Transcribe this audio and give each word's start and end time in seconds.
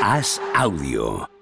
Haz 0.00 0.40
audio. 0.54 1.39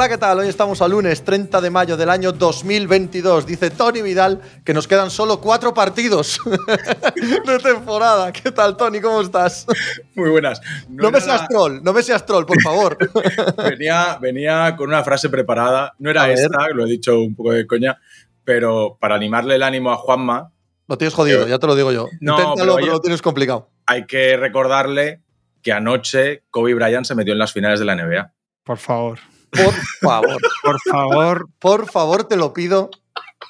Hola, 0.00 0.08
¿qué 0.08 0.16
tal? 0.16 0.38
Hoy 0.38 0.48
estamos 0.48 0.80
a 0.80 0.88
lunes 0.88 1.22
30 1.22 1.60
de 1.60 1.68
mayo 1.68 1.94
del 1.94 2.08
año 2.08 2.32
2022. 2.32 3.44
Dice 3.44 3.68
Tony 3.68 4.00
Vidal 4.00 4.40
que 4.64 4.72
nos 4.72 4.88
quedan 4.88 5.10
solo 5.10 5.42
cuatro 5.42 5.74
partidos 5.74 6.40
de 7.46 7.58
temporada. 7.58 8.32
¿Qué 8.32 8.50
tal, 8.50 8.78
Tony? 8.78 9.02
¿Cómo 9.02 9.20
estás? 9.20 9.66
Muy 10.14 10.30
buenas. 10.30 10.58
No, 10.88 11.10
me 11.10 11.18
era 11.18 11.20
seas 11.20 11.40
la- 11.42 11.48
troll, 11.48 11.80
no 11.82 11.92
me 11.92 12.02
seas 12.02 12.24
troll, 12.24 12.46
por 12.46 12.58
favor. 12.62 12.96
Venía, 13.68 14.16
venía 14.18 14.74
con 14.74 14.88
una 14.88 15.04
frase 15.04 15.28
preparada. 15.28 15.92
No 15.98 16.08
A 16.08 16.12
era 16.12 16.26
ver. 16.28 16.38
esta, 16.38 16.68
lo 16.70 16.86
he 16.86 16.88
dicho 16.88 17.18
un 17.20 17.34
poco 17.36 17.52
de 17.52 17.66
coña, 17.66 17.98
pero 18.42 18.96
para 18.98 19.16
animarle 19.16 19.56
el 19.56 19.62
ánimo 19.62 19.92
a 19.92 19.98
Juanma, 19.98 20.50
Lo 20.88 20.96
tienes 20.96 21.12
jodido, 21.12 21.46
ya 21.46 21.58
te 21.58 21.66
lo 21.66 21.74
digo 21.76 21.92
yo. 21.92 22.06
No, 22.22 22.40
Inténtalo, 22.40 22.76
pero 22.76 22.92
lo 22.92 23.00
tienes 23.02 23.20
complicado. 23.20 23.68
hay 23.84 24.06
que 24.06 24.38
recordarle 24.38 25.20
que 25.60 25.74
anoche 25.74 26.44
Kobe 26.48 26.72
Bryant 26.72 27.04
se 27.04 27.14
metió 27.14 27.34
en 27.34 27.38
las 27.38 27.52
finales 27.52 27.80
de 27.80 27.84
la 27.84 27.96
NBA. 27.96 28.32
Por 28.64 28.78
favor. 28.78 29.18
Por 29.50 29.74
favor, 30.00 30.40
Por 30.62 30.80
favor. 30.90 31.48
por 31.58 31.90
favor, 31.90 32.24
te 32.24 32.36
lo 32.36 32.52
pido. 32.52 32.90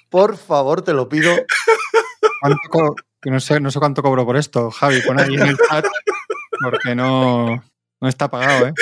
Por 0.08 0.36
favor, 0.36 0.82
te 0.82 0.92
lo 0.92 1.08
pido. 1.08 1.32
¿cuánto 2.40 2.58
co- 2.70 2.94
que 3.22 3.30
no, 3.30 3.38
sé, 3.40 3.60
no 3.60 3.70
sé 3.70 3.78
cuánto 3.78 4.02
cobro 4.02 4.24
por 4.24 4.36
esto, 4.36 4.70
Javi, 4.70 5.02
pon 5.02 5.20
ahí 5.20 5.34
en 5.34 5.42
el 5.42 5.58
chat, 5.68 5.84
porque 6.62 6.94
no, 6.94 7.62
no 8.00 8.08
está 8.08 8.30
pagado, 8.30 8.68
¿eh? 8.68 8.72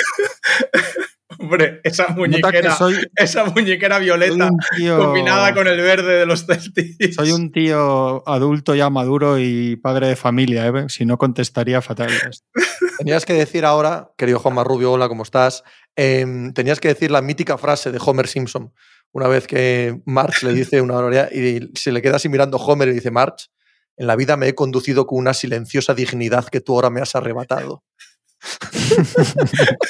Hombre, 1.41 1.79
esa 1.83 2.07
muñequera, 2.09 2.75
soy, 2.75 2.97
esa 3.15 3.45
muñequera 3.45 3.99
violeta 3.99 4.49
tío. 4.77 4.97
combinada 4.97 5.53
con 5.53 5.67
el 5.67 5.79
verde 5.81 6.19
de 6.19 6.25
los 6.25 6.45
Celtics. 6.45 7.15
Soy 7.15 7.31
un 7.31 7.51
tío 7.51 8.27
adulto 8.27 8.75
ya 8.75 8.89
maduro 8.89 9.37
y 9.39 9.75
padre 9.77 10.07
de 10.07 10.15
familia, 10.15 10.67
¿eh? 10.67 10.85
Si 10.89 11.05
no 11.05 11.17
contestaría 11.17 11.81
fatal. 11.81 12.11
Tenías 12.97 13.25
que 13.25 13.33
decir 13.33 13.63
ahora, 13.65 14.11
querido 14.17 14.39
Juanma 14.39 14.63
Rubio, 14.65 14.91
hola, 14.91 15.07
¿cómo 15.07 15.23
estás? 15.23 15.63
Em, 16.01 16.53
tenías 16.53 16.79
que 16.79 16.87
decir 16.87 17.11
la 17.11 17.21
mítica 17.21 17.57
frase 17.57 17.91
de 17.91 17.99
Homer 18.01 18.25
Simpson. 18.25 18.73
Una 19.11 19.27
vez 19.27 19.47
que 19.47 19.99
Marge 20.05 20.45
le 20.45 20.53
dice 20.53 20.79
una 20.79 20.93
barbaridad 20.93 21.29
y 21.29 21.77
se 21.77 21.91
le 21.91 22.01
queda 22.01 22.15
así 22.15 22.29
mirando 22.29 22.55
Homer 22.55 22.87
y 22.87 22.93
dice, 22.93 23.11
Marge, 23.11 23.47
en 23.97 24.07
la 24.07 24.15
vida 24.15 24.37
me 24.37 24.47
he 24.47 24.55
conducido 24.55 25.05
con 25.05 25.19
una 25.19 25.33
silenciosa 25.33 25.93
dignidad 25.93 26.47
que 26.47 26.61
tú 26.61 26.75
ahora 26.75 26.89
me 26.89 27.01
has 27.01 27.15
arrebatado. 27.15 27.83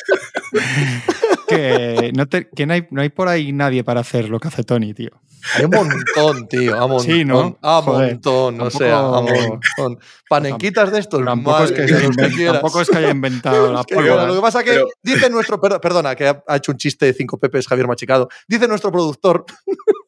Que, 1.48 2.12
que 2.56 2.66
no, 2.68 2.74
hay, 2.74 2.88
no 2.92 3.02
hay 3.02 3.10
por 3.10 3.28
ahí 3.28 3.52
nadie 3.54 3.84
para 3.84 4.02
hacer 4.02 4.30
lo 4.30 4.40
que 4.40 4.50
hace 4.50 4.64
Tony, 4.64 4.94
tío. 4.94 5.20
Hay 5.56 5.66
un 5.66 5.72
montón, 5.72 6.48
tío, 6.48 6.76
a 6.76 6.88
montón. 6.88 7.06
Sí, 7.06 7.26
¿no? 7.26 7.58
A 7.62 7.82
Joder, 7.82 8.12
montón, 8.14 8.56
o 8.56 8.58
tampoco- 8.70 8.78
sea, 8.78 9.00
a 9.00 9.22
montón. 9.22 10.00
Panenquitas 10.30 10.92
de 10.92 11.00
estos, 11.00 11.26
Tampoco 11.26 11.64
es, 11.64 11.72
que 11.72 11.88
los 11.88 12.16
que 12.16 12.46
tampoco 12.46 12.82
es 12.82 12.90
que 12.90 12.98
haya 12.98 13.10
inventado 13.10 13.74
la 13.74 13.80
Es 13.82 13.86
que, 13.88 13.96
pólvora. 13.96 14.26
lo 14.28 14.36
que 14.36 14.42
pasa 14.42 14.64
que 14.64 14.72
Pero- 14.72 14.88
dice 15.02 15.30
nuestro, 15.30 15.60
per- 15.60 15.80
perdona, 15.82 16.16
que 16.16 16.28
ha, 16.28 16.44
ha 16.48 16.56
hecho 16.58 16.72
un 16.72 16.78
chiste 16.78 17.06
de 17.08 17.14
cinco 17.14 17.38
pepes 17.40 17.68
Javier 17.68 17.88
Machicado. 17.88 18.30
Dice 18.48 18.68
nuestro 18.68 18.92
productor 18.92 19.46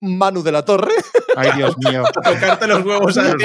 Manu 0.00 0.42
de 0.42 0.52
la 0.52 0.64
Torre. 0.64 0.92
Ay, 1.36 1.50
Dios 1.56 1.76
mío. 1.78 2.02
tocarte 2.24 2.66
los 2.66 2.84
huevos 2.84 3.16
a 3.18 3.36
ti. 3.36 3.44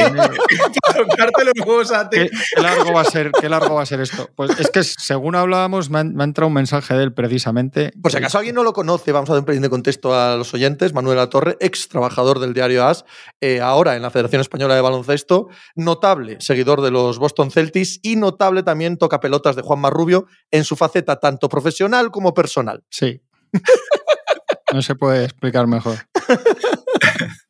Tocarte 0.95 1.45
los 1.45 1.53
huevos 1.65 1.91
a 1.91 2.09
ti. 2.09 2.17
¿Qué, 2.17 2.29
qué 2.55 2.61
largo 2.61 2.93
va 2.93 3.01
a 3.01 3.05
ser, 3.05 3.31
¿Qué 3.31 3.49
largo 3.49 3.75
va 3.75 3.81
a 3.81 3.85
ser 3.85 4.01
esto? 4.01 4.29
Pues 4.35 4.59
es 4.59 4.69
que 4.69 4.83
según 4.83 5.35
hablábamos, 5.35 5.89
me, 5.89 5.99
ha 5.99 6.23
entrado 6.23 6.47
un 6.47 6.53
mensaje 6.53 6.93
de 6.93 7.03
él 7.03 7.13
precisamente. 7.13 7.91
Por 8.01 8.11
si 8.11 8.17
acaso 8.17 8.37
alguien 8.37 8.55
no 8.55 8.63
lo 8.63 8.73
conoce, 8.73 9.11
vamos 9.11 9.29
a 9.29 9.33
dar 9.33 9.43
un 9.47 9.61
de 9.61 9.69
contexto 9.69 10.13
a 10.13 10.35
los 10.37 10.53
oyentes. 10.53 10.93
Manuel 10.93 11.17
de 11.17 11.21
la 11.21 11.29
Torre, 11.29 11.57
ex 11.59 11.89
trabajador 11.89 12.39
del 12.39 12.53
diario 12.53 12.85
AS, 12.85 13.05
eh, 13.41 13.61
ahora 13.61 13.95
en 13.95 14.01
la 14.01 14.09
Federación 14.09 14.41
Española 14.41 14.75
de 14.75 14.81
Baloncesto, 14.81 15.49
notable 15.75 16.37
seguidor 16.39 16.81
de 16.81 16.91
los 16.91 17.19
Boston 17.19 17.51
Celtics 17.51 17.99
y 18.01 18.15
notable 18.15 18.63
también 18.63 18.97
toca 18.97 19.19
pelotas 19.19 19.55
de 19.55 19.61
Juan 19.61 19.79
Marrubio 19.79 20.25
en 20.51 20.63
su 20.63 20.75
faceta 20.75 21.19
tanto 21.19 21.49
profesional 21.49 22.11
como 22.11 22.33
personal. 22.33 22.83
Sí. 22.89 23.21
No 24.73 24.81
se 24.81 24.95
puede 24.95 25.23
explicar 25.23 25.67
mejor. 25.67 25.95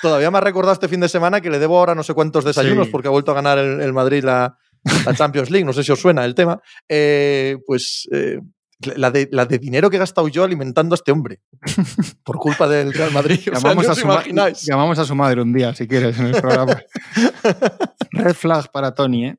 Todavía 0.00 0.30
me 0.30 0.38
ha 0.38 0.40
recordado 0.40 0.72
este 0.72 0.88
fin 0.88 1.00
de 1.00 1.08
semana 1.08 1.40
que 1.40 1.50
le 1.50 1.58
debo 1.58 1.78
ahora 1.78 1.94
no 1.94 2.02
sé 2.02 2.14
cuántos 2.14 2.44
desayunos 2.44 2.86
Sí. 2.86 2.92
porque 2.92 3.08
ha 3.08 3.10
vuelto 3.10 3.32
a 3.32 3.34
ganar 3.34 3.58
el, 3.58 3.80
el 3.80 3.92
Madrid 3.92 4.24
la, 4.24 4.56
la 5.04 5.14
Champions 5.14 5.50
League. 5.50 5.66
No 5.66 5.72
sé 5.74 5.84
si 5.84 5.92
os 5.92 6.00
suena 6.00 6.24
el 6.24 6.34
tema. 6.34 6.60
Eh, 6.88 7.56
pues 7.66 8.08
eh, 8.12 8.40
la, 8.96 9.10
de, 9.10 9.28
la 9.32 9.44
de 9.44 9.58
dinero 9.58 9.90
que 9.90 9.96
he 9.96 9.98
gastado 9.98 10.28
yo 10.28 10.44
alimentando 10.44 10.94
a 10.94 10.96
este 10.96 11.12
hombre 11.12 11.40
por 12.24 12.36
culpa 12.38 12.66
del 12.68 12.92
Real 12.94 13.12
Madrid. 13.12 13.38
O 13.40 13.42
sea, 13.42 13.54
Llamamos, 13.74 13.86
no 13.86 13.92
a 14.44 14.54
su 14.54 14.66
llamamos 14.66 14.98
a 14.98 15.04
su 15.04 15.14
madre 15.14 15.42
un 15.42 15.52
día, 15.52 15.74
si 15.74 15.86
quieres, 15.86 16.18
en 16.18 16.26
el 16.26 16.40
programa. 16.40 16.80
Red 18.12 18.34
flag 18.34 18.70
para 18.72 18.94
Tony, 18.94 19.26
¿eh? 19.26 19.36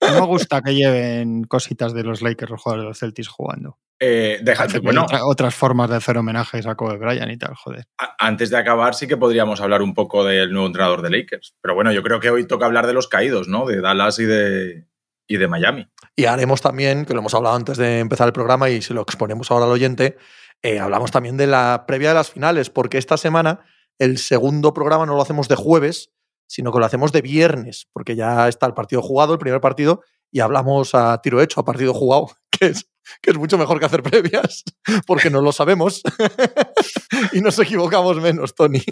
No 0.00 0.20
me 0.20 0.26
gusta 0.26 0.62
que 0.62 0.74
lleven 0.74 1.44
cositas 1.44 1.92
de 1.92 2.02
los 2.04 2.22
Lakers, 2.22 2.50
los 2.50 2.62
jugadores 2.62 2.84
de 2.84 2.88
los 2.88 2.98
Celtics 2.98 3.28
jugando. 3.28 3.78
Eh, 4.02 4.38
déjate, 4.42 4.76
Hay 4.78 4.82
bueno, 4.82 5.02
otra- 5.02 5.26
otras 5.26 5.54
formas 5.54 5.90
de 5.90 5.96
hacer 5.96 6.16
homenajes 6.16 6.66
a 6.66 6.74
Kobe 6.74 6.96
Bryant 6.96 7.30
y 7.30 7.36
tal, 7.36 7.54
joder. 7.54 7.84
antes 8.18 8.48
de 8.48 8.56
acabar 8.56 8.94
sí 8.94 9.06
que 9.06 9.18
podríamos 9.18 9.60
hablar 9.60 9.82
un 9.82 9.92
poco 9.92 10.24
del 10.24 10.52
nuevo 10.52 10.66
entrenador 10.68 11.02
de 11.02 11.10
Lakers. 11.10 11.54
Pero 11.60 11.74
bueno, 11.74 11.92
yo 11.92 12.02
creo 12.02 12.18
que 12.18 12.30
hoy 12.30 12.46
toca 12.46 12.64
hablar 12.64 12.86
de 12.86 12.94
los 12.94 13.08
caídos, 13.08 13.46
¿no? 13.48 13.66
De 13.66 13.82
Dallas 13.82 14.18
y 14.18 14.24
de, 14.24 14.86
y 15.28 15.36
de 15.36 15.48
Miami. 15.48 15.86
Y 16.16 16.24
haremos 16.24 16.62
también, 16.62 17.04
que 17.04 17.12
lo 17.12 17.20
hemos 17.20 17.34
hablado 17.34 17.56
antes 17.56 17.76
de 17.76 17.98
empezar 17.98 18.26
el 18.26 18.32
programa 18.32 18.70
y 18.70 18.80
se 18.80 18.94
lo 18.94 19.02
exponemos 19.02 19.50
ahora 19.50 19.66
al 19.66 19.70
oyente, 19.72 20.16
eh, 20.62 20.78
hablamos 20.78 21.10
también 21.10 21.36
de 21.36 21.46
la 21.46 21.84
previa 21.86 22.08
de 22.08 22.14
las 22.14 22.30
finales, 22.30 22.70
porque 22.70 22.96
esta 22.96 23.18
semana 23.18 23.60
el 23.98 24.16
segundo 24.16 24.72
programa 24.72 25.04
no 25.04 25.14
lo 25.14 25.20
hacemos 25.22 25.46
de 25.48 25.56
jueves, 25.56 26.10
sino 26.50 26.72
que 26.72 26.80
lo 26.80 26.84
hacemos 26.86 27.12
de 27.12 27.22
viernes, 27.22 27.86
porque 27.92 28.16
ya 28.16 28.48
está 28.48 28.66
el 28.66 28.74
partido 28.74 29.02
jugado, 29.02 29.32
el 29.34 29.38
primer 29.38 29.60
partido, 29.60 30.02
y 30.32 30.40
hablamos 30.40 30.94
a 30.96 31.20
tiro 31.22 31.40
hecho, 31.40 31.60
a 31.60 31.64
partido 31.64 31.94
jugado, 31.94 32.26
que 32.50 32.66
es, 32.66 32.88
que 33.22 33.30
es 33.30 33.38
mucho 33.38 33.56
mejor 33.56 33.78
que 33.78 33.86
hacer 33.86 34.02
previas, 34.02 34.64
porque 35.06 35.30
no 35.30 35.40
lo 35.42 35.52
sabemos 35.52 36.02
y 37.32 37.40
nos 37.40 37.56
equivocamos 37.60 38.20
menos, 38.20 38.54
Tony. 38.54 38.82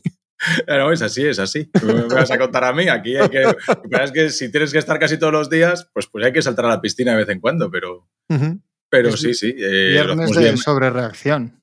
No, 0.69 0.93
es 0.93 1.03
así, 1.03 1.27
es 1.27 1.41
así. 1.41 1.65
Tú 1.65 1.87
Me 1.87 2.03
vas 2.05 2.31
a 2.31 2.39
contar 2.39 2.63
a 2.63 2.73
mí. 2.73 2.89
Aquí 2.89 3.17
hay 3.17 3.29
que. 3.29 3.43
Es 3.91 4.13
que 4.13 4.31
si 4.31 4.53
tienes 4.53 4.71
que 4.73 4.79
estar 4.79 4.97
casi 5.01 5.19
todos 5.19 5.33
los 5.33 5.51
días, 5.51 5.91
pues, 5.93 6.07
pues 6.07 6.25
hay 6.25 6.33
que 6.33 6.43
saltar 6.43 6.67
a 6.67 6.69
la 6.69 6.81
piscina 6.81 7.11
de 7.11 7.19
vez 7.19 7.29
en 7.31 7.41
cuando. 7.41 7.69
Pero, 7.73 8.09
pero 8.89 9.09
Es 9.09 9.21
sí, 9.21 9.35
sí. 9.35 9.53
eh, 9.59 9.89
Viernes 9.91 10.31
de 10.31 10.39
bien. 10.41 10.57
sobrereacción. 10.57 11.61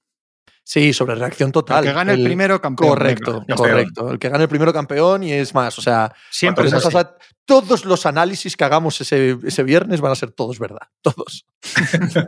Sí, 0.68 0.94
sobre 0.94 1.14
reacción 1.14 1.52
total. 1.52 1.84
El 1.84 1.92
que 1.92 1.94
gane 1.96 2.14
el, 2.14 2.24
primero, 2.24 2.60
campeón. 2.60 2.90
Correcto, 2.90 3.34
campeón. 3.38 3.58
correcto. 3.58 4.12
El 4.12 4.18
que 4.18 4.30
gane 4.30 4.44
el 4.44 4.50
primero 4.50 4.74
campeón 4.74 5.22
y 5.24 5.32
es 5.32 5.54
más, 5.54 5.78
o 5.78 5.82
sea, 5.82 6.12
Siempre 6.32 6.66
es 6.68 6.74
así. 6.74 6.88
hacer- 6.88 7.14
todos 7.46 7.86
los 7.86 8.08
análisis 8.08 8.58
que 8.58 8.64
hagamos 8.64 9.00
ese, 9.00 9.38
ese 9.46 9.62
viernes 9.62 10.02
van 10.02 10.12
a 10.12 10.16
ser 10.16 10.32
todos 10.32 10.58
verdad. 10.58 10.88
Todos. 11.04 11.46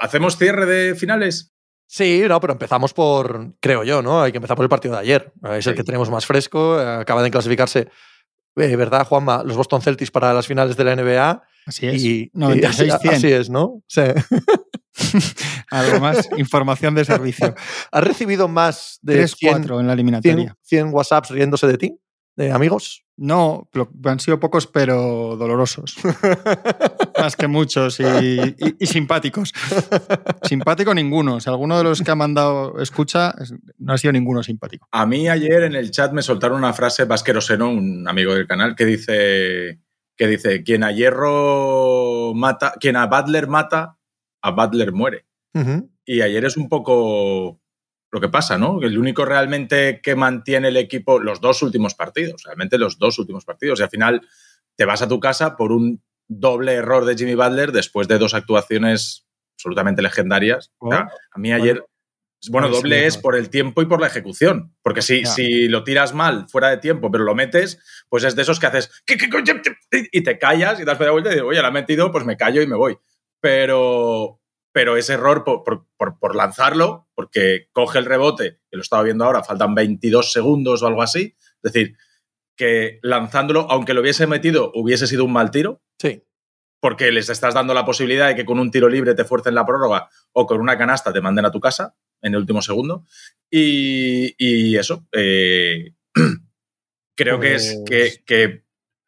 ¿Hacemos 0.00 0.36
cierre 0.36 0.66
de 0.66 0.94
finales? 0.96 1.52
Sí, 1.86 2.24
no, 2.26 2.40
pero 2.40 2.52
empezamos 2.54 2.92
por, 2.92 3.54
creo 3.60 3.84
yo, 3.84 4.02
¿no? 4.02 4.20
Hay 4.22 4.32
que 4.32 4.38
empezar 4.38 4.56
por 4.56 4.64
el 4.64 4.68
partido 4.68 4.94
de 4.94 5.00
ayer. 5.02 5.32
Es 5.44 5.66
el 5.68 5.74
Sí. 5.74 5.76
que 5.76 5.84
tenemos 5.84 6.10
más 6.10 6.26
fresco. 6.26 6.76
Acaba 6.80 7.22
de 7.22 7.30
clasificarse, 7.30 7.88
eh, 8.56 8.76
¿verdad, 8.76 9.06
Juanma? 9.06 9.44
Los 9.44 9.56
Boston 9.56 9.82
Celtics 9.82 10.10
para 10.10 10.34
las 10.34 10.48
finales 10.48 10.76
de 10.76 10.82
la 10.84 10.96
NBA. 10.96 11.42
Así 11.66 11.86
es. 11.86 12.02
Y, 12.02 12.22
y 12.22 12.30
96, 12.34 12.92
así, 12.92 13.02
100. 13.02 13.14
así 13.14 13.32
es, 13.32 13.50
¿no? 13.50 13.82
Sí. 13.86 14.02
Algo 15.70 16.00
más, 16.00 16.28
información 16.36 16.94
de 16.94 17.04
servicio. 17.04 17.54
¿Has 17.90 18.04
recibido 18.04 18.48
más 18.48 18.98
de 19.02 19.26
100, 19.28 19.64
3-4 19.64 19.80
en 19.80 19.86
la 19.86 19.90
100, 19.90 19.90
eliminatoria. 19.90 20.56
100 20.62 20.88
WhatsApps 20.94 21.30
riéndose 21.30 21.66
de 21.66 21.78
ti? 21.78 21.98
¿De 22.36 22.52
amigos? 22.52 23.02
No, 23.16 23.66
han 24.04 24.20
sido 24.20 24.38
pocos, 24.38 24.66
pero 24.66 25.36
dolorosos. 25.38 25.96
Más 27.18 27.34
que 27.34 27.46
muchos 27.48 27.98
y, 27.98 28.04
y- 28.04 28.54
y 28.78 28.86
simpáticos. 28.86 29.54
Simpático 30.42 30.92
ninguno. 30.94 31.40
Si 31.40 31.48
alguno 31.48 31.78
de 31.78 31.84
los 31.84 32.02
que 32.02 32.10
ha 32.10 32.14
mandado 32.14 32.78
escucha, 32.78 33.34
es- 33.40 33.54
no 33.78 33.94
ha 33.94 33.98
sido 33.98 34.12
ninguno 34.12 34.42
simpático. 34.42 34.86
A 34.92 35.06
mí 35.06 35.28
ayer 35.30 35.62
en 35.62 35.74
el 35.74 35.90
chat 35.90 36.12
me 36.12 36.20
soltaron 36.20 36.58
una 36.58 36.74
frase 36.74 37.04
Vasquero 37.06 37.40
Seno, 37.40 37.70
un 37.70 38.06
amigo 38.06 38.34
del 38.34 38.46
canal, 38.46 38.76
que 38.76 38.84
dice 38.84 39.80
que 40.18 40.26
dice 40.26 40.62
quien 40.62 40.84
a 40.84 40.92
hierro 40.92 42.32
mata, 42.34 42.74
quien 42.80 42.96
a 42.96 43.06
Butler 43.06 43.48
mata, 43.48 43.96
a 44.46 44.50
Butler 44.52 44.92
muere. 44.92 45.26
Y 46.04 46.20
ayer 46.20 46.44
es 46.44 46.56
un 46.58 46.68
poco 46.68 47.60
lo 48.12 48.20
que 48.20 48.28
pasa, 48.28 48.58
¿no? 48.58 48.82
El 48.82 48.98
único 48.98 49.24
realmente 49.24 50.00
que 50.02 50.14
mantiene 50.14 50.68
el 50.68 50.76
equipo 50.76 51.18
los 51.18 51.40
dos 51.40 51.62
últimos 51.62 51.94
partidos, 51.94 52.42
realmente 52.44 52.78
los 52.78 52.98
dos 52.98 53.18
últimos 53.18 53.44
partidos. 53.44 53.80
Y 53.80 53.82
al 53.82 53.90
final 53.90 54.20
te 54.76 54.84
vas 54.84 55.02
a 55.02 55.08
tu 55.08 55.18
casa 55.18 55.56
por 55.56 55.72
un 55.72 56.02
doble 56.28 56.74
error 56.74 57.04
de 57.06 57.16
Jimmy 57.16 57.34
Butler 57.34 57.72
después 57.72 58.06
de 58.06 58.18
dos 58.18 58.34
actuaciones 58.34 59.26
absolutamente 59.56 60.02
legendarias. 60.02 60.72
O 60.78 60.90
sea, 60.90 61.08
a 61.30 61.38
mí 61.38 61.52
ayer 61.52 61.84
Bueno, 62.50 62.68
si 62.68 62.74
doble 62.74 63.06
es 63.06 63.16
por 63.16 63.34
el 63.34 63.48
tiempo 63.48 63.80
y 63.80 63.86
por 63.86 64.00
la 64.00 64.08
ejecución. 64.08 64.74
Porque 64.82 65.02
si, 65.02 65.24
si 65.24 65.68
lo 65.68 65.84
tiras 65.84 66.14
mal, 66.14 66.46
fuera 66.48 66.68
de 66.68 66.76
tiempo, 66.76 67.10
pero 67.10 67.24
lo 67.24 67.34
metes, 67.34 67.78
pues 68.08 68.24
es 68.24 68.36
de 68.36 68.42
esos 68.42 68.60
que 68.60 68.66
haces 68.66 68.90
y 70.12 70.22
te 70.22 70.38
callas 70.38 70.78
y 70.80 70.84
das 70.84 70.98
media 70.98 71.12
vuelta 71.12 71.30
y 71.30 71.32
dices, 71.32 71.46
oye, 71.48 71.62
la 71.62 71.68
he 71.68 71.72
metido, 71.72 72.12
pues 72.12 72.24
me 72.24 72.36
callo 72.36 72.60
y 72.60 72.66
me 72.66 72.76
voy. 72.76 72.98
Pero, 73.46 74.40
pero 74.72 74.96
ese 74.96 75.12
error 75.12 75.44
por, 75.44 75.62
por- 75.62 75.86
por- 75.96 76.18
por 76.18 76.34
lanzarlo, 76.34 77.08
porque 77.14 77.68
coge 77.72 78.00
el 78.00 78.04
rebote, 78.04 78.58
que 78.68 78.76
lo 78.76 78.82
estaba 78.82 79.04
viendo 79.04 79.24
ahora, 79.24 79.44
faltan 79.44 79.74
22 79.76 80.32
segundos 80.32 80.82
o 80.82 80.86
algo 80.88 81.00
así. 81.02 81.36
Es 81.62 81.72
decir, 81.72 81.96
que 82.56 82.98
lanzándolo, 83.02 83.70
aunque 83.70 83.94
lo 83.94 84.00
hubiese 84.00 84.26
metido, 84.26 84.72
hubiese 84.74 85.06
sido 85.06 85.24
un 85.24 85.32
mal 85.32 85.52
tiro, 85.52 85.80
Sí. 86.00 86.24
porque 86.80 87.12
les 87.12 87.28
estás 87.28 87.54
dando 87.54 87.72
la 87.72 87.84
posibilidad 87.84 88.26
de 88.26 88.34
que 88.34 88.44
con 88.44 88.58
un 88.58 88.72
tiro 88.72 88.88
libre 88.88 89.14
te 89.14 89.24
fuercen 89.24 89.54
la 89.54 89.64
prórroga 89.64 90.08
o 90.32 90.44
con 90.46 90.60
una 90.60 90.76
canasta 90.76 91.12
te 91.12 91.20
manden 91.20 91.44
a 91.44 91.52
tu 91.52 91.60
casa 91.60 91.94
en 92.22 92.34
el 92.34 92.40
último 92.40 92.62
segundo. 92.62 93.04
Y, 93.48 94.34
y 94.38 94.76
eso, 94.76 95.06
eh, 95.12 95.92
creo 97.16 97.38
que 97.38 97.54
es 97.54 97.80
Pues- 97.86 98.20
que, 98.24 98.24
que 98.24 98.64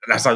las- 0.06 0.28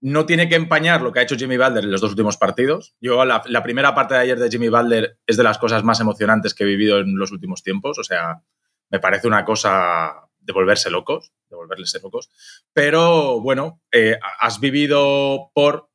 no 0.00 0.26
tiene 0.26 0.48
que 0.48 0.54
empañar 0.54 1.02
lo 1.02 1.12
que 1.12 1.20
ha 1.20 1.22
hecho 1.22 1.36
Jimmy 1.36 1.56
Butler 1.56 1.84
en 1.84 1.90
los 1.90 2.00
dos 2.00 2.10
últimos 2.10 2.36
partidos. 2.36 2.94
Yo 3.00 3.24
la, 3.24 3.62
primera 3.62 3.94
parte 3.94 4.14
de 4.14 4.20
ayer 4.20 4.38
de 4.38 4.48
Jimmy 4.48 4.68
Butler 4.68 5.18
es 5.26 5.36
de 5.36 5.42
las 5.42 5.58
cosas 5.58 5.82
más 5.82 6.00
emocionantes 6.00 6.54
que 6.54 6.64
he 6.64 6.66
vivido 6.66 7.00
en 7.00 7.16
los 7.18 7.32
últimos 7.32 7.62
tiempos. 7.62 7.98
O 7.98 8.04
sea, 8.04 8.42
me 8.90 9.00
parece 9.00 9.26
una 9.26 9.44
cosa 9.44 10.28
de 10.38 10.52
volverse 10.52 10.90
locos, 10.90 11.32
de 11.50 11.56
volverse 11.56 12.00
locos. 12.00 12.30
Pero 12.72 13.40
bueno, 13.40 13.82
eh, 13.92 14.18
has 14.40 14.60
vivido 14.60 15.50
por 15.52 15.90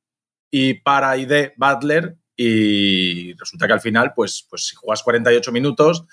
y 0.51 0.75
para 0.75 1.17
y 1.17 1.25
de 1.25 1.53
Butler 1.57 2.17
y 2.35 3.33
resulta 3.33 3.67
que 3.67 3.73
al 3.73 3.81
final, 3.81 4.13
pues, 4.15 4.45
pues 4.49 4.67
si 4.67 4.75
juegas 4.75 5.03
48 5.03 5.51
minutos, 5.51 6.05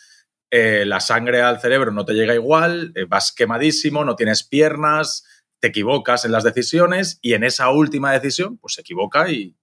eh, 0.50 0.84
la 0.86 1.00
sangre 1.00 1.42
al 1.42 1.60
cerebro 1.60 1.92
no 1.92 2.04
te 2.04 2.14
llega 2.14 2.34
igual, 2.34 2.92
eh, 2.94 3.04
vas 3.04 3.32
quemadísimo, 3.32 4.04
no 4.04 4.16
tienes 4.16 4.42
piernas, 4.42 5.24
te 5.60 5.68
equivocas 5.68 6.24
en 6.24 6.32
las 6.32 6.42
decisiones 6.44 7.18
y 7.22 7.34
en 7.34 7.44
esa 7.44 7.70
última 7.70 8.12
decisión, 8.12 8.58
pues 8.58 8.74
se 8.74 8.80
equivoca 8.80 9.30
y, 9.30 9.56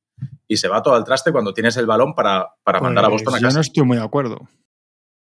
y 0.47 0.57
se 0.57 0.67
va 0.67 0.81
todo 0.81 0.95
al 0.95 1.03
traste 1.03 1.31
cuando 1.31 1.53
tienes 1.53 1.75
el 1.77 1.85
balón 1.85 2.13
para, 2.15 2.47
para 2.63 2.79
mandar 2.79 3.05
a 3.05 3.09
Pues 3.09 3.23
Boston 3.23 3.35
a 3.35 3.39
yo 3.39 3.47
casa. 3.47 3.57
no 3.57 3.61
estoy 3.61 3.83
muy 3.83 3.97
de 3.97 4.03
acuerdo. 4.03 4.47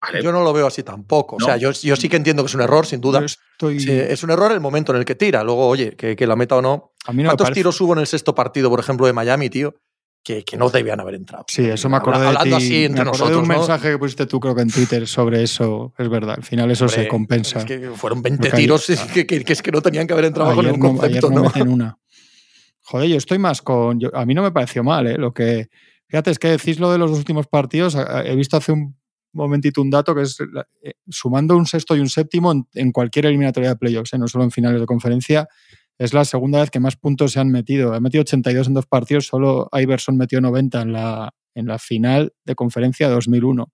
Vale, 0.01 0.23
Yo 0.23 0.31
no 0.31 0.41
lo 0.43 0.53
veo 0.53 0.65
así 0.65 0.81
tampoco. 0.81 1.35
O 1.35 1.39
sea, 1.41 1.57
yo, 1.57 1.71
yo 1.71 1.95
sí 1.97 2.07
que 2.07 2.15
entiendo 2.15 2.41
que 2.41 2.47
es 2.47 2.55
un 2.55 2.61
error, 2.61 2.85
sin 2.85 3.01
duda. 3.01 3.19
Yo 3.19 3.25
estoy, 3.25 3.81
Sí, 3.81 3.91
es 3.91 4.23
un 4.23 4.29
error 4.31 4.49
el 4.53 4.61
momento 4.61 4.93
en 4.93 4.99
el 4.99 5.03
que 5.05 5.15
tira. 5.15 5.43
Luego, 5.43 5.67
oye, 5.67 5.97
que, 5.97 6.15
que 6.15 6.25
la 6.25 6.37
meta 6.37 6.55
o 6.55 6.61
no. 6.61 6.93
a 7.05 7.11
mí 7.11 7.21
no 7.21 7.27
¿Cuántos 7.29 7.51
tiros 7.51 7.81
hubo 7.81 7.91
en 7.93 7.99
el 7.99 8.07
sexto 8.07 8.33
partido, 8.33 8.69
por 8.69 8.79
ejemplo, 8.79 9.05
de 9.07 9.11
Miami, 9.13 9.49
tío? 9.49 9.75
Que, 10.21 10.43
que 10.43 10.57
no 10.57 10.69
debían 10.69 10.99
haber 10.99 11.15
entrado. 11.15 11.45
Sí, 11.47 11.63
eso 11.65 11.87
me 11.89 11.95
acordé 11.97 12.27
Hablando 12.27 12.43
de 12.43 12.49
ti. 12.49 12.55
así 12.55 12.83
entre 12.85 13.05
me 13.05 13.11
de 13.11 13.35
un 13.37 13.47
¿no? 13.47 13.57
mensaje 13.57 13.91
que 13.91 13.97
pusiste 13.97 14.25
tú, 14.25 14.39
creo 14.39 14.53
que 14.53 14.61
en 14.61 14.69
Twitter, 14.69 15.07
sobre 15.07 15.41
eso. 15.41 15.93
Es 15.97 16.09
verdad, 16.09 16.35
al 16.37 16.43
final 16.43 16.69
eso 16.71 16.87
se 16.89 17.07
compensa. 17.07 17.59
Es 17.59 17.65
que 17.65 17.89
fueron 17.95 18.21
20 18.21 18.41
Porque 18.49 18.57
tiros 18.57 18.89
ayer- 18.89 19.07
que, 19.13 19.25
que- 19.25 19.43
que 19.45 19.53
es 19.53 19.61
que 19.61 19.71
no 19.71 19.81
tenían 19.81 20.05
que 20.07 20.13
haber 20.13 20.25
entrado 20.25 20.53
con 20.53 20.65
no, 20.65 20.77
concepto, 20.77 21.29
ayer 21.29 21.65
no 21.67 21.71
una. 21.73 21.97
Joder, 22.83 23.09
yo 23.09 23.17
estoy 23.17 23.39
más 23.39 23.61
con. 23.61 23.99
yo- 23.99 24.15
a 24.15 24.25
mí 24.25 24.33
no 24.33 24.43
me 24.43 24.51
pareció 24.51 24.83
mal, 24.83 25.07
¿eh? 25.07 25.17
Lo 25.17 25.33
que. 25.33 25.67
Fíjate, 26.07 26.31
es 26.31 26.39
que 26.39 26.49
decís 26.49 26.79
lo 26.79 26.91
de 26.91 26.97
los 26.97 27.11
dos 27.11 27.19
últimos 27.19 27.47
partidos. 27.47 27.95
He 28.25 28.35
visto 28.35 28.57
hace 28.57 28.71
un 28.71 28.97
momentito 29.31 29.79
un 29.81 29.89
dato 29.91 30.13
que 30.15 30.23
es 30.23 30.37
eh, 30.83 30.93
sumando 31.07 31.55
un 31.55 31.65
sexto 31.67 31.95
y 31.95 31.99
un 31.99 32.09
séptimo 32.09 32.51
en, 32.51 32.67
en 32.73 32.91
cualquier 32.91 33.27
eliminatoria 33.27 33.69
de 33.69 33.75
playoffs, 33.75 34.13
¿eh? 34.13 34.17
no 34.17 34.27
solo 34.27 34.43
en 34.43 34.51
finales 34.51 34.81
de 34.81 34.87
conferencia. 34.87 35.47
Es 35.99 36.13
la 36.13 36.25
segunda 36.25 36.61
vez 36.61 36.71
que 36.71 36.79
más 36.79 36.95
puntos 36.95 37.33
se 37.33 37.39
han 37.39 37.49
metido. 37.49 37.93
Ha 37.93 37.99
metido 37.99 38.21
82 38.21 38.67
en 38.67 38.73
dos 38.73 38.85
partidos, 38.87 39.27
solo 39.27 39.69
Iverson 39.73 40.17
metió 40.17 40.39
90 40.41 40.81
en 40.81 40.93
la, 40.93 41.29
en 41.53 41.67
la 41.67 41.77
final 41.77 42.33
de 42.45 42.55
conferencia 42.55 43.07
de 43.09 43.13
2001, 43.15 43.71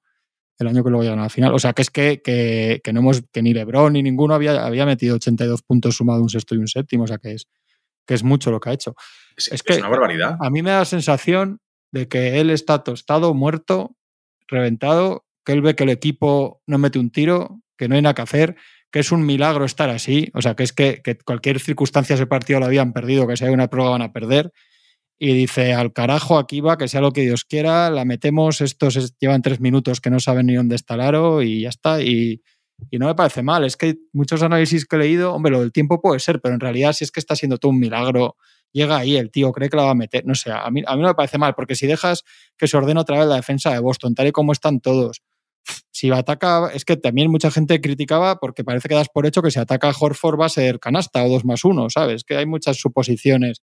el 0.58 0.68
año 0.68 0.84
que 0.84 0.90
luego 0.90 1.04
llegaron 1.04 1.20
a 1.20 1.24
la 1.26 1.30
final. 1.30 1.54
O 1.54 1.60
sea, 1.60 1.74
que 1.74 1.84
es 1.84 1.90
que, 1.92 2.22
que, 2.24 2.82
que 2.84 2.94
no 2.94 3.02
hemos, 3.02 3.22
que 3.32 3.42
ni 3.44 3.54
Lebron 3.54 3.94
ni 3.94 4.02
ninguno 4.04 4.34
había, 4.34 4.66
había 4.66 4.86
metido 4.86 5.16
82 5.16 5.62
puntos 5.62 5.96
sumado 5.96 6.22
un 6.22 6.30
sexto 6.30 6.56
y 6.56 6.58
un 6.58 6.68
séptimo. 6.68 7.04
O 7.04 7.08
sea, 7.08 7.20
que 7.20 7.34
es, 7.34 7.48
que 8.08 8.16
es 8.16 8.24
mucho 8.24 8.50
lo 8.52 8.60
que 8.60 8.70
ha 8.72 8.74
hecho. 8.74 8.96
es, 9.38 9.48
es 9.48 9.54
es 9.54 9.64
que- 9.64 9.76
una 9.78 9.90
barbaridad. 9.90 10.38
A 10.42 10.50
mí 10.50 10.62
me 10.64 10.72
da 10.72 10.80
la 10.80 10.86
sensación 10.86 11.60
de 11.92 12.08
que 12.08 12.40
él 12.40 12.50
está 12.50 12.84
tostado, 12.84 13.34
muerto, 13.36 13.96
reventado, 14.48 15.26
que 15.46 15.54
él 15.54 15.62
ve 15.62 15.76
que 15.76 15.84
el 15.84 15.90
equipo 15.92 16.62
no 16.66 16.78
mete 16.80 16.98
un 17.00 17.12
tiro, 17.12 17.62
que 17.78 17.88
no 17.88 17.96
hay 17.96 18.02
nada 18.02 18.16
que 18.16 18.22
hacer, 18.24 18.56
que 18.96 19.02
es 19.02 19.12
un 19.12 19.26
milagro 19.26 19.66
estar 19.66 19.90
así. 19.90 20.32
O 20.34 20.42
sea, 20.42 20.56
que 20.56 20.64
es 20.64 20.72
que, 20.72 21.02
cualquier 21.26 21.60
circunstancia 21.60 22.14
ese 22.14 22.28
partido 22.28 22.62
lo 22.62 22.66
habían 22.68 22.94
perdido, 22.94 23.28
que 23.28 23.36
si 23.36 23.44
hay 23.44 23.52
una 23.54 23.68
prueba 23.68 23.90
van 23.90 24.02
a 24.02 24.14
perder. 24.14 24.54
Y 25.20 25.34
dice, 25.34 25.74
al 25.74 25.92
carajo, 25.92 26.38
aquí 26.38 26.62
va, 26.62 26.78
que 26.78 26.88
sea 26.88 27.02
lo 27.02 27.12
que 27.12 27.24
Dios 27.24 27.44
quiera, 27.44 27.90
la 27.90 28.06
metemos, 28.06 28.62
estos 28.62 28.96
es- 28.96 29.18
llevan 29.20 29.42
tres 29.42 29.60
minutos 29.60 30.00
que 30.00 30.10
no 30.10 30.22
saben 30.22 30.46
ni 30.46 30.54
dónde 30.56 30.78
está 30.78 30.94
el 30.96 31.02
aro 31.02 31.42
y 31.42 31.64
ya 31.64 31.70
está. 31.72 32.02
Y, 32.02 32.42
y 32.90 32.98
no 32.98 33.08
me 33.08 33.16
parece 33.16 33.44
mal, 33.44 33.66
es 33.66 33.76
que 33.76 33.98
muchos 34.14 34.42
análisis 34.44 34.86
que 34.86 34.96
he 34.96 35.00
leído, 35.00 35.34
hombre, 35.34 35.52
lo 35.52 35.60
del 35.60 35.74
tiempo 35.74 36.00
puede 36.02 36.22
ser, 36.22 36.40
pero 36.40 36.54
en 36.56 36.62
realidad 36.62 36.94
si 36.94 37.04
es 37.04 37.12
que 37.12 37.20
está 37.20 37.36
siendo 37.36 37.58
todo 37.58 37.72
un 37.74 37.80
milagro, 37.82 38.38
llega 38.72 38.96
ahí 38.98 39.18
el 39.18 39.30
tío, 39.30 39.52
cree 39.52 39.70
que 39.70 39.76
la 39.76 39.84
va 39.84 39.92
a 39.92 39.96
meter, 39.96 40.26
no 40.26 40.36
sé, 40.36 40.54
a 40.54 40.70
mí, 40.72 40.84
a 40.88 40.96
mí 40.96 41.02
no 41.02 41.10
me 41.10 41.16
parece 41.16 41.38
mal, 41.38 41.54
porque 41.54 41.76
si 41.76 41.86
dejas 41.86 42.24
que 42.58 42.68
se 42.70 42.78
ordene 42.78 43.02
otra 43.02 43.20
vez 43.20 43.28
la 43.28 43.36
defensa 43.36 43.74
de 43.74 43.80
Boston, 43.80 44.16
tal 44.16 44.28
y 44.28 44.32
como 44.32 44.54
están 44.54 44.80
todos, 44.80 45.22
si 45.92 46.12
ataca, 46.12 46.70
es 46.74 46.86
que 46.86 46.98
también 46.98 47.32
mucha 47.32 47.52
gente 47.52 47.80
criticaba 47.82 48.38
porque 48.40 48.64
parece 48.64 48.90
que 48.90 48.96
das 48.96 49.10
por 49.10 49.26
hecho 49.26 49.42
que 49.42 49.52
si 49.52 49.60
ataca 49.60 49.90
a 49.90 49.96
Horford 49.98 50.40
va 50.40 50.46
a 50.48 50.50
ser 50.50 50.80
canasta 50.80 51.24
o 51.24 51.30
dos 51.30 51.46
más 51.46 51.64
uno, 51.64 51.90
¿sabes? 51.90 52.24
Que 52.24 52.38
hay 52.38 52.46
muchas 52.46 52.78
suposiciones. 52.78 53.62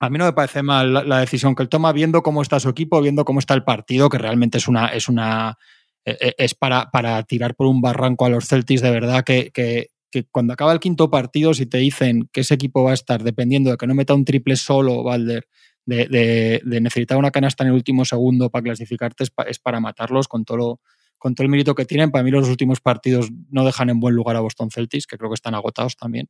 A 0.00 0.10
mí 0.10 0.18
no 0.18 0.24
me 0.24 0.32
parece 0.32 0.62
mal 0.62 1.08
la, 1.08 1.20
decisión 1.20 1.54
que 1.54 1.62
él 1.62 1.68
toma 1.68 1.92
viendo 1.92 2.22
cómo 2.22 2.42
está 2.42 2.58
su 2.58 2.68
equipo, 2.68 3.00
viendo 3.00 3.24
cómo 3.24 3.38
está 3.38 3.54
el 3.54 3.64
partido, 3.64 4.08
que 4.08 4.18
realmente 4.18 4.58
es 4.58 4.66
una, 4.66 4.88
es 4.88 5.08
una, 5.08 5.56
eh, 6.04 6.16
eh, 6.20 6.34
es 6.38 6.54
para, 6.54 6.90
para 6.90 7.22
tirar 7.22 7.54
por 7.54 7.66
un 7.66 7.80
barranco 7.80 8.24
a 8.24 8.30
los 8.30 8.46
Celtics 8.46 8.82
de 8.82 8.90
verdad 8.90 9.22
que, 9.24 9.50
que, 9.52 9.88
cuando 10.30 10.52
acaba 10.52 10.72
el 10.72 10.78
quinto 10.80 11.10
partido, 11.10 11.54
si 11.54 11.66
te 11.66 11.78
dicen 11.78 12.28
que 12.32 12.42
ese 12.42 12.54
equipo 12.54 12.84
va 12.84 12.92
a 12.92 12.94
estar 12.94 13.24
dependiendo 13.24 13.70
de 13.70 13.76
que 13.76 13.86
no 13.86 13.94
meta 13.94 14.14
un 14.14 14.24
triple 14.24 14.54
solo, 14.54 15.02
Balder, 15.02 15.48
de, 15.86 16.60
necesitar 16.64 17.18
una 17.18 17.32
canasta 17.32 17.64
en 17.64 17.70
el 17.70 17.74
último 17.74 18.04
segundo 18.04 18.48
para 18.48 18.62
clasificarte, 18.62 19.24
es, 19.24 19.32
es 19.46 19.58
para 19.58 19.80
matarlos 19.80 20.28
con 20.28 20.44
todo, 20.44 20.56
lo- 20.56 20.80
con 21.18 21.34
todo 21.34 21.44
el 21.44 21.48
mérito 21.50 21.74
que 21.74 21.84
tienen. 21.84 22.10
Para 22.10 22.22
mí 22.24 22.30
los 22.30 22.48
últimos 22.48 22.80
partidos 22.80 23.28
no 23.50 23.64
dejan 23.64 23.90
en 23.90 24.00
buen 24.00 24.14
lugar 24.14 24.36
a 24.36 24.40
Boston 24.40 24.70
Celtics, 24.70 25.06
que 25.06 25.16
creo 25.18 25.30
que 25.30 25.34
están 25.34 25.54
agotados 25.54 25.96
también. 25.96 26.28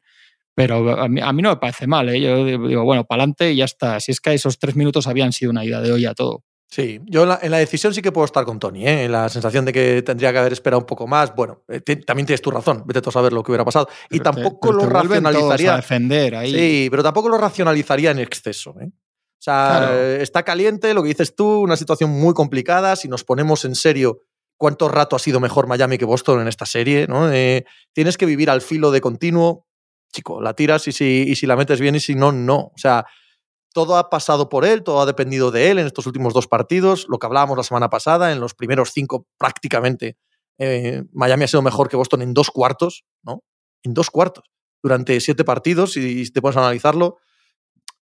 Pero 0.54 0.98
a 1.00 1.08
mí, 1.08 1.20
a 1.20 1.32
mí 1.32 1.42
no 1.42 1.50
me 1.50 1.56
parece 1.56 1.86
mal, 1.88 2.08
¿eh? 2.08 2.20
yo 2.20 2.44
digo, 2.44 2.84
bueno, 2.84 3.04
para 3.04 3.22
adelante 3.22 3.52
y 3.52 3.56
ya 3.56 3.64
está. 3.64 3.98
Si 3.98 4.12
es 4.12 4.20
que 4.20 4.32
esos 4.34 4.58
tres 4.58 4.76
minutos 4.76 5.06
habían 5.08 5.32
sido 5.32 5.50
una 5.50 5.64
ida 5.64 5.80
de 5.80 5.90
hoy 5.90 6.06
a 6.06 6.14
todo. 6.14 6.44
Sí, 6.70 7.00
yo 7.06 7.22
en 7.24 7.28
la, 7.28 7.38
en 7.42 7.50
la 7.50 7.58
decisión 7.58 7.92
sí 7.94 8.02
que 8.02 8.10
puedo 8.10 8.24
estar 8.24 8.44
con 8.44 8.58
Tony, 8.58 8.86
¿eh? 8.86 9.04
en 9.04 9.12
la 9.12 9.28
sensación 9.28 9.64
de 9.64 9.72
que 9.72 10.02
tendría 10.02 10.32
que 10.32 10.38
haber 10.38 10.52
esperado 10.52 10.80
un 10.80 10.86
poco 10.86 11.06
más. 11.06 11.34
Bueno, 11.34 11.62
eh, 11.68 11.80
también 11.80 12.26
tienes 12.26 12.40
tu 12.42 12.50
razón, 12.50 12.82
vete 12.86 13.00
tú 13.00 13.10
a 13.10 13.12
saber 13.12 13.32
lo 13.32 13.42
que 13.42 13.52
hubiera 13.52 13.64
pasado. 13.64 13.88
y 14.10 14.18
Pero 14.18 14.24
tampoco 14.32 14.72
lo 14.72 14.80
te 14.80 14.86
racionalizaría. 14.90 15.72
a 15.74 15.76
defender 15.76 16.34
ahí. 16.36 16.52
Sí, 16.52 16.88
pero 16.90 17.02
tampoco 17.02 17.28
lo 17.28 17.38
racionalizaría 17.38 18.10
en 18.12 18.18
exceso. 18.20 18.74
¿eh? 18.80 18.86
O 18.90 19.42
sea, 19.44 19.66
Claro. 19.86 19.94
está 20.20 20.42
caliente, 20.42 20.94
lo 20.94 21.02
que 21.02 21.08
dices 21.08 21.36
tú, 21.36 21.60
una 21.60 21.76
situación 21.76 22.10
muy 22.10 22.32
complicada. 22.34 22.96
Si 22.96 23.08
nos 23.08 23.22
ponemos 23.24 23.64
en 23.64 23.74
serio, 23.74 24.20
¿cuánto 24.56 24.88
rato 24.88 25.16
ha 25.16 25.18
sido 25.18 25.40
mejor 25.40 25.66
Miami 25.66 25.98
que 25.98 26.04
Boston 26.04 26.40
en 26.40 26.48
esta 26.48 26.66
serie? 26.66 27.06
¿no? 27.06 27.32
Eh, 27.32 27.64
tienes 27.92 28.16
que 28.16 28.26
vivir 28.26 28.50
al 28.50 28.60
filo 28.60 28.90
de 28.90 29.00
continuo. 29.00 29.66
Chico, 30.12 30.40
la 30.40 30.54
tiras 30.54 30.86
y 30.88 30.92
si, 30.92 31.24
y 31.26 31.34
si 31.36 31.46
la 31.46 31.56
metes 31.56 31.80
bien 31.80 31.94
y 31.96 32.00
si 32.00 32.14
no, 32.14 32.30
no. 32.32 32.56
O 32.56 32.76
sea, 32.76 33.04
todo 33.74 33.96
ha 33.96 34.08
pasado 34.08 34.48
por 34.48 34.64
él, 34.64 34.84
todo 34.84 35.00
ha 35.00 35.06
dependido 35.06 35.50
de 35.50 35.70
él 35.70 35.78
en 35.80 35.86
estos 35.86 36.06
últimos 36.06 36.32
dos 36.32 36.46
partidos. 36.46 37.06
Lo 37.08 37.18
que 37.18 37.26
hablábamos 37.26 37.56
la 37.56 37.64
semana 37.64 37.90
pasada, 37.90 38.32
en 38.32 38.40
los 38.40 38.54
primeros 38.54 38.92
cinco 38.92 39.26
prácticamente, 39.36 40.16
eh, 40.58 41.02
Miami 41.12 41.44
ha 41.44 41.48
sido 41.48 41.62
mejor 41.62 41.88
que 41.88 41.96
Boston 41.96 42.22
en 42.22 42.32
dos 42.32 42.50
cuartos, 42.50 43.04
¿no? 43.24 43.42
En 43.82 43.92
dos 43.92 44.10
cuartos, 44.10 44.44
durante 44.82 45.20
siete 45.20 45.44
partidos, 45.44 45.96
y 45.96 46.24
si 46.24 46.32
te 46.32 46.40
pones 46.40 46.56
analizarlo, 46.56 47.18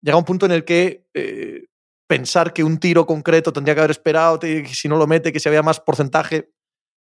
llega 0.02 0.18
un 0.18 0.26
punto 0.26 0.46
en 0.46 0.52
el 0.52 0.66
que 0.66 1.06
eh, 1.14 1.68
pensar 2.12 2.52
que 2.52 2.62
un 2.64 2.78
tiro 2.78 3.06
concreto 3.06 3.54
tendría 3.54 3.74
que 3.74 3.80
haber 3.82 3.92
esperado, 3.92 4.38
que 4.38 4.68
si 4.68 4.90
no 4.90 4.98
lo 4.98 5.08
mete, 5.08 5.32
que 5.32 5.40
se 5.40 5.50
vea 5.50 5.64
más 5.64 5.80
porcentaje, 5.80 6.52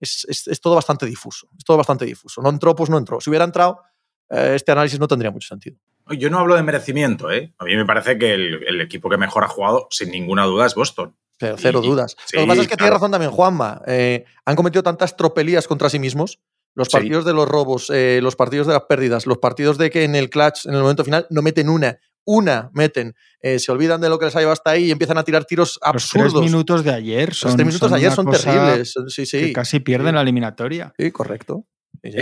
es, 0.00 0.24
es- 0.28 0.46
es 0.48 0.58
todo 0.60 0.74
bastante 0.74 1.04
difuso. 1.04 1.48
Es 1.58 1.64
todo 1.64 1.76
bastante 1.76 2.06
difuso. 2.06 2.40
No 2.40 2.48
entró, 2.48 2.74
pues 2.74 2.88
no 2.88 2.96
entró. 2.96 3.20
Si 3.20 3.28
hubiera 3.28 3.44
entrado, 3.44 3.82
eh, 4.30 4.52
este 4.54 4.72
análisis 4.72 4.98
no 4.98 5.06
tendría 5.06 5.30
mucho 5.30 5.48
sentido. 5.48 5.76
Yo 6.18 6.30
no 6.30 6.38
hablo 6.38 6.54
de 6.56 6.62
merecimiento, 6.62 7.30
¿eh? 7.30 7.52
A 7.58 7.64
mí 7.64 7.76
me 7.76 7.84
parece 7.84 8.16
que 8.16 8.32
el, 8.32 8.64
el 8.66 8.80
equipo 8.80 9.10
que 9.10 9.18
mejor 9.18 9.44
ha 9.44 9.48
jugado, 9.48 9.86
sin 9.90 10.10
ninguna 10.10 10.44
duda, 10.44 10.64
es 10.64 10.74
Boston. 10.74 11.14
Pero 11.38 11.56
cero 11.58 11.80
Y- 11.82 11.86
dudas. 11.88 12.16
sí, 12.24 12.36
Lo 12.36 12.42
que 12.44 12.48
pasa 12.48 12.62
es 12.62 12.68
que 12.68 12.76
tiene 12.76 12.88
claro. 12.88 12.94
razón 12.94 13.10
también 13.10 13.30
Juanma. 13.32 13.82
Eh, 13.86 14.24
han 14.46 14.56
cometido 14.56 14.82
tantas 14.82 15.14
tropelías 15.16 15.66
contra 15.68 15.90
sí 15.90 15.98
mismos. 15.98 16.40
Los 16.74 16.88
Sí. 16.88 16.92
partidos 16.92 17.24
de 17.26 17.32
los 17.34 17.46
robos, 17.48 17.90
eh, 17.90 18.20
los 18.22 18.34
partidos 18.36 18.66
de 18.66 18.72
las 18.74 18.84
pérdidas, 18.84 19.26
los 19.26 19.38
partidos 19.38 19.76
de 19.78 19.90
que 19.90 20.04
en 20.04 20.14
el 20.14 20.30
clutch, 20.30 20.64
en 20.66 20.74
el 20.74 20.80
momento 20.80 21.04
final, 21.04 21.26
no 21.30 21.42
meten 21.42 21.68
una. 21.68 21.98
Una 22.26 22.70
meten. 22.74 23.14
Eh, 23.40 23.58
se 23.60 23.70
olvidan 23.70 24.00
de 24.00 24.08
lo 24.08 24.18
que 24.18 24.24
les 24.26 24.34
ha 24.36 24.40
llevado 24.40 24.52
hasta 24.54 24.70
ahí 24.72 24.86
y 24.86 24.90
empiezan 24.90 25.16
a 25.16 25.22
tirar 25.24 25.44
tiros 25.44 25.78
Los 25.92 26.10
tres 26.10 26.24
absurdos. 26.24 26.42
minutos 26.44 26.82
de 26.84 26.92
ayer 26.92 27.32
son. 27.32 27.50
Los 27.50 27.56
tres 27.56 27.66
minutos 27.66 27.88
de 27.90 27.94
son 27.94 27.96
ayer 27.98 28.08
una 28.08 28.16
son 28.16 28.30
terribles. 28.52 28.94
Sí, 29.14 29.26
sí. 29.26 29.38
Que 29.40 29.52
casi 29.52 29.78
pierden 29.80 30.08
Sí. 30.10 30.14
la 30.16 30.20
eliminatoria. 30.22 30.92
Sí, 30.98 31.10
correcto. 31.12 31.66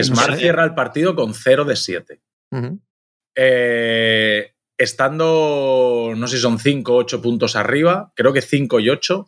Smart 0.02 0.28
no 0.30 0.34
sé. 0.36 0.40
cierra 0.40 0.64
el 0.64 0.74
partido 0.74 1.16
con 1.16 1.32
0 1.34 1.64
de 1.64 1.76
7. 1.76 2.20
Ujú. 2.52 2.80
Eh, 3.34 4.52
estando, 4.78 6.12
no 6.16 6.26
sé 6.28 6.36
si 6.36 6.42
son 6.42 6.58
5 6.58 6.92
o 6.94 6.96
8 6.98 7.20
puntos 7.22 7.56
arriba, 7.56 8.12
creo 8.14 8.32
que 8.32 8.42
5 8.42 8.80
y 8.80 8.90
8 8.90 9.26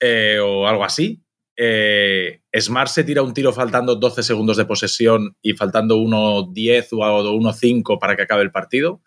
eh, 0.00 0.38
o 0.42 0.66
algo 0.66 0.84
así. 0.84 1.22
eh, 1.58 2.42
Smart 2.58 2.90
se 2.90 3.02
tira 3.04 3.22
un 3.22 3.32
tiro 3.34 3.52
faltando 3.52 3.96
12 3.96 4.22
segundos 4.22 4.56
de 4.58 4.66
posesión 4.66 5.36
y 5.42 5.54
faltando 5.54 5.96
1.10 5.96 6.88
o 6.92 6.98
1.5 7.34 7.98
para 7.98 8.14
que 8.16 8.22
acabe 8.22 8.42
el 8.42 8.50
partido. 8.52 9.02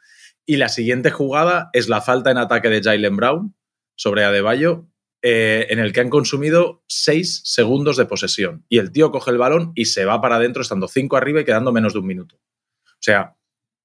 Y 0.46 0.58
la 0.58 0.70
siguiente 0.70 1.12
jugada 1.12 1.70
es 1.74 1.90
la 1.90 2.02
falta 2.02 2.32
en 2.32 2.38
ataque 2.38 2.70
de 2.70 2.82
Jalen 2.82 3.16
Brown 3.16 3.56
sobre 3.96 4.24
Adebayo, 4.24 4.88
eh, 5.22 5.68
en 5.70 5.80
el 5.80 5.92
que 5.92 6.00
han 6.00 6.10
consumido 6.10 6.84
6 6.88 7.42
segundos 7.44 7.98
de 7.98 8.06
posesión. 8.06 8.66
Y 8.70 8.78
el 8.80 8.92
tío 8.92 9.12
coge 9.12 9.32
el 9.32 9.38
balón 9.38 9.74
y 9.76 9.86
se 9.86 10.06
va 10.06 10.22
para 10.22 10.38
adentro, 10.38 10.62
estando 10.62 10.88
5 10.88 11.18
arriba 11.18 11.42
y 11.42 11.46
quedando 11.46 11.72
menos 11.72 11.94
de 11.94 12.00
un 12.00 12.08
minuto. 12.08 12.38
O 12.38 13.02
sea, 13.02 13.36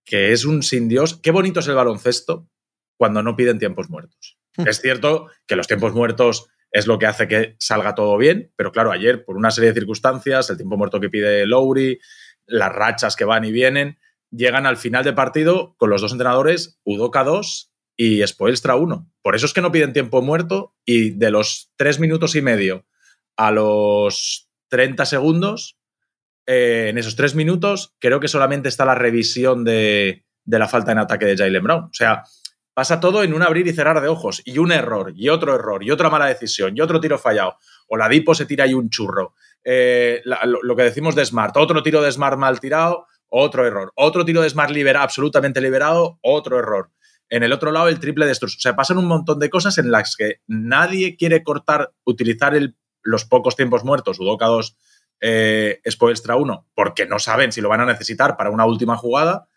que 0.05 0.33
es 0.33 0.45
un 0.45 0.63
sin 0.63 0.89
Dios. 0.89 1.19
Qué 1.21 1.31
bonito 1.31 1.61
es 1.61 1.69
el 1.69 1.75
baloncesto 1.75 2.49
cuando 2.97 3.23
no 3.23 3.37
piden 3.37 3.59
tiempos 3.59 3.91
muertos. 3.91 4.39
Hmm. 4.57 4.69
es 4.69 4.81
cierto 4.81 5.29
que 5.47 5.57
los 5.57 5.67
tiempos 5.67 5.95
muertos 5.95 6.47
es 6.71 6.87
lo 6.87 6.99
que 6.99 7.07
hace 7.07 7.29
que 7.29 7.57
salga 7.59 7.95
todo 7.95 8.17
bien, 8.17 8.53
pero 8.57 8.73
claro, 8.73 8.91
ayer, 8.91 9.25
por 9.25 9.37
una 9.37 9.51
serie 9.51 9.71
de 9.71 9.81
circunstancias, 9.81 10.51
el 10.51 10.57
tiempo 10.57 10.77
muerto 10.77 11.01
que 11.01 11.09
pide 11.09 11.47
Lowry, 11.47 12.01
las 12.47 12.73
rachas 12.73 13.17
que 13.17 13.25
van 13.25 13.45
y 13.45 13.53
vienen, 13.53 13.99
llegan 14.37 14.67
al 14.67 14.77
final 14.77 15.05
de 15.05 15.13
partido 15.13 15.75
con 15.79 15.91
los 15.91 16.01
dos 16.01 16.13
entrenadores, 16.13 16.79
Udoka 16.85 17.25
2 17.25 17.73
y 17.97 18.27
Spoelstra 18.27 18.77
1. 18.77 19.11
Por 19.23 19.37
eso 19.37 19.47
es 19.47 19.53
que 19.53 19.61
no 19.61 19.73
piden 19.73 19.93
tiempo 19.93 20.23
muerto 20.23 20.75
y 20.85 21.11
de 21.11 21.31
los 21.31 21.73
tres 21.77 22.01
minutos 22.01 22.35
y 22.35 22.43
medio 22.43 22.87
a 23.37 23.51
los 23.51 24.49
30 24.69 25.07
segundos, 25.07 25.79
eh, 26.47 26.89
en 26.91 26.99
esos 26.99 27.17
tres 27.17 27.35
minutos, 27.35 27.95
creo 27.99 28.21
que 28.21 28.29
solamente 28.29 28.69
está 28.69 28.85
la 28.85 28.95
revisión 28.95 29.65
de, 29.65 30.25
de 30.45 30.59
la 30.59 30.69
falta 30.69 30.93
en 30.93 30.99
ataque 30.99 31.27
de 31.27 31.37
Jalen 31.37 31.63
Brown. 31.63 31.85
O 31.85 31.93
sea, 31.93 32.25
pasa 32.75 33.01
todo 33.01 33.23
en 33.23 33.33
un 33.33 33.43
abrir 33.43 33.67
y 33.67 33.73
cerrar 33.73 34.01
de 34.01 34.09
ojos, 34.09 34.43
y 34.45 34.59
un 34.59 34.73
error, 34.73 35.13
y 35.15 35.29
otro 35.29 35.55
error, 35.55 35.83
y 35.83 35.91
otra 35.91 36.11
mala 36.11 36.27
decisión, 36.27 36.77
y 36.77 36.81
otro 36.81 37.01
tiro 37.01 37.19
fallado, 37.19 37.59
o 37.89 37.97
la 37.97 38.09
Dipo 38.09 38.35
se 38.35 38.47
tira 38.47 38.65
ahí 38.65 38.75
un 38.75 38.91
churro. 38.91 39.35
Eh, 39.63 40.23
lo, 40.25 40.77
que 40.77 40.83
decimos 40.83 41.15
de 41.15 41.25
Smart, 41.25 41.57
otro 41.57 41.83
tiro 41.83 42.03
de 42.03 42.13
Smart 42.13 42.37
mal 42.37 42.61
tirado, 42.61 43.07
otro 43.29 43.67
error. 43.67 43.93
Otro 43.97 44.25
tiro 44.25 44.43
de 44.43 44.51
Smart 44.51 44.71
liberado, 44.71 45.05
absolutamente 45.05 45.61
liberado, 45.61 46.19
otro 46.23 46.59
error. 46.59 46.91
En 47.29 47.43
el 47.43 47.53
otro 47.53 47.73
lado, 47.73 47.89
el 47.89 48.01
triple 48.01 48.27
de 48.27 48.33
O 48.33 48.49
sea, 48.49 48.77
pasan 48.77 48.99
un 48.99 49.07
montón 49.07 49.39
de 49.39 49.51
cosas 49.51 49.79
en 49.79 49.91
las 49.91 50.15
que 50.17 50.41
nadie 50.47 51.17
quiere 51.17 51.43
cortar, 51.43 51.93
utilizar 52.05 52.55
los 53.03 53.25
pocos 53.25 53.57
tiempos 53.57 53.85
muertos, 53.85 54.21
Udoka 54.21 54.47
2, 54.47 54.77
eh, 55.21 55.81
1, 56.37 56.67
porque 56.75 57.07
no 57.07 57.19
saben 57.19 57.53
si 57.53 57.61
lo 57.61 57.69
van 57.69 57.81
a 57.81 57.87
necesitar 57.87 58.37
para 58.37 58.51
una 58.51 58.67
última 58.67 58.97
jugada. 58.97 59.49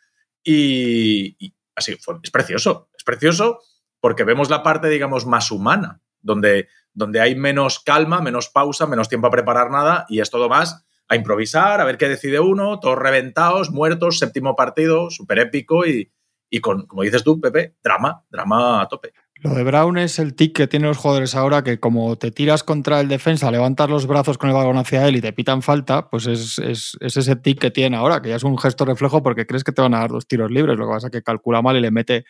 y 0.43 1.53
así, 1.75 1.97
es 2.23 2.31
precioso 2.31 2.89
precioso 3.07 3.61
porque 3.99 4.23
vemos 4.23 4.51
la 4.51 4.61
parte, 4.61 4.89
digamos, 4.89 5.25
más 5.25 5.49
humana, 5.49 6.01
donde, 6.21 6.67
donde 6.93 7.19
hay 7.19 7.35
menos 7.35 7.79
calma, 7.79 8.21
menos 8.21 8.49
pausa, 8.49 8.85
menos 8.85 9.09
tiempo 9.09 9.27
a 9.27 9.31
preparar 9.31 9.71
nada 9.71 10.05
y 10.09 10.19
es 10.19 10.29
todo 10.29 10.49
más 10.49 10.85
a 11.07 11.15
improvisar, 11.15 11.81
a 11.81 11.85
ver 11.85 11.97
qué 11.97 12.09
decide 12.09 12.39
uno, 12.39 12.79
todos 12.79 12.97
reventados, 12.97 13.71
muertos, 13.71 14.19
séptimo 14.19 14.55
partido, 14.55 15.09
súper 15.09 15.39
épico 15.39 15.85
y, 15.85 16.11
y 16.49 16.59
con, 16.59 16.85
como 16.85 17.03
dices 17.03 17.23
tú, 17.23 17.39
Pepe, 17.39 17.75
drama, 17.83 18.25
drama 18.29 18.81
a 18.81 18.87
tope. 18.87 19.13
Lo 19.39 19.53
de 19.53 19.63
Brown 19.63 19.99
es 19.99 20.17
el 20.17 20.33
tic 20.35 20.55
que 20.55 20.67
tienen 20.67 20.87
los 20.87 20.97
jugadores 20.97 21.35
ahora, 21.35 21.63
que 21.63 21.79
como 21.79 22.15
te 22.15 22.31
tiras 22.31 22.63
contra 22.63 22.99
el 22.99 23.07
defensa, 23.07 23.51
levantas 23.51 23.87
los 23.87 24.07
brazos 24.07 24.37
con 24.37 24.49
el 24.49 24.55
balón 24.55 24.77
hacia 24.77 25.07
él 25.07 25.15
y 25.15 25.21
te 25.21 25.31
pitan 25.31 25.61
falta, 25.61 26.09
pues 26.09 26.25
es, 26.25 26.57
es, 26.57 26.97
es 26.99 27.17
ese 27.17 27.35
tic 27.35 27.59
que 27.59 27.69
tiene 27.69 27.97
ahora, 27.97 28.21
que 28.21 28.29
ya 28.29 28.35
es 28.35 28.43
un 28.43 28.57
gesto 28.57 28.83
reflejo 28.83 29.21
porque 29.21 29.45
crees 29.45 29.63
que 29.63 29.71
te 29.71 29.81
van 29.81 29.93
a 29.93 29.99
dar 29.99 30.09
dos 30.09 30.27
tiros 30.27 30.49
libres, 30.49 30.77
lo 30.77 30.87
que 30.87 30.93
pasa 30.93 31.07
es 31.07 31.11
que 31.11 31.21
calcula 31.21 31.61
mal 31.61 31.77
y 31.77 31.81
le 31.81 31.91
mete 31.91 32.25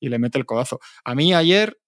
y 0.00 0.08
le 0.08 0.18
mete 0.18 0.36
el 0.36 0.44
codazo. 0.44 0.80
A 1.04 1.14
mí 1.14 1.32
ayer, 1.32 1.78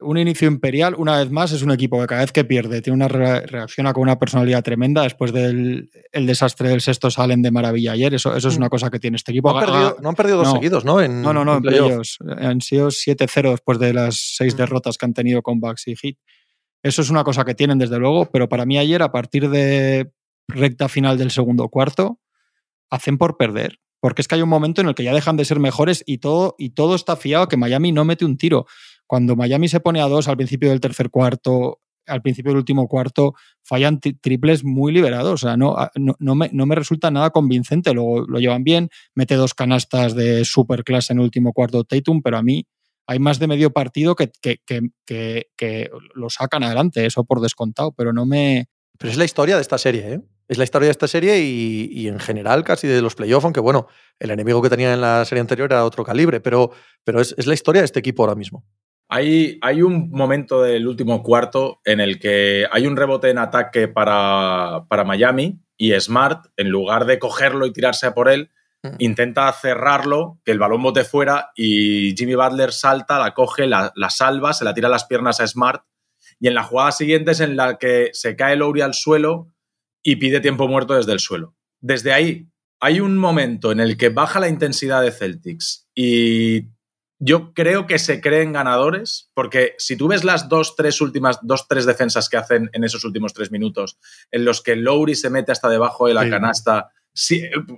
un 0.00 0.18
inicio 0.18 0.48
imperial, 0.48 0.94
una 0.98 1.18
vez 1.18 1.30
más, 1.30 1.52
es 1.52 1.62
un 1.62 1.70
equipo 1.70 2.00
que 2.00 2.06
cada 2.06 2.22
vez 2.22 2.32
que 2.32 2.44
pierde 2.44 2.82
tiene 2.82 2.96
una 2.96 3.08
reacciona 3.08 3.92
con 3.92 4.02
una 4.02 4.18
personalidad 4.18 4.62
tremenda. 4.62 5.02
Después 5.02 5.32
del 5.32 5.90
el 6.12 6.26
desastre 6.26 6.68
del 6.68 6.80
sexto 6.80 7.10
salen 7.10 7.42
de 7.42 7.50
maravilla 7.50 7.92
ayer. 7.92 8.14
Eso, 8.14 8.36
eso 8.36 8.48
es 8.48 8.56
una 8.56 8.66
mm. 8.66 8.70
cosa 8.70 8.90
que 8.90 8.98
tiene 8.98 9.16
este 9.16 9.32
equipo. 9.32 9.52
No 9.52 10.08
han 10.08 10.14
perdido, 10.14 10.38
dos 10.38 10.52
seguidos, 10.52 10.84
¿no? 10.84 11.06
no, 11.06 11.32
no, 11.32 11.44
no, 11.44 11.56
en 11.56 11.68
ellos. 11.68 12.18
Han 12.38 12.60
sido 12.60 12.88
7-0 12.88 13.50
después 13.50 13.78
de 13.78 13.92
las 13.92 14.34
seis 14.36 14.54
mm. 14.54 14.58
derrotas 14.58 14.98
que 14.98 15.06
han 15.06 15.14
tenido 15.14 15.42
con 15.42 15.60
Bucks 15.60 15.88
y 15.88 15.96
Heat. 15.96 16.16
Eso 16.82 17.00
es 17.00 17.10
una 17.10 17.24
cosa 17.24 17.44
que 17.44 17.54
tienen, 17.54 17.78
desde 17.78 17.98
luego, 17.98 18.26
pero 18.30 18.48
para 18.48 18.66
mí 18.66 18.78
ayer, 18.78 19.02
a 19.02 19.10
partir 19.10 19.48
de 19.48 20.12
recta 20.48 20.88
final 20.88 21.16
del 21.16 21.30
segundo 21.30 21.68
cuarto, 21.68 22.20
hacen 22.90 23.16
por 23.16 23.38
perder 23.38 23.78
porque 24.04 24.20
es 24.20 24.28
que 24.28 24.34
hay 24.34 24.42
un 24.42 24.50
momento 24.50 24.82
en 24.82 24.88
el 24.88 24.94
que 24.94 25.02
ya 25.02 25.14
dejan 25.14 25.38
de 25.38 25.46
ser 25.46 25.58
mejores 25.58 26.04
y 26.04 26.18
todo, 26.18 26.56
y 26.58 26.74
todo 26.74 26.94
está 26.94 27.16
fiado 27.16 27.44
a 27.44 27.48
que 27.48 27.56
Miami 27.56 27.90
no 27.90 28.04
mete 28.04 28.26
un 28.26 28.36
tiro. 28.36 28.66
Cuando 29.14 29.36
Miami 29.36 29.68
se 29.68 29.78
pone 29.78 30.00
a 30.00 30.08
dos 30.08 30.26
al 30.26 30.36
principio 30.36 30.70
del 30.70 30.80
tercer 30.80 31.08
cuarto, 31.08 31.78
al 32.04 32.20
principio 32.20 32.50
del 32.50 32.56
último 32.58 32.88
cuarto, 32.88 33.34
fallan 33.62 34.00
triples 34.00 34.64
muy 34.64 34.92
liberados. 34.92 35.34
O 35.34 35.46
sea, 35.46 35.56
no, 35.56 35.76
no, 35.94 36.34
me, 36.34 36.74
resulta 36.74 37.12
nada 37.12 37.30
convincente. 37.30 37.94
Luego 37.94 38.22
lo 38.22 38.40
llevan 38.40 38.64
bien, 38.64 38.88
mete 39.14 39.36
dos 39.36 39.54
canastas 39.54 40.16
de 40.16 40.44
super 40.44 40.82
clase 40.82 41.12
en 41.12 41.20
el 41.20 41.26
último 41.26 41.52
cuarto 41.52 41.84
Tatum, 41.84 42.22
pero 42.22 42.38
a 42.38 42.42
mí 42.42 42.66
hay 43.06 43.20
más 43.20 43.38
de 43.38 43.46
medio 43.46 43.70
partido 43.70 44.16
que, 44.16 44.32
que, 44.42 44.58
que, 44.66 45.46
que, 45.56 45.90
lo 46.16 46.28
sacan 46.28 46.64
adelante, 46.64 47.06
eso 47.06 47.22
por 47.22 47.40
descontado, 47.40 47.92
pero 47.92 48.12
no 48.12 48.26
me... 48.26 48.66
Pero 48.98 49.12
es 49.12 49.16
la 49.16 49.26
historia 49.26 49.54
de 49.54 49.62
esta 49.62 49.78
serie, 49.78 50.14
¿eh? 50.14 50.20
es 50.48 50.58
la 50.58 50.64
historia 50.64 50.86
de 50.86 50.92
esta 50.92 51.08
serie 51.08 51.40
y, 51.40 52.06
en 52.06 52.18
general 52.18 52.64
casi 52.64 52.86
de 52.86 53.00
los 53.00 53.14
playoffs, 53.14 53.44
aunque 53.44 53.60
bueno, 53.60 53.86
el 54.18 54.30
enemigo 54.30 54.60
que 54.60 54.68
tenía 54.68 54.92
en 54.92 55.00
la 55.00 55.24
serie 55.24 55.40
anterior 55.40 55.72
era 55.72 55.84
otro 55.84 56.04
calibre, 56.04 56.40
pero, 56.40 56.70
pero 57.02 57.20
es, 57.20 57.46
la 57.46 57.54
historia 57.54 57.80
de 57.80 57.86
este 57.86 58.00
equipo 58.00 58.22
ahora 58.22 58.34
mismo. 58.34 58.64
Hay, 59.08 59.58
hay, 59.60 59.82
un 59.82 60.10
momento 60.10 60.62
del 60.62 60.88
último 60.88 61.22
cuarto 61.22 61.80
en 61.84 62.00
el 62.00 62.18
que 62.18 62.66
hay 62.70 62.86
un 62.86 62.96
rebote 62.96 63.30
en 63.30 63.38
ataque 63.38 63.86
para, 63.86 64.86
para 64.88 65.04
Miami 65.04 65.60
y 65.76 65.98
Smart, 66.00 66.46
en 66.56 66.68
lugar 66.68 67.04
de 67.04 67.18
cogerlo 67.18 67.66
y 67.66 67.72
tirarse 67.72 68.06
a 68.06 68.14
por 68.14 68.28
él, 68.28 68.50
mm. 68.82 68.96
intenta 68.98 69.52
cerrarlo, 69.52 70.40
que 70.44 70.52
el 70.52 70.58
balón 70.58 70.82
bote 70.82 71.04
fuera 71.04 71.50
y 71.54 72.14
Jimmy 72.16 72.34
Butler 72.34 72.72
salta, 72.72 73.18
la 73.18 73.34
coge, 73.34 73.66
la, 73.66 73.92
la, 73.94 74.10
salva, 74.10 74.52
se 74.52 74.64
la 74.64 74.74
tira 74.74 74.88
a 74.88 74.92
las 74.92 75.04
piernas 75.04 75.40
a 75.40 75.46
Smart 75.46 75.84
y 76.40 76.48
en 76.48 76.54
la 76.54 76.64
jugada 76.64 76.92
siguiente 76.92 77.32
es 77.32 77.40
en 77.40 77.56
la 77.56 77.78
que 77.78 78.10
se 78.12 78.36
cae 78.36 78.56
Lowry 78.56 78.80
al 78.80 78.94
suelo 78.94 79.52
y 80.02 80.16
pide 80.16 80.40
tiempo 80.40 80.68
muerto 80.68 80.94
desde 80.94 81.12
el 81.12 81.20
suelo. 81.20 81.54
Desde 81.80 82.12
ahí 82.12 82.48
hay 82.80 83.00
un 83.00 83.16
momento 83.16 83.72
en 83.72 83.80
el 83.80 83.96
que 83.96 84.10
baja 84.10 84.40
la 84.40 84.48
intensidad 84.48 85.02
de 85.02 85.12
Celtics 85.12 85.88
y 85.94 86.68
yo 87.26 87.54
creo 87.54 87.86
que 87.86 87.98
se 87.98 88.20
creen 88.20 88.52
ganadores, 88.52 89.30
porque 89.32 89.74
si 89.78 89.96
tú 89.96 90.08
ves 90.08 90.24
las 90.24 90.50
dos, 90.50 90.76
tres 90.76 91.00
últimas, 91.00 91.38
dos, 91.40 91.66
tres 91.66 91.86
defensas 91.86 92.28
que 92.28 92.36
hacen 92.36 92.68
en 92.74 92.84
esos 92.84 93.02
últimos 93.02 93.32
tres 93.32 93.50
minutos, 93.50 93.98
en 94.30 94.44
los 94.44 94.60
que 94.62 94.76
Lowry 94.76 95.14
se 95.14 95.30
mete 95.30 95.50
hasta 95.50 95.70
debajo 95.70 96.06
de 96.06 96.12
la 96.12 96.28
canasta, 96.28 96.90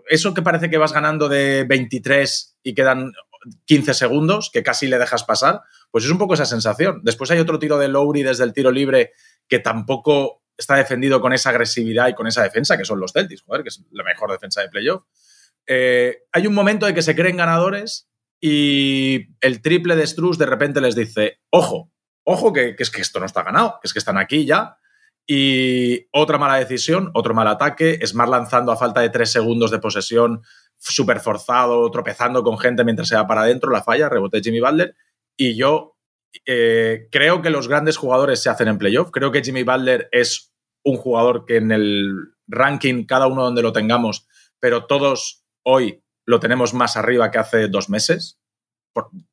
eso 0.08 0.34
que 0.34 0.42
parece 0.42 0.68
que 0.68 0.78
vas 0.78 0.92
ganando 0.92 1.28
de 1.28 1.62
23 1.62 2.58
y 2.64 2.74
quedan 2.74 3.12
15 3.66 3.94
segundos, 3.94 4.50
que 4.52 4.64
casi 4.64 4.88
le 4.88 4.98
dejas 4.98 5.22
pasar, 5.22 5.60
pues 5.92 6.04
es 6.04 6.10
un 6.10 6.18
poco 6.18 6.34
esa 6.34 6.44
sensación. 6.44 7.02
Después 7.04 7.30
hay 7.30 7.38
otro 7.38 7.60
tiro 7.60 7.78
de 7.78 7.86
Lowry 7.86 8.24
desde 8.24 8.42
el 8.42 8.52
tiro 8.52 8.72
libre 8.72 9.12
que 9.46 9.60
tampoco 9.60 10.42
está 10.56 10.74
defendido 10.74 11.20
con 11.20 11.32
esa 11.32 11.50
agresividad 11.50 12.08
y 12.08 12.14
con 12.14 12.26
esa 12.26 12.42
defensa, 12.42 12.76
que 12.76 12.84
son 12.84 12.98
los 12.98 13.12
Celtics, 13.12 13.42
joder, 13.42 13.62
que 13.62 13.68
es 13.68 13.80
la 13.92 14.02
mejor 14.02 14.32
defensa 14.32 14.60
de 14.62 14.70
playoff. 14.70 15.04
Eh, 15.68 16.24
hay 16.32 16.48
un 16.48 16.54
momento 16.54 16.86
de 16.86 16.94
que 16.94 17.02
se 17.02 17.14
creen 17.14 17.36
ganadores 17.36 18.08
y 18.40 19.28
el 19.40 19.62
triple 19.62 19.96
de 19.96 20.06
Struz 20.06 20.38
de 20.38 20.46
repente 20.46 20.80
les 20.80 20.94
dice, 20.94 21.40
ojo, 21.50 21.92
ojo, 22.24 22.52
que, 22.52 22.74
es 22.78 22.90
que 22.90 23.00
esto 23.00 23.20
no 23.20 23.26
está 23.26 23.42
ganado, 23.42 23.78
que 23.80 23.86
es 23.86 23.92
que 23.92 23.98
están 23.98 24.18
aquí 24.18 24.44
ya. 24.44 24.78
Y 25.28 26.06
otra 26.12 26.38
mala 26.38 26.56
decisión, 26.56 27.10
otro 27.14 27.34
mal 27.34 27.48
ataque, 27.48 27.98
Smart 28.06 28.30
lanzando 28.30 28.72
a 28.72 28.76
falta 28.76 29.00
de 29.00 29.10
tres 29.10 29.32
segundos 29.32 29.70
de 29.70 29.80
posesión, 29.80 30.42
súper 30.78 31.20
forzado, 31.20 31.90
tropezando 31.90 32.44
con 32.44 32.58
gente 32.58 32.84
mientras 32.84 33.08
se 33.08 33.16
va 33.16 33.26
para 33.26 33.42
adentro, 33.42 33.70
la 33.70 33.82
falla, 33.82 34.08
rebote 34.08 34.40
Jimmy 34.40 34.60
Butler. 34.60 34.94
Y 35.36 35.56
yo 35.56 35.96
eh, 36.46 37.08
creo 37.10 37.42
que 37.42 37.50
los 37.50 37.66
grandes 37.66 37.96
jugadores 37.96 38.40
se 38.42 38.50
hacen 38.50 38.68
en 38.68 38.78
playoff. 38.78 39.10
Creo 39.10 39.32
que 39.32 39.42
Jimmy 39.42 39.64
Butler 39.64 40.08
es 40.12 40.52
un 40.84 40.96
jugador 40.96 41.44
que 41.44 41.56
en 41.56 41.72
el 41.72 42.14
ranking, 42.46 43.04
cada 43.04 43.26
uno 43.26 43.42
donde 43.42 43.62
lo 43.62 43.72
tengamos, 43.72 44.28
pero 44.60 44.86
todos 44.86 45.44
hoy 45.64 46.04
lo 46.26 46.40
tenemos 46.40 46.74
más 46.74 46.96
arriba 46.96 47.30
que 47.30 47.38
hace 47.38 47.68
dos 47.68 47.88
meses. 47.88 48.38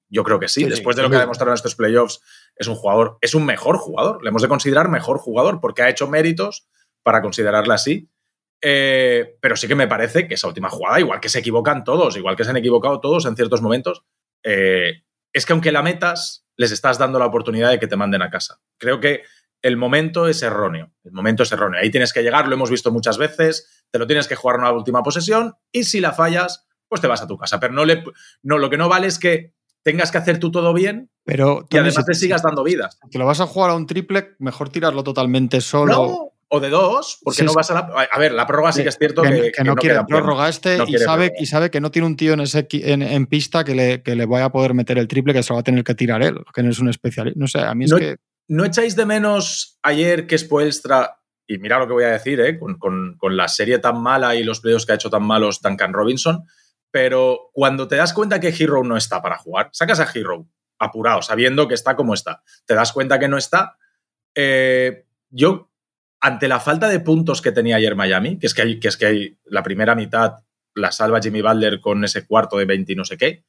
yo 0.10 0.24
creo 0.24 0.40
que 0.40 0.48
sí. 0.48 0.64
Después 0.66 0.96
de 0.96 1.02
lo 1.02 1.10
que 1.10 1.16
ha 1.16 1.22
demostrado 1.22 1.52
en 1.52 1.56
estos 1.56 1.76
playoffs, 1.76 2.22
es 2.56 2.68
un 2.68 2.76
jugador, 2.76 3.18
es 3.22 3.34
un 3.34 3.46
mejor 3.46 3.78
jugador. 3.78 4.24
Le 4.24 4.30
hemos 4.30 4.42
de 4.42 4.48
considerar 4.48 4.90
mejor 4.90 5.18
jugador 5.18 5.60
porque 5.60 5.82
ha 5.82 5.90
hecho 5.90 6.08
méritos 6.08 6.68
para 7.02 7.22
considerarle 7.22 7.74
así. 7.74 8.10
Eh, 8.62 9.36
pero 9.42 9.58
sí 9.58 9.68
que 9.68 9.76
me 9.76 9.88
parece 9.88 10.28
que 10.28 10.36
esa 10.36 10.48
última 10.48 10.70
jugada, 10.70 11.00
igual 11.00 11.20
que 11.20 11.30
se 11.30 11.40
equivocan 11.40 11.84
todos, 11.84 12.16
igual 12.16 12.38
que 12.38 12.46
se 12.46 12.52
han 12.52 12.58
equivocado 12.58 13.02
todos 13.02 13.26
en 13.26 13.36
ciertos 13.36 13.62
momentos, 13.62 14.06
eh, 14.44 15.04
es 15.34 15.46
que 15.46 15.54
aunque 15.54 15.72
la 15.72 15.82
metas, 15.82 16.46
les 16.56 16.72
estás 16.72 16.98
dando 16.98 17.20
la 17.20 17.26
oportunidad 17.26 17.72
de 17.72 17.80
que 17.80 17.88
te 17.88 17.98
manden 17.98 18.22
a 18.22 18.30
casa. 18.30 18.62
Creo 18.78 19.00
que 19.00 19.24
el 19.62 19.78
momento 19.78 20.28
es 20.28 20.44
erróneo. 20.44 20.94
El 21.04 21.14
momento 21.14 21.44
es 21.44 21.52
erróneo. 21.52 21.82
Ahí 21.82 21.90
tienes 21.90 22.14
que 22.14 22.22
llegar, 22.22 22.48
lo 22.48 22.54
hemos 22.54 22.70
visto 22.70 22.92
muchas 22.92 23.18
veces, 23.18 23.86
te 23.90 23.98
lo 23.98 24.06
tienes 24.06 24.28
que 24.28 24.36
jugar 24.36 24.58
en 24.58 24.62
una 24.62 24.72
última 24.72 25.02
posesión 25.02 25.56
y 25.72 25.86
si 25.86 26.00
la 26.00 26.12
fallas, 26.12 26.68
pues 26.88 27.02
te 27.02 27.08
vas 27.08 27.22
a 27.22 27.28
tu 27.28 27.38
casa. 27.38 27.60
Pero 27.60 27.74
no, 27.74 27.86
le, 27.86 28.04
no 28.44 28.58
lo 28.58 28.70
que 28.70 28.78
no 28.78 28.90
vale 28.90 29.08
es 29.08 29.20
que 29.20 29.54
tengas 29.84 30.12
que 30.12 30.18
hacer 30.18 30.40
tú 30.40 30.52
todo 30.52 30.74
bien 30.74 31.10
pero 31.26 31.68
y 31.70 31.78
además 31.78 32.06
te 32.06 32.14
sigas 32.14 32.44
dando 32.44 32.64
vidas. 32.64 33.00
Que 33.10 33.18
lo 33.18 33.26
vas 33.26 33.40
a 33.40 33.48
jugar 33.48 33.72
a 33.72 33.76
un 33.76 33.88
triple, 33.88 34.36
mejor 34.40 34.70
tirarlo 34.70 35.04
totalmente 35.04 35.62
solo. 35.62 36.34
o 36.50 36.60
de 36.60 36.70
dos, 36.70 37.20
porque 37.24 37.44
no 37.44 37.54
vas 37.54 37.72
a 37.72 37.74
la. 37.74 38.08
A 38.12 38.20
ver, 38.20 38.34
la 38.34 38.46
prórroga 38.46 38.72
sí 38.72 38.84
que 38.84 38.90
es 38.90 38.98
cierto 38.98 39.22
que, 39.22 39.52
que, 39.52 39.64
no, 39.64 39.76
quiere 39.76 40.04
prórroga 40.06 40.50
este 40.50 40.78
y, 40.86 40.98
sabe, 40.98 41.32
y 41.40 41.46
sabe 41.46 41.72
que 41.72 41.82
no 41.82 41.92
tiene 41.92 42.08
un 42.08 42.16
tío 42.16 42.34
en, 42.34 42.42
ese, 42.42 42.68
en, 42.70 43.26
pista 43.26 43.64
que 43.64 43.74
le, 43.74 44.04
que 44.04 44.16
le 44.16 44.26
vaya 44.26 44.46
a 44.46 44.52
poder 44.52 44.74
meter 44.74 44.98
el 44.98 45.08
triple, 45.08 45.34
que 45.34 45.44
se 45.44 45.50
lo 45.50 45.56
va 45.56 45.62
a 45.62 45.64
tener 45.64 45.84
que 45.84 45.96
tirar 45.96 46.22
él, 46.22 46.38
que 46.54 46.62
no 46.62 46.70
es 46.70 46.80
un 46.80 46.90
especialista. 46.90 47.40
No 47.40 47.48
sé, 47.48 47.60
a 47.60 47.74
mí 47.74 47.86
es 47.86 47.94
que. 47.94 48.18
¿No 48.50 48.66
echáis 48.66 48.98
de 48.98 49.06
menos 49.06 49.80
ayer 49.82 50.28
que 50.28 50.38
Spoelstra, 50.38 51.18
y 51.48 51.58
mira 51.60 51.80
lo 51.80 51.88
que 51.88 51.94
voy 51.94 52.04
a 52.04 52.10
decir, 52.10 52.42
¿eh? 52.42 52.60
con, 52.60 52.78
con, 52.78 53.16
con, 53.18 53.38
la 53.38 53.48
serie 53.48 53.80
tan 53.80 54.02
mala 54.02 54.36
y 54.36 54.44
los 54.44 54.60
playoffs 54.60 54.86
que 54.86 54.92
ha 54.92 54.96
hecho 54.96 55.10
tan 55.10 55.24
malos 55.24 55.62
Duncan 55.62 55.94
Robinson, 55.94 56.44
pero 56.94 57.50
cuando 57.54 57.88
te 57.88 57.96
das 57.96 58.14
cuenta 58.14 58.40
que 58.40 58.50
Hero 58.50 58.84
no 58.84 58.96
está 58.96 59.20
para 59.20 59.40
jugar, 59.40 59.72
sacas 59.74 60.00
a 60.00 60.08
Hero 60.14 60.46
apurado, 60.78 61.24
sabiendo 61.24 61.68
que 61.68 61.74
está 61.74 61.96
como 61.96 62.14
está, 62.14 62.44
te 62.68 62.76
das 62.76 62.94
cuenta 62.94 63.18
que 63.18 63.28
no 63.28 63.36
está, 63.36 63.80
eh, 64.36 65.08
yo 65.32 65.72
ante 66.22 66.48
la 66.48 66.60
falta 66.60 66.88
de 66.88 67.00
puntos 67.00 67.42
que 67.42 67.52
tenía 67.52 67.78
ayer 67.78 67.96
Miami, 67.96 68.38
que 68.38 68.46
es 68.46 68.54
que, 68.54 68.62
hay, 68.62 68.80
que 68.80 68.90
es 68.90 68.98
que 68.98 69.08
hay 69.08 69.40
la 69.46 69.64
primera 69.64 69.96
mitad 69.96 70.44
la 70.76 70.92
salva 70.92 71.20
Jimmy 71.20 71.42
Butler 71.42 71.82
con 71.82 72.04
ese 72.04 72.28
cuarto 72.28 72.58
de 72.58 72.66
20 72.66 72.94
y 72.94 72.96
no 72.96 73.06
sé 73.06 73.18
qué, 73.18 73.44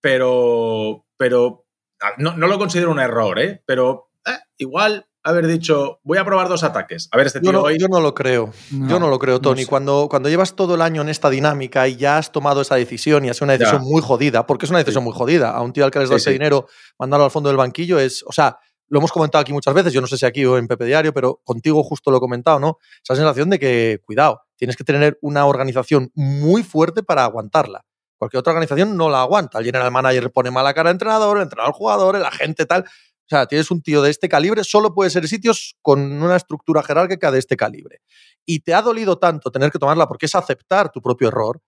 pero, 0.00 1.04
pero 1.18 1.66
ah, 2.00 2.14
no, 2.16 2.34
lo 2.38 2.58
considero 2.58 2.90
un 2.90 3.00
error, 3.00 3.38
¿eh? 3.38 3.62
pero 3.66 4.12
eh, 4.24 4.38
igual 4.56 5.07
haber 5.30 5.46
dicho, 5.46 6.00
voy 6.04 6.18
a 6.18 6.24
probar 6.24 6.48
dos 6.48 6.62
ataques. 6.64 7.08
A 7.12 7.16
ver, 7.16 7.26
este 7.26 7.40
tío 7.40 7.52
yo 7.52 7.58
no, 7.58 7.64
hoy... 7.64 7.78
Yo 7.78 7.88
no 7.88 8.00
lo 8.00 8.14
creo. 8.14 8.52
yo 8.70 8.98
no 8.98 9.08
lo 9.08 9.18
creo, 9.18 9.40
Tony. 9.40 9.64
cuando, 9.64 10.08
cuando 10.10 10.28
llevas 10.28 10.54
todo 10.54 10.74
el 10.74 10.82
año 10.82 11.02
en 11.02 11.08
esta 11.08 11.30
dinámica 11.30 11.88
y 11.88 11.96
ya 11.96 12.18
has 12.18 12.32
tomado 12.32 12.60
esa 12.62 12.76
decisión 12.76 13.24
y 13.24 13.28
ha 13.28 13.34
sido 13.34 13.46
una 13.46 13.56
decisión 13.56 13.82
muy 13.82 14.02
jodida, 14.02 14.46
porque 14.46 14.66
es 14.66 14.70
una 14.70 14.78
decisión 14.78 15.04
muy 15.04 15.12
jodida. 15.12 15.50
A 15.50 15.62
un 15.62 15.72
tío 15.72 15.84
al 15.84 15.90
que 15.90 15.98
les 15.98 16.10
da 16.10 16.16
ese 16.16 16.30
dinero, 16.30 16.66
mandarlo 16.98 17.24
al 17.24 17.30
fondo 17.30 17.48
del 17.48 17.56
banquillo 17.56 17.98
es. 17.98 18.24
O 18.26 18.32
sea, 18.32 18.58
lo 18.88 18.98
hemos 18.98 19.12
comentado 19.12 19.42
aquí 19.42 19.52
muchas 19.52 19.74
veces, 19.74 19.92
yo 19.92 20.00
no 20.00 20.06
sé 20.06 20.16
si 20.16 20.26
aquí 20.26 20.44
o 20.44 20.56
en 20.56 20.66
Pepe 20.66 20.86
Diario, 20.86 21.12
pero 21.12 21.40
contigo 21.44 21.82
justo 21.82 22.10
lo 22.10 22.16
he 22.16 22.20
comentado, 22.20 22.58
¿no? 22.58 22.78
Esa 23.02 23.14
sensación 23.14 23.50
de 23.50 23.58
que, 23.58 24.00
cuidado, 24.04 24.42
tienes 24.56 24.76
que 24.76 24.84
tener 24.84 25.18
una 25.20 25.46
organización 25.46 26.10
muy 26.14 26.62
fuerte 26.62 27.02
para 27.02 27.24
aguantarla. 27.24 27.84
Cualquier 28.18 28.40
otra 28.40 28.52
organización 28.52 28.96
no 28.96 29.08
la 29.08 29.22
aguanta. 29.22 29.60
El 29.60 29.64
general 29.64 29.92
manager 29.92 30.32
pone 30.32 30.50
mala 30.50 30.74
cara 30.74 30.90
al 30.90 30.94
entrenador, 30.94 31.36
el 31.36 31.44
entrenador 31.44 31.72
al 31.72 31.78
jugador, 31.78 32.16
el 32.16 32.24
agente 32.24 32.66
tal. 32.66 32.84
O 33.28 33.36
sea, 33.36 33.46
tienes 33.46 33.70
un 33.70 33.82
tío 33.82 34.00
de 34.00 34.10
este 34.10 34.28
calibre, 34.28 34.64
solo 34.64 34.94
puede 34.94 35.10
ser 35.10 35.28
sitios 35.28 35.76
con 35.82 36.00
una 36.00 36.36
estructura 36.36 36.82
jerárquica 36.82 37.30
de 37.30 37.38
este 37.38 37.56
calibre. 37.56 38.00
Y 38.46 38.60
te 38.60 38.72
ha 38.72 38.80
dolido 38.80 39.18
tanto 39.18 39.50
tener 39.50 39.70
que 39.70 39.78
tomarla 39.78 40.08
porque 40.08 40.26
es 40.26 40.34
aceptar 40.34 40.90
tu 40.90 41.02
propio 41.02 41.28
error. 41.28 41.60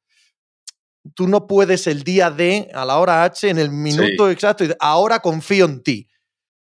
Tú 1.15 1.29
no 1.29 1.47
puedes 1.47 1.87
el 1.87 2.03
día 2.03 2.31
D, 2.31 2.71
a 2.73 2.85
la 2.85 2.99
hora 2.99 3.25
H, 3.25 3.49
en 3.49 3.59
el 3.59 3.71
minuto 3.71 4.31
exacto, 4.31 4.65
y 4.65 4.73
ahora 4.81 5.21
confío 5.21 5.67
en 5.67 5.83
ti 5.83 6.11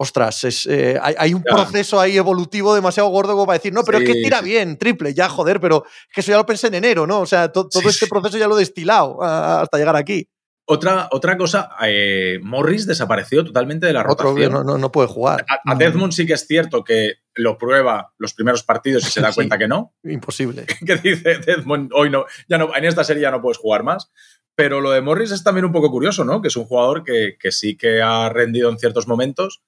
ostras, 0.02 0.42
es, 0.44 0.66
eh, 0.66 0.98
hay, 1.00 1.32
un 1.32 1.42
proceso 1.42 2.00
ahí 2.00 2.16
evolutivo 2.16 2.74
demasiado 2.74 3.08
gordo 3.08 3.34
como 3.34 3.46
para 3.46 3.58
decir, 3.58 3.72
no, 3.72 3.84
pero 3.84 3.98
es 3.98 4.04
que 4.04 4.14
tira 4.14 4.40
bien, 4.40 4.76
triple, 4.76 5.14
ya 5.14 5.28
joder, 5.28 5.60
pero 5.60 5.84
que 6.12 6.20
eso 6.20 6.32
ya 6.32 6.38
lo 6.38 6.44
pensé 6.44 6.66
en 6.66 6.74
enero, 6.74 7.06
¿no? 7.06 7.20
O 7.20 7.26
sea, 7.26 7.52
todo 7.52 7.68
este 7.88 8.08
proceso 8.08 8.36
ya 8.36 8.48
lo 8.48 8.56
he 8.56 8.60
destilado 8.60 9.22
hasta 9.22 9.78
llegar 9.78 9.94
aquí. 9.94 10.28
Otra, 10.64 11.08
otra 11.10 11.36
cosa, 11.36 11.70
eh, 11.84 12.38
Morris 12.42 12.86
desapareció 12.86 13.44
totalmente 13.44 13.86
de 13.86 13.92
la 13.92 14.04
rotación. 14.04 14.52
no, 14.52 14.78
no, 14.78 14.92
puede 14.92 15.08
jugar. 15.08 15.44
A, 15.48 15.74
Desmond 15.74 16.12
sí 16.12 16.24
que 16.24 16.34
es 16.34 16.46
cierto 16.46 16.84
que 16.84 17.14
lo 17.34 17.58
prueba 17.58 18.12
los 18.16 18.32
primeros 18.32 18.62
partidos 18.62 19.06
y 19.06 19.10
se 19.10 19.20
da 19.20 19.32
cuenta 19.34 19.58
que 19.58 19.66
no. 19.66 19.94
Imposible. 20.04 20.66
que 20.86 20.96
dice 20.96 21.38
Desmond, 21.38 21.90
hoy 21.92 22.10
no, 22.10 22.26
ya 22.48 22.58
no, 22.58 22.74
en 22.76 22.84
esta 22.84 23.02
serie 23.02 23.22
ya 23.22 23.32
no 23.32 23.42
puedes 23.42 23.58
jugar 23.58 23.82
más. 23.82 24.12
Pero 24.54 24.80
lo 24.80 24.90
de 24.90 25.00
Morris 25.00 25.32
es 25.32 25.42
también 25.42 25.64
un 25.64 25.72
poco 25.72 25.90
curioso, 25.90 26.24
¿no? 26.24 26.42
Que 26.42 26.48
es 26.48 26.56
un 26.56 26.64
jugador 26.64 27.04
que, 27.04 27.36
que 27.40 27.50
sí 27.50 27.76
que 27.76 28.02
ha 28.02 28.28
rendido 28.28 28.70
en 28.70 28.78
ciertos 28.78 29.08
momentos, 29.08 29.62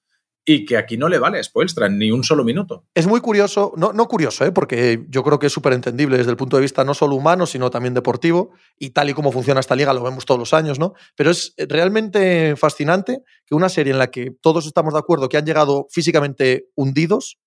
y 0.45 0.63
que 0.63 0.77
aquí 0.77 0.95
no 0.95 1.09
le 1.09 1.17
vale 1.17 1.43
Spoelstra 1.43 1.89
ni 1.89 2.11
un 2.11 2.23
solo 2.23 2.43
minuto. 2.43 2.85
Es 2.93 3.07
muy 3.07 3.19
curioso, 3.19 3.73
no, 3.77 3.93
no 3.93 4.07
curioso, 4.07 4.45
¿eh? 4.45 4.51
porque 4.51 5.05
yo 5.09 5.23
creo 5.23 5.39
que 5.39 5.47
es 5.47 5.53
súper 5.53 5.73
entendible 5.73 6.17
desde 6.17 6.29
el 6.29 6.37
punto 6.37 6.57
de 6.57 6.61
vista 6.61 6.83
no 6.83 6.93
solo 6.93 7.15
humano, 7.15 7.47
sino 7.47 7.71
también 7.71 7.95
deportivo, 7.95 8.51
y 8.77 8.91
tal 8.91 9.09
y 9.09 9.13
como 9.13 9.31
funciona 9.31 9.59
esta 9.59 9.75
liga 9.75 9.93
lo 9.93 10.03
vemos 10.03 10.25
todos 10.25 10.39
los 10.39 10.53
años, 10.53 10.77
¿no? 10.77 10.93
Pero 11.15 11.31
es 11.31 11.55
realmente 11.57 12.55
fascinante 12.55 13.23
que 13.45 13.55
una 13.55 13.69
serie 13.69 13.91
en 13.91 13.99
la 13.99 14.11
que 14.11 14.31
todos 14.39 14.67
estamos 14.67 14.93
de 14.93 14.99
acuerdo 14.99 15.29
que 15.29 15.37
han 15.37 15.45
llegado 15.45 15.87
físicamente 15.89 16.67
hundidos, 16.75 17.39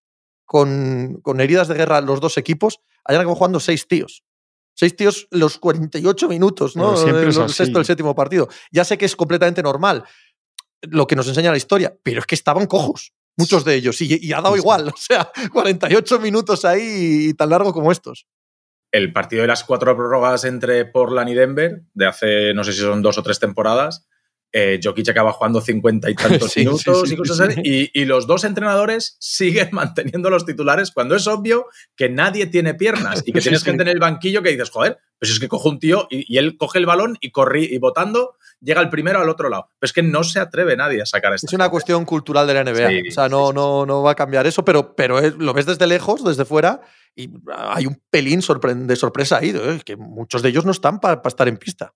con, 0.44 1.20
con 1.22 1.40
heridas 1.40 1.68
de 1.68 1.74
guerra 1.74 2.00
los 2.00 2.20
dos 2.20 2.36
equipos, 2.36 2.80
hayan 3.04 3.20
acabado 3.20 3.36
jugando 3.36 3.60
seis 3.60 3.86
tíos. 3.86 4.24
Seis 4.78 4.94
tíos 4.94 5.26
los 5.32 5.58
48 5.58 6.28
minutos, 6.28 6.76
¿no? 6.76 6.94
el 7.04 7.32
sexto, 7.50 7.80
el 7.80 7.84
séptimo 7.84 8.14
partido. 8.14 8.48
Ya 8.70 8.84
sé 8.84 8.96
que 8.96 9.06
es 9.06 9.16
completamente 9.16 9.60
normal, 9.60 10.04
lo 10.82 11.06
que 11.06 11.16
nos 11.16 11.28
enseña 11.28 11.50
la 11.50 11.56
historia, 11.56 11.96
pero 12.02 12.20
es 12.20 12.26
que 12.26 12.34
estaban 12.34 12.66
cojos, 12.66 13.12
muchos 13.36 13.64
de 13.64 13.74
ellos, 13.74 14.00
y, 14.00 14.32
ha 14.32 14.40
dado 14.40 14.56
igual, 14.56 14.88
o 14.94 14.96
sea, 14.96 15.30
48 15.52 16.18
minutos 16.20 16.64
ahí 16.64 17.28
y 17.28 17.34
tan 17.34 17.50
largo 17.50 17.72
como 17.72 17.92
estos. 17.92 18.26
El 18.90 19.12
partido 19.12 19.42
de 19.42 19.48
las 19.48 19.64
cuatro 19.64 19.94
prórrogas 19.94 20.44
entre 20.44 20.84
Portland 20.86 21.30
y 21.30 21.34
Denver, 21.34 21.82
de 21.92 22.06
hace 22.06 22.54
no 22.54 22.64
sé 22.64 22.72
si 22.72 22.80
son 22.80 23.02
dos 23.02 23.18
o 23.18 23.22
tres 23.22 23.38
temporadas, 23.38 24.08
eh, 24.52 24.80
Jokic 24.82 25.08
acaba 25.10 25.32
jugando 25.32 25.60
cincuenta 25.60 26.08
y 26.10 26.14
tantos 26.16 26.56
minutos 26.56 27.10
y 27.10 27.16
cosas 27.16 27.40
así, 27.40 27.90
y, 27.92 28.04
los 28.04 28.26
dos 28.26 28.44
entrenadores 28.44 29.16
siguen 29.20 29.68
manteniendo 29.72 30.30
los 30.30 30.46
titulares 30.46 30.90
cuando 30.90 31.16
es 31.16 31.26
obvio 31.26 31.66
que 31.96 32.08
nadie 32.08 32.46
tiene 32.46 32.74
piernas 32.74 33.22
y 33.26 33.32
que 33.32 33.40
tienes 33.40 33.62
gente 33.62 33.82
en 33.82 33.88
el 33.88 33.98
banquillo 33.98 34.42
que 34.42 34.50
dices, 34.50 34.70
joder, 34.70 34.98
pues 35.18 35.32
es 35.32 35.40
que 35.40 35.48
coge 35.48 35.68
un 35.68 35.78
tío 35.78 36.06
y, 36.10 36.38
él 36.38 36.56
coge 36.56 36.78
el 36.78 36.86
balón 36.86 37.18
y 37.20 37.30
corre 37.30 37.62
y 37.62 37.78
votando 37.78 38.36
llega 38.60 38.80
el 38.80 38.88
primero 38.88 39.20
al 39.20 39.28
otro 39.28 39.48
lado. 39.48 39.70
Pero 39.78 39.88
es 39.88 39.92
que 39.92 40.02
no 40.02 40.24
se 40.24 40.40
atreve 40.40 40.76
nadie 40.76 41.02
a 41.02 41.06
sacar 41.06 41.32
esto. 41.32 41.46
Es 41.46 41.52
una 41.52 41.68
cuestión 41.68 42.04
cultural 42.04 42.46
de 42.46 42.54
la 42.54 42.64
NBA. 42.64 43.08
o 43.08 43.12
sea, 43.12 43.28
no, 43.28 43.52
no, 43.52 43.86
no 43.86 44.02
va 44.02 44.12
a 44.12 44.14
cambiar 44.16 44.46
eso, 44.46 44.64
pero, 44.64 44.94
pero 44.94 45.20
lo 45.20 45.52
ves 45.52 45.66
desde 45.66 45.86
lejos, 45.86 46.24
desde 46.24 46.44
fuera, 46.44 46.80
y 47.14 47.30
hay 47.52 47.86
un 47.86 48.00
pelín 48.10 48.40
de 48.86 48.96
sorpresa 48.96 49.38
ahí, 49.38 49.50
¿eh? 49.50 49.80
que 49.84 49.96
muchos 49.96 50.42
de 50.42 50.48
ellos 50.48 50.64
no 50.64 50.70
están 50.70 51.00
para 51.00 51.20
estar 51.24 51.48
en 51.48 51.56
pista. 51.56 51.94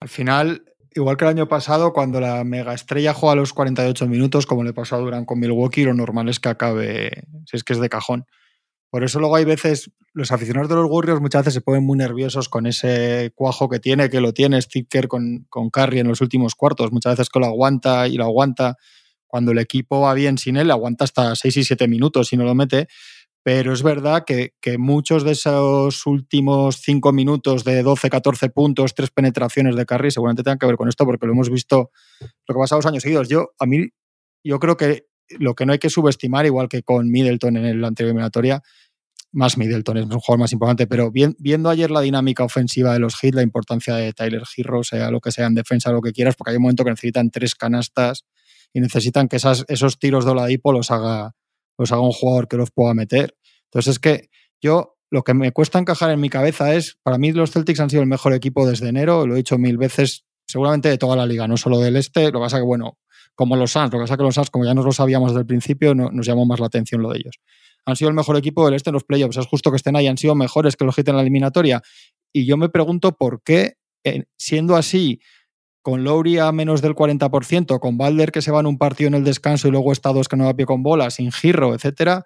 Al 0.00 0.08
final, 0.08 0.64
igual 0.96 1.16
que 1.16 1.24
el 1.24 1.30
año 1.30 1.48
pasado, 1.48 1.92
cuando 1.92 2.20
la 2.20 2.42
mega 2.44 2.74
estrella 2.74 3.14
juega 3.14 3.36
los 3.36 3.52
48 3.52 4.06
minutos, 4.06 4.46
como 4.46 4.64
le 4.64 4.72
pasó 4.72 4.96
a 4.96 4.98
Durán 4.98 5.24
con 5.24 5.38
Milwaukee, 5.38 5.84
lo 5.84 5.94
normal 5.94 6.28
es 6.28 6.40
que 6.40 6.48
acabe, 6.48 7.24
si 7.46 7.56
es 7.56 7.64
que 7.64 7.74
es 7.74 7.80
de 7.80 7.88
cajón. 7.88 8.26
Por 8.90 9.04
eso 9.04 9.20
luego 9.20 9.36
hay 9.36 9.44
veces, 9.44 9.90
los 10.14 10.32
aficionados 10.32 10.68
de 10.68 10.76
los 10.76 10.90
Warriors 10.90 11.20
muchas 11.20 11.42
veces 11.42 11.54
se 11.54 11.60
ponen 11.60 11.84
muy 11.84 11.98
nerviosos 11.98 12.48
con 12.48 12.66
ese 12.66 13.32
cuajo 13.34 13.68
que 13.68 13.78
tiene, 13.78 14.08
que 14.08 14.20
lo 14.20 14.32
tiene 14.32 14.60
Steve 14.62 15.06
con, 15.06 15.46
con 15.50 15.70
Curry 15.70 15.98
en 15.98 16.08
los 16.08 16.20
últimos 16.20 16.54
cuartos. 16.54 16.92
Muchas 16.92 17.12
veces 17.12 17.28
que 17.28 17.38
lo 17.40 17.46
aguanta 17.46 18.08
y 18.08 18.16
lo 18.16 18.24
aguanta. 18.24 18.76
Cuando 19.26 19.52
el 19.52 19.58
equipo 19.58 20.00
va 20.00 20.14
bien 20.14 20.38
sin 20.38 20.56
él, 20.56 20.70
aguanta 20.70 21.04
hasta 21.04 21.34
6 21.34 21.56
y 21.58 21.64
7 21.64 21.88
minutos 21.88 22.32
y 22.32 22.36
no 22.36 22.44
lo 22.44 22.54
mete. 22.54 22.88
Pero 23.46 23.72
es 23.72 23.84
verdad 23.84 24.24
que, 24.26 24.50
muchos 24.76 25.22
de 25.22 25.30
esos 25.30 26.04
últimos 26.04 26.78
5 26.82 27.12
minutos 27.12 27.62
de 27.62 27.84
12, 27.84 28.10
14 28.10 28.48
puntos, 28.48 28.92
tres 28.92 29.12
penetraciones 29.12 29.76
de 29.76 29.86
Curry, 29.86 30.10
seguramente 30.10 30.42
tengan 30.42 30.58
que 30.58 30.66
ver 30.66 30.74
con 30.74 30.88
esto, 30.88 31.04
porque 31.04 31.26
lo 31.26 31.32
hemos 31.32 31.48
visto 31.48 31.92
lo 32.20 32.54
que 32.54 32.58
pasa 32.58 32.74
los 32.74 32.86
años 32.86 33.04
seguidos. 33.04 33.28
Yo, 33.28 33.50
a 33.60 33.66
mí, 33.66 33.86
yo 34.42 34.58
creo 34.58 34.76
que 34.76 35.06
lo 35.38 35.54
que 35.54 35.64
no 35.64 35.72
hay 35.72 35.78
que 35.78 35.90
subestimar, 35.90 36.44
igual 36.44 36.68
que 36.68 36.82
con 36.82 37.08
Middleton 37.08 37.56
en 37.56 37.80
la 37.80 37.86
anterior 37.86 38.08
eliminatoria, 38.10 38.64
más 39.30 39.56
Middleton 39.56 39.98
es 39.98 40.04
un 40.06 40.18
jugador 40.18 40.40
más 40.40 40.52
importante, 40.52 40.88
pero 40.88 41.12
viendo 41.12 41.70
ayer 41.70 41.92
la 41.92 42.00
dinámica 42.00 42.42
ofensiva 42.42 42.94
de 42.94 42.98
los 42.98 43.22
hits, 43.22 43.36
la 43.36 43.42
importancia 43.42 43.94
de 43.94 44.12
Tyler 44.12 44.42
Hero, 44.56 44.82
sea 44.82 45.12
lo 45.12 45.20
que 45.20 45.30
sea 45.30 45.46
en 45.46 45.54
defensa, 45.54 45.92
lo 45.92 46.02
que 46.02 46.10
quieras, 46.10 46.34
porque 46.34 46.50
hay 46.50 46.56
un 46.56 46.64
momento 46.64 46.82
que 46.82 46.90
necesitan 46.90 47.30
tres 47.30 47.54
canastas 47.54 48.24
y 48.72 48.80
necesitan 48.80 49.28
que 49.28 49.36
esas, 49.36 49.64
esos 49.68 50.00
tiros 50.00 50.24
de 50.24 50.32
Oladipo 50.32 50.72
los 50.72 50.90
haga, 50.90 51.36
los 51.78 51.92
haga 51.92 52.02
un 52.02 52.12
jugador 52.12 52.48
que 52.48 52.56
los 52.56 52.70
pueda 52.70 52.94
meter. 52.94 53.36
Entonces 53.64 53.92
es 53.92 53.98
que 53.98 54.28
yo 54.60 54.96
lo 55.10 55.22
que 55.22 55.34
me 55.34 55.52
cuesta 55.52 55.78
encajar 55.78 56.10
en 56.10 56.20
mi 56.20 56.28
cabeza 56.28 56.74
es, 56.74 56.98
para 57.02 57.18
mí 57.18 57.32
los 57.32 57.50
Celtics 57.50 57.80
han 57.80 57.90
sido 57.90 58.02
el 58.02 58.08
mejor 58.08 58.32
equipo 58.32 58.66
desde 58.66 58.88
enero, 58.88 59.26
lo 59.26 59.34
he 59.34 59.38
dicho 59.38 59.58
mil 59.58 59.78
veces, 59.78 60.24
seguramente 60.46 60.88
de 60.88 60.98
toda 60.98 61.16
la 61.16 61.26
liga, 61.26 61.46
no 61.46 61.56
solo 61.56 61.78
del 61.78 61.96
este, 61.96 62.24
lo 62.32 62.40
que 62.40 62.44
pasa 62.44 62.56
que, 62.58 62.64
bueno, 62.64 62.98
como 63.36 63.54
los 63.54 63.70
Suns. 63.70 63.92
Lo 63.92 63.98
que 63.98 64.04
pasa 64.04 64.16
que 64.16 64.22
los 64.24 64.34
Suns, 64.34 64.50
como 64.50 64.64
ya 64.64 64.74
nos 64.74 64.84
lo 64.84 64.92
sabíamos 64.92 65.30
desde 65.30 65.40
el 65.40 65.46
principio, 65.46 65.94
no, 65.94 66.10
nos 66.10 66.26
llamó 66.26 66.44
más 66.46 66.58
la 66.58 66.66
atención 66.66 67.02
lo 67.02 67.10
de 67.10 67.18
ellos. 67.18 67.38
Han 67.84 67.94
sido 67.94 68.08
el 68.08 68.16
mejor 68.16 68.36
equipo 68.36 68.64
del 68.64 68.74
este 68.74 68.90
en 68.90 68.94
los 68.94 69.04
playoffs. 69.04 69.36
Es 69.36 69.46
justo 69.46 69.70
que 69.70 69.76
estén 69.76 69.94
ahí, 69.94 70.08
han 70.08 70.18
sido 70.18 70.34
mejores 70.34 70.74
que 70.74 70.84
los 70.84 70.96
Heat 70.96 71.08
en 71.08 71.16
la 71.16 71.22
eliminatoria. 71.22 71.82
Y 72.32 72.46
yo 72.46 72.56
me 72.56 72.68
pregunto 72.68 73.12
por 73.12 73.42
qué, 73.44 73.74
siendo 74.36 74.74
así, 74.74 75.20
con 75.86 76.02
Lowry 76.02 76.38
a 76.38 76.50
menos 76.50 76.82
del 76.82 76.96
40%, 76.96 77.78
con 77.78 77.96
Balder 77.96 78.32
que 78.32 78.42
se 78.42 78.50
va 78.50 78.58
en 78.58 78.66
un 78.66 78.76
partido 78.76 79.06
en 79.06 79.14
el 79.14 79.22
descanso 79.22 79.68
y 79.68 79.70
luego 79.70 79.92
está 79.92 80.12
dos 80.12 80.26
que 80.26 80.36
no 80.36 80.44
da 80.44 80.52
pie 80.52 80.66
con 80.66 80.82
bola, 80.82 81.10
sin 81.10 81.30
giro, 81.30 81.76
etcétera, 81.76 82.24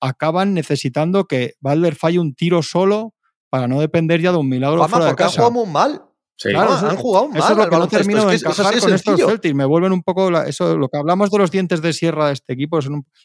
acaban 0.00 0.54
necesitando 0.54 1.26
que 1.26 1.52
Balder 1.60 1.94
falle 1.94 2.20
un 2.20 2.34
tiro 2.34 2.62
solo 2.62 3.12
para 3.50 3.68
no 3.68 3.80
depender 3.80 4.22
ya 4.22 4.32
de 4.32 4.38
un 4.38 4.48
milagro 4.48 4.88
fuera 4.88 5.04
de 5.04 5.14
casa. 5.14 5.50
muy 5.50 5.66
mal. 5.66 6.02
Claro, 6.38 6.72
han 6.72 6.96
jugado 6.96 7.28
mal. 7.28 7.36
Eso 7.36 7.52
es 7.52 7.58
lo 7.58 7.68
que 7.68 7.76
no 7.76 7.86
termino 7.86 8.24
de 8.24 8.36
encajar 8.36 8.80
con 8.80 8.94
estos 8.94 9.20
Celtics. 9.20 9.54
Me 9.54 9.66
vuelven 9.66 9.92
un 9.92 10.02
poco. 10.02 10.30
eso, 10.44 10.78
lo 10.78 10.88
que 10.88 10.96
hablamos 10.96 11.30
de 11.30 11.36
los 11.36 11.50
dientes 11.50 11.82
de 11.82 11.92
sierra 11.92 12.28
de 12.28 12.32
este 12.32 12.54
equipo. 12.54 12.78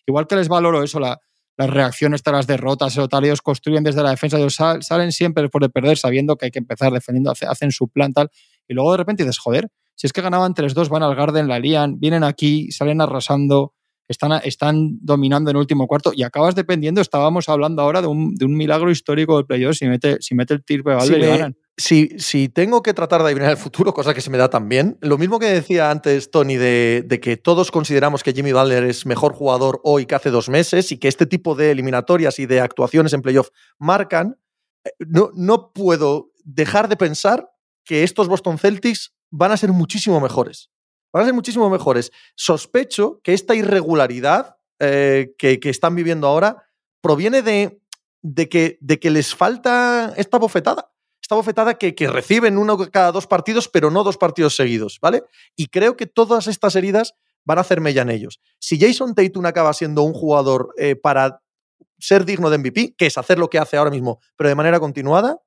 igual 0.05 0.27
que 0.27 0.35
les 0.35 0.49
valoro 0.49 0.83
eso, 0.83 0.99
las 0.99 1.17
reacciones 1.57 2.23
tras 2.23 2.35
las 2.35 2.47
derrotas, 2.47 2.97
o 2.97 3.07
tal, 3.07 3.23
ellos 3.23 3.41
construyen 3.41 3.85
desde 3.85 4.03
la 4.03 4.09
defensa. 4.09 4.37
Ellos 4.37 4.57
salen 4.81 5.13
siempre 5.13 5.43
después 5.43 5.61
de 5.61 5.69
perder 5.69 5.97
sabiendo 5.97 6.35
que 6.35 6.47
hay 6.47 6.51
que 6.51 6.59
empezar 6.59 6.91
defendiendo, 6.91 7.31
hacen 7.31 7.71
su 7.71 7.87
plan 7.87 8.11
tal. 8.11 8.29
Y 8.67 8.73
luego 8.73 8.91
de 8.91 8.97
repente 8.97 9.23
dices, 9.23 9.39
joder, 9.39 9.67
si 9.95 10.07
es 10.07 10.13
que 10.13 10.21
ganaban 10.21 10.53
3-2, 10.53 10.89
van 10.89 11.03
al 11.03 11.15
Garden, 11.15 11.47
la 11.47 11.59
lían, 11.59 11.99
vienen 11.99 12.23
aquí, 12.23 12.71
salen 12.71 13.01
arrasando. 13.01 13.73
están, 14.09 14.31
están 14.45 14.97
dominando 15.01 15.49
en 15.51 15.57
el 15.57 15.59
último 15.61 15.85
cuarto 15.87 16.11
y 16.15 16.23
acabas 16.23 16.55
dependiendo, 16.55 17.01
estábamos 17.01 17.49
hablando 17.49 17.81
ahora 17.81 18.01
de 18.01 18.07
un, 18.07 18.35
de 18.35 18.45
un 18.45 18.55
milagro 18.55 18.89
histórico 18.89 19.35
del 19.35 19.45
playoff, 19.45 19.75
si 19.75 19.85
mete, 19.85 20.17
si 20.21 20.33
mete 20.33 20.53
el 20.53 20.63
tiro 20.63 20.83
de 20.89 21.01
Si, 21.01 21.11
le 21.15 21.27
ganan. 21.27 21.57
si- 21.75 22.09
si 22.17 22.47
tengo 22.47 22.81
que 22.81 22.93
tratar 22.93 23.19
de 23.21 23.25
adivinar 23.27 23.51
el 23.51 23.57
futuro, 23.57 23.93
cosa 23.93 24.13
que 24.13 24.21
se 24.21 24.29
me 24.29 24.37
da 24.37 24.49
también, 24.49 24.97
lo 25.01 25.17
mismo 25.17 25.39
que 25.39 25.47
decía 25.47 25.91
antes 25.91 26.31
Tony 26.31 26.55
de, 26.55 27.03
de 27.05 27.19
que 27.19 27.35
todos 27.35 27.69
consideramos 27.69 28.23
que 28.23 28.31
Jimmy 28.31 28.53
Butler 28.53 28.85
es 28.85 29.05
mejor 29.05 29.33
jugador 29.33 29.81
hoy 29.83 30.05
que 30.05 30.15
hace 30.15 30.29
dos 30.29 30.47
meses 30.47 30.89
y 30.93 30.97
que 30.99 31.09
este 31.09 31.25
tipo 31.25 31.53
de 31.55 31.71
eliminatorias 31.71 32.39
y 32.39 32.45
de 32.45 32.61
actuaciones 32.61 33.11
en 33.11 33.21
playoff 33.21 33.49
marcan, 33.77 34.37
eh, 34.85 34.91
no, 34.99 35.31
no 35.35 35.73
puedo 35.73 36.31
dejar 36.45 36.87
de 36.87 36.95
pensar 36.95 37.49
que 37.87 38.03
estos 38.03 38.27
Boston 38.27 38.59
Celtics 38.59 39.13
van 39.31 39.51
a 39.51 39.57
ser 39.57 39.71
muchísimo 39.71 40.19
mejores. 40.19 40.69
Van 41.11 41.23
a 41.23 41.25
ser 41.25 41.33
muchísimo 41.33 41.69
mejores. 41.69 42.11
Sospecho 42.35 43.21
que 43.23 43.33
esta 43.33 43.55
irregularidad 43.55 44.57
eh, 44.79 45.33
que, 45.39 45.59
están 45.63 45.95
viviendo 45.95 46.27
ahora 46.27 46.69
proviene 47.01 47.41
de, 47.41 47.79
que, 48.49 49.09
les 49.09 49.33
falta 49.33 50.13
esta 50.17 50.37
bofetada. 50.37 50.91
Esta 51.21 51.35
bofetada 51.35 51.73
que, 51.75 51.95
que 51.95 52.07
reciben 52.07 52.57
uno 52.57 52.77
cada 52.91 53.11
dos 53.11 53.25
partidos, 53.25 53.67
pero 53.67 53.89
no 53.89 54.03
dos 54.03 54.17
partidos 54.17 54.55
seguidos, 54.55 54.99
¿vale? 55.01 55.23
Y 55.55 55.67
creo 55.67 55.97
que 55.97 56.05
todas 56.05 56.47
estas 56.47 56.75
heridas 56.75 57.15
van 57.43 57.57
a 57.57 57.61
hacer 57.61 57.81
mella 57.81 58.01
en 58.01 58.09
ellos. 58.09 58.39
Si 58.59 58.79
Jason 58.79 59.15
Tatum 59.15 59.45
acaba 59.45 59.73
siendo 59.73 60.03
un 60.03 60.13
jugador 60.13 60.73
eh, 60.77 60.95
para 60.95 61.41
ser 61.97 62.25
digno 62.25 62.49
de 62.49 62.57
MVP, 62.57 62.95
que 62.97 63.07
es 63.07 63.17
hacer 63.17 63.39
lo 63.39 63.49
que 63.49 63.57
hace 63.57 63.77
ahora 63.77 63.91
mismo, 63.91 64.19
pero 64.35 64.49
de 64.49 64.55
manera 64.55 64.79
continuada, 64.79 65.41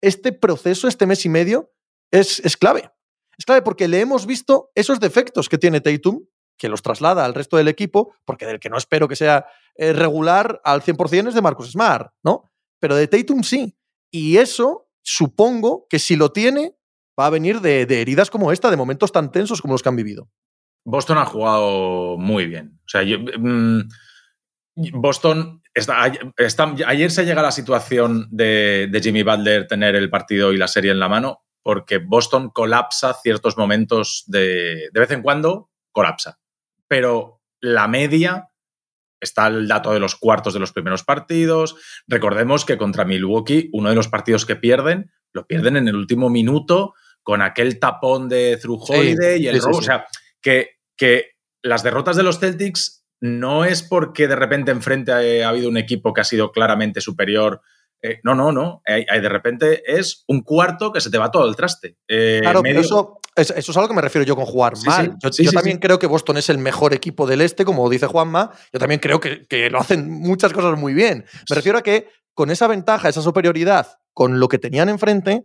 este 0.00 0.32
proceso, 0.32 0.86
este 0.86 1.06
mes 1.06 1.24
y 1.24 1.28
medio, 1.28 1.72
es, 2.10 2.40
es 2.40 2.56
clave. 2.56 2.90
Es 3.36 3.44
clave 3.44 3.62
porque 3.62 3.88
le 3.88 4.00
hemos 4.00 4.26
visto 4.26 4.70
esos 4.74 5.00
defectos 5.00 5.48
que 5.48 5.58
tiene 5.58 5.80
Tatum, 5.80 6.24
que 6.58 6.68
los 6.68 6.82
traslada 6.82 7.24
al 7.24 7.34
resto 7.34 7.56
del 7.56 7.68
equipo, 7.68 8.14
porque 8.24 8.46
del 8.46 8.58
que 8.58 8.68
no 8.68 8.76
espero 8.76 9.06
que 9.06 9.16
sea 9.16 9.46
eh, 9.76 9.92
regular 9.92 10.60
al 10.64 10.82
100% 10.82 11.28
es 11.28 11.34
de 11.34 11.42
Marcus 11.42 11.70
Smart, 11.70 12.12
¿no? 12.24 12.50
Pero 12.80 12.96
de 12.96 13.06
Tatum 13.06 13.42
sí. 13.42 13.76
Y 14.10 14.38
eso, 14.38 14.88
supongo 15.02 15.86
que 15.88 15.98
si 15.98 16.16
lo 16.16 16.32
tiene, 16.32 16.76
va 17.18 17.26
a 17.26 17.30
venir 17.30 17.60
de, 17.60 17.82
heridas 17.82 18.30
como 18.30 18.50
esta, 18.52 18.70
de 18.70 18.76
momentos 18.76 19.12
tan 19.12 19.30
tensos 19.30 19.62
como 19.62 19.74
los 19.74 19.82
que 19.82 19.88
han 19.88 19.96
vivido. 19.96 20.28
Boston 20.84 21.18
ha 21.18 21.26
jugado 21.26 22.16
muy 22.16 22.46
bien. 22.46 22.80
O 22.80 22.88
sea, 22.88 23.02
yo, 23.02 23.18
mm, 23.18 23.82
Boston. 24.94 25.62
Está- 25.74 26.12
ayer 26.86 27.10
se 27.10 27.24
llega 27.24 27.40
a 27.40 27.44
la 27.44 27.52
situación 27.52 28.26
de, 28.30 28.88
de 28.90 29.00
Jimmy 29.00 29.22
Butler 29.22 29.66
tener 29.66 29.94
el 29.94 30.10
partido 30.10 30.52
y 30.52 30.56
la 30.56 30.66
serie 30.66 30.90
en 30.90 30.98
la 30.98 31.08
mano, 31.08 31.44
porque 31.62 31.98
Boston 31.98 32.50
colapsa 32.50 33.14
ciertos 33.14 33.56
momentos 33.56 34.24
de. 34.26 34.88
De 34.92 35.00
vez 35.00 35.10
en 35.10 35.22
cuando 35.22 35.70
colapsa. 35.92 36.38
Pero 36.86 37.40
la 37.60 37.88
media. 37.88 38.48
Está 39.20 39.48
el 39.48 39.66
dato 39.66 39.92
de 39.92 39.98
los 39.98 40.14
cuartos 40.14 40.54
de 40.54 40.60
los 40.60 40.72
primeros 40.72 41.02
partidos. 41.02 41.74
Recordemos 42.06 42.64
que 42.64 42.78
contra 42.78 43.04
Milwaukee, 43.04 43.68
uno 43.72 43.88
de 43.88 43.96
los 43.96 44.06
partidos 44.06 44.46
que 44.46 44.54
pierden, 44.54 45.10
lo 45.32 45.44
pierden 45.44 45.76
en 45.76 45.88
el 45.88 45.96
último 45.96 46.30
minuto 46.30 46.94
con 47.24 47.42
aquel 47.42 47.80
tapón 47.80 48.28
de 48.28 48.58
Sí, 48.62 48.68
Holiday 48.70 49.42
y 49.42 49.48
el 49.48 49.56
sí, 49.56 49.60
sí, 49.60 49.66
robo. 49.66 49.72
sí. 49.74 49.78
O 49.80 49.82
sea, 49.82 50.06
que, 50.40 50.78
que 50.96 51.32
las 51.62 51.82
derrotas 51.82 52.14
de 52.16 52.22
los 52.22 52.38
Celtics 52.38 53.04
no 53.20 53.64
es 53.64 53.82
porque 53.82 54.28
de 54.28 54.36
repente 54.36 54.70
enfrente 54.70 55.42
ha 55.42 55.48
habido 55.48 55.68
un 55.68 55.78
equipo 55.78 56.12
que 56.14 56.20
ha 56.20 56.24
sido 56.24 56.52
claramente 56.52 57.00
superior. 57.00 57.60
Eh, 58.02 58.20
no, 58.22 58.34
no, 58.34 58.52
no. 58.52 58.80
Hay- 58.86 59.04
hay 59.08 59.20
de 59.20 59.28
repente 59.28 59.82
es 59.86 60.24
un 60.28 60.42
cuarto 60.42 60.92
que 60.92 61.00
se 61.00 61.10
te 61.10 61.18
va 61.18 61.30
todo 61.30 61.48
el 61.48 61.56
traste. 61.56 61.96
Eh, 62.06 62.38
Claro, 62.42 62.62
pero 62.62 62.80
eso, 62.80 63.18
es- 63.34 63.50
eso 63.50 63.72
es 63.72 63.76
a 63.76 63.80
lo 63.80 63.88
que 63.88 63.94
me 63.94 64.00
refiero 64.02 64.24
yo 64.24 64.36
con 64.36 64.46
jugar 64.46 64.76
Sí, 64.76 64.86
mal. 64.86 65.06
sí. 65.06 65.12
Yo, 65.22 65.32
Sí, 65.32 65.44
yo 65.44 65.52
también 65.52 65.78
creo 65.78 65.98
que 65.98 66.06
Boston 66.06 66.36
es 66.36 66.48
el 66.48 66.58
mejor 66.58 66.94
equipo 66.94 67.26
del 67.26 67.40
este, 67.40 67.64
como 67.64 67.88
dice 67.90 68.06
Juanma. 68.06 68.52
Yo 68.72 68.78
también 68.78 69.00
creo 69.00 69.18
que, 69.20 69.46
que 69.48 69.68
lo 69.70 69.80
hacen 69.80 70.10
muchas 70.10 70.52
cosas 70.52 70.78
muy 70.78 70.94
bien. 70.94 71.24
Me 71.50 71.56
refiero 71.56 71.78
a 71.78 71.82
que 71.82 72.08
con 72.34 72.50
esa 72.50 72.68
ventaja, 72.68 73.08
esa 73.08 73.20
superioridad, 73.22 73.98
con 74.12 74.38
lo 74.38 74.46
que 74.48 74.58
tenían 74.58 74.88
enfrente, 74.88 75.42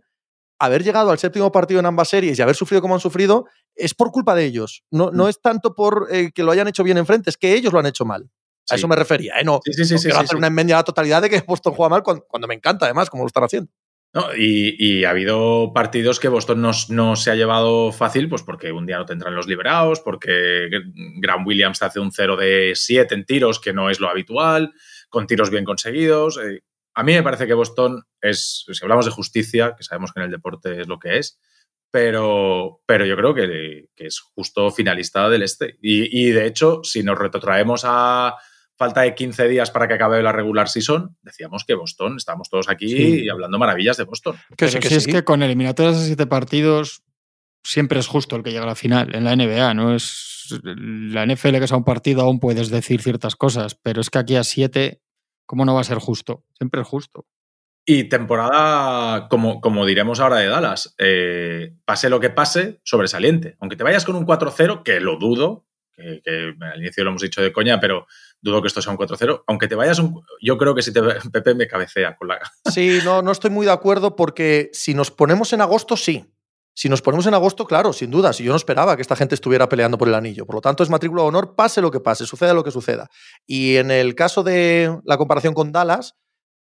haber 0.60 0.84
llegado 0.84 1.10
al 1.10 1.18
séptimo 1.18 1.50
partido 1.50 1.80
en 1.80 1.86
ambas 1.86 2.08
series 2.08 2.38
y 2.38 2.42
haber 2.42 2.54
sufrido 2.54 2.80
como 2.80 2.94
han 2.94 3.00
sufrido, 3.00 3.46
es 3.74 3.94
por 3.94 4.12
culpa 4.12 4.36
de 4.36 4.44
ellos. 4.44 4.84
No, 4.92 5.10
no 5.10 5.24
Mm. 5.24 5.28
es 5.28 5.40
tanto 5.40 5.74
por 5.74 6.06
eh, 6.12 6.30
que 6.32 6.44
lo 6.44 6.52
hayan 6.52 6.68
hecho 6.68 6.84
bien 6.84 6.96
enfrente, 6.98 7.30
es 7.30 7.36
que 7.36 7.54
ellos 7.54 7.72
lo 7.72 7.80
han 7.80 7.86
hecho 7.86 8.04
mal. 8.04 8.30
A 8.70 8.74
Sí. 8.74 8.76
eso 8.76 8.88
me 8.88 8.96
refería. 8.96 9.34
¿eh? 9.38 9.44
No, 9.44 9.60
Sí, 9.64 9.72
sí, 9.74 9.84
sí, 9.84 9.94
no 9.94 10.00
quiero 10.00 10.18
hacer 10.20 10.36
una 10.36 10.46
enmienda 10.46 10.74
a 10.74 10.78
la 10.78 10.84
totalidad 10.84 11.20
de 11.22 11.30
que 11.30 11.40
Boston 11.40 11.74
juega 11.74 11.90
mal 11.90 12.02
cuando, 12.02 12.24
cuando 12.26 12.48
me 12.48 12.54
encanta, 12.54 12.86
además, 12.86 13.10
como 13.10 13.24
lo 13.24 13.26
están 13.28 13.44
haciendo. 13.44 13.70
No, 14.14 14.28
y, 14.36 14.76
y 14.78 15.04
ha 15.04 15.10
habido 15.10 15.72
partidos 15.74 16.20
que 16.20 16.28
Boston 16.28 16.62
no, 16.62 16.70
no 16.90 17.16
se 17.16 17.32
ha 17.32 17.34
llevado 17.34 17.90
fácil, 17.90 18.28
pues 18.28 18.42
porque 18.44 18.70
un 18.70 18.86
día 18.86 18.96
no 18.96 19.06
tendrán 19.06 19.34
los 19.34 19.48
liberados, 19.48 19.98
porque 20.00 20.68
Graham 21.20 21.44
Williams 21.44 21.82
hace 21.82 21.98
un 21.98 22.12
0 22.12 22.36
de 22.36 22.72
7 22.76 23.12
en 23.12 23.24
tiros, 23.26 23.58
que 23.58 23.72
no 23.72 23.90
es 23.90 23.98
lo 23.98 24.08
habitual, 24.08 24.72
con 25.08 25.26
tiros 25.26 25.50
bien 25.50 25.64
conseguidos. 25.64 26.38
Eh, 26.38 26.60
a 26.94 27.02
mí 27.02 27.12
me 27.12 27.24
parece 27.24 27.48
que 27.48 27.54
Boston 27.54 28.04
es, 28.20 28.64
si 28.70 28.84
hablamos 28.84 29.04
de 29.04 29.10
justicia, 29.10 29.74
que 29.76 29.82
sabemos 29.82 30.12
que 30.12 30.20
en 30.20 30.26
el 30.26 30.30
deporte 30.30 30.80
es 30.82 30.86
lo 30.86 31.00
que 31.00 31.18
es, 31.18 31.40
pero, 31.90 32.82
pero 32.86 33.04
yo 33.06 33.16
creo 33.16 33.34
que, 33.34 33.86
que 33.96 34.06
es 34.06 34.20
justo 34.20 34.70
finalista 34.70 35.28
del 35.28 35.42
este. 35.42 35.76
Y, 35.82 36.28
y 36.28 36.30
de 36.30 36.46
hecho, 36.46 36.84
si 36.84 37.02
nos 37.02 37.18
retrotraemos 37.18 37.82
a 37.84 38.36
falta 38.76 39.02
de 39.02 39.14
15 39.14 39.48
días 39.48 39.70
para 39.70 39.86
que 39.88 39.94
acabe 39.94 40.22
la 40.22 40.32
regular 40.32 40.68
season, 40.68 41.16
decíamos 41.22 41.64
que 41.64 41.74
Boston, 41.74 42.16
estamos 42.16 42.48
todos 42.50 42.68
aquí 42.68 42.88
Sí. 42.88 43.28
hablando 43.28 43.58
maravillas 43.58 43.96
de 43.96 44.04
Boston. 44.04 44.36
Que 44.56 44.68
sí, 44.68 44.78
que 44.80 44.88
si 44.88 44.94
es 44.96 45.06
que 45.06 45.24
con 45.24 45.42
eliminatorias 45.42 46.00
de 46.00 46.06
siete 46.06 46.26
partidos 46.26 47.02
siempre 47.62 47.98
es 48.00 48.06
justo 48.06 48.36
el 48.36 48.42
que 48.42 48.50
llega 48.50 48.64
a 48.64 48.68
la 48.68 48.74
final. 48.74 49.14
En 49.14 49.24
la 49.24 49.32
NBA, 49.36 49.74
no 49.74 49.94
es 49.94 50.60
la 50.62 51.24
NFL 51.24 51.58
que 51.58 51.64
es 51.64 51.72
a 51.72 51.76
un 51.76 51.84
partido 51.84 52.22
aún 52.22 52.40
puedes 52.40 52.68
decir 52.68 53.00
ciertas 53.00 53.36
cosas, 53.36 53.74
pero 53.74 54.00
es 54.00 54.10
que 54.10 54.18
aquí 54.18 54.36
a 54.36 54.44
siete, 54.44 55.00
¿cómo 55.46 55.64
no 55.64 55.74
va 55.74 55.80
a 55.80 55.84
ser 55.84 55.98
justo? 55.98 56.44
Siempre 56.58 56.82
es 56.82 56.86
justo. 56.86 57.26
Y 57.86 58.04
temporada, 58.04 59.28
como, 59.28 59.60
como 59.60 59.84
diremos 59.86 60.18
ahora 60.20 60.36
de 60.36 60.46
Dallas, 60.48 60.94
eh, 60.98 61.74
pase 61.84 62.08
lo 62.08 62.18
que 62.18 62.30
pase, 62.30 62.80
sobresaliente. 62.82 63.56
Aunque 63.60 63.76
te 63.76 63.84
vayas 63.84 64.04
con 64.06 64.16
un 64.16 64.24
4-0, 64.26 64.82
que 64.82 65.00
lo 65.00 65.16
dudo, 65.16 65.66
que, 65.94 66.20
que 66.24 66.54
al 66.60 66.78
inicio 66.80 67.04
lo 67.04 67.10
hemos 67.10 67.22
dicho 67.22 67.40
de 67.42 67.52
coña, 67.52 67.78
pero 67.80 68.06
dudo 68.40 68.60
que 68.60 68.68
esto 68.68 68.82
sea 68.82 68.92
un 68.92 68.98
4-0. 68.98 69.44
Aunque 69.46 69.68
te 69.68 69.74
vayas 69.74 69.98
un. 69.98 70.22
Yo 70.42 70.58
creo 70.58 70.74
que 70.74 70.82
si 70.82 70.92
te, 70.92 71.00
Pepe 71.32 71.54
me 71.54 71.66
cabecea 71.66 72.16
con 72.16 72.28
la. 72.28 72.40
Sí, 72.72 72.98
no, 73.04 73.22
no 73.22 73.32
estoy 73.32 73.50
muy 73.50 73.66
de 73.66 73.72
acuerdo 73.72 74.16
porque 74.16 74.70
si 74.72 74.94
nos 74.94 75.10
ponemos 75.10 75.52
en 75.52 75.60
agosto, 75.60 75.96
sí. 75.96 76.24
Si 76.76 76.88
nos 76.88 77.02
ponemos 77.02 77.24
en 77.26 77.34
agosto, 77.34 77.66
claro, 77.66 77.92
sin 77.92 78.10
duda. 78.10 78.32
Si 78.32 78.42
yo 78.42 78.50
no 78.50 78.56
esperaba 78.56 78.96
que 78.96 79.02
esta 79.02 79.14
gente 79.14 79.36
estuviera 79.36 79.68
peleando 79.68 79.96
por 79.96 80.08
el 80.08 80.14
anillo. 80.14 80.44
Por 80.44 80.56
lo 80.56 80.60
tanto, 80.60 80.82
es 80.82 80.90
matrícula 80.90 81.22
de 81.22 81.28
honor, 81.28 81.54
pase 81.54 81.80
lo 81.80 81.92
que 81.92 82.00
pase, 82.00 82.26
suceda 82.26 82.52
lo 82.52 82.64
que 82.64 82.72
suceda. 82.72 83.08
Y 83.46 83.76
en 83.76 83.92
el 83.92 84.16
caso 84.16 84.42
de 84.42 84.98
la 85.04 85.16
comparación 85.16 85.54
con 85.54 85.70
Dallas, 85.70 86.16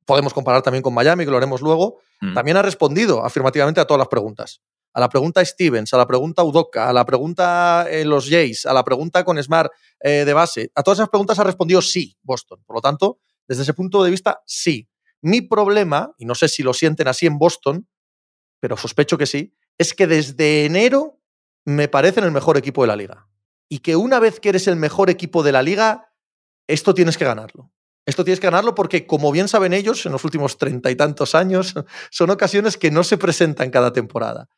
podemos 0.04 0.34
comparar 0.34 0.62
también 0.62 0.82
con 0.82 0.92
Miami, 0.92 1.24
que 1.24 1.30
lo 1.30 1.36
haremos 1.36 1.60
luego, 1.60 2.00
Mm. 2.20 2.34
también 2.34 2.56
ha 2.56 2.62
respondido 2.62 3.24
afirmativamente 3.24 3.80
a 3.80 3.84
todas 3.84 3.98
las 3.98 4.06
preguntas. 4.08 4.60
A 4.94 5.00
la 5.00 5.08
pregunta 5.08 5.44
Stevens, 5.44 5.94
a 5.94 5.96
la 5.96 6.06
pregunta 6.06 6.42
Udoka, 6.42 6.88
a 6.88 6.92
la 6.92 7.06
pregunta 7.06 7.86
eh, 7.88 8.04
los 8.04 8.28
Jays, 8.28 8.66
a 8.66 8.74
la 8.74 8.84
pregunta 8.84 9.24
con 9.24 9.42
Smart 9.42 9.72
eh, 10.00 10.24
de 10.24 10.32
base. 10.32 10.70
A 10.74 10.82
todas 10.82 10.98
esas 10.98 11.08
preguntas 11.08 11.38
ha 11.38 11.44
respondido 11.44 11.80
sí, 11.80 12.16
Boston. 12.22 12.62
Por 12.66 12.76
lo 12.76 12.80
tanto, 12.82 13.20
desde 13.48 13.62
ese 13.62 13.74
punto 13.74 14.02
de 14.04 14.10
vista, 14.10 14.42
sí. 14.46 14.88
Mi 15.22 15.40
problema, 15.40 16.12
y 16.18 16.26
no 16.26 16.34
sé 16.34 16.48
si 16.48 16.62
lo 16.62 16.74
sienten 16.74 17.08
así 17.08 17.26
en 17.26 17.38
Boston, 17.38 17.88
pero 18.60 18.76
sospecho 18.76 19.16
que 19.16 19.26
sí, 19.26 19.54
es 19.78 19.94
que 19.94 20.06
desde 20.06 20.66
enero 20.66 21.20
me 21.64 21.88
parecen 21.88 22.24
el 22.24 22.32
mejor 22.32 22.56
equipo 22.56 22.82
de 22.82 22.88
la 22.88 22.96
liga. 22.96 23.28
Y 23.68 23.78
que 23.78 23.96
una 23.96 24.20
vez 24.20 24.40
que 24.40 24.50
eres 24.50 24.66
el 24.66 24.76
mejor 24.76 25.10
equipo 25.10 25.42
de 25.42 25.52
la 25.52 25.62
liga, 25.62 26.12
esto 26.66 26.92
tienes 26.92 27.16
que 27.16 27.24
ganarlo. 27.24 27.72
Esto 28.04 28.24
tienes 28.24 28.40
que 28.40 28.48
ganarlo 28.48 28.74
porque, 28.74 29.06
como 29.06 29.30
bien 29.30 29.48
saben 29.48 29.72
ellos, 29.72 30.04
en 30.06 30.12
los 30.12 30.24
últimos 30.24 30.58
treinta 30.58 30.90
y 30.90 30.96
tantos 30.96 31.34
años, 31.34 31.74
son 32.10 32.30
ocasiones 32.30 32.76
que 32.76 32.90
no 32.90 33.04
se 33.04 33.16
presentan 33.16 33.70
cada 33.70 33.92
temporada. 33.92 34.48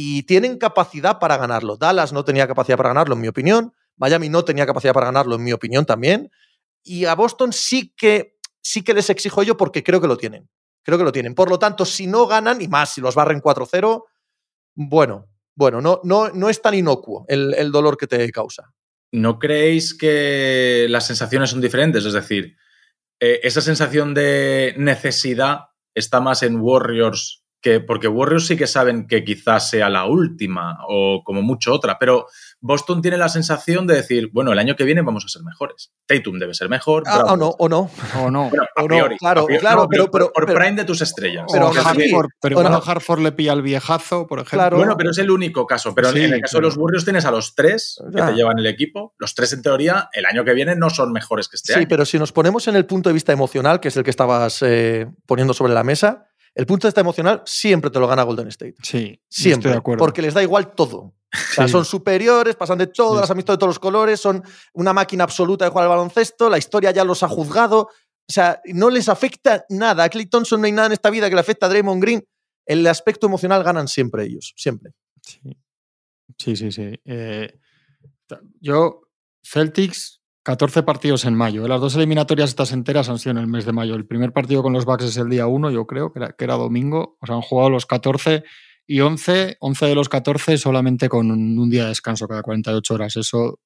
Y 0.00 0.22
tienen 0.22 0.58
capacidad 0.58 1.18
para 1.18 1.36
ganarlo. 1.38 1.76
Dallas 1.76 2.12
no 2.12 2.24
tenía 2.24 2.46
capacidad 2.46 2.76
para 2.76 2.90
ganarlo, 2.90 3.16
en 3.16 3.20
mi 3.20 3.26
opinión. 3.26 3.74
Miami 3.96 4.28
no 4.28 4.44
tenía 4.44 4.64
capacidad 4.64 4.94
para 4.94 5.06
ganarlo, 5.06 5.34
en 5.34 5.42
mi 5.42 5.52
opinión 5.52 5.84
también. 5.84 6.30
Y 6.84 7.06
a 7.06 7.16
Boston 7.16 7.52
sí 7.52 7.92
que, 7.96 8.38
sí 8.62 8.84
que 8.84 8.94
les 8.94 9.10
exijo 9.10 9.42
yo 9.42 9.56
porque 9.56 9.82
creo 9.82 10.00
que 10.00 10.06
lo 10.06 10.16
tienen. 10.16 10.48
Creo 10.84 10.98
que 10.98 11.04
lo 11.04 11.10
tienen. 11.10 11.34
Por 11.34 11.50
lo 11.50 11.58
tanto, 11.58 11.84
si 11.84 12.06
no 12.06 12.28
ganan, 12.28 12.62
y 12.62 12.68
más 12.68 12.94
si 12.94 13.00
los 13.00 13.16
barren 13.16 13.42
4-0, 13.42 14.04
bueno, 14.76 15.26
bueno, 15.56 15.80
no, 15.80 16.00
no, 16.04 16.28
no 16.28 16.48
es 16.48 16.62
tan 16.62 16.74
inocuo 16.74 17.24
el, 17.26 17.52
el 17.54 17.72
dolor 17.72 17.96
que 17.96 18.06
te 18.06 18.30
causa. 18.30 18.72
¿No 19.10 19.40
creéis 19.40 19.98
que 19.98 20.86
las 20.88 21.08
sensaciones 21.08 21.50
son 21.50 21.60
diferentes? 21.60 22.04
Es 22.04 22.12
decir, 22.12 22.56
eh, 23.18 23.40
esa 23.42 23.60
sensación 23.60 24.14
de 24.14 24.76
necesidad 24.78 25.70
está 25.92 26.20
más 26.20 26.44
en 26.44 26.60
Warriors 26.60 27.47
que 27.60 27.80
porque 27.80 28.06
Warriors 28.06 28.46
sí 28.46 28.56
que 28.56 28.66
saben 28.68 29.06
que 29.08 29.24
quizás 29.24 29.68
sea 29.70 29.88
la 29.90 30.04
última 30.06 30.78
o 30.88 31.22
como 31.24 31.42
mucho 31.42 31.72
otra, 31.72 31.98
pero 31.98 32.26
Boston 32.60 33.02
tiene 33.02 33.16
la 33.16 33.28
sensación 33.28 33.86
de 33.86 33.94
decir, 33.96 34.30
bueno, 34.32 34.52
el 34.52 34.58
año 34.60 34.76
que 34.76 34.84
viene 34.84 35.02
vamos 35.02 35.24
a 35.24 35.28
ser 35.28 35.42
mejores. 35.42 35.92
Tatum 36.06 36.38
debe 36.38 36.54
ser 36.54 36.68
mejor. 36.68 37.02
Ah, 37.06 37.24
o 37.32 37.36
no, 37.36 37.48
o 37.58 37.68
no. 37.68 37.90
O 38.20 38.30
no. 38.30 38.48
Bueno, 38.48 38.64
a 38.76 38.80
O 38.80 38.82
no, 38.82 38.88
priori, 38.88 39.16
claro, 39.18 39.40
a 39.42 39.46
priori, 39.46 39.60
claro, 39.60 39.82
no, 39.82 39.88
pero- 39.88 40.10
pero- 40.10 40.32
por 40.32 40.46
pero- 40.46 40.58
prime 40.58 40.76
de 40.76 40.84
tus 40.84 41.00
estrellas. 41.02 41.46
pero 41.52 41.68
así- 41.68 41.78
Hartford, 41.78 42.28
pero 42.40 42.60
igual 42.60 42.72
a 42.72 42.76
Hartford 42.76 43.20
le 43.20 43.32
pilla 43.32 43.52
el 43.54 43.62
viejazo, 43.62 44.26
por 44.28 44.38
ejemplo. 44.38 44.58
Claro. 44.58 44.76
Bueno, 44.76 44.96
pero 44.96 45.10
es 45.10 45.18
el 45.18 45.30
único 45.30 45.66
caso. 45.66 45.94
Pero 45.94 46.12
Sí, 46.12 46.22
en 46.24 46.34
el 46.34 46.40
caso 46.40 46.58
de 46.58 46.62
los 46.62 46.76
Warriors 46.76 47.04
tienes 47.04 47.24
a 47.24 47.30
los 47.32 47.54
tres 47.56 48.00
que 48.12 48.18
Ya. 48.18 48.26
te 48.28 48.34
llevan 48.34 48.58
el 48.58 48.66
equipo. 48.66 49.14
Los 49.18 49.34
tres, 49.34 49.52
en 49.52 49.62
teoría, 49.62 50.08
el 50.12 50.26
año 50.26 50.44
que 50.44 50.54
viene 50.54 50.76
no 50.76 50.90
son 50.90 51.12
mejores 51.12 51.48
que 51.48 51.56
este 51.56 51.72
Sí, 51.72 51.78
año. 51.80 51.86
pero 51.88 52.04
si 52.04 52.18
nos 52.20 52.30
ponemos 52.32 52.68
en 52.68 52.76
el 52.76 52.86
punto 52.86 53.08
de 53.10 53.14
vista 53.14 53.32
emocional, 53.32 53.80
que 53.80 53.88
es 53.88 53.96
el 53.96 54.04
que 54.04 54.10
estabas 54.10 54.62
eh, 54.62 55.08
poniendo 55.26 55.54
sobre 55.54 55.74
la 55.74 55.82
mesa, 55.84 56.27
el 56.58 56.66
punto 56.66 56.86
de 56.86 56.90
vista 56.90 57.00
emocional 57.00 57.42
siempre 57.46 57.88
te 57.88 58.00
lo 58.00 58.08
gana 58.08 58.24
Golden 58.24 58.48
State. 58.48 58.74
Sí, 58.82 59.20
Siempre. 59.28 59.58
estoy 59.60 59.72
de 59.72 59.78
acuerdo. 59.78 59.98
Porque 60.04 60.20
les 60.22 60.34
da 60.34 60.42
igual 60.42 60.74
todo. 60.74 60.98
O 60.98 61.14
sea, 61.54 61.68
son 61.68 61.84
superiores, 61.84 62.56
pasan 62.56 62.78
de 62.78 62.88
todo, 62.88 63.14
Sí. 63.14 63.20
las 63.20 63.30
han 63.30 63.36
visto 63.36 63.52
de 63.52 63.58
todos 63.58 63.68
los 63.70 63.78
colores, 63.78 64.18
son 64.18 64.42
una 64.72 64.92
máquina 64.92 65.22
absoluta 65.22 65.64
de 65.64 65.70
jugar 65.70 65.84
al 65.84 65.90
baloncesto, 65.90 66.50
la 66.50 66.58
historia 66.58 66.90
ya 66.90 67.04
los 67.04 67.22
ha 67.22 67.28
juzgado. 67.28 67.82
O 68.28 68.32
sea, 68.32 68.60
no 68.64 68.90
les 68.90 69.08
afecta 69.08 69.64
nada. 69.68 70.02
A 70.04 70.08
Clay 70.08 70.26
Thompson 70.26 70.60
no 70.60 70.66
hay 70.66 70.72
nada 70.72 70.86
en 70.86 70.92
esta 70.94 71.10
vida 71.10 71.28
que 71.28 71.34
le 71.36 71.40
afecte 71.40 71.64
a 71.64 71.68
Draymond 71.68 72.02
Green. 72.02 72.24
El 72.66 72.84
aspecto 72.88 73.26
emocional 73.28 73.62
ganan 73.62 73.86
siempre 73.86 74.24
ellos, 74.24 74.52
siempre. 74.56 74.92
Sí, 75.22 75.40
sí, 76.38 76.56
sí. 76.56 76.72
sí. 76.72 77.00
Eh, 77.04 77.56
yo, 78.60 79.02
Celtics, 79.44 80.17
14 80.48 80.82
partidos 80.82 81.26
en 81.26 81.34
mayo. 81.34 81.68
Las 81.68 81.78
dos 81.78 81.94
eliminatorias 81.94 82.48
estas 82.48 82.72
enteras 82.72 83.10
han 83.10 83.18
sido 83.18 83.32
en 83.32 83.36
el 83.36 83.48
mes 83.48 83.66
de 83.66 83.72
mayo. 83.72 83.94
El 83.94 84.06
primer 84.06 84.32
partido 84.32 84.62
con 84.62 84.72
los 84.72 84.86
Bucks 84.86 85.04
es 85.04 85.18
el 85.18 85.28
día 85.28 85.46
1, 85.46 85.70
yo 85.70 85.86
creo, 85.86 86.10
que 86.10 86.20
era, 86.20 86.32
que 86.32 86.42
era 86.42 86.54
domingo. 86.54 87.18
O 87.20 87.26
sea, 87.26 87.34
han 87.34 87.42
jugado 87.42 87.68
los 87.68 87.84
14 87.84 88.44
y 88.86 89.00
11, 89.00 89.58
11 89.60 89.84
de 89.84 89.94
los 89.94 90.08
14 90.08 90.56
solamente 90.56 91.10
con 91.10 91.30
un, 91.30 91.58
un 91.58 91.68
día 91.68 91.82
de 91.82 91.90
descanso 91.90 92.26
cada 92.26 92.40
48 92.40 92.94
horas. 92.94 93.18
Eso 93.18 93.60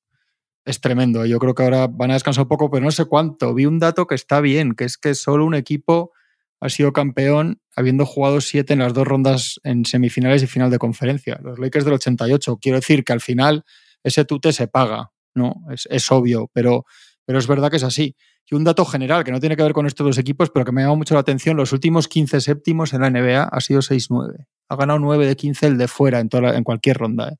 es 0.64 0.80
tremendo. 0.80 1.24
Yo 1.24 1.38
creo 1.38 1.54
que 1.54 1.62
ahora 1.62 1.86
van 1.86 2.10
a 2.10 2.14
descansar 2.14 2.42
un 2.42 2.48
poco, 2.48 2.68
pero 2.68 2.84
no 2.84 2.90
sé 2.90 3.04
cuánto. 3.04 3.54
Vi 3.54 3.64
un 3.64 3.78
dato 3.78 4.08
que 4.08 4.16
está 4.16 4.40
bien, 4.40 4.72
que 4.72 4.82
es 4.82 4.98
que 4.98 5.14
solo 5.14 5.46
un 5.46 5.54
equipo 5.54 6.10
ha 6.58 6.68
sido 6.68 6.92
campeón 6.92 7.60
habiendo 7.76 8.04
jugado 8.06 8.40
siete 8.40 8.72
en 8.72 8.80
las 8.80 8.92
dos 8.92 9.06
rondas 9.06 9.60
en 9.62 9.84
semifinales 9.84 10.42
y 10.42 10.48
final 10.48 10.68
de 10.68 10.78
conferencia. 10.78 11.38
Los 11.44 11.60
Lakers 11.60 11.84
del 11.84 11.94
88. 11.94 12.58
Quiero 12.60 12.78
decir 12.78 13.04
que 13.04 13.12
al 13.12 13.20
final 13.20 13.64
ese 14.02 14.24
tute 14.24 14.52
se 14.52 14.66
paga, 14.66 15.12
¿no? 15.34 15.54
Es, 15.70 15.86
es 15.90 16.10
obvio, 16.12 16.50
pero, 16.52 16.84
pero 17.24 17.38
es 17.38 17.46
verdad 17.46 17.70
que 17.70 17.76
es 17.76 17.84
así. 17.84 18.16
Y 18.50 18.54
un 18.54 18.64
dato 18.64 18.84
general 18.84 19.24
que 19.24 19.32
no 19.32 19.40
tiene 19.40 19.56
que 19.56 19.62
ver 19.62 19.72
con 19.72 19.86
estos 19.86 20.04
dos 20.06 20.18
equipos, 20.18 20.50
pero 20.50 20.64
que 20.64 20.72
me 20.72 20.82
llama 20.82 20.96
mucho 20.96 21.14
la 21.14 21.20
atención, 21.20 21.56
los 21.56 21.72
últimos 21.72 22.08
15 22.08 22.40
séptimos 22.40 22.92
en 22.92 23.00
la 23.02 23.10
NBA 23.10 23.44
ha 23.44 23.60
sido 23.60 23.80
6-9. 23.80 24.46
Ha 24.68 24.76
ganado 24.76 24.98
9 24.98 25.26
de 25.26 25.36
15 25.36 25.66
el 25.68 25.78
de 25.78 25.88
fuera 25.88 26.20
en, 26.20 26.28
toda 26.28 26.42
la- 26.42 26.56
en 26.56 26.64
cualquier 26.64 26.98
ronda. 26.98 27.28
¿eh? 27.30 27.36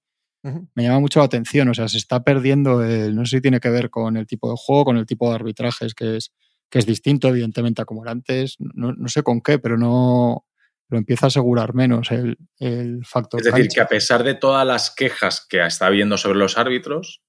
Me 0.75 0.83
llama 0.85 1.01
mucho 1.01 1.19
la 1.21 1.27
atención. 1.27 1.69
O 1.69 1.75
sea, 1.75 1.89
se 1.89 1.99
está 1.99 2.23
perdiendo 2.25 2.83
el. 2.83 3.15
No 3.15 3.25
sé 3.27 3.37
si 3.37 3.41
tiene 3.43 3.61
que 3.61 3.69
ver 3.71 3.91
con 3.91 4.17
el 4.17 4.27
tipo 4.27 4.49
de 4.51 4.57
juego, 4.59 4.87
con 4.87 4.97
el 4.97 5.07
tipo 5.07 5.29
de 5.29 5.37
arbitrajes, 5.37 5.95
que 5.95 6.17
es, 6.17 6.33
que 6.71 6.79
es 6.81 6.87
distinto, 6.87 7.29
evidentemente, 7.29 7.81
a 7.83 7.85
como 7.85 8.03
era 8.03 8.11
antes. 8.13 8.57
No, 8.59 8.93
no 8.93 9.09
sé 9.09 9.23
con 9.23 9.41
qué, 9.41 9.59
pero 9.59 9.77
no. 9.79 10.45
Lo 10.89 10.99
empieza 10.99 11.27
a 11.27 11.29
asegurar 11.29 11.75
menos 11.75 12.11
el, 12.11 12.37
el 12.59 13.05
factor. 13.07 13.41
Es 13.41 13.47
decir, 13.47 13.63
cancha. 13.67 13.75
que 13.75 13.81
a 13.81 13.87
pesar 13.89 14.23
de 14.25 14.35
todas 14.35 14.67
las 14.67 14.91
quejas 14.95 15.47
que 15.49 15.65
está 15.65 15.87
habiendo 15.87 16.19
sobre 16.19 16.39
los 16.39 16.59
árbitros, 16.59 17.23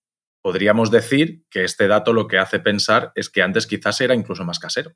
podríamos 0.43 0.91
decir 0.91 1.45
que 1.49 1.63
este 1.63 1.87
dato 1.87 2.13
lo 2.13 2.27
que 2.27 2.37
hace 2.37 2.59
pensar 2.59 3.11
es 3.15 3.29
que 3.29 3.41
antes 3.41 3.65
quizás 3.65 3.99
era 4.01 4.13
incluso 4.13 4.43
más 4.43 4.59
casero. 4.59 4.91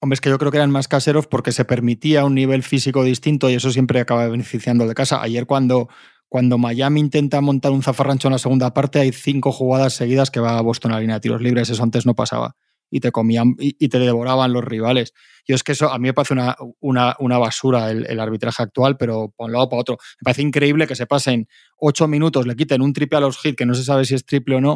Hombre, 0.00 0.14
es 0.14 0.20
que 0.20 0.30
yo 0.30 0.38
creo 0.38 0.50
que 0.50 0.56
eran 0.56 0.70
más 0.70 0.88
caseros 0.88 1.26
porque 1.26 1.52
se 1.52 1.64
permitía 1.64 2.24
un 2.24 2.34
nivel 2.34 2.62
físico 2.62 3.04
distinto 3.04 3.48
y 3.48 3.54
eso 3.54 3.70
siempre 3.70 4.00
acaba 4.00 4.26
beneficiando 4.26 4.88
de 4.88 4.94
casa. 4.94 5.22
Ayer 5.22 5.46
cuando, 5.46 5.88
cuando 6.28 6.58
Miami 6.58 7.00
intenta 7.00 7.40
montar 7.40 7.72
un 7.72 7.82
zafarrancho 7.82 8.28
en 8.28 8.32
la 8.32 8.38
segunda 8.38 8.72
parte, 8.74 8.98
hay 8.98 9.12
cinco 9.12 9.52
jugadas 9.52 9.92
seguidas 9.94 10.30
que 10.30 10.40
va 10.40 10.58
a 10.58 10.62
Boston 10.62 10.92
a 10.92 11.00
línea 11.00 11.16
de 11.16 11.20
tiros 11.20 11.42
libres. 11.42 11.70
Eso 11.70 11.82
antes 11.82 12.06
no 12.06 12.14
pasaba. 12.14 12.56
Y 12.96 13.00
te 13.00 13.12
comían 13.12 13.54
y, 13.58 13.76
y 13.78 13.88
te 13.90 13.98
devoraban 13.98 14.54
los 14.54 14.64
rivales. 14.64 15.12
Yo 15.46 15.54
es 15.54 15.62
que 15.62 15.72
eso 15.72 15.92
a 15.92 15.98
mí 15.98 16.08
me 16.08 16.14
parece 16.14 16.32
una, 16.32 16.56
una, 16.80 17.14
una 17.18 17.36
basura 17.38 17.90
el, 17.90 18.06
el 18.06 18.18
arbitraje 18.18 18.62
actual, 18.62 18.96
pero 18.96 19.34
por 19.36 19.46
un 19.48 19.52
lado 19.52 19.68
para 19.68 19.80
otro. 19.82 19.98
Me 20.20 20.24
parece 20.24 20.40
increíble 20.42 20.86
que 20.86 20.96
se 20.96 21.06
pasen 21.06 21.46
ocho 21.76 22.08
minutos, 22.08 22.46
le 22.46 22.56
quiten 22.56 22.80
un 22.80 22.94
triple 22.94 23.18
a 23.18 23.20
los 23.20 23.44
hits, 23.44 23.54
que 23.56 23.66
no 23.66 23.74
se 23.74 23.84
sabe 23.84 24.06
si 24.06 24.14
es 24.14 24.24
triple 24.24 24.56
o 24.56 24.60
no. 24.62 24.74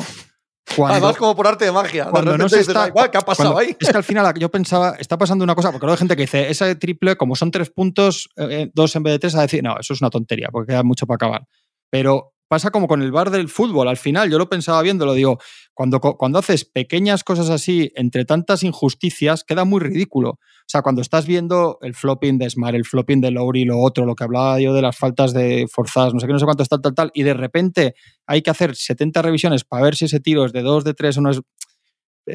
Cuando, 0.77 0.95
Además, 0.97 1.17
como 1.17 1.35
por 1.35 1.47
arte 1.47 1.65
de 1.65 1.73
magia. 1.73 2.05
De 2.05 2.11
cuando 2.11 2.33
no 2.33 2.45
repente 2.45 2.57
se 2.65 2.71
está. 2.71 2.85
"Ay, 2.85 2.91
guau, 2.91 3.11
¿Qué 3.11 3.19
ha 3.19 3.23
pasado 3.23 3.55
cuando- 3.55 3.59
ahí? 3.71 3.77
Es 3.81 3.89
que 3.91 3.97
al 3.97 4.05
final 4.05 4.35
yo 4.39 4.51
pensaba, 4.51 4.97
está 4.99 5.17
pasando 5.19 5.43
una 5.43 5.55
cosa, 5.55 5.73
porque 5.73 5.87
luego 5.87 5.95
hay 5.95 5.99
gente 5.99 6.15
que 6.15 6.23
dice, 6.23 6.51
ese 6.51 6.75
triple, 6.77 7.17
como 7.17 7.35
son 7.37 7.51
tres 7.51 7.71
puntos, 7.71 8.29
eh, 8.37 8.71
dos 8.75 8.95
en 8.95 9.03
vez 9.03 9.15
de 9.15 9.19
tres, 9.19 9.35
a 9.35 9.41
decir, 9.41 9.63
no, 9.65 9.79
eso 9.81 9.95
es 9.95 10.01
una 10.03 10.11
tontería, 10.11 10.49
porque 10.53 10.73
queda 10.73 10.83
mucho 10.83 11.07
para 11.07 11.17
acabar. 11.17 11.47
Pero 11.91 12.35
pasa 12.51 12.73
como 12.73 12.89
con 12.89 13.01
el 13.01 13.13
bar 13.13 13.31
del 13.31 13.49
fútbol, 13.49 13.87
al 13.87 13.97
final, 13.97 14.29
yo 14.29 14.37
lo 14.37 14.49
pensaba 14.49 14.83
viendo, 14.83 15.07
lo 15.07 15.15
digo, 15.15 15.39
cuando, 15.73 16.01
cuando 16.01 16.41
haces 16.41 16.65
pequeñas 16.65 17.23
cosas 17.23 17.49
así, 17.49 17.93
entre 17.95 18.25
tantas 18.25 18.65
injusticias, 18.65 19.45
queda 19.45 19.65
muy 19.65 19.79
ridículo. 19.79 20.31
O 20.31 20.67
sea, 20.67 20.83
cuando 20.83 21.01
estás 21.01 21.29
viendo 21.29 21.79
el 21.81 21.95
flopping 21.95 22.39
de 22.39 22.51
Smart, 22.51 22.75
el 22.75 22.85
flopping 22.85 23.21
de 23.21 23.31
Lowry, 23.31 23.67
lo 23.67 23.79
otro, 23.79 24.05
lo 24.05 24.17
que 24.17 24.25
hablaba 24.25 24.61
yo 24.61 24.75
de 24.75 24.83
las 24.83 24.97
faltas 24.97 25.33
de 25.33 25.69
forzadas, 25.73 26.13
no 26.13 26.19
sé 26.19 26.27
qué, 26.27 26.33
no 26.33 26.41
sé 26.41 26.45
cuánto, 26.45 26.65
tal, 26.65 26.83
tal, 26.83 26.95
tal, 26.95 27.11
y 27.15 27.23
de 27.23 27.35
repente 27.35 27.95
hay 28.27 28.43
que 28.43 28.51
hacer 28.51 28.75
70 28.75 29.23
revisiones 29.23 29.63
para 29.63 29.85
ver 29.85 29.95
si 29.95 30.07
ese 30.07 30.19
tiro 30.19 30.45
es 30.45 30.53
de 30.53 30.63
2, 30.63 30.83
de 30.83 30.95
3 30.95 31.19
o 31.19 31.21
no 31.21 31.31
es 31.31 31.41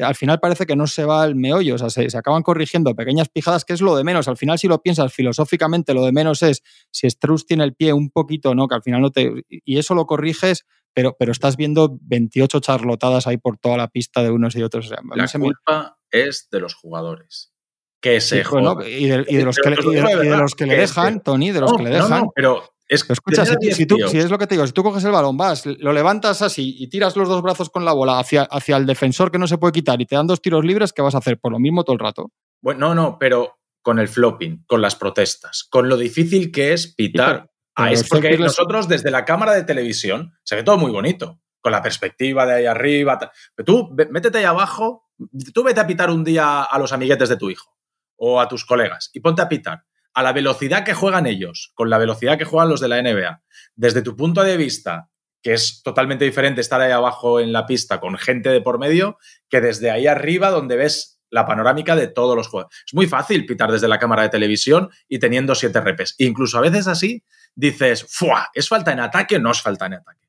al 0.02 0.14
final 0.14 0.40
parece 0.40 0.66
que 0.66 0.76
no 0.76 0.86
se 0.86 1.04
va 1.04 1.22
al 1.22 1.34
meollo, 1.34 1.74
o 1.74 1.78
sea, 1.78 1.90
se, 1.90 2.08
se 2.10 2.16
acaban 2.18 2.42
corrigiendo 2.42 2.94
pequeñas 2.94 3.28
pijadas, 3.28 3.64
que 3.64 3.72
es 3.72 3.80
lo 3.80 3.96
de 3.96 4.04
menos. 4.04 4.28
Al 4.28 4.36
final, 4.36 4.58
si 4.58 4.68
lo 4.68 4.82
piensas 4.82 5.12
filosóficamente, 5.12 5.94
lo 5.94 6.04
de 6.04 6.12
menos 6.12 6.42
es 6.42 6.62
si 6.90 7.06
Strauss 7.06 7.46
tiene 7.46 7.64
el 7.64 7.74
pie 7.74 7.92
un 7.92 8.10
poquito, 8.10 8.54
¿no? 8.54 8.68
Que 8.68 8.74
al 8.76 8.82
final 8.82 9.00
no 9.00 9.10
te. 9.10 9.44
Y 9.48 9.78
eso 9.78 9.94
lo 9.94 10.06
corriges, 10.06 10.64
pero, 10.94 11.16
pero 11.18 11.32
estás 11.32 11.56
viendo 11.56 11.98
28 12.02 12.60
charlotadas 12.60 13.26
ahí 13.26 13.36
por 13.36 13.58
toda 13.58 13.76
la 13.76 13.88
pista 13.88 14.22
de 14.22 14.30
unos 14.30 14.56
y 14.56 14.62
otros. 14.62 14.86
O 14.86 14.88
sea, 14.88 14.98
La 15.14 15.24
me- 15.34 15.40
culpa 15.46 15.98
es 16.10 16.48
de 16.50 16.60
los 16.60 16.74
jugadores. 16.74 17.52
Que 18.00 18.20
se 18.20 18.42
Sí, 18.42 18.48
bueno, 18.50 18.74
jodan. 18.74 18.88
y, 18.88 19.06
de, 19.06 19.24
y 19.26 19.36
de 19.36 19.44
los 19.44 19.56
que, 19.56 19.70
le- 19.70 19.76
y 19.82 19.94
de- 19.94 20.26
y 20.26 20.28
los 20.28 20.54
que 20.54 20.66
le 20.66 20.76
dejan, 20.76 21.22
Tony, 21.22 21.50
de 21.50 21.60
los 21.60 21.72
No, 21.72 21.76
que 21.78 21.82
le 21.84 21.90
no, 21.90 21.96
dejan. 21.96 22.20
no, 22.24 22.32
pero 22.34 22.62
es 22.88 23.00
si, 23.00 23.74
si 23.74 23.84
10 23.84 23.88
tú- 23.88 23.96
tíos- 23.96 24.10
si 24.10 24.18
es 24.18 24.30
lo 24.30 24.38
que 24.38 24.46
te 24.46 24.54
digo, 24.54 24.66
si 24.66 24.72
tú 24.72 24.82
coges 24.82 25.02
el 25.04 25.10
balón, 25.12 25.36
vas, 25.36 25.66
lo 25.66 25.92
levantas 25.92 26.42
así 26.42 26.76
y 26.78 26.88
tiras 26.88 27.16
los 27.16 27.28
dos 27.28 27.42
brazos 27.42 27.68
con 27.70 27.84
la 27.84 27.92
bola 27.92 28.18
hacia, 28.18 28.42
hacia 28.42 28.76
el 28.76 28.86
defensor 28.86 29.30
que 29.32 29.38
no 29.38 29.46
se 29.46 29.58
puede 29.58 29.72
quitar 29.72 30.00
y 30.00 30.06
te 30.06 30.14
dan 30.16 30.26
dos 30.26 30.40
tiros 30.40 30.64
libres, 30.64 30.92
¿qué 30.92 31.02
vas 31.02 31.14
a 31.14 31.18
hacer? 31.18 31.38
Por 31.38 31.52
lo 31.52 31.58
mismo 31.58 31.82
todo 31.84 31.94
el 31.94 32.00
rato. 32.00 32.30
Bueno, 32.62 32.88
no, 32.88 32.94
no, 32.94 33.18
pero 33.18 33.58
con 33.82 33.98
el 33.98 34.08
flopping, 34.08 34.64
con 34.66 34.80
las 34.80 34.96
protestas, 34.96 35.66
con 35.70 35.88
lo 35.88 35.96
difícil 35.96 36.50
que 36.50 36.72
es 36.72 36.94
pitar. 36.94 37.50
Ah, 37.78 37.92
es 37.92 38.08
porque 38.08 38.38
nosotros 38.38 38.88
desde 38.88 39.10
la 39.10 39.24
cámara 39.24 39.52
de 39.52 39.62
televisión 39.64 40.32
se 40.42 40.56
ve 40.56 40.62
todo 40.62 40.78
muy 40.78 40.90
bonito, 40.90 41.40
con 41.60 41.72
la 41.72 41.82
perspectiva 41.82 42.46
de 42.46 42.54
ahí 42.54 42.66
arriba. 42.66 43.18
Pero 43.54 43.64
tú 43.64 43.94
métete 44.10 44.38
ahí 44.38 44.44
abajo, 44.44 45.10
tú 45.52 45.62
vete 45.62 45.80
a 45.80 45.86
pitar 45.86 46.08
un 46.10 46.24
día 46.24 46.62
a 46.62 46.78
los 46.78 46.92
amiguetes 46.92 47.28
de 47.28 47.36
tu 47.36 47.50
hijo 47.50 47.76
o 48.16 48.40
a 48.40 48.48
tus 48.48 48.64
colegas 48.64 49.10
y 49.12 49.20
ponte 49.20 49.42
a 49.42 49.48
pitar 49.48 49.84
a 50.16 50.22
la 50.22 50.32
velocidad 50.32 50.82
que 50.82 50.94
juegan 50.94 51.26
ellos, 51.26 51.72
con 51.74 51.90
la 51.90 51.98
velocidad 51.98 52.38
que 52.38 52.46
juegan 52.46 52.70
los 52.70 52.80
de 52.80 52.88
la 52.88 53.02
NBA. 53.02 53.42
Desde 53.74 54.00
tu 54.00 54.16
punto 54.16 54.42
de 54.42 54.56
vista, 54.56 55.10
que 55.42 55.52
es 55.52 55.82
totalmente 55.82 56.24
diferente 56.24 56.62
estar 56.62 56.80
ahí 56.80 56.90
abajo 56.90 57.38
en 57.38 57.52
la 57.52 57.66
pista 57.66 58.00
con 58.00 58.16
gente 58.16 58.48
de 58.48 58.62
por 58.62 58.78
medio, 58.78 59.18
que 59.50 59.60
desde 59.60 59.90
ahí 59.90 60.06
arriba 60.06 60.50
donde 60.50 60.76
ves 60.76 61.20
la 61.28 61.44
panorámica 61.44 61.94
de 61.94 62.08
todos 62.08 62.34
los 62.34 62.48
juegos. 62.48 62.74
Es 62.86 62.94
muy 62.94 63.06
fácil 63.06 63.44
pitar 63.44 63.70
desde 63.70 63.88
la 63.88 63.98
cámara 63.98 64.22
de 64.22 64.30
televisión 64.30 64.88
y 65.06 65.18
teniendo 65.18 65.54
siete 65.54 65.82
repes. 65.82 66.14
Incluso 66.16 66.56
a 66.56 66.62
veces 66.62 66.86
así 66.88 67.22
dices, 67.54 68.06
¡fua! 68.08 68.48
¿Es 68.54 68.70
falta 68.70 68.92
en 68.92 69.00
ataque 69.00 69.38
no 69.38 69.50
es 69.50 69.60
falta 69.60 69.84
en 69.84 69.94
ataque? 69.94 70.25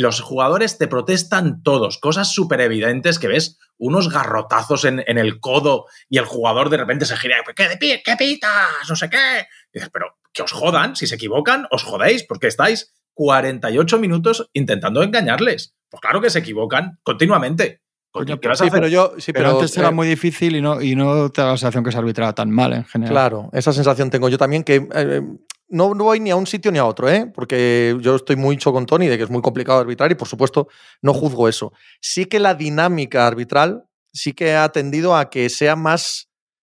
Los 0.00 0.20
jugadores 0.20 0.78
te 0.78 0.86
protestan 0.86 1.60
todos, 1.64 1.98
cosas 1.98 2.32
súper 2.32 2.60
evidentes 2.60 3.18
que 3.18 3.26
ves 3.26 3.58
unos 3.78 4.12
garrotazos 4.12 4.84
en, 4.84 5.02
en 5.08 5.18
el 5.18 5.40
codo 5.40 5.86
y 6.08 6.18
el 6.18 6.24
jugador 6.24 6.70
de 6.70 6.76
repente 6.76 7.04
se 7.04 7.16
gira, 7.16 7.34
¿qué, 7.56 7.68
de 7.68 7.76
pie? 7.78 8.00
¿qué 8.04 8.14
pitas? 8.16 8.68
No 8.88 8.94
sé 8.94 9.10
qué. 9.10 9.46
Y 9.72 9.78
dices, 9.78 9.90
pero 9.92 10.06
que 10.32 10.42
os 10.42 10.52
jodan, 10.52 10.94
si 10.94 11.08
se 11.08 11.16
equivocan, 11.16 11.66
os 11.72 11.82
jodéis, 11.82 12.22
porque 12.22 12.46
estáis 12.46 12.94
48 13.14 13.98
minutos 13.98 14.48
intentando 14.52 15.02
engañarles. 15.02 15.74
Pues 15.90 16.00
claro 16.00 16.20
que 16.20 16.30
se 16.30 16.38
equivocan 16.38 17.00
continuamente. 17.02 17.82
Coño, 18.12 18.38
¿Qué 18.38 18.46
vas 18.46 18.60
a 18.60 18.64
Sí, 18.64 18.68
hacer? 18.68 18.80
pero 18.80 18.88
yo. 18.88 19.14
Sí, 19.18 19.32
Pero, 19.32 19.46
pero, 19.48 19.58
antes 19.58 19.76
era 19.76 19.88
eh, 19.88 19.92
muy 19.92 20.06
difícil 20.06 20.54
y 20.54 20.62
no, 20.62 20.80
y 20.80 20.94
no 20.94 21.28
te 21.30 21.40
da 21.42 21.48
la 21.48 21.56
sensación 21.56 21.82
que 21.82 21.90
se 21.90 21.98
arbitraba 21.98 22.36
tan 22.36 22.50
mal 22.50 22.72
en 22.72 22.84
general. 22.84 23.12
Claro, 23.12 23.50
esa 23.52 23.72
sensación 23.72 24.10
tengo 24.10 24.28
yo 24.28 24.38
también, 24.38 24.62
que 24.62 24.86
eh, 24.94 25.22
no, 25.68 25.94
no 25.94 26.04
voy 26.04 26.20
ni 26.20 26.30
a 26.30 26.36
un 26.36 26.46
sitio 26.46 26.72
ni 26.72 26.78
a 26.78 26.84
otro, 26.84 27.08
¿eh? 27.08 27.30
porque 27.34 27.96
yo 28.00 28.16
estoy 28.16 28.36
mucho 28.36 28.72
con 28.72 28.86
Tony 28.86 29.06
de 29.06 29.16
que 29.16 29.24
es 29.24 29.30
muy 29.30 29.42
complicado 29.42 29.78
arbitrar 29.78 30.10
y 30.10 30.14
por 30.14 30.28
supuesto 30.28 30.68
no 31.02 31.12
juzgo 31.12 31.48
eso. 31.48 31.72
Sí 32.00 32.26
que 32.26 32.38
la 32.38 32.54
dinámica 32.54 33.26
arbitral 33.26 33.84
sí 34.12 34.32
que 34.32 34.54
ha 34.54 34.68
tendido 34.70 35.16
a 35.16 35.30
que 35.30 35.48
sea 35.48 35.76
más, 35.76 36.28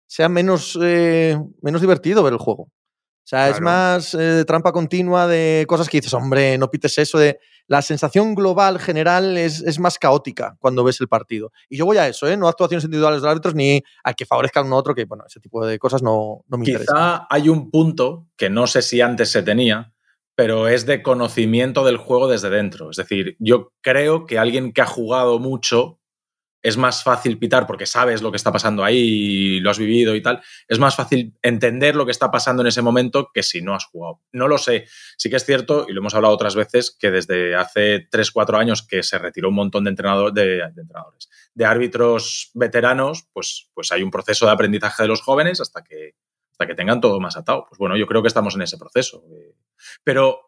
sea 0.08 0.30
menos, 0.30 0.78
eh, 0.82 1.38
menos 1.62 1.82
divertido 1.82 2.24
ver 2.24 2.34
el 2.34 2.40
juego. 2.40 2.70
O 3.24 3.26
sea, 3.26 3.50
es 3.50 3.62
más 3.62 4.14
eh, 4.16 4.44
trampa 4.46 4.74
continua 4.74 5.28
de 5.28 5.66
cosas 5.66 5.88
que 5.88 6.00
dices, 6.00 6.14
hombre, 6.14 6.58
no 6.58 6.70
pites 6.70 6.98
eso. 6.98 7.18
De... 7.18 7.40
La 7.68 7.82
sensación 7.82 8.36
global 8.36 8.80
general 8.80 9.38
es, 9.38 9.62
es, 9.62 9.80
más 9.80 9.98
caótica 9.98 10.58
cuando 10.60 10.84
ves 10.84 11.00
el 11.00 11.08
partido. 11.08 11.54
Y 11.70 11.78
yo 11.78 11.86
voy 11.86 11.96
a 11.96 12.08
eso, 12.10 12.28
¿eh? 12.28 12.36
no 12.36 12.50
actuaciones 12.50 12.84
individuales 12.84 13.22
de 13.22 13.26
los 13.28 13.32
árbitros 13.32 13.56
ni 13.56 13.82
a 14.04 14.14
que 14.14 14.26
favorezcan 14.26 14.66
uno 14.66 14.76
a 14.76 14.80
otro, 14.80 14.94
que 14.94 15.06
bueno, 15.06 15.24
ese 15.26 15.40
tipo 15.40 15.66
de 15.66 15.80
cosas 15.80 16.04
no, 16.04 16.44
no 16.50 16.58
me 16.58 16.66
Quizá 16.66 16.72
interesa. 16.80 16.94
Quizá 16.94 17.28
hay 17.30 17.48
un 17.48 17.72
punto 17.72 18.28
que 18.36 18.50
no 18.50 18.68
sé 18.68 18.82
si 18.82 19.00
antes 19.00 19.32
se 19.32 19.42
tenía, 19.42 19.94
pero 20.36 20.68
es 20.68 20.86
de 20.86 21.02
conocimiento 21.02 21.86
del 21.86 21.96
juego 21.96 22.28
desde 22.28 22.50
dentro. 22.50 22.90
Es 22.90 22.98
decir, 22.98 23.38
yo 23.40 23.72
creo 23.82 24.26
que 24.26 24.38
alguien 24.38 24.74
que 24.74 24.82
ha 24.82 24.86
jugado 24.86 25.40
mucho 25.40 26.02
es 26.64 26.78
más 26.78 27.04
fácil 27.04 27.38
pitar 27.38 27.68
porque 27.68 27.86
sabes 27.86 28.22
lo 28.22 28.32
que 28.32 28.38
está 28.38 28.52
pasando 28.52 28.86
ahí 28.86 28.98
y 28.98 29.60
lo 29.60 29.70
has 29.70 29.78
vivido 29.78 30.16
y 30.16 30.22
tal. 30.22 30.42
Es 30.68 30.80
más 30.80 30.96
fácil 30.96 31.38
entender 31.42 31.94
lo 31.96 32.06
que 32.06 32.12
está 32.14 32.32
pasando 32.32 32.64
en 32.64 32.68
ese 32.68 32.82
momento 32.82 33.30
que 33.34 33.44
si 33.44 33.62
no 33.62 33.76
has 33.76 33.86
jugado. 33.86 34.22
No 34.32 34.48
lo 34.48 34.58
sé. 34.58 34.86
Sí 35.18 35.30
que 35.30 35.36
es 35.36 35.46
cierto, 35.46 35.86
y 35.90 35.92
lo 35.92 36.00
hemos 36.00 36.16
hablado 36.16 36.34
otras 36.34 36.56
veces, 36.56 36.96
que 36.98 37.12
desde 37.12 37.54
hace 37.56 38.08
3, 38.10 38.32
4 38.32 38.58
años 38.58 38.82
que 38.88 39.04
se 39.04 39.18
retiró 39.18 39.50
un 39.50 39.56
montón 39.56 39.84
de, 39.84 39.92
de 39.92 40.62
entrenadores, 40.66 41.30
de 41.54 41.66
árbitros 41.66 42.52
veteranos, 42.54 43.28
pues, 43.34 43.70
pues 43.74 43.92
hay 43.92 44.02
un 44.02 44.12
proceso 44.12 44.46
de 44.46 44.54
aprendizaje 44.54 45.04
de 45.04 45.10
los 45.10 45.22
jóvenes 45.22 45.60
hasta 45.60 45.84
que, 45.84 46.16
hasta 46.52 46.66
que 46.66 46.76
tengan 46.76 47.02
todo 47.02 47.20
más 47.20 47.36
atado. 47.36 47.66
Pues 47.68 47.78
bueno, 47.78 47.98
yo 47.98 48.08
creo 48.08 48.22
que 48.22 48.30
estamos 48.30 48.56
en 48.56 48.62
ese 48.62 48.78
proceso. 48.78 49.22
Pero, 50.06 50.48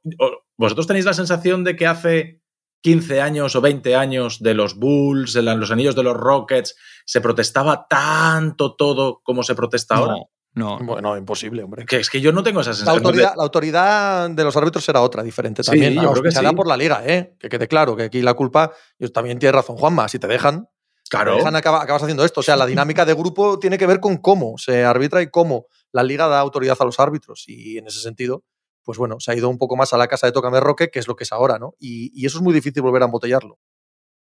¿vosotros 0.56 0.88
tenéis 0.88 1.06
la 1.06 1.14
sensación 1.14 1.66
de 1.66 1.76
que 1.76 1.88
hace 1.88 2.42
15 2.82 3.22
años 3.22 3.56
o 3.56 3.62
20 3.62 3.96
años 3.96 4.42
de 4.42 4.54
los 4.54 4.76
Bulls, 4.76 5.34
de 5.34 5.42
los 5.42 5.72
anillos 5.72 5.96
de 5.96 6.04
los 6.04 6.16
Rockets, 6.16 6.76
se 7.06 7.22
protestaba 7.22 7.88
tanto 7.88 8.76
todo 8.76 9.22
como 9.24 9.44
se 9.44 9.56
protesta 9.56 9.96
ahora? 9.96 10.16
No. 10.56 10.80
Bueno, 10.80 11.18
imposible, 11.18 11.64
hombre. 11.64 11.86
Que 11.86 11.98
es 11.98 12.10
que 12.10 12.22
yo 12.22 12.32
no 12.32 12.42
tengo 12.42 12.62
esa 12.62 12.74
sensación. 12.74 13.04
La 13.04 13.10
autoridad, 13.10 13.32
de... 13.32 13.38
la 13.38 13.44
autoridad 13.44 14.30
de 14.30 14.44
los 14.44 14.56
árbitros 14.56 14.88
era 14.88 15.02
otra, 15.02 15.22
diferente 15.22 15.64
también. 15.64 15.94
Sí, 15.94 16.00
yo 16.02 16.12
creo 16.12 16.24
que 16.24 16.32
se 16.32 16.40
sí. 16.40 16.46
da 16.46 16.54
por 16.54 16.66
la 16.66 16.78
liga, 16.78 17.04
¿eh? 17.06 17.36
Que 17.38 17.50
quede 17.50 17.68
claro 17.68 17.96
que 17.96 18.04
aquí 18.04 18.22
la 18.22 18.34
culpa. 18.34 18.72
Yo 18.98 19.12
también 19.12 19.38
tiene 19.38 19.52
razón, 19.52 19.76
Juanma. 19.76 20.08
Si 20.08 20.18
te 20.18 20.28
dejan, 20.28 20.70
claro. 21.10 21.34
te 21.34 21.38
dejan 21.40 21.58
acaba, 21.58 21.84
acabas 21.84 22.04
haciendo 22.04 22.24
esto. 22.24 22.40
O 22.40 22.44
sea, 22.44 22.56
la 22.56 22.66
dinámica 22.66 23.04
de 23.04 23.14
grupo 23.14 23.60
tiene 23.60 23.78
que 23.78 23.86
ver 23.86 24.00
con 24.00 24.18
cómo 24.18 24.58
se 24.58 24.86
arbitra 24.86 25.22
y 25.22 25.30
cómo 25.30 25.68
la 25.92 26.04
liga 26.04 26.28
da 26.28 26.40
autoridad 26.40 26.78
a 26.80 26.86
los 26.86 27.02
árbitros. 27.02 27.44
Y 27.48 27.78
en 27.78 27.88
ese 27.88 28.00
sentido, 28.00 28.46
pues 28.86 28.98
bueno, 28.98 29.20
se 29.20 29.32
ha 29.32 29.36
ido 29.36 29.50
un 29.50 29.58
poco 29.58 29.76
más 29.76 29.92
a 29.94 29.98
la 29.98 30.08
casa 30.08 30.28
de 30.28 30.32
Tócame 30.34 30.60
Roque, 30.62 30.90
que 30.90 31.00
es 31.00 31.08
lo 31.08 31.16
que 31.18 31.26
es 31.26 31.32
ahora, 31.34 31.60
¿no? 31.60 31.74
Y, 31.80 32.12
y 32.14 32.26
eso 32.26 32.38
es 32.38 32.44
muy 32.44 32.54
difícil 32.54 32.82
volver 32.84 33.02
a 33.02 33.06
embotellarlo. 33.06 33.58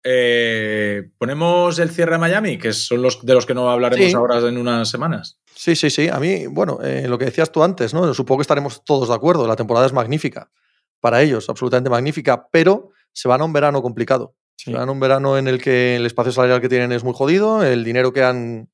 Eh, 0.03 1.09
Ponemos 1.17 1.79
el 1.79 1.89
cierre 1.89 2.15
a 2.15 2.17
Miami, 2.17 2.57
que 2.57 2.71
son 2.73 3.01
los 3.01 3.25
de 3.25 3.33
los 3.33 3.45
que 3.45 3.53
no 3.53 3.69
hablaremos 3.69 4.07
Sí. 4.09 4.15
ahora 4.15 4.37
en 4.39 4.57
unas 4.57 4.89
semanas. 4.89 5.39
Sí, 5.53 5.75
sí, 5.75 5.89
sí. 5.89 6.07
A 6.07 6.19
mí, 6.19 6.47
bueno, 6.47 6.79
eh, 6.83 7.07
lo 7.07 7.17
que 7.17 7.25
decías 7.25 7.51
tú 7.51 7.63
antes, 7.63 7.93
¿no? 7.93 8.13
Supongo 8.13 8.39
que 8.39 8.43
estaremos 8.43 8.83
todos 8.85 9.09
de 9.09 9.15
acuerdo. 9.15 9.47
La 9.47 9.55
temporada 9.55 9.85
es 9.85 9.93
magnífica 9.93 10.49
para 10.99 11.21
ellos, 11.21 11.49
absolutamente 11.49 11.89
magnífica, 11.89 12.47
pero 12.51 12.91
se 13.11 13.27
van 13.27 13.41
a 13.41 13.45
un 13.45 13.53
verano 13.53 13.81
complicado. 13.81 14.35
Sí. 14.55 14.71
Se 14.71 14.77
van 14.77 14.87
a 14.89 14.91
un 14.91 14.99
verano 14.99 15.37
en 15.37 15.47
el 15.47 15.61
que 15.61 15.95
el 15.97 16.05
espacio 16.05 16.31
salarial 16.31 16.61
que 16.61 16.69
tienen 16.69 16.91
es 16.91 17.03
muy 17.03 17.13
jodido, 17.13 17.63
el 17.63 17.83
dinero 17.83 18.13
que 18.13 18.23
han 18.23 18.69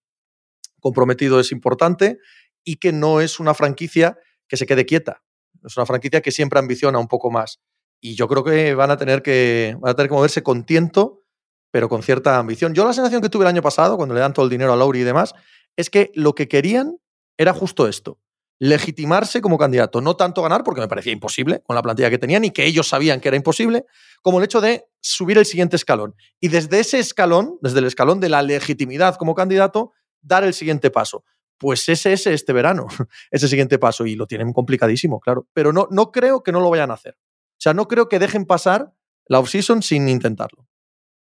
comprometido 0.80 1.40
es 1.40 1.52
importante 1.52 2.20
y 2.64 2.76
que 2.78 2.92
no 2.94 3.22
es 3.22 3.40
una 3.40 3.54
franquicia 3.54 4.18
que 4.48 4.58
se 4.58 4.66
quede 4.66 4.86
quieta. 4.86 5.24
Es 5.66 5.78
una 5.78 5.86
franquicia 5.86 6.22
que 6.22 6.32
siempre 6.32 6.60
ambiciona 6.60 7.00
un 7.00 7.08
poco 7.08 7.32
más. 7.32 7.60
Y 8.02 8.16
yo 8.16 8.28
creo 8.28 8.44
que 8.44 8.76
van 8.76 8.92
a 8.92 8.98
tener 8.98 9.22
que, 9.22 9.78
van 9.80 9.92
a 9.92 9.96
tener 9.96 10.10
que 10.10 10.16
moverse 10.16 10.44
con 10.44 10.66
tiento, 10.66 11.24
pero 11.72 11.90
con 11.90 12.04
cierta 12.04 12.38
ambición. 12.38 12.74
Yo 12.74 12.86
la 12.86 12.94
sensación 12.94 13.22
que 13.22 13.30
tuve 13.30 13.46
el 13.46 13.48
año 13.48 13.62
pasado, 13.62 13.98
cuando 13.98 14.14
le 14.14 14.22
dan 14.22 14.34
todo 14.34 14.46
el 14.46 14.52
dinero 14.52 14.74
a 14.74 14.76
Lowry 14.76 15.00
y 15.00 15.04
demás, 15.04 15.34
es 15.76 15.90
que 15.90 16.12
lo 16.14 16.36
que 16.36 16.48
querían 16.48 16.98
era 17.38 17.54
justo 17.54 17.88
esto. 17.88 18.20
Legitimarse 18.60 19.42
como 19.42 19.58
candidato. 19.58 20.00
No 20.00 20.16
tanto 20.16 20.42
ganar, 20.42 20.64
porque 20.64 20.82
me 20.82 20.88
parecía 20.88 21.12
imposible 21.12 21.62
con 21.66 21.76
la 21.76 21.82
plantilla 21.82 22.10
que 22.10 22.18
tenían 22.18 22.46
y 22.46 22.52
que 22.52 22.66
ellos 22.66 22.88
sabían 22.88 23.20
que 23.20 23.30
era 23.30 23.38
imposible, 23.38 23.86
como 24.22 24.40
el 24.40 24.46
hecho 24.46 24.62
de 24.62 24.86
subir 25.02 25.38
el 25.38 25.46
siguiente 25.46 25.76
escalón. 25.76 26.16
Y 26.40 26.50
desde 26.50 26.80
ese 26.80 27.00
escalón, 27.00 27.58
desde 27.62 27.80
el 27.80 27.86
escalón 27.86 28.20
de 28.20 28.30
la 28.30 28.42
legitimidad 28.42 29.16
como 29.16 29.34
candidato, 29.34 29.92
dar 30.22 30.44
el 30.44 30.54
siguiente 30.54 30.92
paso. 30.92 31.24
Pues 31.58 31.88
ese 31.90 32.14
es 32.14 32.28
este 32.28 32.54
verano, 32.54 32.88
ese 33.32 33.48
siguiente 33.48 33.80
paso. 33.80 34.06
Y 34.06 34.16
lo 34.16 34.28
tienen 34.28 34.54
complicadísimo, 34.54 35.20
claro. 35.20 35.48
Pero 35.54 35.74
no, 35.74 35.88
no 35.92 36.12
creo 36.12 36.44
que 36.44 36.52
no 36.52 36.60
lo 36.60 36.70
vayan 36.70 36.92
a 36.92 36.96
hacer. 36.96 37.16
O 37.18 37.62
sea, 37.64 37.74
no 37.74 37.88
creo 37.88 38.10
que 38.10 38.20
dejen 38.20 38.46
pasar 38.46 38.94
la 39.28 39.40
offseason 39.40 39.82
sin 39.82 40.10
intentarlo. 40.10 40.68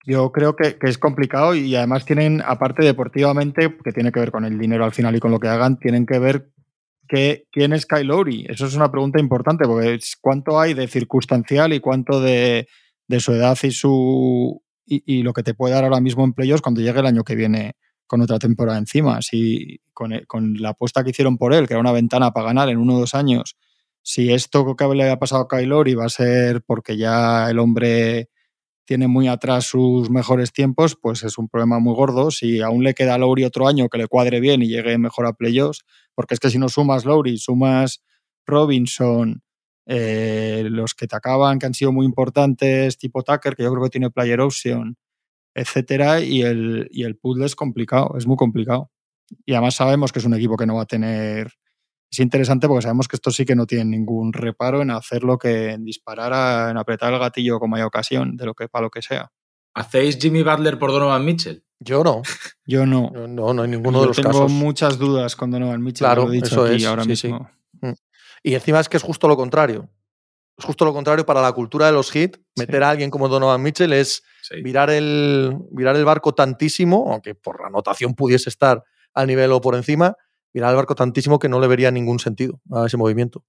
Yo 0.05 0.31
creo 0.31 0.55
que, 0.55 0.77
es 0.81 0.97
complicado 0.99 1.55
y 1.55 1.75
además 1.75 2.05
tienen, 2.05 2.43
aparte 2.45 2.83
deportivamente, 2.85 3.75
que 3.83 3.91
tiene 3.91 4.11
que 4.11 4.19
ver 4.19 4.31
con 4.31 4.45
el 4.45 4.59
dinero 4.59 4.85
al 4.85 4.91
final 4.91 5.15
y 5.15 5.19
con 5.19 5.31
lo 5.31 5.39
que 5.39 5.47
hagan, 5.47 5.79
tienen 5.79 6.05
que 6.05 6.19
ver 6.19 6.51
quién 7.07 7.73
es 7.73 7.85
Kyle 7.85 8.05
Lowry. 8.05 8.45
Eso 8.47 8.67
es 8.67 8.75
una 8.75 8.91
pregunta 8.91 9.19
importante 9.19 9.65
porque 9.65 9.95
es 9.95 10.15
cuánto 10.19 10.59
hay 10.59 10.73
de 10.75 10.87
circunstancial 10.87 11.73
y 11.73 11.79
cuánto 11.79 12.21
de, 12.21 12.67
de 13.07 13.19
su 13.19 13.33
edad 13.33 13.57
y, 13.63 13.71
su, 13.71 14.61
y, 14.85 15.03
y, 15.05 15.23
lo 15.23 15.33
que 15.33 15.43
te 15.43 15.55
puede 15.55 15.73
dar 15.73 15.83
ahora 15.83 16.01
mismo 16.01 16.23
en 16.23 16.33
playoffs 16.33 16.61
cuando 16.61 16.81
llegue 16.81 16.99
el 16.99 17.05
año 17.07 17.23
que 17.23 17.35
viene 17.35 17.75
con 18.07 18.21
otra 18.21 18.39
temporada 18.39 18.77
encima. 18.77 19.21
Si 19.21 19.79
con, 19.93 20.13
con 20.27 20.55
la 20.61 20.69
apuesta 20.69 21.03
que 21.03 21.11
hicieron 21.11 21.37
por 21.37 21.53
él, 21.53 21.67
que 21.67 21.73
era 21.73 21.81
una 21.81 21.91
ventana 21.91 22.31
para 22.31 22.47
ganar 22.47 22.69
en 22.69 22.77
uno 22.77 22.95
o 22.95 22.99
dos 22.99 23.15
años, 23.15 23.55
si 24.01 24.31
esto 24.31 24.75
que 24.75 24.87
le 24.93 25.09
ha 25.09 25.17
pasado 25.17 25.41
a 25.41 25.47
Kyle 25.47 25.67
Lowry 25.67 25.95
va 25.95 26.05
a 26.05 26.09
ser 26.09 26.61
porque 26.61 26.95
ya 26.95 27.49
el 27.49 27.57
hombre 27.59 28.29
tiene 28.85 29.07
muy 29.07 29.27
atrás 29.27 29.65
sus 29.65 30.11
mejores 30.11 30.53
tiempos, 30.53 30.95
pues 30.95 31.23
es 31.23 31.37
un 31.39 31.49
problema 31.49 31.79
muy 31.79 31.95
gordo. 31.95 32.29
Si 32.29 32.61
aún 32.61 32.83
le 32.83 32.93
queda 32.93 33.15
a 33.15 33.17
Lowry 33.17 33.43
otro 33.43 33.67
año 33.67 33.89
que 33.89 33.97
le 33.97 34.07
cuadre 34.07 34.39
bien 34.39 34.61
y 34.61 34.67
llegue 34.67 34.97
mejor 34.99 35.25
a 35.25 35.33
playoffs, 35.33 35.83
porque 36.13 36.35
es 36.35 36.39
que 36.39 36.51
si 36.51 36.59
no 36.59 36.69
sumas 36.69 37.03
Lowry, 37.03 37.37
sumas 37.39 38.03
Robinson, 38.45 39.41
eh, 39.87 40.67
los 40.69 40.93
que 40.93 41.07
te 41.07 41.15
acaban, 41.15 41.57
que 41.57 41.65
han 41.65 41.73
sido 41.73 41.91
muy 41.91 42.05
importantes, 42.05 42.97
tipo 42.97 43.23
Tucker, 43.23 43.55
que 43.55 43.63
yo 43.63 43.71
creo 43.71 43.83
que 43.83 43.89
tiene 43.89 44.11
player 44.11 44.39
option, 44.39 44.97
etcétera, 45.55 46.21
y 46.21 46.43
el, 46.43 46.87
y 46.91 47.03
el 47.03 47.17
puzzle 47.17 47.45
es 47.45 47.55
complicado, 47.55 48.15
es 48.17 48.27
muy 48.27 48.35
complicado. 48.35 48.91
Y 49.45 49.53
además 49.53 49.75
sabemos 49.75 50.11
que 50.11 50.19
es 50.19 50.25
un 50.25 50.35
equipo 50.35 50.57
que 50.57 50.67
no 50.67 50.75
va 50.75 50.83
a 50.83 50.85
tener 50.85 51.53
es 52.11 52.19
interesante 52.19 52.67
porque 52.67 52.83
sabemos 52.83 53.07
que 53.07 53.15
estos 53.15 53.35
sí 53.35 53.45
que 53.45 53.55
no 53.55 53.65
tienen 53.65 53.91
ningún 53.91 54.31
reparo 54.31 54.81
en 54.81 54.91
hacerlo 54.91 55.37
que 55.37 55.71
en 55.71 55.83
disparar, 55.83 56.33
a, 56.33 56.71
en 56.71 56.77
apretar 56.77 57.13
el 57.13 57.19
gatillo 57.19 57.59
como 57.59 57.75
hay 57.75 57.81
ocasión, 57.81 58.37
de 58.37 58.45
lo 58.45 58.53
que 58.53 58.67
para 58.69 58.83
lo 58.83 58.89
que 58.89 59.01
sea. 59.01 59.31
¿Hacéis 59.73 60.17
Jimmy 60.17 60.43
Butler 60.43 60.79
por 60.79 60.91
Donovan 60.91 61.25
Mitchell? 61.25 61.65
Yo 61.79 62.03
no. 62.03 62.21
Yo 62.65 62.85
no. 62.85 63.11
Yo 63.13 63.27
no, 63.27 63.53
no 63.53 63.61
hay 63.63 63.69
ninguno 63.69 63.97
Yo 63.97 64.01
de 64.03 64.07
los 64.07 64.15
tengo 64.15 64.29
casos. 64.29 64.51
muchas 64.51 64.97
dudas 64.97 65.35
con 65.35 65.51
Donovan 65.51 65.83
Mitchell. 65.83 66.05
Claro, 66.05 66.25
lo 66.25 66.31
he 66.31 66.35
dicho 66.35 66.47
eso 66.47 66.65
aquí 66.65 66.75
es, 66.75 66.85
ahora 66.85 67.03
sí, 67.03 67.09
mismo. 67.09 67.49
Sí. 67.81 67.89
Y 68.43 68.53
encima 68.53 68.79
es 68.79 68.87
que 68.87 68.97
es 68.97 69.03
justo 69.03 69.27
lo 69.27 69.35
contrario. 69.35 69.89
Es 70.57 70.65
justo 70.65 70.85
lo 70.85 70.93
contrario 70.93 71.25
para 71.25 71.41
la 71.41 71.51
cultura 71.51 71.87
de 71.87 71.91
los 71.91 72.15
hits. 72.15 72.39
Meter 72.55 72.83
a 72.83 72.89
alguien 72.91 73.09
como 73.09 73.27
Donovan 73.27 73.61
Mitchell 73.61 73.91
es 73.93 74.23
Sí. 74.41 74.61
virar, 74.61 74.89
el, 74.91 75.57
virar 75.71 75.95
el 75.95 76.05
barco 76.05 76.33
tantísimo, 76.35 77.11
aunque 77.11 77.33
por 77.35 77.61
la 77.61 77.67
anotación 77.67 78.13
pudiese 78.13 78.49
estar 78.49 78.83
al 79.13 79.25
nivel 79.27 79.51
o 79.51 79.59
por 79.59 79.73
encima, 79.75 80.15
virar 80.53 80.69
el 80.69 80.75
barco 80.75 80.93
tantísimo 80.93 81.39
que 81.39 81.49
no 81.49 81.59
le 81.59 81.67
vería 81.67 81.89
ningún 81.91 82.19
sentido 82.19 82.61
a 82.71 82.85
ese 82.85 82.95
movimiento. 82.95 83.43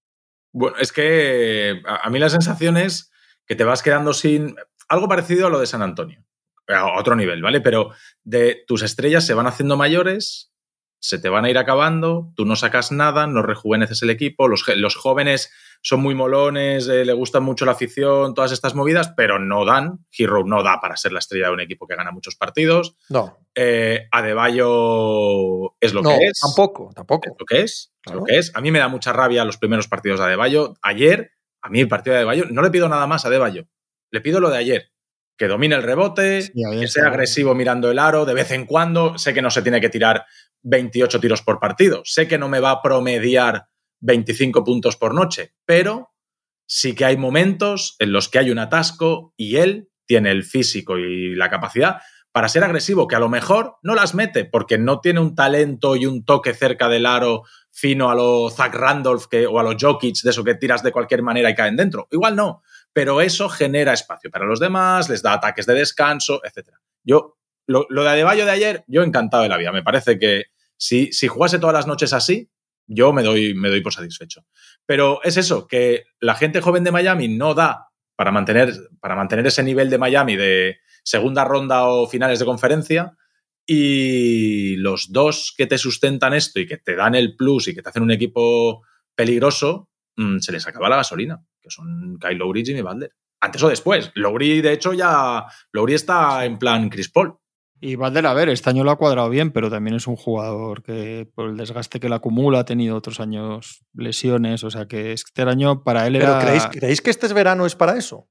Bueno, 0.52 0.76
es 0.78 0.92
que 0.92 1.82
a, 1.86 2.06
a 2.06 2.10
mí 2.10 2.18
la 2.18 2.30
sensación 2.30 2.76
es 2.78 3.10
que 3.46 3.54
te 3.54 3.64
vas 3.64 3.82
quedando 3.82 4.14
sin 4.14 4.56
algo 4.88 5.06
parecido 5.06 5.46
a 5.46 5.50
lo 5.50 5.60
de 5.60 5.66
San 5.66 5.82
Antonio, 5.82 6.24
a 6.68 6.98
otro 6.98 7.14
nivel, 7.14 7.42
¿vale? 7.42 7.60
Pero 7.60 7.90
de 8.24 8.64
tus 8.66 8.82
estrellas 8.82 9.26
se 9.26 9.34
van 9.34 9.46
haciendo 9.46 9.76
mayores, 9.76 10.50
se 10.98 11.18
te 11.18 11.28
van 11.28 11.44
a 11.44 11.50
ir 11.50 11.58
acabando, 11.58 12.32
tú 12.34 12.44
no 12.44 12.56
sacas 12.56 12.92
nada, 12.92 13.26
no 13.26 13.42
rejuveneces 13.42 14.02
el 14.02 14.10
equipo, 14.10 14.48
los, 14.48 14.64
los 14.76 14.96
jóvenes 14.96 15.50
son 15.82 16.00
muy 16.00 16.14
molones, 16.14 16.88
eh, 16.88 17.04
le 17.04 17.12
gusta 17.12 17.40
mucho 17.40 17.64
la 17.64 17.72
afición, 17.72 18.34
todas 18.34 18.50
estas 18.50 18.74
movidas, 18.74 19.12
pero 19.16 19.38
no 19.38 19.64
dan. 19.64 20.04
Hero 20.10 20.42
no 20.44 20.62
da 20.62 20.80
para 20.80 20.96
ser 20.96 21.12
la 21.12 21.20
estrella 21.20 21.46
de 21.46 21.52
un 21.52 21.60
equipo 21.60 21.86
que 21.86 21.94
gana 21.94 22.10
muchos 22.10 22.34
partidos. 22.34 22.96
No. 23.08 23.38
Eh, 23.54 24.08
Adebayo 24.10 25.76
es 25.80 25.92
lo 25.92 26.02
no, 26.02 26.10
que 26.10 26.26
es. 26.26 26.40
Tampoco, 26.40 26.90
tampoco. 26.94 27.30
Es 27.30 27.36
lo 27.38 27.46
que 27.46 27.60
es. 27.62 27.92
Claro. 28.00 28.18
Es 28.18 28.20
lo 28.20 28.26
que 28.26 28.38
es. 28.38 28.56
A 28.56 28.60
mí 28.60 28.70
me 28.70 28.80
da 28.80 28.88
mucha 28.88 29.12
rabia 29.12 29.44
los 29.44 29.58
primeros 29.58 29.86
partidos 29.86 30.18
de 30.18 30.26
Adebayo. 30.26 30.74
Ayer, 30.82 31.30
a 31.62 31.68
mí 31.68 31.80
el 31.80 31.88
partido 31.88 32.14
de 32.14 32.18
Adebayo, 32.18 32.46
no 32.50 32.62
le 32.62 32.70
pido 32.70 32.88
nada 32.88 33.06
más 33.06 33.24
a 33.24 33.28
Adebayo. 33.28 33.68
Le 34.10 34.20
pido 34.20 34.40
lo 34.40 34.50
de 34.50 34.58
ayer. 34.58 34.90
Que 35.36 35.48
domine 35.48 35.74
el 35.74 35.82
rebote, 35.82 36.42
sí, 36.42 36.52
que 36.80 36.88
sea 36.88 37.08
agresivo 37.08 37.54
mirando 37.54 37.90
el 37.90 37.98
aro 37.98 38.24
de 38.24 38.32
vez 38.32 38.50
en 38.52 38.64
cuando. 38.64 39.18
Sé 39.18 39.34
que 39.34 39.42
no 39.42 39.50
se 39.50 39.60
tiene 39.60 39.82
que 39.82 39.90
tirar 39.90 40.24
28 40.66 41.20
tiros 41.20 41.42
por 41.42 41.60
partido. 41.60 42.02
Sé 42.04 42.26
que 42.26 42.38
no 42.38 42.48
me 42.48 42.60
va 42.60 42.70
a 42.70 42.82
promediar 42.82 43.66
25 44.00 44.64
puntos 44.64 44.96
por 44.96 45.14
noche, 45.14 45.54
pero 45.64 46.12
sí 46.66 46.94
que 46.94 47.04
hay 47.04 47.16
momentos 47.16 47.94
en 48.00 48.12
los 48.12 48.28
que 48.28 48.40
hay 48.40 48.50
un 48.50 48.58
atasco 48.58 49.32
y 49.36 49.56
él 49.56 49.88
tiene 50.06 50.30
el 50.30 50.44
físico 50.44 50.98
y 50.98 51.34
la 51.34 51.50
capacidad 51.50 51.98
para 52.32 52.48
ser 52.48 52.64
agresivo, 52.64 53.08
que 53.08 53.16
a 53.16 53.20
lo 53.20 53.30
mejor 53.30 53.76
no 53.82 53.94
las 53.94 54.14
mete 54.14 54.44
porque 54.44 54.76
no 54.76 55.00
tiene 55.00 55.20
un 55.20 55.34
talento 55.34 55.96
y 55.96 56.04
un 56.04 56.24
toque 56.24 56.52
cerca 56.52 56.88
del 56.88 57.06
aro 57.06 57.44
fino 57.70 58.10
a 58.10 58.14
lo 58.14 58.50
Zach 58.50 58.74
Randolph 58.74 59.26
que, 59.30 59.46
o 59.46 59.58
a 59.58 59.62
los 59.62 59.76
Jokic, 59.80 60.20
de 60.22 60.30
eso 60.30 60.44
que 60.44 60.54
tiras 60.54 60.82
de 60.82 60.92
cualquier 60.92 61.22
manera 61.22 61.48
y 61.48 61.54
caen 61.54 61.76
dentro. 61.76 62.08
Igual 62.10 62.36
no, 62.36 62.62
pero 62.92 63.20
eso 63.20 63.48
genera 63.48 63.92
espacio 63.92 64.30
para 64.30 64.44
los 64.44 64.60
demás, 64.60 65.08
les 65.08 65.22
da 65.22 65.32
ataques 65.32 65.64
de 65.64 65.74
descanso, 65.74 66.42
etc. 66.44 66.70
Yo, 67.02 67.38
lo, 67.66 67.86
de 67.88 68.08
Adebayo 68.08 68.44
de 68.44 68.50
ayer, 68.50 68.84
yo 68.86 69.02
encantado 69.02 69.44
de 69.44 69.48
la 69.48 69.56
vida. 69.56 69.72
Me 69.72 69.82
parece 69.82 70.18
que 70.18 70.44
si, 70.76 71.12
si 71.12 71.28
jugase 71.28 71.58
todas 71.58 71.74
las 71.74 71.86
noches 71.86 72.12
así, 72.12 72.50
yo 72.86 73.12
me 73.12 73.22
doy, 73.22 73.54
me 73.54 73.68
doy 73.68 73.80
por 73.80 73.92
satisfecho. 73.92 74.44
Pero 74.84 75.22
es 75.24 75.36
eso, 75.36 75.66
que 75.66 76.04
la 76.20 76.34
gente 76.34 76.60
joven 76.60 76.84
de 76.84 76.92
Miami 76.92 77.28
no 77.28 77.54
da 77.54 77.88
para 78.14 78.32
mantener, 78.32 78.72
para 79.00 79.16
mantener 79.16 79.46
ese 79.46 79.62
nivel 79.62 79.90
de 79.90 79.98
Miami 79.98 80.36
de 80.36 80.78
segunda 81.02 81.44
ronda 81.44 81.88
o 81.88 82.06
finales 82.06 82.38
de 82.38 82.44
conferencia. 82.44 83.16
Y 83.66 84.76
los 84.76 85.12
dos 85.12 85.52
que 85.56 85.66
te 85.66 85.78
sustentan 85.78 86.34
esto 86.34 86.60
y 86.60 86.66
que 86.66 86.76
te 86.76 86.94
dan 86.94 87.14
el 87.14 87.34
plus 87.34 87.68
y 87.68 87.74
que 87.74 87.82
te 87.82 87.88
hacen 87.88 88.04
un 88.04 88.12
equipo 88.12 88.82
peligroso, 89.14 89.90
mm, 90.16 90.38
se 90.38 90.52
les 90.52 90.66
acaba 90.66 90.88
la 90.88 90.96
gasolina, 90.96 91.44
que 91.60 91.70
son 91.70 92.16
Kyle 92.20 92.38
Lowry 92.38 92.60
y 92.60 92.64
Jimmy 92.66 92.82
Butler. 92.82 93.12
Antes 93.40 93.62
o 93.62 93.68
después. 93.68 94.12
Lowry, 94.14 94.60
de 94.60 94.72
hecho, 94.72 94.92
ya. 94.92 95.44
Lowry 95.72 95.94
está 95.94 96.44
en 96.44 96.58
plan 96.58 96.88
Chris 96.88 97.10
Paul. 97.10 97.36
Y 97.80 97.96
Valder, 97.96 98.26
a 98.26 98.34
ver, 98.34 98.48
este 98.48 98.70
año 98.70 98.84
lo 98.84 98.90
ha 98.90 98.96
cuadrado 98.96 99.28
bien, 99.28 99.50
pero 99.50 99.70
también 99.70 99.96
es 99.96 100.06
un 100.06 100.16
jugador 100.16 100.82
que 100.82 101.28
por 101.34 101.50
el 101.50 101.56
desgaste 101.56 102.00
que 102.00 102.08
le 102.08 102.14
acumula 102.14 102.60
ha 102.60 102.64
tenido 102.64 102.96
otros 102.96 103.20
años 103.20 103.84
lesiones, 103.92 104.64
o 104.64 104.70
sea 104.70 104.86
que 104.86 105.12
este 105.12 105.42
año 105.42 105.84
para 105.84 106.06
él 106.06 106.16
era... 106.16 106.38
¿Pero 106.38 106.70
creéis, 106.70 107.02
que 107.02 107.10
este 107.10 107.32
verano 107.34 107.66
es 107.66 107.76
para 107.76 107.96
eso? 107.96 108.28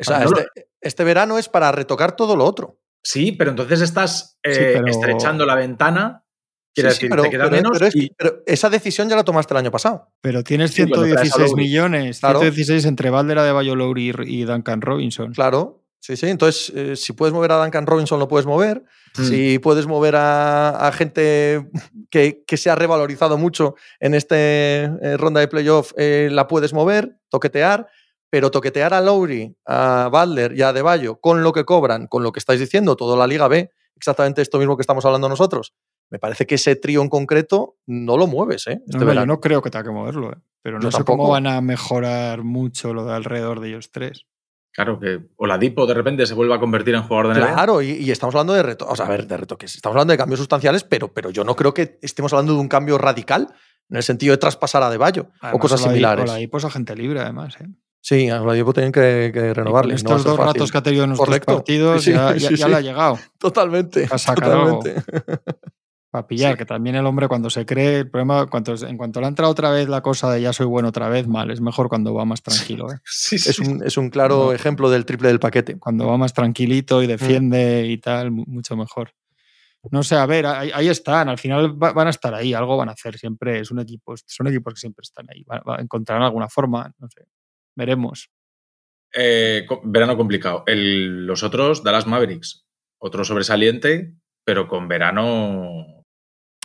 O 0.00 0.04
sea, 0.04 0.24
este, 0.24 0.46
este, 0.80 1.04
verano 1.04 1.38
es 1.38 1.48
para 1.48 1.72
retocar 1.72 2.16
todo 2.16 2.36
lo 2.36 2.44
otro. 2.44 2.80
Sí, 3.02 3.32
pero 3.32 3.50
entonces 3.50 3.80
estás 3.80 4.38
eh, 4.44 4.80
estrechando 4.86 5.46
la 5.46 5.54
ventana 5.54 6.24
Quiere 6.74 6.90
decir, 6.90 7.10
pero, 7.10 7.22
te 7.24 7.30
queda 7.30 7.50
menos. 7.50 7.78
Pero, 8.16 8.42
esa 8.46 8.70
decisión 8.70 9.08
ya 9.08 9.16
la 9.16 9.24
tomaste 9.24 9.52
el 9.52 9.58
año 9.58 9.70
pasado. 9.72 10.12
Pero 10.20 10.44
tienes 10.44 10.72
116 10.72 11.54
millones, 11.54 12.18
116 12.20 12.84
entre 12.84 13.10
Valdera 13.10 13.42
de 13.42 13.52
Lowry 13.64 14.14
y 14.26 14.44
Duncan 14.44 14.80
Robinson. 14.80 15.32
Claro, 15.32 15.84
Sí, 16.00 16.16
sí. 16.16 16.26
Entonces, 16.26 16.72
eh, 16.74 16.96
si 16.96 17.12
puedes 17.12 17.34
mover 17.34 17.52
a 17.52 17.62
Duncan 17.62 17.86
Robinson, 17.86 18.18
lo 18.18 18.28
puedes 18.28 18.46
mover. 18.46 18.84
Mm. 19.16 19.24
Si 19.24 19.58
puedes 19.58 19.86
mover 19.86 20.14
a, 20.16 20.90
gente 20.94 21.68
que, 22.10 22.44
se 22.56 22.70
ha 22.70 22.74
revalorizado 22.74 23.36
mucho 23.38 23.74
en 24.00 24.14
esta 24.14 24.36
eh, 24.38 25.16
ronda 25.18 25.40
de 25.40 25.48
playoff, 25.48 25.92
eh, 25.96 26.28
la 26.30 26.46
puedes 26.46 26.72
mover, 26.72 27.18
toquetear. 27.28 27.88
Pero 28.30 28.50
toquetear 28.50 28.92
a 28.92 29.00
Lowry, 29.00 29.56
a 29.66 30.10
Butler 30.12 30.52
y 30.54 30.60
a 30.60 30.74
Deballo 30.74 31.18
con 31.18 31.42
lo 31.42 31.50
que 31.52 31.64
cobran, 31.64 32.06
con 32.06 32.22
lo 32.22 32.30
que 32.30 32.38
estáis 32.38 32.60
diciendo, 32.60 32.94
toda 32.94 33.16
la 33.16 33.26
liga 33.26 33.48
B, 33.48 33.70
exactamente 33.96 34.42
esto 34.42 34.58
mismo 34.58 34.76
que 34.76 34.82
estamos 34.82 35.02
hablando 35.06 35.30
nosotros. 35.30 35.72
Me 36.10 36.18
parece 36.18 36.46
que 36.46 36.56
ese 36.56 36.76
trío 36.76 37.00
en 37.00 37.08
concreto 37.08 37.76
no 37.86 38.18
lo 38.18 38.26
mueves, 38.26 38.66
¿eh? 38.66 38.82
Este 38.86 39.02
no, 39.02 39.14
yo 39.14 39.26
no 39.26 39.40
creo 39.40 39.62
que 39.62 39.70
tenga 39.70 39.84
que 39.84 39.90
moverlo, 39.90 40.32
pero 40.60 40.78
no 40.78 40.90
sé 40.90 41.04
cómo 41.04 41.28
van 41.30 41.46
a 41.46 41.62
mejorar 41.62 42.44
mucho 42.44 42.92
lo 42.92 43.06
de 43.06 43.14
alrededor 43.14 43.60
de 43.60 43.68
ellos 43.68 43.90
tres. 43.92 44.26
Claro, 44.78 45.00
que 45.00 45.18
Oladipo 45.38 45.88
de 45.88 45.94
repente 45.94 46.24
se 46.24 46.34
vuelva 46.34 46.54
a 46.54 46.60
convertir 46.60 46.94
en 46.94 47.02
jugador 47.02 47.34
de 47.34 47.40
NBA. 47.40 47.52
Claro, 47.52 47.82
y, 47.82 48.08
estamos 48.12 48.32
hablando 48.36 48.52
de 48.52 48.62
reto, 48.62 48.86
o 48.88 48.94
sea, 48.94 49.06
a 49.06 49.08
ver, 49.08 49.26
de 49.26 49.36
retoques. 49.36 49.74
Estamos 49.74 49.96
hablando 49.96 50.12
de 50.12 50.18
cambios 50.18 50.38
sustanciales, 50.38 50.84
pero, 50.84 51.12
pero 51.12 51.30
yo 51.30 51.42
no 51.42 51.56
creo 51.56 51.74
que 51.74 51.98
estemos 52.00 52.32
hablando 52.32 52.54
de 52.54 52.60
un 52.60 52.68
cambio 52.68 52.96
radical 52.96 53.48
en 53.90 53.96
el 53.96 54.04
sentido 54.04 54.30
de 54.30 54.38
traspasar 54.38 54.84
a 54.84 54.90
De 54.90 54.96
Bayo 54.96 55.30
o 55.52 55.58
cosas 55.58 55.80
similares. 55.80 56.30
Oladipo 56.30 56.58
es 56.58 56.64
agente 56.64 56.94
libre, 56.94 57.18
además. 57.18 57.56
¿eh? 57.60 57.66
Sí, 58.00 58.28
a 58.28 58.40
Oladipo 58.40 58.72
tienen 58.72 58.92
que, 58.92 59.32
que 59.34 59.52
renovarle. 59.52 59.96
estos 59.96 60.22
dos 60.22 60.38
ratos 60.38 60.70
que 60.70 60.78
ha 60.78 60.82
tenido 60.84 61.02
en 61.02 61.10
nuestros 61.10 61.40
partidos 61.40 62.04
ya, 62.04 62.34
le 62.34 62.76
ha 62.76 62.80
llegado. 62.80 63.18
Totalmente. 63.36 64.06
totalmente. 64.06 64.94
Para 66.10 66.26
pillar, 66.26 66.56
que 66.56 66.64
también 66.64 66.96
el 66.96 67.04
hombre 67.04 67.28
cuando 67.28 67.50
se 67.50 67.66
cree, 67.66 67.98
el 67.98 68.10
problema, 68.10 68.46
cuando, 68.46 68.74
en 68.74 68.96
cuanto 68.96 69.20
le 69.20 69.26
entra 69.26 69.46
otra 69.46 69.70
vez 69.70 69.90
la 69.90 70.00
cosa 70.00 70.32
de 70.32 70.40
ya 70.40 70.54
soy 70.54 70.64
bueno 70.64 70.88
otra 70.88 71.10
vez, 71.10 71.28
mal, 71.28 71.50
es 71.50 71.60
mejor 71.60 71.90
cuando 71.90 72.14
va 72.14 72.24
más 72.24 72.42
tranquilo. 72.42 72.90
¿eh? 72.90 72.96
es, 73.32 73.58
un, 73.58 73.82
es, 73.84 73.98
un, 73.98 74.08
claro 74.08 74.54
ejemplo 74.54 74.88
del 74.88 75.04
triple 75.04 75.28
del 75.28 75.38
paquete. 75.38 75.78
Cuando 75.78 76.06
va 76.06 76.16
más 76.16 76.32
tranquilito 76.32 77.02
y 77.02 77.06
mm. 77.06 77.08
defiende 77.08 77.86
y 77.86 77.98
tal, 77.98 78.30
mucho 78.30 78.74
mejor. 78.74 79.12
No 79.90 80.02
sé, 80.02 80.16
a 80.16 80.26
ver, 80.26 80.46
ahí, 80.46 80.88
están, 80.88 81.28
al 81.28 81.38
final 81.38 81.72
van 81.72 82.06
a 82.06 82.10
estar 82.10 82.34
ahí, 82.34 82.52
algo 82.52 82.76
van 82.76 82.88
a 82.88 82.92
hacer 82.92 83.16
siempre, 83.16 83.60
es 83.60 83.70
un 83.70 83.78
equipo, 83.78 84.14
son 84.26 84.48
equipos 84.48 84.74
que 84.74 84.80
siempre 84.80 85.02
están 85.02 85.26
ahí, 85.30 85.44
van, 85.44 85.62
a 85.66 85.80
encontrar 85.80 86.20
alguna 86.20 86.48
forma, 86.48 86.92
no 86.98 87.08
sé, 87.08 87.26
veremos. 87.76 88.28
Eh, 89.14 89.66
verano 89.84 90.16
complicado. 90.16 90.64
El, 90.66 91.26
los 91.26 91.42
otros, 91.42 91.84
Dallas 91.84 92.06
Mavericks, 92.06 92.66
otro 92.98 93.24
sobresaliente, 93.24 94.14
pero 94.44 94.66
con 94.66 94.88
verano 94.88 95.97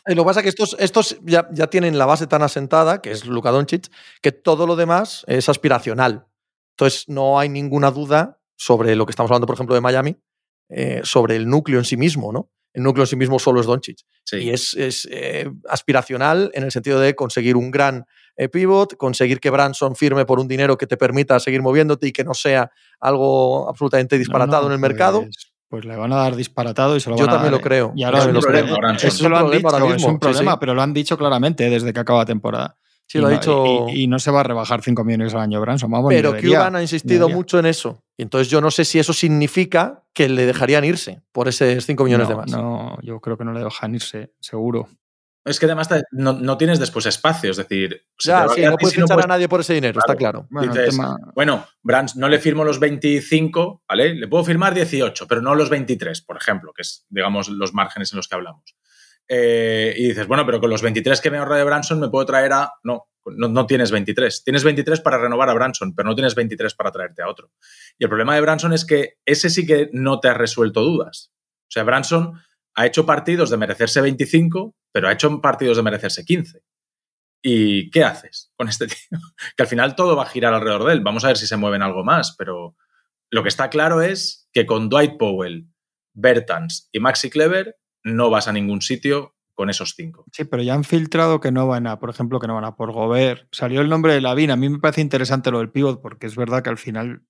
lo 0.06 0.24
que 0.24 0.26
pasa 0.26 0.39
es 0.41 0.43
que 0.43 0.49
estos, 0.49 0.76
estos 0.80 1.18
ya, 1.24 1.47
ya, 1.51 1.68
tienen 1.68 1.97
la 1.97 2.06
base 2.06 2.28
tan 2.28 2.41
asentada, 2.41 3.01
que 3.01 3.12
es 3.12 3.26
Luka 3.26 3.51
Doncic, 3.51 3.89
que 4.22 4.32
todo 4.32 4.68
lo 4.68 4.76
demás 4.76 5.24
es 5.28 5.49
aspiracional. 5.49 6.28
Entonces, 6.72 7.08
no 7.08 7.39
hay 7.39 7.49
ninguna 7.49 7.91
duda 7.91 8.39
sobre 8.56 8.95
lo 8.95 9.06
que 9.06 9.12
estamos 9.12 9.30
hablando, 9.32 9.47
por 9.47 9.56
ejemplo, 9.56 9.76
de 9.76 9.82
Miami, 9.82 10.18
eh, 10.70 11.01
sobre 11.04 11.36
el 11.36 11.47
núcleo 11.47 11.80
en 11.80 11.86
sí 11.86 11.97
mismo, 11.97 12.32
¿no? 12.32 12.49
El 12.74 12.84
núcleo 12.84 13.04
en 13.04 13.08
sí 13.08 13.16
mismo 13.16 13.38
solo 13.38 13.62
es 13.62 13.68
Doncic. 13.68 13.99
Y 14.32 14.49
es, 14.49 14.74
es 14.74 15.08
eh, 15.12 15.47
aspiracional 15.70 16.49
en 16.56 16.64
el 16.64 16.72
sentido 16.72 16.99
de 16.99 17.16
conseguir 17.16 17.56
un 17.56 17.70
gran 17.70 18.06
eh, 18.36 18.49
pivot, 18.49 18.97
conseguir 18.97 19.39
que 19.39 19.51
Branson 19.51 19.95
firme 19.95 20.26
por 20.26 20.39
un 20.39 20.47
dinero 20.47 20.76
que 20.76 20.88
te 20.88 20.97
permita 20.97 21.39
seguir 21.39 21.62
moviéndote 21.62 22.08
y 22.08 22.12
que 22.12 22.24
no 22.24 22.34
sea 22.34 22.72
algo 22.99 23.70
absolutamente 23.70 24.18
disparatado 24.18 24.66
en 24.66 24.74
el 24.74 24.80
mercado. 24.80 25.22
Pues 25.22 25.53
pues 25.74 25.86
le 25.86 25.95
van 25.95 26.13
a 26.13 26.17
dar 26.17 26.36
disparatado 26.36 26.95
y 26.95 26.99
se 26.99 27.09
lo 27.09 27.17
Yo 27.17 27.26
van 27.26 27.32
a 27.32 27.38
también 27.38 27.51
lo 27.51 27.59
creo. 27.59 27.93
Y 27.95 28.03
ahora 28.03 28.19
es 28.19 28.28
un 28.28 28.39
problema, 28.39 28.95
Eso 28.95 29.28
lo 29.28 29.38
han 29.39 29.49
dicho, 29.49 29.95
es 29.95 30.03
un 30.03 30.19
problema, 30.19 30.59
pero 30.59 30.76
lo 30.76 30.84
han 30.84 30.93
dicho 30.93 31.17
claramente 31.17 31.67
desde 31.67 31.91
que 31.91 31.99
acaba 31.99 32.19
la 32.19 32.26
temporada. 32.28 32.78
Sí, 33.07 33.17
lo 33.17 33.26
ha 33.26 33.32
dicho. 33.32 33.88
Y, 33.89 34.05
no 34.05 34.19
se 34.19 34.30
va 34.30 34.41
a 34.41 34.43
rebajar 34.43 34.84
5 34.84 35.03
millones 35.03 35.34
al 35.34 35.41
año 35.41 35.59
Branson. 35.59 35.91
pero 36.09 36.36
Cuban 36.39 36.76
ha 36.76 36.82
insistido 36.84 37.28
mucho 37.28 37.57
en 37.57 37.65
eso. 37.65 38.03
Y 38.15 38.21
entonces 38.21 38.51
yo 38.51 38.61
no 38.61 38.69
sé 38.69 38.86
si 38.86 38.99
eso 38.99 39.13
significa 39.13 40.03
que 40.13 40.30
le 40.30 40.45
dejarían 40.45 40.86
irse 40.86 41.24
por 41.32 41.47
esos 41.47 41.84
5 41.84 42.03
millones 42.03 42.28
de 42.28 42.36
más. 42.36 42.51
No, 42.51 42.99
yo 43.01 43.19
creo 43.19 43.36
que 43.36 43.43
no 43.43 43.51
le 43.51 43.63
dejan 43.63 43.95
irse, 43.95 44.32
seguro. 44.39 44.88
Es 45.45 45.59
que 45.59 45.65
además 45.65 45.89
no, 46.11 46.57
tienes 46.57 46.79
después 46.79 47.05
espacio, 47.05 47.51
es 47.51 47.57
decir... 47.57 48.01
Ya, 48.23 48.47
sí, 48.47 48.61
no 48.61 48.77
puedes 48.77 48.95
fichar 48.95 49.19
a 49.19 49.27
nadie 49.27 49.49
por 49.49 49.59
ese 49.59 49.73
dinero, 49.73 49.99
está 49.99 50.15
claro. 50.15 50.47
Bueno, 51.35 51.67
Brands, 51.81 52.15
no 52.15 52.29
le 52.29 52.39
firmo 52.39 52.63
los 52.63 52.79
25, 52.79 53.83
¿vale? 53.87 54.15
Le 54.15 54.27
puedo 54.29 54.45
firmar 54.45 54.73
18, 54.73 55.27
pero 55.27 55.41
no 55.41 55.53
los 55.53 55.69
23, 55.69 56.21
por 56.21 56.37
ejemplo, 56.37 56.71
que 56.73 56.83
es, 56.83 57.05
digamos, 57.09 57.49
los 57.49 57.73
márgenes 57.73 58.13
en 58.13 58.17
los 58.17 58.29
que 58.29 58.35
hablamos. 58.35 58.75
Eh, 59.27 59.93
y 59.97 60.07
dices, 60.09 60.27
bueno, 60.27 60.45
pero 60.45 60.61
con 60.61 60.69
los 60.69 60.81
23 60.81 61.19
que 61.19 61.31
me 61.31 61.37
ahorra 61.37 61.57
de 61.57 61.63
Branson 61.65 61.99
me 61.99 62.09
puedo 62.09 62.25
traer 62.25 62.53
a... 62.53 62.71
No, 62.83 63.09
no, 63.25 63.49
no, 63.49 63.65
tienes 63.65 63.91
23. 63.91 64.43
Tienes 64.45 64.63
23 64.63 65.01
para 65.01 65.17
renovar 65.17 65.49
a 65.49 65.53
Branson, 65.53 65.93
pero 65.93 66.07
no 66.07 66.15
tienes 66.15 66.35
23 66.35 66.73
para 66.75 66.91
traerte 66.91 67.21
a 67.21 67.29
otro. 67.29 67.51
Y 67.97 68.05
el 68.05 68.09
problema 68.09 68.35
de 68.35 68.41
Branson 68.41 68.73
es 68.73 68.85
que 68.85 69.15
ese 69.25 69.49
sí 69.49 69.65
que 69.65 69.89
no 69.91 70.19
te 70.19 70.29
ha 70.29 70.33
resuelto 70.33 70.81
dudas. 70.81 71.31
O 71.63 71.71
sea, 71.73 71.83
Branson 71.83 72.39
ha 72.76 72.86
hecho 72.86 73.05
partidos 73.05 73.49
de 73.49 73.57
merecerse 73.57 74.01
25, 74.01 74.76
pero 74.91 75.07
ha 75.07 75.13
hecho 75.13 75.41
partidos 75.41 75.78
de 75.78 75.84
merecerse 75.84 76.26
15. 76.26 76.61
¿Y 77.41 77.91
qué 77.91 78.03
haces 78.03 78.51
con 78.55 78.69
este 78.69 78.88
tío? 78.88 79.19
Que 79.55 79.63
al 79.63 79.67
final 79.67 79.95
todo 79.95 80.15
va 80.15 80.24
a 80.24 80.30
girar 80.30 80.53
alrededor 80.53 80.86
de 80.86 80.93
él. 80.93 81.01
Vamos 81.01 81.24
a 81.24 81.28
ver 81.28 81.38
si 81.38 81.47
se 81.47 81.57
mueven 81.57 81.82
algo 81.82 82.03
más, 82.03 82.36
pero 82.38 82.76
lo 83.30 83.43
que 83.43 83.49
está 83.49 83.69
claro 83.69 84.01
es 84.01 84.47
que 84.53 84.65
con 84.65 84.89
Dwight 84.89 85.17
Powell, 85.17 85.67
Bertans 86.13 86.89
y 86.91 86.99
Maxi 86.99 87.30
Clever 87.30 87.78
no 88.03 88.30
vas 88.30 88.47
a 88.47 88.53
ningún 88.53 88.82
sitio 88.82 89.36
con 89.55 89.69
esos 89.69 89.93
cinco. 89.95 90.26
Sí, 90.32 90.45
pero 90.45 90.63
ya 90.63 90.74
han 90.74 90.84
filtrado 90.84 91.39
que 91.39 91.51
no 91.51 91.67
van 91.67 91.86
a, 91.88 91.99
por 91.99 92.09
ejemplo, 92.09 92.39
que 92.39 92.47
no 92.47 92.55
van 92.55 92.65
a 92.65 92.76
por 92.76 92.91
Gobert. 92.91 93.47
Salió 93.51 93.82
el 93.82 93.89
nombre 93.89 94.13
de 94.13 94.21
Lavin. 94.21 94.51
A 94.51 94.55
mí 94.55 94.69
me 94.69 94.80
parece 94.80 95.01
interesante 95.01 95.51
lo 95.51 95.59
del 95.59 95.71
pivot 95.71 96.01
porque 96.01 96.28
es 96.28 96.36
verdad 96.36 96.63
que 96.63 96.69
al 96.69 96.78
final 96.78 97.24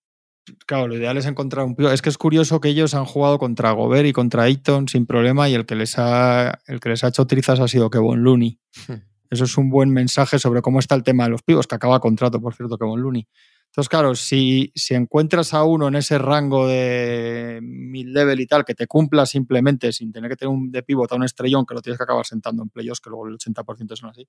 Claro, 0.66 0.88
lo 0.88 0.96
ideal 0.96 1.18
es 1.18 1.26
encontrar 1.26 1.66
un. 1.66 1.76
Es 1.91 2.02
que 2.02 2.10
es 2.10 2.18
curioso 2.18 2.60
que 2.60 2.70
ellos 2.70 2.94
han 2.94 3.06
jugado 3.06 3.39
contra 3.39 3.72
Gobert 3.72 4.08
y 4.08 4.14
contra 4.14 4.44
Ayton 4.44 4.88
sin 4.88 5.06
problema 5.06 5.50
y 5.50 5.54
el 5.54 5.66
que 5.66 5.76
les 5.76 5.98
ha, 5.98 6.60
el 6.68 6.80
que 6.80 6.89
les 6.89 7.04
ha 7.04 7.08
hecho 7.08 7.26
trizas 7.26 7.60
ha 7.60 7.68
sido 7.68 7.89
Kevin 7.89 8.24
Looney. 8.24 8.60
Hmm. 8.88 9.02
Eso 9.30 9.46
es 9.46 9.58
un 9.58 9.70
buen 9.70 9.89
mensaje 9.89 10.38
sobre 10.39 10.62
cómo 10.62 10.80
está 10.80 10.96
el 10.96 11.04
tema 11.04 11.24
de 11.24 11.32
los 11.32 11.41
pivos, 11.41 11.66
que 11.66 11.76
acaba 11.76 12.00
contrato, 12.00 12.39
por 12.39 12.54
cierto, 12.54 12.78
Kevin 12.78 13.02
Looney. 13.02 13.28
Entonces, 13.74 13.89
claro, 13.89 14.14
si, 14.14 14.72
si 14.76 14.94
encuentras 14.94 15.52
a 15.56 15.64
uno 15.64 15.88
en 15.88 15.96
ese 15.96 16.20
rango 16.20 16.68
de 16.68 17.60
mid-level 17.64 18.39
y 18.39 18.46
tal, 18.46 18.64
que 18.64 18.76
te 18.76 18.86
cumpla 18.86 19.26
simplemente 19.26 19.91
sin 19.91 20.12
tener 20.12 20.30
que 20.30 20.36
tener 20.36 20.54
un 20.54 20.72
de 20.72 20.84
pivot 20.84 21.12
a 21.12 21.16
un 21.16 21.24
estrellón 21.24 21.66
que 21.66 21.74
lo 21.74 21.82
tienes 21.82 21.98
que 21.98 22.04
acabar 22.04 22.24
sentando 22.24 22.62
en 22.62 22.70
playoffs, 22.70 23.02
que 23.02 23.10
luego 23.10 23.28
el 23.28 23.39
80% 23.39 23.96
son 23.96 24.12
así, 24.12 24.28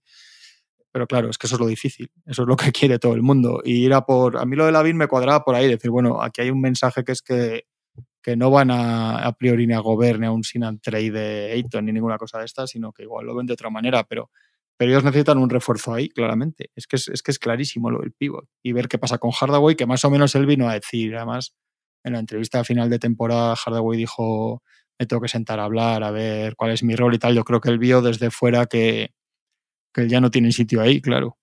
pero 0.95 1.09
claro, 1.09 1.29
es 1.29 1.39
que 1.39 1.49
eso 1.49 1.57
es 1.57 1.61
lo 1.61 1.67
difícil, 1.67 2.09
eso 2.25 2.43
es 2.43 2.49
lo 2.49 2.55
que 2.55 2.71
quiere 2.73 3.01
todo 3.01 3.15
el 3.15 3.23
mundo. 3.23 3.61
Y 3.65 3.85
ir 3.85 3.93
a 3.95 4.07
por. 4.07 4.39
A 4.39 4.45
mí 4.45 4.55
lo 4.55 4.65
de 4.65 4.71
la 4.71 4.81
BIN 4.81 4.97
me 4.97 5.09
cuadraba 5.09 5.45
por 5.45 5.57
ahí, 5.57 5.67
decir, 5.67 5.91
bueno, 5.91 6.23
aquí 6.23 6.43
hay 6.43 6.51
un 6.51 6.61
mensaje 6.61 7.03
que 7.03 7.11
es 7.11 7.21
que, 7.21 7.65
que 8.23 8.37
no 8.37 8.49
van 8.49 8.71
a, 8.71 9.27
a 9.27 9.33
priori 9.33 9.67
ni 9.67 9.75
a 9.75 9.81
Gobern 9.81 10.21
ni 10.21 10.29
a 10.29 10.31
un 10.31 10.45
sin 10.45 10.63
trade 10.81 11.11
de 11.11 11.65
ni 11.83 11.91
ninguna 11.91 12.17
cosa 12.17 12.39
de 12.39 12.45
estas, 12.45 12.71
sino 12.71 12.93
que 12.93 13.03
igual 13.03 13.27
lo 13.27 13.35
ven 13.35 13.45
de 13.45 13.55
otra 13.55 13.71
manera, 13.71 14.05
pero, 14.05 14.31
pero 14.77 14.93
ellos 14.93 15.03
necesitan 15.03 15.39
un 15.39 15.51
refuerzo 15.51 15.93
ahí, 15.93 16.09
claramente. 16.11 16.71
Es 16.77 16.87
que 16.87 16.95
es, 16.95 17.09
es 17.09 17.23
que 17.25 17.33
es 17.33 17.41
clarísimo 17.41 17.91
lo 17.91 17.99
del 17.99 18.13
pivot. 18.13 18.47
Y 18.63 18.71
ver 18.71 18.87
qué 18.87 18.97
pasa 18.97 19.19
con 19.19 19.33
Hardaway, 19.33 19.75
que 19.75 19.87
más 19.87 20.05
o 20.05 20.11
menos 20.11 20.33
él 20.37 20.47
vino 20.47 20.69
a 20.69 20.75
decir, 20.75 21.17
además, 21.17 21.57
en 22.05 22.13
la 22.13 22.21
entrevista 22.21 22.63
final 22.63 22.89
de 22.89 23.01
temporada, 23.01 23.57
Hardaway 23.57 23.99
dijo, 23.99 24.63
me 24.97 25.07
tengo 25.07 25.21
que 25.21 25.29
sentar 25.29 25.59
a 25.59 25.65
hablar, 25.65 26.05
a 26.05 26.13
ver 26.13 26.55
cuál 26.55 26.71
es 26.71 26.85
mi 26.85 26.95
rol 26.95 27.17
y 27.17 27.19
tal. 27.19 27.35
Yo 27.35 27.43
creo 27.43 27.61
que 27.61 27.71
él 27.71 27.81
vio 27.81 28.01
desde 28.01 28.31
fuera 28.31 28.67
que, 28.67 29.11
que 29.95 30.09
ya 30.09 30.21
no 30.21 30.31
tiene 30.31 30.53
sitio 30.53 30.81
ahí, 30.83 31.01
claro. 31.01 31.39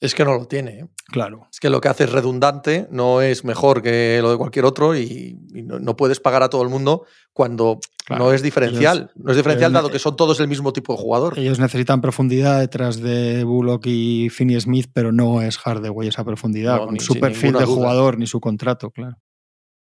Es 0.00 0.14
que 0.14 0.24
no 0.24 0.34
lo 0.34 0.44
tiene. 0.46 0.80
¿eh? 0.80 0.86
Claro. 1.06 1.46
Es 1.50 1.60
que 1.60 1.70
lo 1.70 1.80
que 1.80 1.88
hace 1.88 2.04
es 2.04 2.12
redundante, 2.12 2.86
no 2.90 3.22
es 3.22 3.42
mejor 3.44 3.80
que 3.80 4.18
lo 4.20 4.30
de 4.32 4.36
cualquier 4.36 4.66
otro 4.66 4.94
y, 4.94 5.38
y 5.54 5.62
no, 5.62 5.78
no 5.78 5.96
puedes 5.96 6.20
pagar 6.20 6.42
a 6.42 6.50
todo 6.50 6.62
el 6.62 6.68
mundo 6.68 7.06
cuando 7.32 7.78
Claro, 8.04 8.24
no 8.24 8.32
es 8.32 8.42
diferencial. 8.42 9.12
no 9.14 9.30
es 9.30 9.36
diferencial 9.38 9.70
ellos- 9.70 9.82
dado 9.82 9.90
que 9.90 9.98
son 9.98 10.14
todos 10.16 10.40
el 10.40 10.48
mismo 10.48 10.72
tipo 10.74 10.92
de 10.92 10.98
jugador. 10.98 11.38
Ellos 11.38 11.58
necesitan 11.58 12.02
profundidad 12.02 12.58
detrás 12.60 13.00
de 13.00 13.44
Bullock 13.44 13.86
y 13.86 14.28
Finney 14.30 14.60
Smith, 14.60 14.90
pero 14.92 15.10
no 15.10 15.40
es 15.40 15.56
Hardaway 15.56 16.08
esa 16.08 16.24
profundidad, 16.24 16.76
No, 16.78 16.84
con 16.86 16.94
ni- 16.94 17.00
su 17.00 17.18
perfil 17.18 17.52
de 17.52 17.60
duda. 17.60 17.66
jugador 17.66 18.18
ni 18.18 18.26
su 18.26 18.40
contrato, 18.40 18.90
claro. 18.90 19.16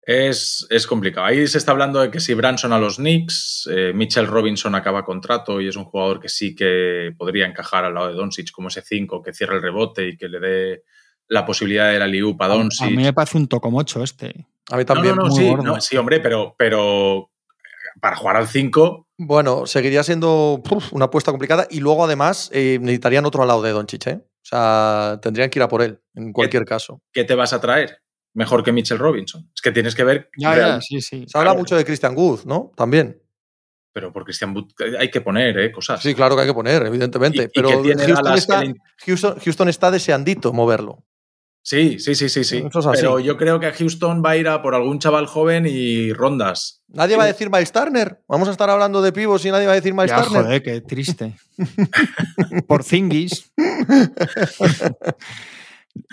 Es, 0.05 0.67
es 0.69 0.85
complicado. 0.85 1.25
Ahí 1.25 1.47
se 1.47 1.57
está 1.57 1.71
hablando 1.71 1.99
de 1.99 2.11
que 2.11 2.19
si 2.19 2.33
Branson 2.35 2.71
a 2.73 2.79
los 2.79 2.97
Knicks, 2.97 3.67
eh, 3.71 3.91
Mitchell 3.93 4.27
Robinson 4.27 4.75
acaba 4.75 5.03
contrato 5.03 5.59
y 5.59 5.67
es 5.67 5.75
un 5.75 5.85
jugador 5.85 6.19
que 6.19 6.29
sí 6.29 6.55
que 6.55 7.11
podría 7.17 7.47
encajar 7.47 7.85
al 7.85 7.95
lado 7.95 8.09
de 8.09 8.13
Doncic 8.13 8.51
como 8.51 8.67
ese 8.67 8.83
5 8.83 9.23
que 9.23 9.33
cierra 9.33 9.55
el 9.55 9.63
rebote 9.63 10.09
y 10.09 10.17
que 10.17 10.29
le 10.29 10.39
dé 10.39 10.83
la 11.27 11.43
posibilidad 11.43 11.91
de 11.91 11.97
la 11.97 12.07
liup 12.07 12.39
a 12.41 12.45
A, 12.45 12.49
Doncic. 12.49 12.85
a 12.85 12.89
mí 12.91 12.97
me 13.03 13.13
parece 13.13 13.37
un 13.37 13.47
tocomocho 13.47 14.03
este. 14.03 14.45
A 14.69 14.77
mí 14.77 14.85
también. 14.85 15.15
no, 15.15 15.23
no, 15.23 15.29
muy 15.29 15.37
sí, 15.39 15.49
gordo. 15.49 15.63
no, 15.63 15.81
sí, 15.81 15.97
hombre, 15.97 16.19
pero, 16.19 16.55
pero 16.57 17.31
para 17.99 18.15
jugar 18.15 18.35
al 18.35 18.47
5, 18.47 19.07
Bueno, 19.17 19.65
seguiría 19.65 20.03
siendo 20.03 20.61
uf, 20.69 20.93
una 20.93 21.05
apuesta 21.05 21.31
complicada 21.31 21.67
y 21.69 21.79
luego 21.79 22.03
además 22.05 22.51
eh, 22.53 22.77
necesitarían 22.79 23.25
otro 23.25 23.41
al 23.41 23.47
lado 23.47 23.63
de 23.63 23.71
Doncic, 23.71 24.07
¿eh? 24.07 24.19
O 24.21 24.47
sea, 24.47 25.19
tendrían 25.23 25.49
que 25.49 25.57
ir 25.57 25.63
a 25.63 25.67
por 25.67 25.81
él, 25.81 25.99
en 26.13 26.31
cualquier 26.31 26.65
caso. 26.65 27.01
¿qué 27.11 27.23
te 27.23 27.33
vas 27.33 27.53
a 27.53 27.59
traer? 27.59 28.04
Mejor 28.35 28.63
que 28.63 28.71
Mitchell 28.71 28.99
Robinson. 28.99 29.49
Es 29.55 29.61
que 29.61 29.71
tienes 29.71 29.95
que 29.95 30.03
ver. 30.03 30.29
Ya, 30.37 30.53
real- 30.53 30.69
ya, 30.75 30.81
sí, 30.81 31.01
sí. 31.01 31.25
Se 31.27 31.37
habla 31.37 31.51
Claro. 31.51 31.59
mucho 31.59 31.75
de 31.75 31.83
Christian 31.85 32.15
Wood, 32.15 32.41
¿no? 32.45 32.71
También. 32.75 33.19
Pero 33.93 34.11
por 34.13 34.23
Christian 34.25 34.53
Wood 34.55 34.71
hay 34.99 35.09
que 35.09 35.21
poner 35.21 35.57
eh, 35.57 35.71
cosas. 35.71 36.01
Sí, 36.03 36.13
claro 36.13 36.35
que 36.35 36.41
hay 36.41 36.47
que 36.49 36.53
poner, 36.53 36.85
evidentemente. 36.85 37.43
Y- 37.43 37.47
pero 37.47 37.69
Houston, 37.81 38.33
está, 38.35 38.63
le- 38.63 38.75
Houston, 39.05 39.39
Houston 39.39 39.69
está 39.69 39.89
deseandito 39.89 40.51
moverlo. 40.53 41.03
Sí, 41.67 41.97
sí, 41.97 42.13
sí, 42.13 42.29
sí, 42.29 42.43
sí. 42.43 42.57
Eso 42.57 42.79
es 42.79 42.85
así. 42.85 43.01
Pero 43.01 43.19
yo 43.19 43.37
creo 43.37 43.59
que 43.59 43.71
Houston 43.71 44.21
va 44.23 44.31
a 44.31 44.37
ir 44.37 44.47
a 44.47 44.61
por 44.61 44.75
algún 44.75 44.99
chaval 44.99 45.25
joven 45.25 45.65
y 45.67 46.13
rondas. 46.13 46.83
Nadie 46.89 47.15
va 47.17 47.23
a 47.23 47.27
decir 47.27 47.49
Miles 47.49 47.71
Turner. 47.71 48.21
Vamos 48.27 48.47
a 48.49 48.51
estar 48.51 48.69
hablando 48.69 49.01
de 49.01 49.11
pivos 49.11 49.43
y 49.45 49.49
nadie 49.49 49.65
va 49.65 49.71
a 49.71 49.75
decir 49.75 49.93
Miles 49.95 50.11
Ya, 50.11 50.21
Turner. 50.21 50.43
joder, 50.43 50.61
qué 50.61 50.81
triste. 50.81 51.33
Por 52.67 52.83
Zingis. 52.83 53.51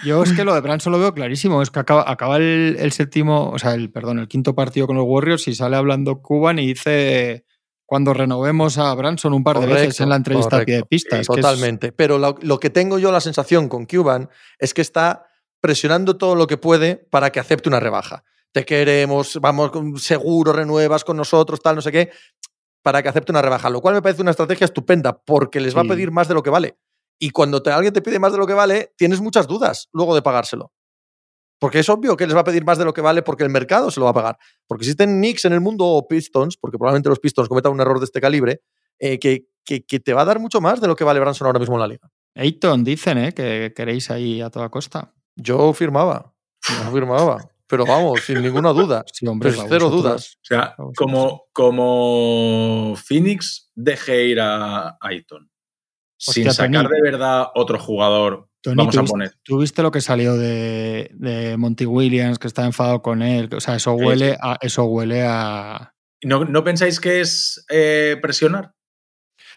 Yo 0.05 0.22
es 0.22 0.33
que 0.33 0.45
lo 0.45 0.55
de 0.55 0.61
Branson 0.61 0.93
lo 0.93 0.99
veo 0.99 1.12
clarísimo. 1.14 1.61
Es 1.62 1.70
que 1.70 1.80
acaba, 1.80 2.09
acaba 2.11 2.37
el, 2.37 2.76
el 2.78 2.93
séptimo, 2.93 3.51
o 3.51 3.59
sea, 3.59 3.74
el, 3.74 3.91
perdón, 3.91 4.18
el 4.18 4.28
quinto 4.28 4.55
partido 4.55 4.87
con 4.87 4.97
los 4.97 5.05
Warriors 5.07 5.47
y 5.49 5.55
sale 5.55 5.76
hablando 5.76 6.22
Cuban 6.22 6.59
y 6.59 6.66
dice 6.66 7.45
cuando 7.85 8.14
renovemos 8.14 8.78
a 8.78 8.95
Branson 8.95 9.35
un 9.35 9.45
par 9.45 9.61
de 9.61 9.66
veces 9.66 10.01
en 10.01 10.09
la 10.09 10.16
entrevista 10.16 10.57
a 10.57 10.64
pie 10.64 10.76
de 10.76 10.80
correcto. 10.83 10.89
pista. 10.89 11.20
Es 11.20 11.28
que 11.28 11.35
es- 11.35 11.41
Totalmente. 11.41 11.93
Pero 11.93 12.18
lo, 12.18 12.37
lo 12.41 12.59
que 12.59 12.70
tengo 12.70 12.99
yo 12.99 13.12
la 13.12 13.20
sensación 13.20 13.68
con 13.68 13.85
Cuban 13.87 14.30
es 14.59 14.72
que 14.72 14.80
está 14.83 15.26
presionando 15.61 16.16
todo 16.16 16.35
lo 16.35 16.47
que 16.47 16.57
puede 16.57 16.97
para 16.97 17.30
que 17.30 17.39
acepte 17.41 17.68
una 17.68 17.80
rebaja. 17.80 18.24
Te 18.53 18.64
queremos, 18.64 19.39
vamos, 19.41 19.70
seguro 20.03 20.53
renuevas 20.53 21.05
con 21.05 21.16
nosotros, 21.16 21.61
tal, 21.61 21.76
no 21.76 21.83
sé 21.83 21.93
qué, 21.93 22.11
para 22.83 23.03
que 23.03 23.09
acepte 23.09 23.33
una 23.33 23.43
rebaja. 23.43 23.68
Lo 23.70 23.80
cual 23.80 23.95
me 23.95 24.03
parece 24.03 24.22
una 24.22 24.30
estrategia 24.33 24.64
estupenda 24.64 25.18
porque 25.22 25.61
les 25.61 25.76
va 25.76 25.80
a 25.83 25.85
pedir 25.85 26.11
más 26.11 26.28
de 26.28 26.35
lo 26.35 26.43
que 26.43 26.51
vale. 26.51 26.76
Y 27.19 27.31
cuando 27.31 27.63
te- 27.63 27.71
alguien 27.71 27.93
te 27.93 28.03
pide 28.03 28.19
más 28.19 28.33
de 28.33 28.39
lo 28.39 28.47
que 28.47 28.55
vale, 28.55 28.93
tienes 28.97 29.21
muchas 29.21 29.47
dudas 29.47 29.89
luego 29.93 30.15
de 30.15 30.23
pagárselo. 30.23 30.73
Porque 31.59 31.79
es 31.79 31.89
obvio 31.89 32.17
que 32.17 32.27
les 32.27 32.35
va 32.35 32.41
a 32.41 32.45
pedir 32.45 32.65
más 32.65 32.79
de 32.79 32.85
lo 32.85 32.93
que 32.93 33.01
vale 33.01 33.23
porque 33.23 33.45
el 33.45 33.51
mercado 33.51 33.91
se 33.93 34.01
lo 34.01 34.05
va 34.05 34.11
a 34.11 34.15
pagar. 34.15 34.39
Porque 34.67 34.83
existen 34.83 35.19
Knicks 35.19 35.45
en 35.45 35.53
el 35.53 35.61
mundo 35.61 35.87
o 35.87 36.09
Pistons, 36.09 36.57
porque 36.57 36.77
probablemente 36.79 37.09
los 37.09 37.21
Pistons 37.21 37.49
cometan 37.49 37.71
un 37.73 37.81
error 37.81 38.01
de 38.01 38.05
este 38.07 38.21
calibre, 38.21 38.63
eh, 38.99 39.19
que, 39.21 39.47
que- 39.65 39.85
que 39.85 40.01
te 40.01 40.13
va 40.13 40.23
a 40.23 40.25
dar 40.25 40.41
mucho 40.41 40.61
más 40.61 40.81
de 40.81 40.89
lo 40.89 40.97
que 40.97 41.05
vale 41.05 41.21
Branson 41.21 41.47
ahora 41.47 41.61
mismo 41.61 41.77
en 41.77 41.81
la 41.81 41.87
liga. 41.87 42.11
Ayton 42.35 42.83
dicen, 42.83 43.19
¿eh? 43.19 43.33
Que 43.33 43.73
queréis 43.77 44.11
ahí 44.11 44.41
a 44.41 44.51
toda 44.51 44.69
costa. 44.71 45.13
Yo 45.37 45.73
firmaba. 45.73 46.35
Yo 46.69 46.91
firmaba. 46.93 47.49
Pero 47.69 47.87
vamos, 47.87 48.21
sin 48.23 48.43
ninguna 48.43 48.71
duda. 48.73 49.03
Sí, 49.13 49.27
hombre. 49.27 49.51
Pues 49.53 49.65
cero 49.69 49.89
dudas. 49.89 50.35
O 50.43 50.45
sea, 50.45 50.75
Vamos, 50.77 50.95
como, 50.97 51.45
como 51.53 52.95
Phoenix 52.97 53.71
deje 53.75 54.27
ir 54.27 54.41
a 54.41 54.99
Aiton 56.29 56.35
sin 56.35 56.49
Hostia, 56.49 56.53
sacar 56.66 56.85
Tony. 56.87 56.95
de 56.97 57.03
verdad 57.03 57.47
otro 57.55 57.79
jugador, 57.79 58.49
Tony, 58.61 58.77
vamos 58.77 58.97
a 58.97 59.01
¿tuviste- 59.01 59.11
poner. 59.11 59.35
¿Tuviste 59.43 59.83
lo 59.83 59.91
que 59.91 60.01
salió 60.01 60.37
de, 60.37 61.11
de 61.14 61.57
Monty 61.57 61.87
Williams, 61.87 62.39
que 62.39 62.47
está 62.47 62.64
enfadado 62.64 63.03
con 63.03 63.23
él? 63.23 63.49
O 63.55 63.61
sea, 63.61 63.77
eso 63.77 63.93
huele 63.95 64.31
sí. 64.33 64.37
a. 64.41 64.59
Eso 64.61 64.85
huele 64.85 65.23
a. 65.27 65.95
¿No, 66.23 66.45
no 66.45 66.62
pensáis 66.62 67.01
que 67.01 67.20
es 67.20 67.64
eh, 67.70 68.16
presionar? 68.23 68.75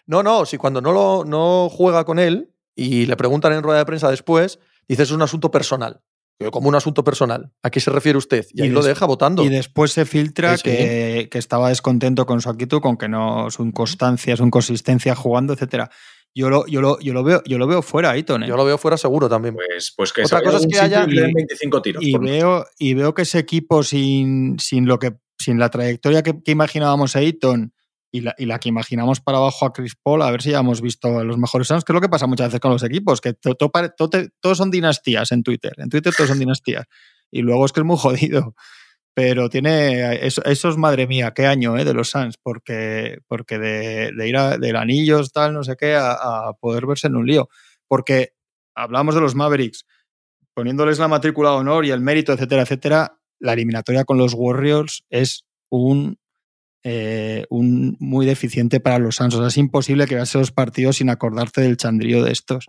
No, 0.06 0.22
no, 0.22 0.44
si 0.46 0.56
cuando 0.56 0.80
no, 0.80 0.92
lo, 0.92 1.24
no 1.24 1.68
juega 1.68 2.04
con 2.04 2.18
él 2.18 2.52
y 2.74 3.06
le 3.06 3.16
preguntan 3.16 3.52
en 3.52 3.62
rueda 3.62 3.78
de 3.78 3.86
prensa 3.86 4.10
después, 4.10 4.58
dice 4.88 5.02
es 5.04 5.10
un 5.12 5.22
asunto 5.22 5.50
personal. 5.50 6.00
Como 6.52 6.68
un 6.68 6.74
asunto 6.74 7.02
personal. 7.02 7.50
¿A 7.62 7.70
qué 7.70 7.80
se 7.80 7.90
refiere 7.90 8.18
usted? 8.18 8.44
Y, 8.52 8.60
Y 8.60 8.62
ahí 8.64 8.68
lo 8.68 8.82
deja 8.82 9.06
votando. 9.06 9.42
Y 9.42 9.48
después 9.48 9.92
se 9.92 10.04
filtra 10.04 10.56
Sí, 10.58 10.64
sí. 10.64 10.76
Que, 10.76 11.28
que 11.30 11.38
estaba 11.38 11.70
descontento 11.70 12.26
con 12.26 12.42
su 12.42 12.50
actitud, 12.50 12.80
con 12.82 12.98
que 12.98 13.08
no 13.08 13.50
su 13.50 13.62
inconstancia, 13.62 14.36
su 14.36 14.44
inconsistencia 14.44 15.14
jugando, 15.14 15.54
etcétera. 15.54 15.90
Yo 16.38 16.50
lo, 16.50 16.66
yo 16.66 16.82
lo, 16.82 17.00
yo 17.00 17.14
lo 17.14 17.24
veo, 17.24 17.42
yo 17.46 17.56
lo 17.56 17.66
veo 17.66 17.80
fuera, 17.80 18.10
Ayton. 18.10 18.42
¿eh? 18.42 18.46
Yo 18.48 18.56
lo 18.58 18.64
veo 18.66 18.76
fuera 18.76 18.98
seguro 18.98 19.26
también. 19.26 19.54
Pues, 19.54 19.94
pues 19.96 20.12
que 20.12 20.22
Otra 20.22 20.42
cosa 20.42 20.58
es 20.58 20.66
que 20.66 20.78
haya- 20.78 21.06
y 21.08 21.12
le 21.12 21.22
den 21.22 21.32
25 21.32 21.80
tiros. 21.80 22.04
y 22.04 22.16
veo, 22.18 22.66
y 22.78 22.92
veo 22.92 23.14
que 23.14 23.22
ese 23.22 23.38
equipo 23.38 23.82
sin, 23.82 24.58
sin 24.58 24.84
lo 24.86 24.98
que 24.98 25.14
sin 25.38 25.58
la 25.58 25.70
trayectoria 25.70 26.22
que, 26.22 26.34
que 26.44 26.50
imaginábamos 26.52 27.16
a 27.16 27.20
Ayton 27.20 27.72
y 28.12 28.20
la, 28.20 28.34
y 28.36 28.44
la 28.44 28.58
que 28.58 28.68
imaginamos 28.68 29.20
para 29.20 29.38
abajo 29.38 29.64
a 29.64 29.72
Chris 29.72 29.94
Paul, 30.02 30.20
a 30.20 30.30
ver 30.30 30.42
si 30.42 30.50
ya 30.50 30.58
hemos 30.60 30.82
visto 30.82 31.18
a 31.18 31.24
los 31.24 31.38
mejores 31.38 31.68
Suns, 31.68 31.84
que 31.84 31.92
es 31.92 31.94
lo 31.94 32.00
que 32.02 32.08
pasa 32.10 32.26
muchas 32.26 32.48
veces 32.48 32.60
con 32.60 32.70
los 32.72 32.82
equipos, 32.82 33.22
que 33.22 33.32
to- 33.32 33.54
to- 33.54 33.70
to- 33.96 34.10
todos 34.40 34.58
son 34.58 34.70
dinastías 34.70 35.32
en 35.32 35.42
Twitter. 35.42 35.72
En 35.78 35.88
Twitter 35.88 36.12
todos 36.14 36.28
son 36.28 36.38
dinastías. 36.38 36.84
Y 37.30 37.40
luego 37.40 37.64
es 37.64 37.72
que 37.72 37.80
es 37.80 37.86
muy 37.86 37.96
jodido. 37.98 38.54
Pero 39.16 39.48
tiene. 39.48 40.26
Eso, 40.26 40.42
es 40.44 40.76
madre 40.76 41.06
mía, 41.06 41.32
qué 41.34 41.46
año 41.46 41.78
¿eh? 41.78 41.86
de 41.86 41.94
los 41.94 42.10
Suns, 42.10 42.36
porque, 42.36 43.20
porque 43.26 43.58
de, 43.58 44.12
de 44.14 44.28
ir 44.28 44.36
a, 44.36 44.58
del 44.58 44.76
anillos, 44.76 45.32
tal, 45.32 45.54
no 45.54 45.64
sé 45.64 45.74
qué, 45.74 45.94
a, 45.94 46.12
a 46.12 46.52
poder 46.60 46.84
verse 46.84 47.06
en 47.06 47.16
un 47.16 47.26
lío. 47.26 47.48
Porque 47.88 48.34
hablamos 48.74 49.14
de 49.14 49.22
los 49.22 49.34
Mavericks, 49.34 49.86
poniéndoles 50.52 50.98
la 50.98 51.08
matrícula 51.08 51.48
de 51.52 51.56
honor 51.56 51.86
y 51.86 51.92
el 51.92 52.02
mérito, 52.02 52.34
etcétera, 52.34 52.60
etcétera, 52.60 53.18
la 53.40 53.54
eliminatoria 53.54 54.04
con 54.04 54.18
los 54.18 54.34
Warriors 54.34 55.06
es 55.08 55.46
un, 55.70 56.18
eh, 56.84 57.46
un 57.48 57.96
muy 57.98 58.26
deficiente 58.26 58.80
para 58.80 58.98
los 58.98 59.16
Suns. 59.16 59.34
O 59.34 59.38
sea, 59.38 59.48
es 59.48 59.56
imposible 59.56 60.06
que 60.06 60.16
veas 60.16 60.28
esos 60.28 60.52
partidos 60.52 60.96
sin 60.96 61.08
acordarte 61.08 61.62
del 61.62 61.78
chandrío 61.78 62.22
de 62.22 62.32
estos. 62.32 62.66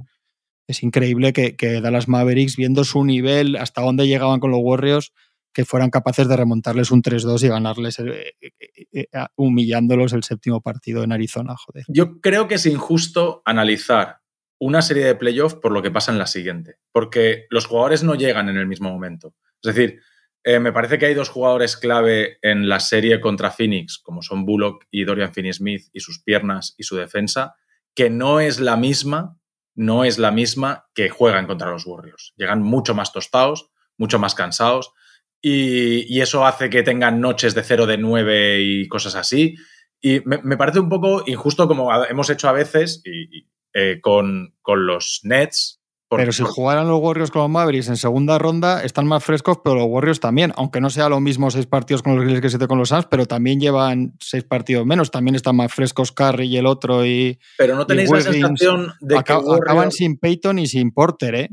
Es 0.66 0.82
increíble 0.82 1.34
que, 1.34 1.58
que 1.58 1.82
Dallas 1.82 2.08
Mavericks, 2.08 2.56
viendo 2.56 2.86
su 2.86 3.04
nivel, 3.04 3.58
hasta 3.58 3.82
dónde 3.82 4.08
llegaban 4.08 4.40
con 4.40 4.52
los 4.52 4.62
Warriors, 4.64 5.12
que 5.54 5.66
fueran 5.66 5.90
capaces 5.90 6.28
de 6.28 6.38
remontarles 6.38 6.92
un 6.92 7.02
3-2 7.02 7.44
y 7.44 7.48
ganarles, 7.48 8.00
eh, 8.00 8.36
eh, 8.40 8.52
eh, 8.92 9.08
humillándolos 9.36 10.14
el 10.14 10.24
séptimo 10.24 10.62
partido 10.62 11.04
en 11.04 11.12
Arizona, 11.12 11.56
joder. 11.58 11.86
Yo 11.88 12.22
creo 12.22 12.48
que 12.48 12.56
es 12.56 12.66
injusto 12.66 13.42
analizar 13.46 14.20
una 14.60 14.82
serie 14.82 15.06
de 15.06 15.16
playoffs 15.16 15.56
por 15.56 15.72
lo 15.72 15.82
que 15.82 15.92
pasa 15.92 16.12
en 16.12 16.20
la 16.20 16.28
siguiente, 16.28 16.78
porque 16.92 17.46
los 17.50 17.66
jugadores 17.66 18.04
no 18.04 18.16
llegan 18.16 18.50
en 18.50 18.58
el 18.58 18.68
mismo 18.68 18.92
momento. 18.92 19.36
Es 19.62 19.76
decir, 19.76 20.02
me 20.46 20.72
parece 20.72 20.98
que 20.98 21.08
hay 21.08 21.14
dos 21.14 21.30
jugadores 21.30 21.76
clave 21.76 22.38
en 22.42 22.70
la 22.70 22.80
serie 22.80 23.20
contra 23.20 23.52
Phoenix, 23.52 23.98
como 23.98 24.22
son 24.22 24.46
Bullock 24.46 24.86
y 24.90 25.04
Dorian 25.04 25.34
Finney-Smith, 25.34 25.90
y 25.92 26.00
sus 26.00 26.24
piernas 26.24 26.74
y 26.78 26.84
su 26.84 26.96
defensa, 26.96 27.56
que 27.94 28.10
no 28.10 28.40
es 28.40 28.60
la 28.60 28.78
misma, 28.78 29.38
no 29.76 30.04
es 30.04 30.20
la 30.20 30.32
misma 30.32 30.86
que 30.94 31.10
juegan 31.10 31.48
contra 31.48 31.72
los 31.72 31.86
Warriors. 31.86 32.34
Llegan 32.38 32.62
mucho 32.62 32.96
más 32.96 33.12
tostados, 33.12 33.72
mucho 33.98 34.20
más 34.20 34.36
cansados, 34.36 34.94
y, 35.42 36.14
y 36.14 36.22
eso 36.22 36.46
hace 36.46 36.70
que 36.70 36.84
tengan 36.84 37.22
noches 37.22 37.54
de 37.56 37.64
0 37.64 37.86
de 37.86 37.98
9 37.98 38.62
y 38.62 38.88
cosas 38.88 39.16
así. 39.16 39.56
Y 40.02 40.22
me, 40.26 40.40
me 40.44 40.58
parece 40.58 40.80
un 40.80 40.90
poco 40.90 41.24
injusto 41.26 41.68
como 41.68 41.90
hemos 42.06 42.30
hecho 42.30 42.48
a 42.50 42.52
veces 42.54 43.02
y, 43.04 43.40
y, 43.40 43.48
eh, 43.74 44.00
con, 44.02 44.56
con 44.62 44.86
los 44.86 45.22
Nets. 45.24 45.82
Pero 46.10 46.32
si 46.32 46.44
jugaran 46.44 46.88
los 46.88 47.02
Warriors 47.02 47.32
con 47.32 47.42
los 47.42 47.52
Mavericks 47.52 47.90
en 47.90 47.98
segunda 47.98 48.38
ronda, 48.38 48.82
están 48.82 49.08
más 49.08 49.22
frescos, 49.26 49.58
pero 49.62 49.76
los 49.76 49.88
Warriors 49.90 50.22
también. 50.22 50.54
Aunque 50.56 50.80
no 50.80 50.90
sea 50.90 51.10
lo 51.10 51.20
mismo 51.20 51.52
seis 51.52 51.66
partidos 51.66 52.02
con 52.02 52.14
los 52.16 52.22
Grizzlies 52.22 52.42
que 52.42 52.50
siete 52.50 52.66
con 52.68 52.78
los 52.78 52.88
Suns, 52.90 53.08
pero 53.12 53.26
también 53.26 53.60
llevan 53.60 54.14
seis 54.22 54.46
partidos 54.46 54.86
menos. 54.86 55.12
También 55.12 55.36
están 55.36 55.58
más 55.58 55.74
frescos 55.74 56.14
Curry 56.14 56.48
y 56.48 56.56
el 56.56 56.66
otro. 56.66 57.06
Y 57.06 57.40
pero 57.58 57.76
no 57.76 57.86
tenéis 57.86 58.10
la 58.10 58.22
sensación 58.22 58.94
de 59.02 59.16
que 59.22 59.34
Warriors- 59.34 59.62
acaban 59.62 59.92
sin 59.92 60.18
Peyton 60.18 60.60
y 60.60 60.68
sin 60.68 60.92
Porter, 60.92 61.36
¿eh? 61.36 61.50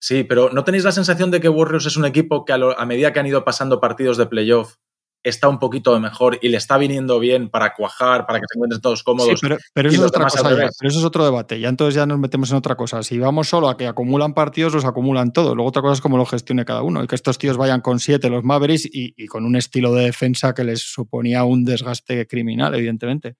Sí, 0.00 0.24
pero 0.24 0.50
¿no 0.52 0.64
tenéis 0.64 0.84
la 0.84 0.92
sensación 0.92 1.30
de 1.30 1.40
que 1.40 1.48
Warriors 1.48 1.86
es 1.86 1.96
un 1.96 2.04
equipo 2.04 2.44
que 2.44 2.52
a, 2.52 2.58
lo- 2.58 2.78
a 2.78 2.86
medida 2.86 3.12
que 3.12 3.18
han 3.20 3.26
ido 3.26 3.44
pasando 3.44 3.80
partidos 3.80 4.16
de 4.16 4.26
playoff 4.26 4.76
está 5.24 5.48
un 5.48 5.58
poquito 5.58 5.98
mejor 5.98 6.38
y 6.40 6.48
le 6.48 6.56
está 6.56 6.78
viniendo 6.78 7.18
bien 7.18 7.50
para 7.50 7.74
cuajar, 7.74 8.24
para 8.24 8.38
que 8.38 8.44
se 8.48 8.56
encuentren 8.56 8.80
todos 8.80 9.00
Sí, 9.00 9.04
cómodos? 9.04 9.40
pero, 9.74 9.88
eso 9.88 10.00
es 10.02 10.08
otra 10.08 10.24
cosa 10.24 10.42
ya, 10.44 10.48
revés. 10.50 10.76
pero 10.78 10.88
eso 10.90 11.00
es 11.00 11.04
otro 11.04 11.24
debate. 11.24 11.58
Ya 11.58 11.68
entonces 11.68 11.96
ya 11.96 12.06
nos 12.06 12.20
metemos 12.20 12.48
en 12.52 12.56
otra 12.58 12.76
cosa. 12.76 13.02
Si 13.02 13.18
vamos 13.18 13.48
solo 13.48 13.68
a 13.68 13.76
que 13.76 13.88
acumulan 13.88 14.32
partidos, 14.32 14.72
los 14.72 14.84
acumulan 14.84 15.32
todos. 15.32 15.56
Luego 15.56 15.68
otra 15.68 15.82
cosa 15.82 15.94
es 15.94 16.00
cómo 16.00 16.16
lo 16.16 16.24
gestione 16.24 16.64
cada 16.64 16.82
uno. 16.82 17.02
Y 17.02 17.08
que 17.08 17.16
estos 17.16 17.36
tíos 17.36 17.56
vayan 17.56 17.80
con 17.80 17.98
siete, 17.98 18.30
los 18.30 18.44
Mavericks, 18.44 18.86
y, 18.86 19.12
y 19.16 19.26
con 19.26 19.44
un 19.44 19.56
estilo 19.56 19.92
de 19.92 20.04
defensa 20.04 20.54
que 20.54 20.62
les 20.62 20.80
suponía 20.82 21.42
un 21.42 21.64
desgaste 21.64 22.24
criminal, 22.28 22.72
evidentemente. 22.76 23.36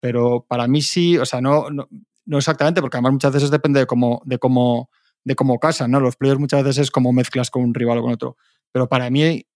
Pero 0.00 0.46
para 0.48 0.68
mí 0.68 0.82
sí, 0.82 1.18
o 1.18 1.26
sea, 1.26 1.40
no, 1.40 1.68
no, 1.68 1.88
no 2.26 2.38
exactamente, 2.38 2.80
porque 2.80 2.96
además 2.98 3.12
muchas 3.14 3.32
veces 3.32 3.50
depende 3.50 3.80
de 3.80 3.86
cómo, 3.86 4.22
de 4.24 4.38
cómo 4.38 4.88
de 5.24 5.34
cómo 5.34 5.58
casan, 5.58 5.90
¿no? 5.90 6.00
Los 6.00 6.16
playoffs 6.16 6.40
muchas 6.40 6.64
veces 6.64 6.84
es 6.84 6.90
como 6.90 7.12
mezclas 7.12 7.50
con 7.50 7.62
un 7.62 7.74
rival 7.74 7.98
o 7.98 8.02
con 8.02 8.12
otro. 8.12 8.36
Pero 8.72 8.88
para 8.88 9.10
mí, 9.10 9.46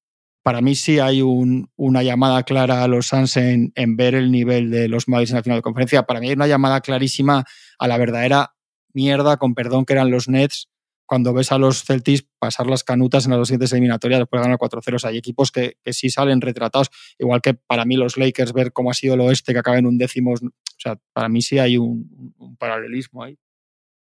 para 0.42 0.60
mí 0.60 0.74
sí 0.74 0.98
hay 0.98 1.22
un, 1.22 1.70
una 1.76 2.02
llamada 2.02 2.42
clara 2.44 2.84
a 2.84 2.88
los 2.88 3.08
Suns 3.08 3.36
en, 3.36 3.72
ver 3.96 4.14
el 4.14 4.30
nivel 4.30 4.70
de 4.70 4.88
los 4.88 5.08
Mavericks 5.08 5.30
en 5.30 5.36
la 5.36 5.42
final 5.42 5.58
de 5.58 5.62
conferencia. 5.62 6.04
Para 6.04 6.20
mí 6.20 6.28
hay 6.28 6.34
una 6.34 6.46
llamada 6.46 6.80
clarísima 6.80 7.44
a 7.78 7.88
la 7.88 7.98
verdadera 7.98 8.54
mierda, 8.92 9.36
con 9.38 9.54
perdón, 9.54 9.84
que 9.84 9.94
eran 9.94 10.10
los 10.10 10.28
Nets 10.28 10.68
cuando 11.04 11.32
ves 11.32 11.52
a 11.52 11.58
los 11.58 11.84
Celtics 11.84 12.26
pasar 12.38 12.66
las 12.66 12.82
canutas 12.82 13.26
en 13.26 13.38
las 13.38 13.46
siguientes 13.46 13.72
eliminatorias 13.72 14.20
después 14.20 14.40
de 14.40 14.44
ganar 14.44 14.58
4-0. 14.58 15.04
hay 15.04 15.16
equipos 15.16 15.52
que, 15.52 15.78
que, 15.82 15.92
sí 15.92 16.10
salen 16.10 16.40
retratados, 16.40 16.90
igual 17.16 17.40
que 17.40 17.54
para 17.54 17.84
mí 17.84 17.96
los 17.96 18.16
Lakers, 18.16 18.52
ver 18.52 18.72
cómo 18.72 18.90
ha 18.90 18.94
sido 18.94 19.14
el 19.14 19.20
oeste, 19.20 19.52
que 19.52 19.60
acaba 19.60 19.78
en 19.78 19.86
un 19.86 19.98
décimo. 19.98 20.32
O 20.32 20.78
sea, 20.78 20.98
para 21.12 21.28
mí 21.28 21.42
sí 21.42 21.58
hay 21.58 21.78
un, 21.78 22.34
un 22.38 22.56
paralelismo 22.56 23.22
ahí. 23.22 23.38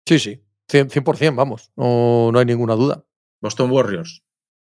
Sí, 0.07 0.19
sí, 0.19 0.41
100%, 0.71 1.35
vamos, 1.35 1.71
no, 1.77 2.31
no 2.33 2.39
hay 2.39 2.45
ninguna 2.45 2.75
duda. 2.75 3.05
Boston 3.41 3.71
Warriors. 3.71 4.23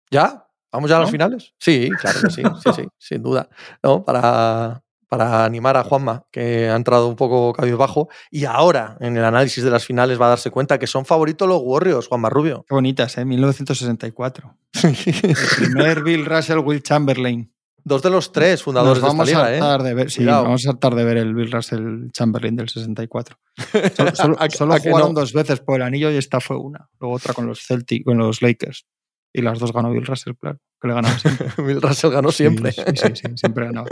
¿Ya? 0.09 0.47
¿Vamos 0.71 0.89
ya 0.89 0.95
a 0.95 0.99
¿No? 0.99 1.03
las 1.03 1.11
finales? 1.11 1.53
Sí, 1.59 1.89
claro 1.99 2.21
que 2.21 2.29
sí, 2.29 2.43
sí, 2.63 2.69
sí, 2.75 2.87
sin 2.97 3.23
duda. 3.23 3.49
¿No? 3.83 4.05
Para, 4.05 4.83
para 5.09 5.43
animar 5.43 5.75
a 5.75 5.83
Juanma, 5.83 6.25
que 6.31 6.69
ha 6.69 6.75
entrado 6.75 7.07
un 7.07 7.17
poco 7.17 7.51
cabizbajo, 7.51 8.07
y 8.29 8.45
ahora 8.45 8.97
en 9.01 9.17
el 9.17 9.25
análisis 9.25 9.63
de 9.63 9.69
las 9.69 9.85
finales 9.85 10.19
va 10.19 10.27
a 10.27 10.29
darse 10.29 10.51
cuenta 10.51 10.79
que 10.79 10.87
son 10.87 11.05
favoritos 11.05 11.47
los 11.47 11.61
Warriors, 11.61 12.07
Juanma 12.07 12.29
Rubio. 12.29 12.65
Qué 12.67 12.73
bonitas, 12.73 13.17
¿eh? 13.17 13.25
1964. 13.25 14.55
el 14.83 15.35
primer 15.57 16.03
Bill 16.03 16.25
Russell, 16.25 16.59
Will 16.59 16.81
Chamberlain. 16.81 17.51
Dos 17.84 18.01
de 18.01 18.09
los 18.09 18.32
tres 18.32 18.61
fundadores 18.61 19.01
vamos 19.01 19.25
de 19.25 19.32
esta 19.32 19.49
liga, 19.51 19.73
a 19.73 19.75
¿eh? 19.77 19.84
de 19.84 19.93
ver, 19.93 20.11
sí, 20.11 20.17
Cuidado. 20.17 20.43
vamos 20.43 20.67
a 20.67 20.71
tratar 20.71 20.95
de 20.95 21.03
ver 21.03 21.17
el 21.17 21.34
Bill 21.34 21.51
Russell 21.51 22.09
Chamberlain 22.11 22.55
del 22.55 22.69
64. 22.69 23.38
Solo, 23.95 24.11
solo, 24.15 24.38
solo 24.49 24.79
jugaron 24.79 25.13
no? 25.13 25.21
dos 25.21 25.34
veces 25.34 25.59
por 25.59 25.77
el 25.77 25.82
anillo 25.82 26.11
y 26.11 26.17
esta 26.17 26.39
fue 26.39 26.57
una. 26.57 26.89
Luego 26.99 27.15
otra 27.15 27.34
con 27.34 27.47
los 27.47 27.65
Celtic, 27.65 28.05
con 28.05 28.17
los 28.17 28.41
Lakers. 28.41 28.86
Y 29.34 29.41
las 29.41 29.59
dos 29.59 29.71
ganó 29.71 29.91
Bill 29.91 30.05
Russell, 30.05 30.34
claro, 30.39 30.59
que 30.79 30.88
le 30.88 30.93
ganaba 30.93 31.17
siempre. 31.17 31.47
Bill 31.65 31.82
Russell 31.82 32.11
ganó 32.11 32.32
siempre. 32.32 32.71
Sí, 32.71 32.84
sí, 32.95 33.07
sí, 33.15 33.27
siempre 33.36 33.65
ganaba. 33.65 33.88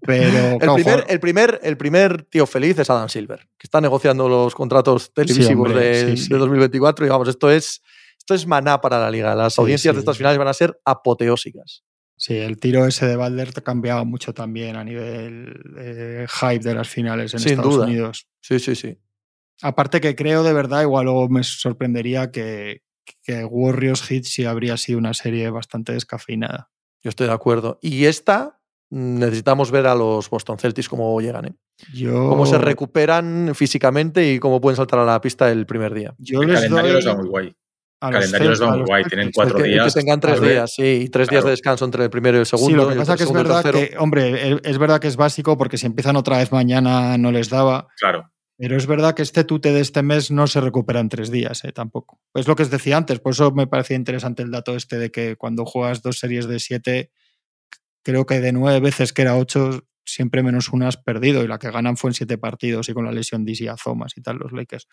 Pero, 0.00 0.58
el, 0.60 0.74
primer, 0.74 1.04
el, 1.08 1.20
primer, 1.20 1.60
el 1.62 1.76
primer 1.76 2.22
tío 2.24 2.46
feliz 2.46 2.78
es 2.78 2.90
Adam 2.90 3.08
Silver, 3.08 3.40
que 3.56 3.66
está 3.66 3.80
negociando 3.80 4.28
los 4.28 4.54
contratos 4.54 5.12
televisivos 5.14 5.68
Sí, 5.68 5.74
hombre, 5.74 6.04
de, 6.04 6.16
sí, 6.16 6.28
de 6.28 6.38
2024. 6.38 7.06
Y 7.06 7.08
vamos, 7.08 7.28
esto 7.28 7.50
es, 7.50 7.82
esto 8.18 8.34
es 8.34 8.46
maná 8.46 8.80
para 8.80 8.98
la 8.98 9.10
liga. 9.10 9.34
Las 9.34 9.58
audiencias 9.58 9.94
de 9.94 10.00
estas 10.00 10.16
finales 10.16 10.38
van 10.38 10.48
a 10.48 10.54
ser 10.54 10.78
apoteósicas. 10.84 11.84
Sí, 12.16 12.36
el 12.36 12.58
tiro 12.58 12.86
ese 12.86 13.06
de 13.06 13.16
Balder 13.16 13.52
cambiaba 13.62 14.04
mucho 14.04 14.32
también 14.34 14.76
a 14.76 14.84
nivel 14.84 15.74
eh, 15.78 16.26
hype 16.28 16.60
de 16.60 16.74
las 16.74 16.88
finales 16.88 17.34
en 17.34 17.40
Sin 17.40 17.52
Estados 17.52 17.74
duda. 17.74 17.86
Unidos. 17.86 18.28
Sí, 18.40 18.58
sí, 18.58 18.74
sí. 18.74 18.98
Aparte 19.62 20.00
que 20.00 20.14
creo 20.14 20.42
de 20.42 20.52
verdad, 20.52 20.82
igual 20.82 21.06
luego 21.06 21.28
me 21.28 21.42
sorprendería 21.42 22.30
que, 22.30 22.82
que 23.22 23.44
Warriors 23.44 24.02
Hit 24.02 24.24
sí 24.24 24.44
habría 24.44 24.76
sido 24.76 24.98
una 24.98 25.14
serie 25.14 25.50
bastante 25.50 25.92
descafeinada. 25.92 26.70
Yo 27.02 27.10
estoy 27.10 27.26
de 27.26 27.32
acuerdo. 27.32 27.78
Y 27.82 28.04
esta 28.06 28.60
mm, 28.90 29.18
necesitamos 29.18 29.70
ver 29.70 29.86
a 29.86 29.94
los 29.94 30.30
Boston 30.30 30.58
Celtics 30.58 30.88
cómo 30.88 31.20
llegan, 31.20 31.46
¿eh? 31.46 31.54
Yo, 31.92 32.28
cómo 32.28 32.46
se 32.46 32.58
recuperan 32.58 33.52
físicamente 33.54 34.32
y 34.32 34.38
cómo 34.38 34.60
pueden 34.60 34.76
saltar 34.76 35.00
a 35.00 35.04
la 35.04 35.20
pista 35.20 35.50
el 35.50 35.66
primer 35.66 35.92
día. 35.92 36.14
yo 36.18 36.42
El 36.42 36.48
les 36.48 36.60
calendario 36.60 36.92
doy 36.92 37.02
les 37.02 37.08
va 37.08 37.16
muy 37.16 37.28
guay. 37.28 37.56
A 38.00 38.08
El 38.08 38.14
los 38.14 38.20
calendario 38.24 38.50
les 38.50 38.60
Celt- 38.60 38.68
va 38.70 38.76
muy 38.76 38.84
guay. 38.86 39.04
Tienen 39.04 39.26
que- 39.28 39.32
cuatro 39.34 39.56
Que- 39.58 39.62
que 39.64 39.68
días. 39.70 39.94
tengan 39.94 40.20
tres 40.20 40.40
días, 40.40 40.74
sí, 40.74 40.82
y 41.04 41.08
tres 41.08 41.28
días 41.28 41.44
de 41.44 41.50
descanso 41.50 41.84
entre 41.84 42.04
el 42.04 42.10
primero 42.10 42.36
y 42.36 42.40
el 42.40 42.46
segundo. 42.46 42.68
Sí, 42.70 42.74
lo 42.76 42.88
que 42.88 42.96
pasa 42.96 43.16
que 43.16 43.22
es 43.24 43.32
verdad 43.32 43.64
que, 43.72 43.94
hombre, 43.98 44.50
es- 44.52 44.60
es 44.64 44.78
verdad 44.78 45.00
que 45.00 45.08
es 45.08 45.16
básico 45.16 45.56
porque 45.56 45.78
si 45.78 45.86
empiezan 45.86 46.16
otra 46.16 46.38
vez 46.38 46.52
mañana 46.52 47.16
no 47.18 47.32
les 47.32 47.48
daba, 47.48 47.88
Claro. 47.98 48.30
pero 48.58 48.76
es 48.76 48.86
verdad 48.86 49.14
que 49.14 49.22
este 49.22 49.44
tute 49.44 49.72
de 49.72 49.80
este 49.80 50.02
mes 50.02 50.30
no 50.30 50.46
se 50.46 50.60
recupera 50.60 51.00
en 51.00 51.08
tres 51.08 51.30
días, 51.30 51.64
eh, 51.64 51.72
tampoco. 51.72 52.20
Es 52.34 52.46
lo 52.46 52.56
que 52.56 52.64
os 52.64 52.70
decía 52.70 52.96
antes, 52.96 53.20
por 53.20 53.32
eso 53.32 53.52
me 53.52 53.66
parecía 53.66 53.96
interesante 53.96 54.42
el 54.42 54.50
dato 54.50 54.76
este 54.76 54.98
de 54.98 55.10
que 55.10 55.36
cuando 55.36 55.64
juegas 55.64 56.02
dos 56.02 56.18
series 56.18 56.46
de 56.46 56.58
siete, 56.60 57.10
creo 58.02 58.26
que 58.26 58.40
de 58.40 58.52
nueve 58.52 58.80
veces 58.80 59.12
que 59.14 59.22
era 59.22 59.36
ocho, 59.36 59.80
siempre 60.04 60.42
menos 60.42 60.68
una 60.68 60.88
has 60.88 60.98
perdido 60.98 61.42
y 61.42 61.48
la 61.48 61.58
que 61.58 61.70
ganan 61.70 61.96
fue 61.96 62.10
en 62.10 62.14
siete 62.14 62.36
partidos 62.36 62.90
y 62.90 62.92
con 62.92 63.06
la 63.06 63.12
lesión 63.12 63.46
de 63.46 63.52
Isi 63.52 63.66
Azomas 63.68 64.12
y 64.16 64.20
tal, 64.20 64.36
los 64.36 64.52
Lakers. 64.52 64.86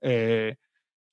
Eh, 0.00 0.56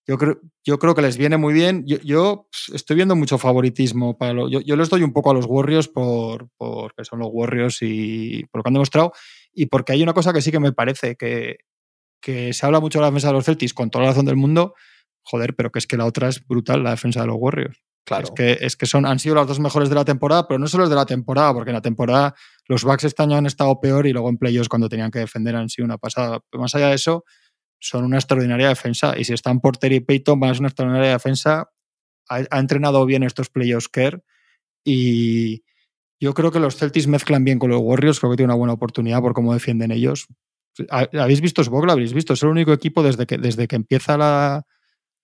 yo, 0.07 0.17
creo, 0.17 0.39
yo 0.63 0.79
creo 0.79 0.95
que 0.95 1.01
les 1.01 1.17
viene 1.17 1.37
muy 1.37 1.53
bien. 1.53 1.83
Yo, 1.85 1.97
yo 1.97 2.47
pf, 2.51 2.75
estoy 2.75 2.95
viendo 2.95 3.15
mucho 3.15 3.37
favoritismo 3.37 4.17
para 4.17 4.33
lo, 4.33 4.49
yo, 4.49 4.59
yo 4.61 4.75
les 4.75 4.89
doy 4.89 5.03
un 5.03 5.13
poco 5.13 5.31
a 5.31 5.33
los 5.33 5.45
Warriors 5.45 5.87
por 5.87 6.49
porque 6.57 7.05
son 7.05 7.19
los 7.19 7.29
Warriors 7.31 7.77
y 7.81 8.45
por 8.51 8.59
lo 8.59 8.63
que 8.63 8.69
han 8.69 8.73
demostrado 8.73 9.13
y 9.53 9.67
porque 9.67 9.93
hay 9.93 10.03
una 10.03 10.13
cosa 10.13 10.33
que 10.33 10.41
sí 10.41 10.51
que 10.51 10.59
me 10.59 10.73
parece 10.73 11.15
que, 11.15 11.57
que 12.21 12.53
se 12.53 12.65
habla 12.65 12.79
mucho 12.79 12.99
de 12.99 13.01
la 13.01 13.07
defensa 13.07 13.27
de 13.27 13.33
los 13.33 13.45
Celtics 13.45 13.73
con 13.73 13.89
toda 13.89 14.05
la 14.05 14.11
razón 14.11 14.25
del 14.25 14.35
mundo, 14.35 14.73
joder, 15.21 15.55
pero 15.55 15.71
que 15.71 15.79
es 15.79 15.87
que 15.87 15.97
la 15.97 16.05
otra 16.05 16.29
es 16.29 16.45
brutal, 16.45 16.83
la 16.83 16.91
defensa 16.91 17.21
de 17.21 17.27
los 17.27 17.37
Warriors. 17.37 17.83
Claro. 18.05 18.25
Es 18.25 18.31
que, 18.31 18.57
es 18.59 18.75
que 18.75 18.85
son, 18.85 19.05
han 19.05 19.19
sido 19.19 19.35
las 19.35 19.47
dos 19.47 19.59
mejores 19.59 19.87
de 19.87 19.95
la 19.95 20.03
temporada, 20.03 20.45
pero 20.47 20.59
no 20.59 20.67
solo 20.67 20.83
es 20.83 20.89
de 20.89 20.95
la 20.95 21.05
temporada, 21.05 21.53
porque 21.53 21.69
en 21.69 21.75
la 21.75 21.81
temporada 21.81 22.35
los 22.67 22.83
Bucks 22.83 23.05
este 23.05 23.23
año 23.23 23.37
han 23.37 23.45
estado 23.45 23.79
peor 23.79 24.07
y 24.07 24.11
luego 24.11 24.29
en 24.29 24.37
playoffs 24.37 24.67
cuando 24.67 24.89
tenían 24.89 25.11
que 25.11 25.19
defender 25.19 25.55
han 25.55 25.69
sido 25.69 25.85
una 25.85 25.97
pasada. 25.97 26.41
Pero 26.49 26.61
más 26.61 26.75
allá 26.75 26.89
de 26.89 26.95
eso, 26.95 27.23
son 27.85 28.05
una 28.05 28.17
extraordinaria 28.17 28.69
defensa. 28.69 29.13
Y 29.17 29.25
si 29.25 29.33
están 29.33 29.59
Porter 29.59 29.91
y 29.91 29.99
Peyton, 29.99 30.39
van 30.39 30.51
a 30.51 30.53
ser 30.53 30.61
una 30.61 30.69
extraordinaria 30.69 31.11
defensa. 31.11 31.69
Ha, 32.29 32.41
ha 32.49 32.59
entrenado 32.59 33.05
bien 33.05 33.23
estos 33.23 33.49
playoffs 33.49 33.89
Kerr 33.89 34.23
y 34.83 35.63
yo 36.19 36.33
creo 36.33 36.51
que 36.51 36.59
los 36.59 36.77
Celtics 36.77 37.07
mezclan 37.07 37.43
bien 37.43 37.59
con 37.59 37.69
los 37.69 37.81
Warriors. 37.81 38.19
Creo 38.19 38.31
que 38.31 38.37
tiene 38.37 38.51
una 38.53 38.57
buena 38.57 38.73
oportunidad 38.73 39.19
por 39.21 39.33
cómo 39.33 39.53
defienden 39.53 39.91
ellos. 39.91 40.27
¿Ha- 40.89 41.09
¿Habéis 41.19 41.41
visto 41.41 41.63
Svog? 41.63 41.85
¿Lo 41.85 41.91
habéis 41.91 42.13
visto? 42.13 42.33
Es 42.33 42.43
el 42.43 42.49
único 42.49 42.71
equipo 42.73 43.03
desde 43.03 43.25
que, 43.25 43.37
desde 43.37 43.67
que 43.67 43.75
empieza 43.75 44.17
la, 44.17 44.65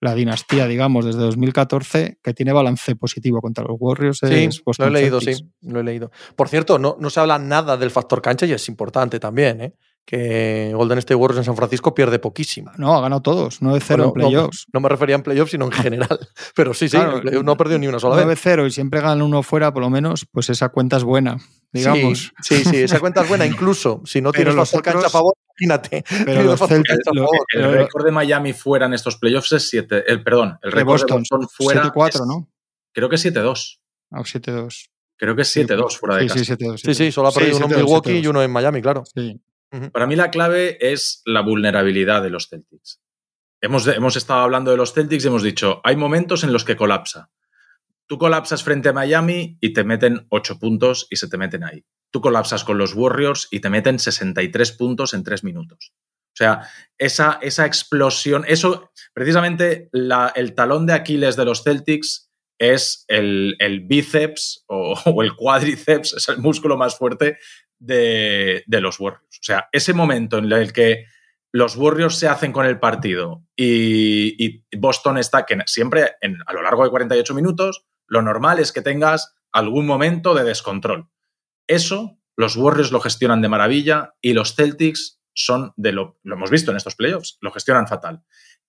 la 0.02 0.14
dinastía, 0.14 0.68
digamos, 0.68 1.06
desde 1.06 1.20
2014, 1.22 2.20
que 2.22 2.34
tiene 2.34 2.52
balance 2.52 2.96
positivo 2.98 3.40
contra 3.42 3.64
los 3.64 3.78
Warriors. 3.80 4.20
Sí, 4.20 4.50
lo 4.78 4.88
he 4.88 4.92
leído, 4.92 5.22
Celtics. 5.22 5.38
sí, 5.38 5.52
lo 5.62 5.80
he 5.80 5.84
leído. 5.84 6.12
Por 6.36 6.50
cierto, 6.50 6.78
no, 6.78 6.98
no 7.00 7.10
se 7.10 7.20
habla 7.22 7.40
nada 7.40 7.78
del 7.78 7.92
factor 7.92 8.22
cancha 8.22 8.46
y 8.46 8.52
es 8.52 8.68
importante 8.68 9.20
también, 9.20 9.62
¿eh? 9.62 9.74
Que 10.10 10.72
Golden 10.74 10.98
State 10.98 11.14
Warriors 11.14 11.38
en 11.38 11.44
San 11.44 11.56
Francisco 11.56 11.94
pierde 11.94 12.18
poquísimo. 12.18 12.72
No, 12.78 12.96
ha 12.98 13.02
ganado 13.02 13.22
todos, 13.22 13.62
9-0 13.62 13.88
Bueno, 13.90 14.04
en 14.06 14.14
playoffs. 14.14 14.66
No, 14.74 14.80
no 14.80 14.82
me 14.82 14.90
refería 14.90 15.16
en 15.16 15.22
playoffs, 15.22 15.52
sino 15.52 15.66
en 15.66 15.72
general. 15.72 16.20
Pero 16.56 16.74
sí, 16.74 16.90
sí, 16.90 16.98
Claro, 16.98 17.22
no 17.44 17.52
ha 17.52 17.58
perdido 17.58 17.78
ni 17.78 17.88
una 17.88 18.00
sola 18.00 18.26
vez. 18.26 18.44
9-0 18.44 18.66
y 18.68 18.72
siempre 18.72 19.02
ganan 19.02 19.22
uno 19.22 19.44
fuera, 19.44 19.72
por 19.72 19.84
lo 19.84 19.92
menos, 19.92 20.26
pues 20.32 20.50
esa 20.50 20.70
cuenta 20.70 20.98
es 20.98 21.04
buena, 21.04 21.38
digamos. 21.72 22.32
Sí, 22.42 22.56
sí, 22.64 22.70
sí, 22.72 22.78
esa 22.78 23.00
cuenta 23.00 23.22
es 23.22 23.30
buena, 23.30 23.46
incluso 23.46 24.02
si 24.04 24.20
no 24.20 24.32
Pero 24.34 24.52
tienes 24.52 24.56
los 24.56 24.82
cancha 24.82 25.06
a 25.06 25.10
favor, 25.12 25.36
imagínate. 25.60 26.04
Pero 26.26 26.42
los 26.42 26.60
Celtics, 26.60 27.04
favor. 27.06 27.30
El 27.54 27.72
récord 27.72 28.06
de 28.06 28.12
Miami 28.12 28.54
fuera 28.54 28.88
en 28.88 28.94
estos 28.96 29.18
playoffs 29.18 29.52
es 29.52 29.70
7. 29.70 30.06
El, 30.08 30.24
perdón, 30.24 30.58
el 30.64 30.72
De 30.72 30.76
récord 30.76 30.94
Boston, 30.94 31.18
de 31.18 31.20
Boston 31.38 31.48
fuera. 31.52 31.84
7-4, 31.94 32.08
es- 32.10 32.22
¿no? 32.26 32.50
Creo 32.92 33.10
que 33.10 33.16
es 33.18 33.26
7-2. 33.26 33.78
Ah, 34.10 34.22
7-2. 34.24 34.90
Creo 35.18 35.36
que 35.36 35.44
es 35.44 35.56
7-2 35.56 35.98
fuera 36.00 36.16
de 36.16 36.22
Sí, 36.24 36.28
casa. 36.30 36.40
sí, 36.46 36.52
7-2. 36.54 36.78
Sí, 36.84 36.94
sí, 36.96 37.12
solo 37.12 37.28
ha 37.28 37.32
perdido 37.32 37.58
uno 37.58 37.66
en 37.68 37.72
7-2, 37.74 37.78
Milwaukee 37.84 38.10
7-2. 38.14 38.24
y 38.24 38.28
uno 38.28 38.42
en 38.42 38.50
Miami, 38.52 38.82
claro. 38.82 39.04
Sí. 39.14 39.40
Para 39.92 40.08
mí 40.08 40.16
la 40.16 40.32
clave 40.32 40.78
es 40.80 41.22
la 41.26 41.42
vulnerabilidad 41.42 42.24
de 42.24 42.30
los 42.30 42.50
Celtics. 42.50 43.02
Hemos, 43.62 43.88
hemos 43.88 44.16
estado 44.16 44.42
hablando 44.42 44.72
de 44.72 44.78
los 44.78 44.94
Celtics 44.94 45.24
y 45.24 45.28
hemos 45.28 45.44
dicho, 45.44 45.82
hay 45.84 45.96
momentos 45.96 46.44
en 46.44 46.54
los 46.54 46.64
que 46.64 46.76
colapsa. 46.76 47.30
Tú 48.08 48.18
colapsas 48.18 48.64
frente 48.64 48.90
a 48.90 48.94
Miami 48.94 49.58
y 49.62 49.74
te 49.74 49.84
meten 49.84 50.26
8 50.30 50.58
puntos 50.58 51.08
y 51.12 51.18
se 51.18 51.28
te 51.28 51.38
meten 51.38 51.64
ahí. 51.64 51.86
Tú 52.12 52.22
colapsas 52.22 52.64
con 52.64 52.80
los 52.80 52.96
Warriors 52.96 53.48
y 53.52 53.60
te 53.60 53.70
meten 53.70 54.00
63 54.00 54.72
puntos 54.72 55.14
en 55.14 55.24
3 55.24 55.44
minutos. 55.44 55.94
O 56.30 56.36
sea, 56.40 56.68
esa, 56.98 57.38
esa 57.42 57.66
explosión, 57.66 58.46
eso, 58.48 58.92
precisamente 59.14 59.90
el 59.92 60.56
talón 60.56 60.86
de 60.88 60.94
Aquiles 60.94 61.36
de 61.36 61.46
los 61.46 61.64
Celtics 61.64 62.29
es 62.60 63.06
el, 63.08 63.56
el 63.60 63.80
bíceps 63.80 64.66
o, 64.68 65.24
el 65.24 65.36
cuádriceps, 65.36 66.14
es 66.14 66.30
el 66.30 66.38
músculo 66.38 66.78
más 66.78 66.98
fuerte 66.98 67.40
de, 67.80 68.64
de 68.68 68.82
los 68.82 69.00
Warriors. 69.00 69.40
O 69.40 69.44
sea, 69.44 69.70
ese 69.72 69.94
momento 69.94 70.38
en 70.38 70.52
el 70.52 70.74
que 70.74 71.06
los 71.52 71.76
Warriors 71.76 72.16
se 72.16 72.28
hacen 72.28 72.52
con 72.52 72.66
el 72.66 72.80
partido 72.80 73.44
y, 73.56 74.64
Boston 74.78 75.18
está, 75.18 75.46
que 75.46 75.58
siempre 75.66 76.16
a 76.46 76.54
lo 76.54 76.62
largo 76.62 76.84
de 76.84 76.92
48 76.92 77.34
minutos, 77.34 77.86
lo 78.08 78.22
normal 78.22 78.60
es 78.60 78.72
que 78.72 78.82
tengas 78.82 79.36
algún 79.52 79.86
momento 79.86 80.36
de 80.36 80.44
descontrol. 80.44 81.10
Eso 81.68 82.20
los 82.36 82.56
Warriors 82.56 82.92
lo 82.92 83.02
gestionan 83.02 83.42
de 83.42 83.50
maravilla 83.50 84.14
y 84.22 84.34
los 84.34 84.56
Celtics 84.56 85.20
son 85.34 85.74
de 85.76 85.92
lo, 85.92 86.20
lo 86.24 86.36
hemos 86.36 86.52
visto 86.52 86.72
en 86.72 86.78
estos 86.78 86.96
playoffs, 86.96 87.38
lo 87.42 87.52
gestionan 87.52 87.88
fatal. 87.88 88.24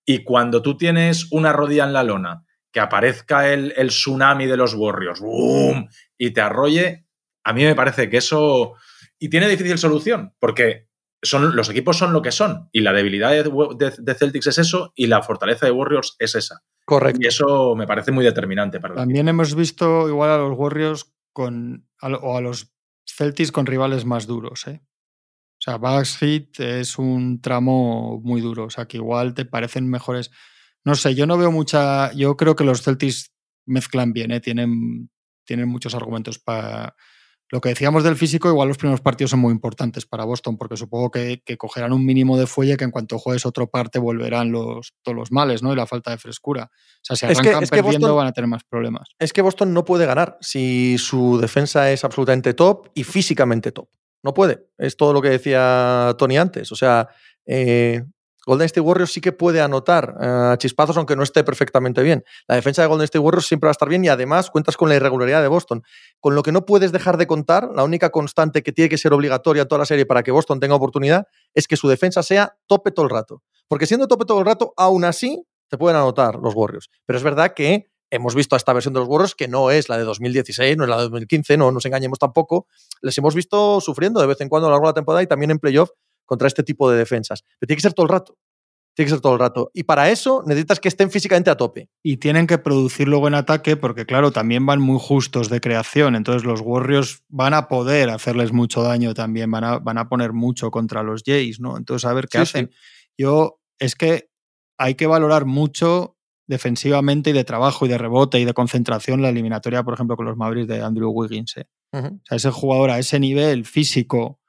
Y 0.05 0.24
cuando 0.24 0.62
tú 0.62 0.76
tienes 0.76 1.30
una 1.30 1.53
rodilla 1.53 1.84
en 1.84 1.93
la 1.93 2.03
lona, 2.03 2.45
que 2.73 2.81
aparezca 2.81 3.53
el, 3.53 3.73
el 3.77 3.89
tsunami 3.89 4.47
de 4.47 4.57
los 4.57 4.75
Warriors, 4.75 5.21
¡boom! 5.21 5.89
y 6.18 6.31
te 6.31 6.41
arrolle, 6.41 7.07
a 7.45 7.53
mí 7.53 7.64
me 7.64 7.75
parece 7.75 8.09
que 8.09 8.18
eso... 8.18 8.75
Y 9.18 9.29
tiene 9.29 9.49
difícil 9.49 9.77
solución, 9.79 10.35
porque 10.39 10.89
son, 11.23 11.55
los 11.55 11.68
equipos 11.68 11.99
son 11.99 12.12
lo 12.12 12.23
que 12.23 12.33
son, 12.33 12.68
y 12.73 12.81
la 12.81 12.93
debilidad 12.93 13.31
de, 13.33 13.43
de- 13.43 13.95
de 13.99 14.14
Celtics 14.14 14.47
es 14.47 14.59
eso, 14.59 14.93
y 14.95 15.09
la 15.09 15.23
fortaleza 15.23 15.66
de 15.66 15.73
Warriors 15.73 16.16
es 16.18 16.35
esa. 16.35 16.62
Correcto. 16.87 17.21
Y 17.23 17.27
eso 17.27 17.75
me 17.77 17.87
parece 17.87 18.12
muy 18.12 18.25
determinante 18.25 18.81
para 18.81 18.95
También 18.95 19.29
hemos 19.29 19.55
visto 19.55 20.09
igual 20.09 20.31
a 20.31 20.39
los 20.39 20.57
Warriors 20.59 21.12
con, 21.33 21.87
a 22.01 22.09
o 22.09 22.37
a 22.37 22.41
los 22.41 22.73
Celtics 23.07 23.53
con 23.53 23.66
rivales 23.66 24.05
más 24.05 24.27
duros. 24.27 24.66
¿eh? 24.66 24.81
O 24.83 25.61
sea, 25.61 25.77
Bucks 25.77 26.16
Heat 26.18 26.59
es 26.61 26.99
un 26.99 27.41
tramo 27.43 28.21
muy 28.25 28.41
duro. 28.41 28.64
O 28.64 28.71
sea, 28.71 28.87
que 28.87 28.97
igual 28.97 29.35
te 29.35 29.45
parecen 29.45 29.89
mejores. 29.89 30.31
No 30.85 30.95
sé, 30.95 31.14
yo 31.14 31.26
no 31.26 31.37
veo 31.37 31.51
mucha. 31.51 32.12
Yo 32.12 32.37
creo 32.37 32.57
que 32.57 32.64
los 32.64 32.83
Celtics 32.83 33.33
mezclan 33.66 34.12
bien, 34.12 34.31
¿eh? 34.31 34.41
tienen, 34.41 35.11
tienen 35.45 35.68
muchos 35.68 35.95
argumentos 35.95 36.39
para. 36.39 36.95
Lo 37.53 37.61
que 37.61 37.70
decíamos 37.70 38.05
del 38.05 38.14
físico, 38.14 38.49
igual 38.49 38.68
los 38.68 38.78
primeros 38.78 39.01
partidos 39.01 39.33
son 39.33 39.41
muy 39.41 39.51
importantes 39.51 40.07
para 40.07 40.24
Boston, 40.24 40.57
porque 40.57 40.76
supongo 40.76 41.11
que, 41.11 41.43
cogerán 41.59 41.93
un 41.93 42.07
mínimo 42.07 42.39
de 42.39 42.47
fuelle 42.47 42.76
que 42.76 42.85
en 42.85 42.93
cuanto 42.93 43.18
juegues 43.18 43.45
otro 43.45 43.68
parte 43.68 43.99
volverán 43.99 44.53
los, 44.53 44.95
todos 45.03 45.16
los 45.16 45.33
males, 45.33 45.61
¿no? 45.61 45.72
Y 45.72 45.76
la 45.76 45.87
falta 45.87 46.12
de 46.12 46.18
frescura. 46.18 46.70
O 46.72 47.01
sea, 47.03 47.16
si 47.16 47.26
arrancan 47.26 47.66
perdiendo 47.68 48.14
van 48.14 48.28
a 48.28 48.33
tener 48.33 48.47
más 48.47 48.62
problemas. 48.62 49.09
Es 49.18 49.33
que 49.33 49.43
Boston 49.43 49.74
no 49.74 49.85
puede 49.85 50.07
ganar 50.07 50.39
si 50.41 50.97
su 50.99 51.39
defensa 51.41 51.91
es 51.91 52.05
absolutamente 52.05 52.55
top 52.55 52.89
y 52.95 53.03
físicamente 53.03 53.72
top. 53.72 53.89
No 54.22 54.33
puede. 54.33 54.68
Es 54.78 54.97
todo 54.97 55.12
lo 55.12 55.20
que 55.20 55.31
decía 55.31 56.14
Tony 56.18 56.39
antes. 56.39 56.70
O 56.70 56.76
sea, 56.76 57.09
eh, 57.47 58.05
Golden 58.47 58.66
State 58.66 58.80
Warriors 58.80 59.12
sí 59.12 59.20
que 59.20 59.32
puede 59.32 59.61
anotar 59.61 60.14
uh, 60.18 60.57
chispazos, 60.57 60.97
aunque 60.97 61.16
no 61.16 61.22
esté 61.22 61.45
perfectamente 61.45 62.03
bien. 62.03 62.24
La 62.49 62.55
defensa 62.55 62.82
de 62.82 62.88
Golden 62.88 63.05
State 63.05 63.18
Warriors 63.18 63.47
siempre 63.47 63.66
va 63.66 63.70
a 63.70 63.72
estar 63.72 63.88
bien 63.88 64.05
y 64.05 64.09
además 64.09 64.51
cuentas 64.51 64.76
con 64.76 64.88
la 64.88 64.97
irregularidad 64.97 65.43
de 65.43 65.49
Boston. 65.49 65.82
Con 66.20 66.34
lo 66.34 66.43
que 66.43 66.53
no 66.53 66.64
puedes 66.64 66.93
dejar 66.93 67.16
de 67.16 67.26
contar, 67.26 67.70
la 67.74 67.84
única 67.84 68.11
constante 68.11 68.62
que 68.62 68.72
tiene 68.72 68.88
que 68.88 68.99
ser 68.99 69.12
obligatoria 69.12 69.66
toda 69.66 69.80
la 69.80 69.86
serie 69.86 70.07
para 70.07 70.22
que 70.22 70.30
Boston 70.30 70.61
tenga 70.61 70.74
oportunidad 70.74 71.26
es 71.55 71.68
que 71.68 71.76
su 71.76 71.88
defensa 71.88 72.22
sea 72.22 72.57
tope 72.66 72.91
todo 72.91 73.05
el 73.05 73.11
rato. 73.11 73.43
Porque 73.68 73.86
siendo 73.86 74.09
tope 74.09 74.24
todo 74.24 74.41
el 74.41 74.47
rato, 74.47 74.72
aún 74.76 75.05
así 75.05 75.45
te 75.68 75.78
pueden 75.78 75.97
anotar 75.97 76.36
los 76.36 76.55
Warriors. 76.55 76.91
Pero 77.07 77.18
es 77.18 77.22
verdad 77.22 77.53
que 77.55 77.91
hemos 78.11 78.34
visto 78.34 78.57
a 78.57 78.59
esta 78.59 78.72
versión 78.72 78.93
de 78.93 79.01
los 79.01 79.09
Warriors 79.09 79.34
que 79.34 79.49
no 79.49 79.70
es 79.70 79.88
la 79.88 79.97
de 79.97 80.05
2016, 80.05 80.76
no 80.76 80.84
es 80.84 80.91
la 80.91 80.97
de 80.97 81.03
2015, 81.05 81.57
no 81.57 81.70
nos 81.70 81.84
engañemos 81.86 82.18
tampoco. 82.18 82.66
Les 83.03 83.16
hemos 83.18 83.34
visto 83.34 83.80
sufriendo 83.80 84.20
de 84.20 84.26
vez 84.26 84.41
en 84.41 84.49
cuando 84.49 84.66
a 84.66 84.70
lo 84.70 84.74
largo 84.74 84.86
de 84.86 84.91
la 84.91 84.95
temporada 84.95 85.22
y 85.22 85.26
también 85.26 85.51
en 85.53 85.59
playoff 85.59 85.91
contra 86.31 86.47
este 86.47 86.62
tipo 86.62 86.89
de 86.89 86.97
defensas. 86.97 87.43
Pero 87.59 87.66
tiene 87.66 87.78
que 87.78 87.83
ser 87.83 87.93
todo 87.93 88.07
el 88.07 88.12
rato. 88.12 88.39
Tiene 88.95 89.07
que 89.07 89.11
ser 89.11 89.20
todo 89.20 89.33
el 89.33 89.41
rato. 89.41 89.72
Y 89.74 89.83
para 89.83 90.11
eso 90.11 90.45
necesitas 90.47 90.78
que 90.78 90.87
estén 90.87 91.11
físicamente 91.11 91.51
a 91.51 91.57
tope. 91.57 91.91
Y 92.05 92.18
tienen 92.18 92.47
que 92.47 92.57
producir 92.59 93.09
luego 93.09 93.26
en 93.26 93.35
ataque 93.35 93.76
porque, 93.76 94.07
claro, 94.07 94.31
también 94.31 94.64
van 94.64 94.81
muy 94.81 95.01
justos 95.01 95.51
de 95.51 95.61
creación. 95.61 96.14
Entonces 96.14 96.45
los 96.45 96.61
Warriors 96.61 97.24
van 97.28 97.53
a 97.53 97.66
poder 97.66 98.11
hacerles 98.11 98.53
mucho 98.53 98.85
daño 98.85 99.12
también. 99.12 99.51
Van 99.51 99.64
a, 99.64 99.78
van 99.81 99.99
a 99.99 100.09
poner 100.09 100.33
mucho 100.33 100.70
contra 100.70 101.03
los 101.03 101.24
Jays, 101.26 101.59
¿no? 101.59 101.76
Entonces, 101.76 102.09
a 102.09 102.14
ver 102.14 102.28
qué 102.28 102.39
hacen. 102.39 102.70
Yo, 103.18 103.61
es 103.81 103.97
que 103.97 104.31
hay 104.78 104.95
que 104.95 105.09
valorar 105.09 105.47
mucho 105.47 106.16
defensivamente 106.47 107.31
y 107.31 107.33
de 107.33 107.43
trabajo 107.43 107.87
y 107.87 107.89
de 107.89 107.99
rebote 107.99 108.39
y 108.39 108.45
de 108.45 108.55
concentración 108.55 109.20
la 109.20 109.31
eliminatoria, 109.31 109.83
por 109.83 109.95
ejemplo, 109.95 110.16
con 110.16 110.26
los 110.26 110.37
Mavericks 110.37 110.68
de 110.68 110.81
Andrew 110.81 111.11
Wiggins. 111.11 111.57
¿eh? 111.57 111.66
O 111.93 112.20
sea, 112.24 112.37
ese 112.37 112.51
jugador 112.51 112.91
a 112.91 113.01
ese 113.01 113.18
nivel 113.18 113.64
físico 113.64 114.39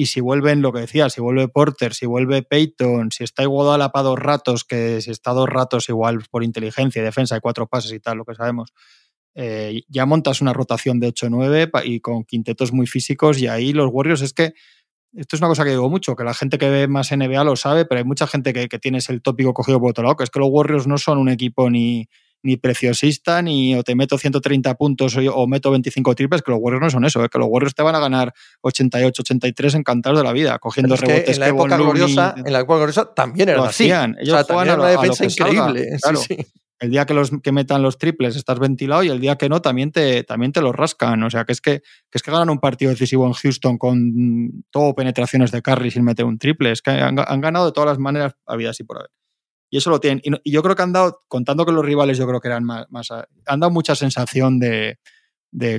y 0.00 0.06
si 0.06 0.22
vuelven, 0.22 0.62
lo 0.62 0.72
que 0.72 0.80
decía, 0.80 1.10
si 1.10 1.20
vuelve 1.20 1.46
Porter, 1.48 1.92
si 1.92 2.06
vuelve 2.06 2.42
Peyton, 2.42 3.10
si 3.12 3.22
está 3.22 3.42
igual 3.42 3.82
a 3.82 3.90
dos 4.02 4.18
ratos, 4.18 4.64
que 4.64 5.02
si 5.02 5.10
está 5.10 5.32
dos 5.32 5.46
ratos 5.46 5.90
igual 5.90 6.24
por 6.30 6.42
inteligencia 6.42 7.02
y 7.02 7.04
defensa 7.04 7.34
de 7.34 7.42
cuatro 7.42 7.66
pases 7.66 7.92
y 7.92 8.00
tal, 8.00 8.16
lo 8.16 8.24
que 8.24 8.34
sabemos, 8.34 8.72
eh, 9.34 9.82
ya 9.88 10.06
montas 10.06 10.40
una 10.40 10.54
rotación 10.54 11.00
de 11.00 11.08
8-9 11.08 11.82
y 11.84 12.00
con 12.00 12.24
quintetos 12.24 12.72
muy 12.72 12.86
físicos 12.86 13.42
y 13.42 13.46
ahí 13.46 13.74
los 13.74 13.90
Warriors 13.92 14.22
es 14.22 14.32
que 14.32 14.54
esto 15.12 15.36
es 15.36 15.42
una 15.42 15.48
cosa 15.48 15.64
que 15.64 15.70
digo 15.72 15.90
mucho, 15.90 16.16
que 16.16 16.24
la 16.24 16.32
gente 16.32 16.56
que 16.56 16.70
ve 16.70 16.88
más 16.88 17.14
NBA 17.14 17.44
lo 17.44 17.56
sabe, 17.56 17.84
pero 17.84 17.98
hay 17.98 18.04
mucha 18.06 18.26
gente 18.26 18.54
que, 18.54 18.68
que 18.68 18.78
tiene 18.78 19.00
el 19.06 19.20
tópico 19.20 19.52
cogido 19.52 19.80
por 19.80 19.90
otro 19.90 20.04
lado, 20.04 20.16
que 20.16 20.24
es 20.24 20.30
que 20.30 20.38
los 20.38 20.48
Warriors 20.50 20.86
no 20.86 20.96
son 20.96 21.18
un 21.18 21.28
equipo 21.28 21.68
ni, 21.68 22.08
ni 22.42 22.56
preciosista, 22.56 23.42
ni 23.42 23.74
o 23.74 23.82
te 23.82 23.94
meto 23.94 24.18
130 24.18 24.74
puntos 24.74 25.16
o, 25.16 25.46
meto 25.46 25.70
25 25.70 26.14
triples, 26.14 26.42
que 26.42 26.50
los 26.50 26.60
Warriors 26.60 26.82
no 26.82 26.90
son 26.90 27.04
eso, 27.04 27.22
¿eh? 27.24 27.28
que 27.28 27.38
los 27.38 27.48
Warriors 27.50 27.74
te 27.74 27.82
van 27.82 27.94
a 27.94 28.00
ganar 28.00 28.32
88, 28.62 29.22
83 29.22 29.74
encantados 29.74 30.18
de 30.18 30.24
la 30.24 30.32
vida, 30.32 30.58
cogiendo 30.58 30.96
rebotes. 30.96 31.36
en, 31.36 31.40
la 31.40 31.48
época 31.48 31.76
gloriosa, 31.76 32.34
en 32.36 32.52
la 32.52 32.60
época 32.60 32.76
gloriosa 32.76 33.14
también 33.14 33.48
eran 33.48 33.66
así. 33.66 33.84
Ellos 33.84 34.46
juegan 34.46 34.70
a, 34.70 34.74
una 34.74 34.88
defensa 34.88 35.24
increíble. 35.24 35.88
El 36.80 36.90
día 36.90 37.04
que, 37.04 37.12
los, 37.12 37.30
que 37.42 37.52
metan 37.52 37.82
los 37.82 37.98
triples 37.98 38.36
estás 38.36 38.58
ventilado 38.58 39.02
y 39.02 39.10
el 39.10 39.20
día 39.20 39.36
que 39.36 39.50
no 39.50 39.60
también 39.60 39.92
te, 39.92 40.24
también 40.24 40.50
te 40.50 40.62
los 40.62 40.74
rascan. 40.74 41.22
O 41.22 41.28
sea, 41.28 41.44
que 41.44 41.52
es 41.52 41.60
que, 41.60 41.82
es 42.10 42.22
que 42.22 42.30
ganan 42.30 42.48
un 42.48 42.58
partido 42.58 42.90
decisivo 42.90 43.26
en 43.26 43.34
Houston 43.34 43.76
con 43.76 44.64
todo 44.70 44.94
penetraciones 44.94 45.50
de 45.50 45.60
carry 45.60 45.90
sin 45.90 46.04
meter 46.04 46.24
un 46.24 46.38
triple. 46.38 46.72
Es 46.72 46.80
que 46.80 46.90
han, 46.92 47.18
han 47.18 47.40
ganado 47.42 47.66
de 47.66 47.72
todas 47.72 47.90
las 47.90 47.98
maneras 47.98 48.32
habidas 48.46 48.80
y 48.80 48.84
por 48.84 48.96
haber. 48.96 49.10
Y 49.70 49.78
eso 49.78 49.90
lo 49.90 50.00
tienen. 50.00 50.20
Y, 50.24 50.50
yo 50.50 50.62
creo 50.62 50.74
que 50.74 50.82
han 50.82 50.92
dado, 50.92 51.22
contando 51.28 51.64
que 51.64 51.72
los 51.72 51.84
rivales 51.84 52.18
yo 52.18 52.26
creo 52.26 52.40
que 52.40 52.48
eran 52.48 52.64
más, 52.64 52.86
han 53.46 53.60
dado 53.60 53.70
mucha 53.70 53.94
sensación 53.94 54.58
de, 54.58 54.98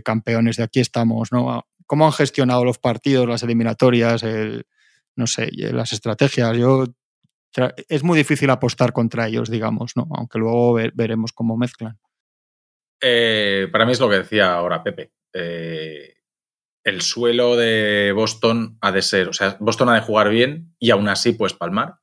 campeones, 0.03 0.57
de 0.57 0.63
aquí 0.63 0.79
estamos, 0.79 1.31
¿no? 1.31 1.65
Cómo 1.85 2.05
han 2.05 2.13
gestionado 2.13 2.63
los 2.63 2.79
partidos, 2.79 3.27
las 3.27 3.43
eliminatorias, 3.43 4.23
el, 4.23 4.65
no 5.15 5.27
sé, 5.27 5.49
las 5.51 5.91
estrategias. 5.91 6.57
Yo 6.57 6.85
es 7.89 8.03
muy 8.03 8.17
difícil 8.17 8.49
apostar 8.49 8.93
contra 8.93 9.27
ellos, 9.27 9.49
digamos, 9.49 9.95
¿no? 9.95 10.07
Aunque 10.15 10.39
luego 10.39 10.73
veremos 10.93 11.33
cómo 11.33 11.57
mezclan. 11.57 11.99
Eh, 13.01 13.67
para 13.71 13.85
mí 13.85 13.91
es 13.91 13.99
lo 13.99 14.09
que 14.09 14.17
decía 14.17 14.53
ahora 14.53 14.83
Pepe. 14.83 15.11
Eh, 15.33 16.13
el 16.83 17.01
suelo 17.01 17.55
de 17.55 18.11
Boston 18.15 18.77
ha 18.81 18.91
de 18.91 19.01
ser, 19.01 19.27
o 19.27 19.33
sea, 19.33 19.57
Boston 19.59 19.89
ha 19.89 19.95
de 19.95 20.01
jugar 20.01 20.29
bien 20.29 20.75
y 20.79 20.91
aún 20.91 21.09
así 21.09 21.33
pues 21.33 21.53
palmar. 21.53 22.00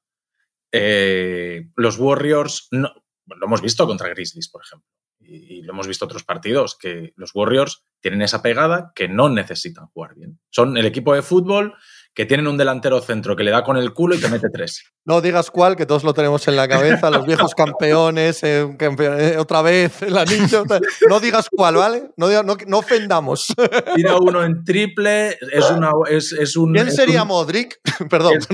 Eh, 0.72 1.68
los 1.76 1.98
Warriors, 1.98 2.68
no, 2.70 2.92
lo 3.26 3.46
hemos 3.46 3.62
visto 3.62 3.86
contra 3.86 4.08
Grizzlies, 4.08 4.48
por 4.48 4.62
ejemplo, 4.62 4.88
y, 5.20 5.62
lo 5.62 5.72
hemos 5.72 5.86
visto 5.86 6.04
otros 6.04 6.24
partidos, 6.24 6.76
que 6.76 7.12
los 7.16 7.34
Warriors 7.34 7.84
tienen 8.00 8.22
esa 8.22 8.42
pegada 8.42 8.92
que 8.94 9.08
no 9.08 9.28
necesitan 9.28 9.86
jugar 9.86 10.14
bien. 10.14 10.38
Son 10.50 10.76
el 10.76 10.86
equipo 10.86 11.14
de 11.14 11.22
fútbol 11.22 11.74
que 12.18 12.26
tienen 12.26 12.48
un 12.48 12.56
delantero 12.56 13.00
centro 13.00 13.36
que 13.36 13.44
le 13.44 13.52
da 13.52 13.62
con 13.62 13.76
el 13.76 13.92
culo 13.92 14.16
y 14.16 14.18
te 14.18 14.26
mete 14.26 14.48
tres. 14.52 14.82
No 15.04 15.20
digas 15.20 15.52
cuál, 15.52 15.76
que 15.76 15.86
todos 15.86 16.02
lo 16.02 16.14
tenemos 16.14 16.48
en 16.48 16.56
la 16.56 16.66
cabeza, 16.66 17.10
los 17.10 17.24
viejos 17.24 17.54
campeones, 17.56 18.42
eh, 18.42 18.66
eh, 18.76 19.36
otra 19.38 19.62
vez 19.62 20.02
el 20.02 20.18
anillo. 20.18 20.64
No 21.08 21.20
digas 21.20 21.46
cuál, 21.48 21.76
¿vale? 21.76 22.10
No, 22.16 22.28
no, 22.42 22.78
ofendamos. 22.78 23.54
Tira 23.94 24.16
uno 24.16 24.42
en 24.42 24.64
triple, 24.64 25.38
es, 25.52 25.70
una, 25.70 25.92
es, 26.10 26.56
un... 26.56 26.72
¿Quién 26.72 26.90
sería 26.90 27.22
Modric? 27.22 27.78
perdón, 28.10 28.38
es, 28.38 28.48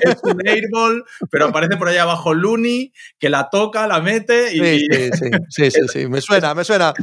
es 0.00 0.16
un 0.22 0.48
airball, 0.48 1.04
pero 1.30 1.48
aparece 1.48 1.76
por 1.76 1.88
allá 1.88 2.04
abajo 2.04 2.32
Looney, 2.32 2.94
que 3.18 3.28
la 3.28 3.50
toca, 3.50 3.86
la 3.86 4.00
mete 4.00 4.54
y... 4.54 4.58
Sí, 4.58 4.88
sí, 4.88 5.10
sí, 5.50 5.70
sí, 5.70 5.80
sí, 5.92 6.08
me 6.08 6.22
suena, 6.22 6.54
me 6.54 6.64
suena. 6.64 6.94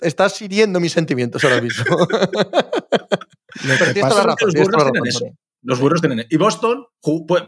Estás 0.00 0.42
hiriendo 0.42 0.80
mis 0.80 0.90
sentimientos 0.90 1.44
ahora 1.44 1.60
mismo. 1.60 1.84
Los 5.62 5.78
burros 5.78 6.00
tienen 6.00 6.26
Y 6.28 6.36
Boston 6.36 6.86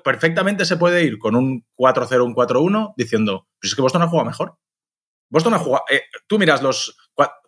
perfectamente 0.05 0.65
se 0.65 0.77
puede 0.77 1.05
ir 1.05 1.19
con 1.19 1.35
un 1.35 1.67
4-0, 1.77 2.25
un 2.25 2.35
4-1 2.35 2.95
diciendo, 2.97 3.49
pues 3.61 3.73
es 3.73 3.75
que 3.75 3.83
Boston 3.83 4.03
ha 4.03 4.09
jugado 4.09 4.27
mejor. 4.27 4.57
Boston 5.31 5.55
ha 5.55 5.59
jugado... 5.59 5.85
Eh, 5.91 6.03
tú 6.29 6.39
miras 6.39 6.63
los 6.63 6.97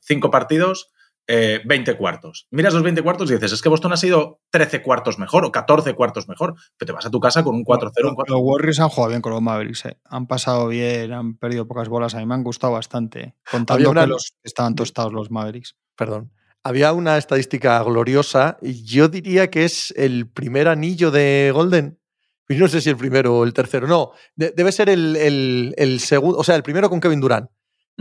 cinco 0.01 0.31
partidos, 0.31 0.91
20 1.29 1.91
eh, 1.91 1.97
cuartos. 1.97 2.47
Miras 2.51 2.75
los 2.75 2.83
20 2.83 3.03
cuartos 3.03 3.31
y 3.31 3.35
dices, 3.35 3.53
es 3.53 3.63
que 3.63 3.69
Boston 3.69 3.93
ha 3.93 3.97
sido 3.97 4.41
13 4.51 4.83
cuartos 4.83 5.19
mejor 5.19 5.45
o 5.45 5.53
14 5.53 5.95
cuartos 5.95 6.29
mejor, 6.29 6.55
pero 6.77 6.87
te 6.87 6.93
vas 6.93 7.07
a 7.07 7.11
tu 7.11 7.21
casa 7.21 7.45
con 7.45 7.55
un 7.55 7.65
4-0. 7.65 7.93
Los 8.27 8.41
Warriors 8.41 8.81
han 8.81 8.89
jugado 8.89 9.11
bien 9.11 9.23
con 9.23 9.33
los 9.33 9.43
Mavericks, 9.43 9.85
eh. 9.87 10.01
han 10.05 10.27
pasado 10.27 10.69
bien, 10.69 11.13
han 11.13 11.37
perdido 11.37 11.67
pocas 11.67 11.89
bolas, 11.89 12.15
a 12.15 12.19
mí 12.19 12.27
me 12.27 12.35
han 12.35 12.45
gustado 12.45 12.73
bastante, 12.73 13.37
contando 13.51 13.93
que 13.93 14.07
los, 14.07 14.35
estaban 14.43 14.75
tostados 14.75 15.13
los 15.13 15.31
Mavericks. 15.31 15.77
Perdón 15.97 16.33
había 16.67 16.93
una 16.93 17.17
estadística 17.17 17.81
gloriosa 17.85 18.59
y 18.61 18.83
yo 18.83 19.07
diría 19.07 19.51
que 19.51 19.65
es 19.65 19.95
el 19.97 20.29
primer 20.29 20.67
anillo 20.67 21.13
de 21.13 21.53
Golden. 21.55 22.01
No 22.49 22.67
sé 22.67 22.81
si 22.81 22.91
el 22.91 22.97
primero 22.97 23.39
o 23.39 23.45
el 23.45 23.53
tercero. 23.53 23.87
No, 23.87 24.11
debe 24.35 24.73
ser 24.73 24.89
el, 24.89 25.99
segundo, 26.01 26.39
o 26.39 26.45
sea, 26.45 26.57
el 26.57 26.65
primero 26.65 26.91
con 26.91 27.01
Kevin 27.01 27.21
Durant. 27.21 27.49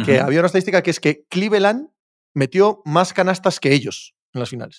Que 0.03 0.19
había 0.19 0.39
una 0.39 0.47
estadística 0.47 0.81
que 0.81 0.89
es 0.89 0.99
que 0.99 1.25
Cleveland 1.29 1.89
metió 2.33 2.81
más 2.85 3.13
canastas 3.13 3.59
que 3.59 3.71
ellos 3.71 4.15
en 4.33 4.39
las 4.39 4.49
finales. 4.49 4.77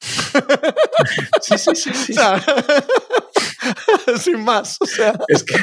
sí, 1.42 1.58
sí, 1.58 1.74
sí. 1.74 1.92
sí. 1.92 2.14
sin 4.18 4.44
más. 4.44 4.76
O 4.80 4.86
sea. 4.86 5.18
Es 5.26 5.42
que, 5.42 5.56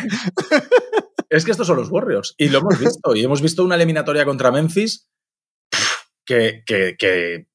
es 1.29 1.45
que 1.45 1.51
estos 1.51 1.65
son 1.65 1.77
los 1.77 1.89
Warriors. 1.89 2.35
Y 2.37 2.49
lo 2.49 2.59
hemos 2.59 2.77
visto. 2.77 3.15
Y 3.15 3.23
hemos 3.23 3.41
visto 3.41 3.63
una 3.63 3.75
eliminatoria 3.75 4.25
contra 4.25 4.51
Memphis 4.51 5.07
que, 6.25 7.47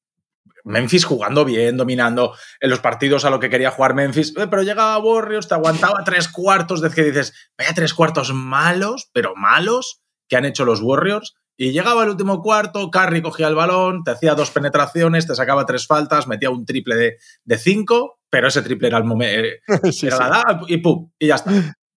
Memphis 0.63 1.05
jugando 1.05 1.43
bien, 1.43 1.75
dominando 1.75 2.35
en 2.59 2.69
los 2.69 2.79
partidos 2.79 3.25
a 3.25 3.31
lo 3.31 3.39
que 3.39 3.49
quería 3.49 3.71
jugar 3.71 3.95
Memphis, 3.95 4.33
eh, 4.37 4.47
pero 4.47 4.61
llegaba 4.61 4.99
Warriors, 4.99 5.47
te 5.47 5.55
aguantaba 5.55 6.03
tres 6.03 6.27
cuartos, 6.27 6.81
de 6.81 6.91
que 6.91 7.03
dices, 7.03 7.33
vaya 7.57 7.73
tres 7.73 7.95
cuartos 7.95 8.31
malos, 8.33 9.09
pero 9.11 9.33
malos, 9.35 10.01
que 10.27 10.37
han 10.37 10.45
hecho 10.45 10.63
los 10.63 10.81
Warriors. 10.81 11.35
Y 11.57 11.71
llegaba 11.71 12.03
el 12.03 12.09
último 12.09 12.41
cuarto, 12.41 12.89
Curry 12.89 13.21
cogía 13.21 13.47
el 13.47 13.55
balón, 13.55 14.03
te 14.03 14.11
hacía 14.11 14.33
dos 14.33 14.51
penetraciones, 14.51 15.27
te 15.27 15.35
sacaba 15.35 15.65
tres 15.65 15.85
faltas, 15.85 16.27
metía 16.27 16.49
un 16.49 16.65
triple 16.65 16.95
de, 16.95 17.17
de 17.43 17.57
cinco, 17.57 18.19
pero 18.31 18.47
ese 18.47 18.61
triple 18.61 18.87
era 18.87 18.97
el 18.97 19.03
momento, 19.03 19.47
eh, 19.47 19.61
y 20.67 20.77
pum, 20.77 21.11
y 21.19 21.27
ya 21.27 21.35
está. 21.35 21.51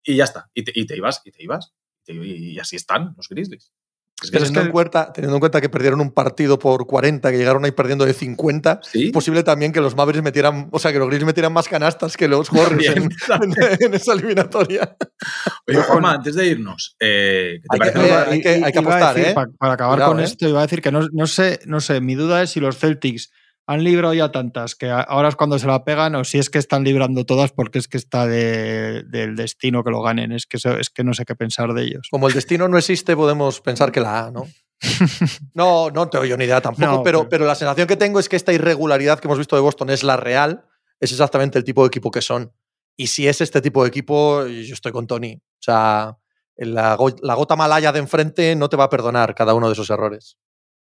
Y 0.02 0.16
ya 0.16 0.24
está. 0.24 0.50
Y 0.54 0.64
te, 0.64 0.96
ibas, 0.96 1.20
y 1.24 1.30
te 1.30 1.42
ibas. 1.44 1.74
Y, 2.06 2.58
así 2.58 2.76
están 2.76 3.14
los 3.16 3.28
Grizzlies. 3.28 3.72
Teniendo, 4.30 4.60
en 4.60 4.70
cuenta, 4.70 5.12
teniendo 5.12 5.36
en 5.36 5.40
cuenta 5.40 5.60
que 5.60 5.68
perdieron 5.68 6.00
un 6.00 6.10
partido 6.12 6.58
por 6.58 6.86
40, 6.86 7.30
que 7.30 7.38
llegaron 7.38 7.64
ahí 7.64 7.72
perdiendo 7.72 8.04
de 8.04 8.12
50, 8.12 8.80
es 8.92 9.12
posible 9.12 9.42
también 9.42 9.72
que 9.72 9.80
los 9.80 9.96
Mavericks 9.96 10.22
metieran, 10.22 10.68
o 10.70 10.78
sea, 10.78 10.92
que 10.92 10.98
los 10.98 11.08
Grizzlies 11.08 11.26
metieran 11.26 11.52
más 11.52 11.68
canastas 11.68 12.16
que 12.16 12.28
los 12.28 12.50
Warriors 12.52 12.96
en, 13.80 13.94
esa 13.94 14.12
eliminatoria. 14.12 14.96
Oye, 15.66 15.82
Juanma, 15.82 16.12
antes 16.12 16.34
de 16.34 16.46
irnos, 16.46 16.96
eh, 17.00 17.60
hay, 17.68 17.80
que, 18.72 18.78
apostar, 18.78 19.18
¿eh? 19.18 19.34
Para, 19.58 19.74
acabar 19.74 20.04
con 20.04 20.20
¿eh? 20.20 20.24
esto, 20.24 20.48
iba 20.48 20.60
a 20.60 20.62
decir 20.62 20.82
que 20.82 20.92
no, 20.92 21.06
no, 21.12 21.26
sé, 21.26 21.60
no 21.66 21.80
sé, 21.80 22.00
mi 22.00 22.14
duda 22.14 22.42
es 22.42 22.50
si 22.50 22.60
los 22.60 22.78
Celtics 22.78 23.30
han 23.72 23.84
librado 23.84 24.14
ya 24.14 24.30
tantas 24.30 24.74
que 24.74 24.90
ahora 24.90 25.28
es 25.28 25.36
cuando 25.36 25.58
se 25.58 25.66
la 25.66 25.84
pegan 25.84 26.14
o 26.14 26.24
si 26.24 26.38
es 26.38 26.50
que 26.50 26.58
están 26.58 26.84
librando 26.84 27.24
todas 27.24 27.52
porque 27.52 27.78
es 27.78 27.88
que 27.88 27.96
está 27.96 28.26
del 28.26 29.34
destino 29.36 29.82
que 29.82 29.90
lo 29.90 30.02
ganen. 30.02 30.32
Es 30.32 30.46
que, 30.46 30.58
es 30.78 30.90
que 30.90 31.04
no 31.04 31.14
sé 31.14 31.24
qué 31.24 31.34
pensar 31.34 31.72
de 31.72 31.84
ellos. 31.84 32.08
Como 32.10 32.28
el 32.28 32.34
destino 32.34 32.68
no 32.68 32.78
existe, 32.78 33.16
podemos 33.16 33.60
pensar 33.60 33.90
que 33.90 34.00
la 34.00 34.26
A, 34.26 34.30
¿no? 34.30 34.46
no, 35.54 35.90
no 35.90 36.08
tengo 36.08 36.24
yo 36.24 36.36
ni 36.36 36.44
idea 36.44 36.60
tampoco, 36.60 37.02
pero, 37.02 37.28
pero 37.28 37.46
la 37.46 37.54
sensación 37.54 37.86
que 37.86 37.96
tengo 37.96 38.18
es 38.18 38.28
que 38.28 38.36
esta 38.36 38.52
irregularidad 38.52 39.20
que 39.20 39.28
hemos 39.28 39.38
visto 39.38 39.56
de 39.56 39.62
Boston 39.62 39.90
es 39.90 40.02
la 40.02 40.16
real, 40.16 40.64
es 41.00 41.12
exactamente 41.12 41.58
el 41.58 41.64
tipo 41.64 41.82
de 41.82 41.88
equipo 41.88 42.10
que 42.10 42.20
son. 42.20 42.52
Y 42.96 43.06
si 43.06 43.26
es 43.26 43.40
este 43.40 43.60
tipo 43.60 43.82
de 43.82 43.88
equipo, 43.88 44.44
yo 44.46 44.74
estoy 44.74 44.92
con 44.92 45.06
Tony. 45.06 45.34
O 45.34 45.62
sea, 45.62 46.18
la, 46.56 46.98
la 47.22 47.34
gota 47.34 47.56
malaya 47.56 47.92
de 47.92 48.00
enfrente 48.00 48.54
no 48.54 48.68
te 48.68 48.76
va 48.76 48.84
a 48.84 48.90
perdonar 48.90 49.34
cada 49.34 49.54
uno 49.54 49.68
de 49.68 49.72
esos 49.72 49.88
errores 49.88 50.36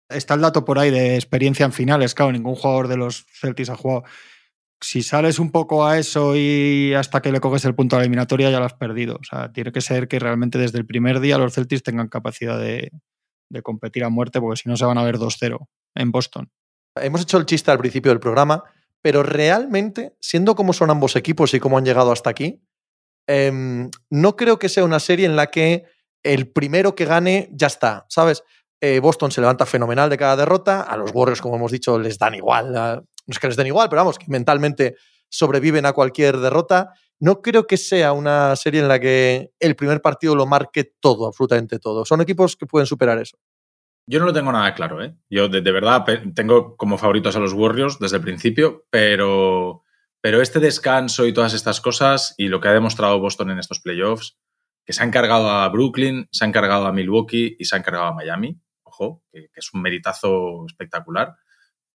está 0.10 0.34
el 0.34 0.42
dato 0.42 0.66
por 0.66 0.80
ahí 0.80 0.92
de 0.92 1.16
experiencia 1.16 1.66
en 1.66 1.74
finales, 1.74 2.14
claro, 2.14 2.32
ningún 2.32 2.56
jugador 2.56 2.88
de 2.88 2.98
los 2.98 3.26
Celtics 3.40 3.70
ha 3.70 3.76
jugado. 3.76 4.04
Si 4.82 5.02
sales 5.02 5.40
un 5.40 5.52
poco 5.52 5.86
a 5.86 5.98
eso 5.98 6.36
y 6.36 6.94
hasta 6.94 7.22
que 7.22 7.32
le 7.32 7.40
coges 7.40 7.64
el 7.64 7.74
punto 7.74 7.96
a 7.96 8.00
la 8.00 8.04
eliminatoria 8.04 8.50
ya 8.50 8.60
lo 8.60 8.66
has 8.66 8.74
perdido. 8.74 9.16
O 9.16 9.24
sea, 9.24 9.52
tiene 9.54 9.72
que 9.72 9.80
ser 9.80 10.10
que 10.10 10.20
realmente 10.20 10.58
desde 10.58 10.78
el 10.78 10.86
primer 10.86 11.22
día 11.22 11.38
los 11.38 11.54
Celtics 11.54 11.84
tengan 11.84 12.10
capacidad 12.10 12.60
de, 12.60 12.92
competir 13.62 14.04
a 14.04 14.10
muerte, 14.10 14.42
porque 14.42 14.62
si 14.62 14.68
no 14.68 14.76
se 14.76 14.86
van 14.86 14.98
a 14.98 15.04
ver 15.04 15.18
2-0 15.18 15.68
en 15.96 16.12
Boston. 16.12 16.52
Hemos 16.96 17.22
hecho 17.22 17.38
el 17.38 17.46
chiste 17.46 17.72
al 17.72 17.78
principio 17.78 18.12
del 18.12 18.20
programa, 18.20 18.64
pero 19.02 19.22
realmente, 19.22 20.16
siendo 20.20 20.56
como 20.56 20.74
son 20.74 20.90
ambos 20.90 21.16
equipos 21.16 21.54
y 21.54 21.60
cómo 21.60 21.78
han 21.78 21.86
llegado 21.86 22.12
hasta 22.12 22.32
aquí, 22.32 22.64
em, 23.28 23.92
no 24.10 24.36
creo 24.36 24.58
que 24.58 24.70
sea 24.70 24.84
una 24.84 25.00
serie 25.00 25.28
en 25.28 25.36
la 25.36 25.48
que 25.48 25.86
el 26.24 26.52
primero 26.52 26.96
que 26.96 27.06
gane 27.06 27.50
ya 27.52 27.68
está, 27.68 28.06
¿sabes? 28.10 28.44
Eh, 28.86 29.00
Boston 29.00 29.32
se 29.32 29.40
levanta 29.40 29.66
fenomenal 29.66 30.10
de 30.10 30.18
cada 30.18 30.36
derrota. 30.36 30.82
A 30.82 30.98
los 30.98 31.12
Warriors, 31.14 31.40
como 31.40 31.56
hemos 31.56 31.72
dicho, 31.72 31.98
les 31.98 32.20
dan 32.20 32.36
igual. 32.36 32.74
no 32.74 33.06
es 33.28 33.40
que 33.40 33.48
les 33.48 33.56
den 33.56 33.68
igual, 33.68 33.88
pero 33.88 34.02
vamos, 34.02 34.20
que 34.20 34.26
mentalmente 34.28 34.98
sobreviven 35.30 35.86
a 35.86 35.94
cualquier 35.94 36.38
derrota. 36.38 36.92
No 37.18 37.42
creo 37.42 37.66
que 37.66 37.78
sea 37.78 38.12
una 38.12 38.58
serie 38.58 38.82
en 38.82 38.90
la 38.90 39.00
que 39.00 39.52
el 39.58 39.78
primer 39.78 40.02
partido 40.02 40.36
lo 40.36 40.46
marque 40.48 40.84
todo, 41.00 41.28
absolutamente 41.28 41.80
todo. 41.80 42.04
Son 42.04 42.20
equipos 42.20 42.58
que 42.58 42.66
pueden 42.66 42.86
superar 42.86 43.20
eso. 43.20 43.38
Yo 44.06 44.20
no 44.20 44.26
lo 44.26 44.34
tengo 44.34 44.52
nada 44.52 44.74
claro, 44.74 45.02
¿eh? 45.02 45.16
Yo 45.30 45.48
de, 45.48 45.62
verdad 45.62 46.04
tengo 46.36 46.76
como 46.76 46.98
favoritos 46.98 47.38
a 47.38 47.40
los 47.40 47.54
Warriors 47.54 48.00
desde 48.00 48.18
el 48.18 48.24
principio, 48.24 48.86
pero, 48.90 49.84
pero 50.20 50.42
este 50.42 50.60
descanso 50.60 51.26
y 51.26 51.32
todas 51.32 51.54
estas 51.54 51.80
cosas 51.80 52.36
y 52.38 52.50
lo 52.50 52.60
que 52.60 52.68
ha 52.68 52.74
demostrado 52.74 53.18
Boston 53.22 53.52
en 53.52 53.60
estos 53.60 53.80
playoffs, 53.80 54.38
que 54.86 54.92
se 54.92 55.02
ha 55.02 55.06
encargado 55.06 55.50
a 55.50 55.70
Brooklyn, 55.70 56.28
se 56.34 56.44
ha 56.44 56.50
encargado 56.50 56.86
a 56.86 56.92
Milwaukee 56.92 57.56
y 57.58 57.64
se 57.64 57.78
ha 57.78 57.80
encargado 57.80 58.08
a 58.08 58.14
Miami, 58.14 58.60
que, 59.32 59.48
es 59.56 59.74
un 59.74 59.82
meritazo 59.82 60.66
espectacular. 60.68 61.36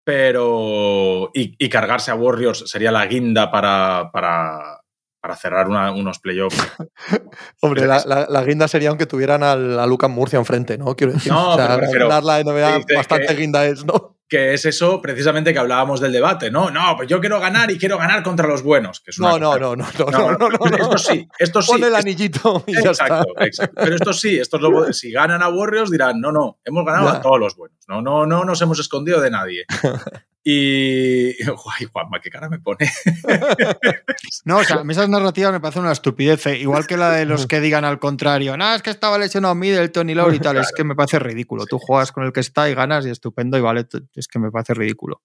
Pero. 0.04 1.30
Y, 1.34 1.68
cargarse 1.68 2.10
a 2.10 2.14
Warriors 2.14 2.64
sería 2.66 2.90
la 2.90 3.06
guinda 3.06 3.50
para, 3.50 4.10
para, 4.12 4.80
para 5.20 5.36
cerrar 5.36 5.68
unos 5.68 6.18
playoffs. 6.18 6.58
Hombre, 7.60 7.86
la, 7.86 8.44
guinda 8.44 8.68
sería 8.68 8.88
aunque 8.88 9.06
tuvieran 9.06 9.42
a 9.42 9.86
Lucas 9.86 10.10
Murcia 10.10 10.38
enfrente, 10.38 10.78
¿no? 10.78 10.96
Quiero 10.96 11.12
decir, 11.12 11.32
no, 11.32 11.56
la 11.56 12.42
NBA 12.42 12.80
bastante 12.96 13.34
guinda 13.34 13.66
es, 13.66 13.84
¿no? 13.84 14.17
Que 14.28 14.52
es 14.52 14.66
eso 14.66 15.00
precisamente 15.00 15.52
que 15.52 15.58
hablábamos 15.58 16.00
del 16.00 16.12
debate, 16.12 16.50
¿no? 16.50 16.70
No, 16.70 16.96
pues 16.96 17.08
yo 17.08 17.20
quiero 17.20 17.40
ganar 17.40 17.70
y 17.70 17.78
quiero 17.78 17.96
ganar 17.96 18.22
contra 18.22 18.46
los 18.46 18.62
buenos. 18.62 19.00
Que 19.00 19.10
no, 19.18 19.38
no, 19.38 19.58
no, 19.58 19.74
no, 19.74 19.86
no, 19.98 20.32
no, 20.32 20.48
no, 20.48 20.76
Esto 20.76 20.98
sí, 20.98 21.28
esto 21.38 21.62
sí. 21.62 21.72
Pon 21.72 21.84
el 21.84 21.94
anillito 21.94 22.64
y 22.66 22.74
ya 22.82 22.90
está. 22.90 23.24
exacto. 23.40 23.80
Pero 23.82 23.96
esto 23.96 24.12
sí, 24.12 24.38
estos 24.38 24.60
si 24.96 25.10
ganan 25.10 25.42
a 25.42 25.48
Warriors 25.48 25.90
dirán, 25.90 26.20
no, 26.20 26.30
no, 26.30 26.58
hemos 26.64 26.84
ganado 26.84 27.08
a 27.08 27.20
todos 27.20 27.40
los 27.40 27.56
buenos. 27.56 27.78
No, 27.88 28.02
no, 28.02 28.26
no 28.26 28.44
nos 28.44 28.60
hemos 28.60 28.78
escondido 28.78 29.20
de 29.20 29.30
nadie. 29.30 29.64
Y. 30.44 31.34
Ay, 31.42 31.86
Juanma, 31.92 32.20
qué 32.20 32.30
cara 32.30 32.48
me 32.48 32.58
pone. 32.58 32.90
no, 34.44 34.58
o 34.58 34.64
sea, 34.64 34.76
a 34.78 34.84
mí 34.84 34.92
esas 34.92 35.08
narrativas 35.08 35.52
me 35.52 35.60
parecen 35.60 35.82
una 35.82 35.92
estupidez. 35.92 36.46
¿eh? 36.46 36.58
Igual 36.58 36.86
que 36.86 36.96
la 36.96 37.10
de 37.10 37.26
los 37.26 37.46
que 37.48 37.60
digan 37.60 37.84
al 37.84 37.98
contrario, 37.98 38.56
no, 38.56 38.74
es 38.74 38.82
que 38.82 38.90
estaba 38.90 39.18
lesionado 39.18 39.54
Middleton 39.54 40.10
y 40.10 40.14
Lauri 40.14 40.36
y 40.36 40.40
tal. 40.40 40.56
Es 40.58 40.72
que 40.74 40.84
me 40.84 40.94
parece 40.94 41.18
ridículo. 41.18 41.66
Tú 41.66 41.78
juegas 41.78 42.12
con 42.12 42.24
el 42.24 42.32
que 42.32 42.40
está 42.40 42.68
y 42.70 42.74
ganas 42.74 43.06
y 43.06 43.10
estupendo 43.10 43.58
y 43.58 43.60
vale. 43.60 43.86
Es 44.14 44.28
que 44.28 44.38
me 44.38 44.50
parece 44.50 44.74
ridículo. 44.74 45.22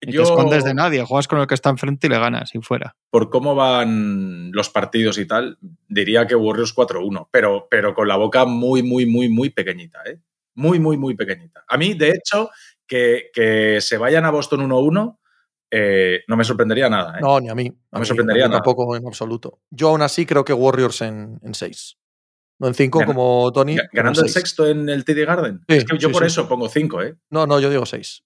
Y 0.00 0.12
te 0.12 0.22
escondes 0.22 0.62
de 0.62 0.74
nadie, 0.74 1.02
juegas 1.02 1.26
con 1.26 1.40
el 1.40 1.46
que 1.46 1.54
está 1.54 1.70
enfrente 1.70 2.06
y 2.06 2.10
le 2.10 2.18
ganas 2.18 2.54
y 2.54 2.60
fuera. 2.60 2.94
Por 3.08 3.30
cómo 3.30 3.54
van 3.54 4.52
los 4.52 4.68
partidos 4.68 5.16
y 5.16 5.26
tal, 5.26 5.58
diría 5.88 6.26
que 6.26 6.34
Warriors 6.34 6.76
4-1, 6.76 7.28
pero, 7.30 7.66
pero 7.70 7.94
con 7.94 8.06
la 8.06 8.16
boca 8.16 8.44
muy, 8.44 8.82
muy, 8.82 9.06
muy, 9.06 9.30
muy 9.30 9.48
pequeñita, 9.50 10.00
¿eh? 10.04 10.20
Muy, 10.54 10.78
muy, 10.78 10.98
muy 10.98 11.14
pequeñita. 11.14 11.64
A 11.66 11.76
mí, 11.78 11.94
de 11.94 12.10
hecho, 12.10 12.50
que, 12.86 13.78
se 13.80 13.98
vayan 13.98 14.24
a 14.24 14.30
Boston 14.30 14.68
1-1 14.68 15.18
eh, 15.68 16.20
no 16.28 16.36
me 16.36 16.44
sorprendería 16.44 16.88
nada. 16.88 17.18
¿eh? 17.18 17.20
No, 17.20 17.40
ni 17.40 17.48
a 17.48 17.54
mí. 17.54 17.72
No 17.90 17.98
me 17.98 18.06
sorprendería 18.06 18.46
nada. 18.46 18.62
Tampoco 18.62 18.96
en 18.96 19.04
absoluto. 19.04 19.60
Yo 19.70 19.88
aún 19.88 20.00
así 20.00 20.24
creo 20.24 20.44
que 20.44 20.52
Warriors 20.52 21.02
en 21.02 21.40
6. 21.52 21.98
No 22.58 22.68
en 22.68 22.74
5 22.74 23.04
como 23.04 23.52
Tony. 23.52 23.76
¿Ganando 23.92 24.22
el 24.22 24.30
sexto 24.30 24.66
en 24.66 24.88
el 24.88 25.04
TD 25.04 25.26
Garden? 25.26 25.60
es 25.66 25.84
que 25.84 25.98
yo 25.98 26.10
por 26.10 26.24
eso 26.24 26.48
pongo 26.48 26.68
5, 26.68 27.02
¿eh? 27.02 27.16
No, 27.30 27.46
no, 27.46 27.60
yo 27.60 27.68
digo 27.68 27.84
6. 27.84 28.24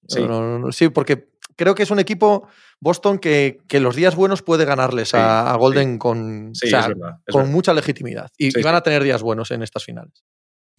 Sí. 0.71 0.89
porque 0.91 1.31
creo 1.57 1.75
que 1.75 1.83
es 1.83 1.91
un 1.91 1.99
equipo, 1.99 2.47
Boston, 2.79 3.19
que, 3.19 3.59
que 3.69 3.81
los 3.81 3.97
días 3.97 4.15
buenos 4.15 4.43
puede 4.43 4.65
ganarles 4.65 5.15
a, 5.15 5.55
Golden 5.57 5.99
con, 5.99 6.53
con 7.31 7.51
mucha 7.51 7.75
legitimidad. 7.75 8.31
y 8.39 8.63
van 8.63 8.77
a 8.77 8.83
tener 8.83 9.03
días 9.03 9.23
buenos 9.23 9.51
en 9.51 9.63
estas 9.63 9.85
finales. 9.85 10.25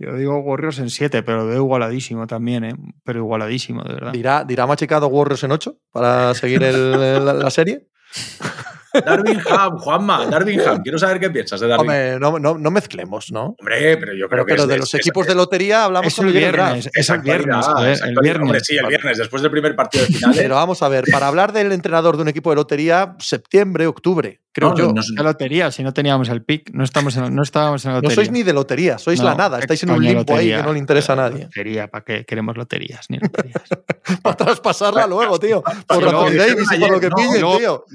Yo 0.02 0.16
digo 0.16 0.40
Warriors 0.40 0.80
en 0.80 0.90
7, 0.90 1.22
pero 1.22 1.46
veo 1.46 1.58
igualadísimo 1.58 2.26
también, 2.26 2.64
¿eh? 2.64 2.76
Pero 3.04 3.20
igualadísimo, 3.20 3.84
de 3.84 3.94
verdad. 3.94 4.12
¿Dirá, 4.12 4.44
dirá 4.44 4.66
machicado 4.66 5.08
Warriors 5.08 5.44
en 5.44 5.52
8 5.52 5.78
para 5.92 6.34
seguir 6.34 6.64
el, 6.64 7.24
la, 7.24 7.50
serie? 7.52 7.88
Darwinham, 8.94 9.78
Juanma, 9.78 10.26
Darwinham. 10.26 10.82
Quiero 10.82 10.98
saber 10.98 11.20
qué 11.20 11.30
piensas 11.30 11.60
de 11.60 11.68
Darwinham. 11.68 12.24
Hombre, 12.24 12.42
no, 12.42 12.58
no, 12.58 12.72
mezclemos, 12.72 13.32
¿no? 13.32 13.56
Hombre, 13.60 13.98
pero 13.98 14.14
yo 14.14 14.28
creo 14.28 14.46
que. 14.46 14.54
Pero 14.54 14.68
de 14.68 14.78
los 14.78 14.94
equipos 14.94 15.28
de 15.28 15.36
lotería 15.36 15.86
hablamos 15.86 16.18
el 16.20 16.32
viernes. 16.32 16.90
Es 16.94 17.10
el 17.10 17.22
viernes. 17.22 17.66
el 18.04 18.16
viernes. 18.22 18.44
Hombre, 18.44 18.60
sí, 18.62 18.78
el 18.78 18.88
viernes, 18.88 19.18
después 19.18 19.42
del 19.42 19.52
primer 19.52 19.76
partido 19.76 20.06
de 20.06 20.14
final. 20.14 20.34
Pero 20.36 20.56
vamos 20.56 20.82
a 20.82 20.90
ver, 20.90 21.06
para 21.12 21.28
hablar 21.28 21.54
del 21.54 21.72
entrenador 21.72 22.16
de 22.16 22.24
un 22.24 22.30
equipo 22.30 22.50
de 22.50 22.58
lotería, 22.58 23.16
septiembre, 23.20 23.88
octubre. 23.88 24.42
Creo 24.54 24.76
yo. 24.76 24.92
No, 24.92 25.00
es 25.00 25.10
lotería, 25.12 25.72
si 25.72 25.82
no 25.82 25.94
teníamos 25.94 26.28
el 26.28 26.44
pick, 26.44 26.72
no, 26.74 26.84
estamos 26.84 27.16
no 27.16 27.42
estábamos 27.42 27.86
en 27.86 27.92
la 27.92 27.98
lotería. 27.98 28.16
No 28.16 28.16
sois 28.16 28.32
ni 28.32 28.44
de 28.44 28.52
lotería, 28.52 28.98
sois 28.98 29.22
la 29.22 29.34
nada, 29.34 29.60
estáis 29.60 29.82
en 29.84 29.92
un 29.92 30.04
limbo 30.04 30.36
ahí 30.36 30.50
que 30.50 30.62
no 30.62 30.74
le 30.74 30.80
interesa 30.80 31.14
a 31.14 31.16
nadie. 31.16 31.44
Lotería, 31.44 31.88
¿para 31.88 32.04
qué 32.04 32.26
queremos 32.26 32.58
loterías? 32.58 33.10
Ni 33.10 33.18
loterías. 33.18 33.64
para 34.22 34.36
traspasarla 34.36 35.08
luego, 35.08 35.40
tío. 35.40 35.64
Por 35.88 36.04
Davis 36.36 36.70
y 36.70 36.80
por 36.80 36.92
lo 36.92 37.00
que 37.00 37.10
pillen, 37.12 37.58
tío. 37.60 37.86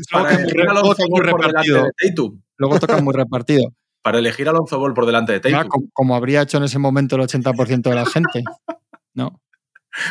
Luego 0.87 0.95
toca 0.95 1.09
muy 1.09 1.21
repartido. 1.21 1.91
Luego 2.57 2.79
toca 2.81 3.01
muy 3.01 3.15
repartido. 3.15 3.73
Para 4.03 4.19
elegir 4.19 4.47
a 4.47 4.51
Alonso 4.51 4.79
Ball 4.79 4.95
por 4.95 5.07
delante 5.07 5.33
de 5.33 5.41
Tatum. 5.41 5.89
como 5.93 6.15
habría 6.15 6.43
hecho 6.43 6.59
en 6.59 6.65
ese 6.65 6.79
momento 6.79 7.17
el 7.17 7.23
80% 7.23 7.83
de 7.83 7.95
la 7.95 8.07
gente. 8.07 8.45
No. 9.15 9.41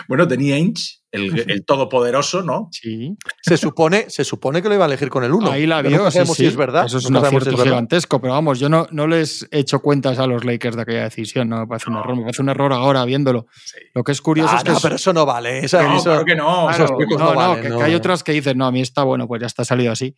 Bueno, 0.07 0.27
tenía 0.27 0.57
Inch, 0.57 1.01
el, 1.11 1.63
todopoderoso, 1.65 2.41
¿no? 2.41 2.69
Sí. 2.71 3.15
Se 3.41 3.57
supone, 3.57 4.09
se 4.09 4.23
supone 4.23 4.61
que 4.61 4.67
lo 4.67 4.75
iba 4.75 4.85
a 4.85 4.87
elegir 4.87 5.09
con 5.09 5.23
el 5.23 5.31
1. 5.31 5.51
Ahí 5.51 5.65
la 5.65 5.81
vio. 5.81 5.97
No 5.97 6.11
sabemos 6.11 6.37
si 6.37 6.45
es 6.45 6.55
verdad. 6.55 6.85
Eso 6.85 6.97
es 6.97 7.05
un 7.05 7.17
acierto 7.17 7.55
gigantesco, 7.57 8.19
pero 8.19 8.33
vamos, 8.33 8.59
yo 8.59 8.69
no, 8.69 8.87
no 8.91 9.07
les 9.07 9.47
he 9.51 9.59
hecho 9.59 9.79
cuentas 9.79 10.19
a 10.19 10.27
los 10.27 10.43
Lakers 10.43 10.75
de 10.75 10.81
aquella 10.81 11.03
decisión. 11.03 11.49
No 11.49 11.59
me 11.59 11.67
parece 11.67 11.89
un 11.89 11.97
error. 11.97 12.15
Me 12.15 12.21
parece 12.23 12.41
un 12.41 12.49
error 12.49 12.73
ahora 12.73 13.05
viéndolo. 13.05 13.47
Lo 13.93 14.03
que 14.03 14.11
es 14.11 14.21
curioso 14.21 14.51
ah, 14.53 14.57
es 14.57 14.63
que. 14.63 14.71
No, 14.71 14.79
pero 14.81 14.95
eso 14.95 15.13
no 15.13 15.25
vale. 15.25 15.61
no, 15.61 16.03
claro 16.03 16.25
que 16.25 16.35
no. 16.35 16.67
no, 16.67 17.61
que, 17.61 17.83
hay 17.83 17.95
otras 17.95 18.23
que 18.23 18.31
dicen, 18.31 18.57
no, 18.57 18.65
a 18.65 18.71
mí 18.71 18.81
está 18.81 19.03
bueno, 19.03 19.27
pues 19.27 19.41
ya 19.41 19.47
está 19.47 19.63
salido 19.63 19.91
así. 19.91 20.15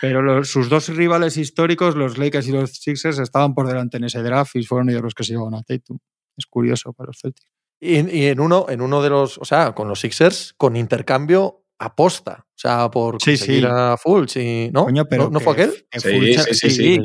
Pero 0.00 0.44
sus 0.44 0.68
dos 0.68 0.88
rivales 0.88 1.36
históricos, 1.36 1.94
los 1.94 2.18
Lakers 2.18 2.48
y 2.48 2.52
los 2.52 2.70
Sixers, 2.72 3.18
estaban 3.18 3.54
por 3.54 3.66
delante 3.66 3.96
en 3.96 4.04
ese 4.04 4.22
draft 4.22 4.56
y 4.56 4.64
fueron 4.64 4.90
ellos 4.90 5.02
los 5.02 5.14
que 5.14 5.24
se 5.24 5.32
llevaban 5.32 5.54
a 5.54 5.62
Tatum. 5.62 5.98
Es 6.36 6.46
curioso 6.46 6.92
para 6.92 7.08
los 7.08 7.18
Celtics. 7.20 7.50
Y, 7.82 8.26
en, 8.26 8.40
uno, 8.40 8.66
en 8.68 8.82
uno 8.82 9.02
de 9.02 9.08
los, 9.08 9.38
o 9.38 9.44
sea, 9.44 9.72
con 9.74 9.88
los 9.88 10.00
Sixers, 10.00 10.54
con 10.56 10.76
intercambio 10.76 11.64
aposta. 11.78 12.44
O 12.46 12.58
sea, 12.60 12.90
por 12.90 13.22
sí, 13.22 13.38
sí. 13.38 13.62
a 13.66 13.96
Fulch 13.96 14.36
¿no? 14.70 14.86
¿No, 14.90 15.40
fue 15.40 15.52
aquel? 15.54 15.86
Sí, 15.90 16.34
sí, 16.52 16.70
sí. 16.70 16.98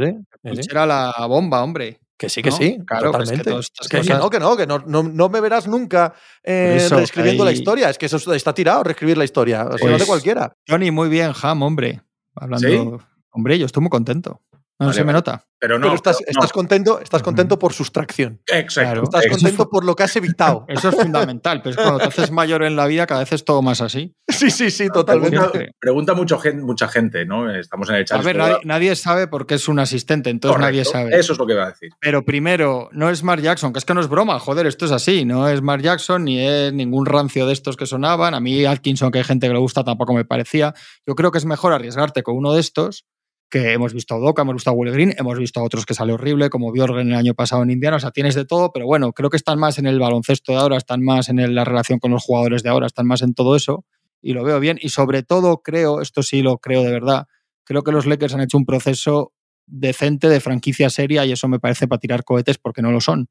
era 0.69 0.85
la 0.85 1.25
bomba, 1.27 1.63
hombre. 1.63 2.01
Que 2.17 2.29
sí, 2.29 2.41
que 2.41 2.51
sí, 2.51 2.77
claro, 2.87 3.11
totalmente. 3.11 3.43
que, 3.89 4.13
no, 4.13 4.29
que 4.29 4.39
no, 4.39 4.55
que 4.55 4.65
no, 4.65 4.79
no, 4.85 5.29
me 5.29 5.41
verás 5.41 5.67
nunca 5.67 6.13
eh, 6.41 6.87
reescribiendo 6.89 7.43
la 7.43 7.51
historia. 7.51 7.89
Es 7.89 7.97
que 7.97 8.05
eso 8.05 8.33
está 8.33 8.53
tirado, 8.53 8.83
reescribir 8.83 9.17
la 9.17 9.25
historia. 9.25 9.65
O 9.65 9.77
sea, 9.77 9.87
no 9.87 9.93
de 9.93 9.97
pues, 9.97 10.07
cualquiera. 10.07 10.55
Johnny, 10.65 10.91
muy 10.91 11.09
bien, 11.09 11.33
Ham, 11.41 11.61
hombre. 11.61 12.01
Hablando. 12.35 13.01
Hombre, 13.31 13.57
yo 13.59 13.65
estoy 13.65 13.81
muy 13.81 13.89
contento. 13.89 14.41
No 14.79 14.93
se 14.93 15.03
me 15.03 15.13
nota. 15.13 15.45
Pero 15.57 15.79
no. 15.79 15.83
Pero 15.83 15.95
estás, 15.95 16.17
pero 16.17 16.31
no. 16.33 16.39
estás 16.41 16.51
contento, 16.51 16.99
estás 16.99 17.23
contento 17.23 17.57
por 17.57 17.73
sustracción. 17.73 18.41
Exacto. 18.45 19.03
Estás 19.03 19.25
exacto. 19.25 19.43
contento 19.43 19.69
por 19.69 19.85
lo 19.85 19.95
que 19.95 20.03
has 20.03 20.15
evitado. 20.15 20.65
Eso 20.67 20.89
es 20.89 20.95
fundamental, 20.95 21.61
pero 21.63 21.71
es 21.71 21.77
cuando 21.77 21.99
te 21.99 22.05
haces 22.05 22.31
mayor 22.31 22.63
en 22.63 22.75
la 22.75 22.85
vida 22.85 23.07
cada 23.07 23.21
vez 23.21 23.31
es 23.31 23.45
todo 23.45 23.61
más 23.61 23.81
así. 23.81 24.13
Sí, 24.35 24.51
sí, 24.51 24.69
sí, 24.69 24.89
totalmente. 24.89 25.37
Pregunta, 25.37 25.71
pregunta 25.79 26.13
mucho 26.13 26.39
mucha 26.55 26.89
gente, 26.89 27.25
¿no? 27.25 27.49
Estamos 27.55 27.89
en 27.89 27.95
el 27.95 28.05
chat. 28.05 28.19
A 28.19 28.21
ver, 28.21 28.35
nadie, 28.35 28.57
nadie 28.65 28.95
sabe 28.97 29.27
por 29.27 29.47
qué 29.47 29.53
es 29.53 29.69
un 29.69 29.79
asistente, 29.79 30.29
entonces 30.29 30.59
nadie 30.59 30.83
sabe. 30.83 31.17
Eso 31.17 31.33
es 31.33 31.39
lo 31.39 31.47
que 31.47 31.53
iba 31.53 31.63
a 31.63 31.69
decir. 31.69 31.91
Pero 32.01 32.25
primero, 32.25 32.89
no 32.91 33.09
es 33.09 33.23
Mark 33.23 33.41
Jackson, 33.41 33.71
que 33.71 33.79
es 33.79 33.85
que 33.85 33.93
no 33.93 34.01
es 34.01 34.09
broma, 34.09 34.37
joder, 34.39 34.67
esto 34.67 34.85
es 34.85 34.91
así. 34.91 35.23
No 35.23 35.47
es 35.47 35.61
Mark 35.61 35.81
Jackson 35.81 36.25
ni 36.25 36.39
es 36.39 36.73
ningún 36.73 37.05
rancio 37.05 37.45
de 37.47 37.53
estos 37.53 37.77
que 37.77 37.85
sonaban. 37.85 38.33
A 38.33 38.41
mí 38.41 38.65
Atkinson, 38.65 39.09
que 39.11 39.19
hay 39.19 39.23
gente 39.23 39.47
que 39.47 39.53
le 39.53 39.59
gusta, 39.59 39.85
tampoco 39.85 40.13
me 40.13 40.25
parecía. 40.25 40.73
Yo 41.07 41.15
creo 41.15 41.31
que 41.31 41.37
es 41.37 41.45
mejor 41.45 41.71
arriesgarte 41.71 42.21
con 42.21 42.35
uno 42.35 42.51
de 42.51 42.59
estos, 42.59 43.05
que 43.49 43.73
hemos 43.73 43.93
visto 43.93 44.15
a 44.15 44.17
Doca, 44.17 44.41
hemos 44.41 44.55
visto 44.55 44.69
a 44.69 44.73
Will 44.73 44.91
Green, 44.91 45.13
hemos 45.17 45.37
visto 45.37 45.59
a 45.59 45.63
otros 45.63 45.85
que 45.85 45.93
sale 45.93 46.13
horrible, 46.13 46.49
como 46.49 46.71
Bjorgen 46.71 47.09
el 47.09 47.15
año 47.15 47.33
pasado 47.33 47.63
en 47.63 47.71
Indiana. 47.71 47.97
O 47.97 47.99
sea, 47.99 48.11
tienes 48.11 48.35
de 48.35 48.45
todo, 48.45 48.71
pero 48.71 48.85
bueno, 48.85 49.13
creo 49.13 49.29
que 49.29 49.37
están 49.37 49.59
más 49.59 49.77
en 49.77 49.85
el 49.85 49.99
baloncesto 49.99 50.51
de 50.51 50.57
ahora, 50.57 50.77
están 50.77 51.03
más 51.03 51.29
en 51.29 51.55
la 51.55 51.63
relación 51.63 51.99
con 51.99 52.11
los 52.11 52.23
jugadores 52.23 52.63
de 52.63 52.69
ahora, 52.69 52.87
están 52.87 53.07
más 53.07 53.21
en 53.21 53.33
todo 53.33 53.55
eso. 53.55 53.85
Y 54.21 54.33
lo 54.33 54.43
veo 54.43 54.59
bien. 54.59 54.77
Y 54.81 54.89
sobre 54.89 55.23
todo, 55.23 55.61
creo, 55.61 56.01
esto 56.01 56.23
sí 56.23 56.41
lo 56.41 56.57
creo 56.57 56.83
de 56.83 56.91
verdad, 56.91 57.27
creo 57.63 57.83
que 57.83 57.91
los 57.91 58.05
Lakers 58.05 58.33
han 58.33 58.41
hecho 58.41 58.57
un 58.57 58.65
proceso 58.65 59.33
decente 59.67 60.29
de 60.29 60.39
franquicia 60.39 60.89
seria 60.89 61.25
y 61.25 61.31
eso 61.31 61.47
me 61.47 61.59
parece 61.59 61.87
para 61.87 61.99
tirar 61.99 62.23
cohetes 62.23 62.57
porque 62.57 62.81
no 62.81 62.91
lo 62.91 63.01
son. 63.01 63.29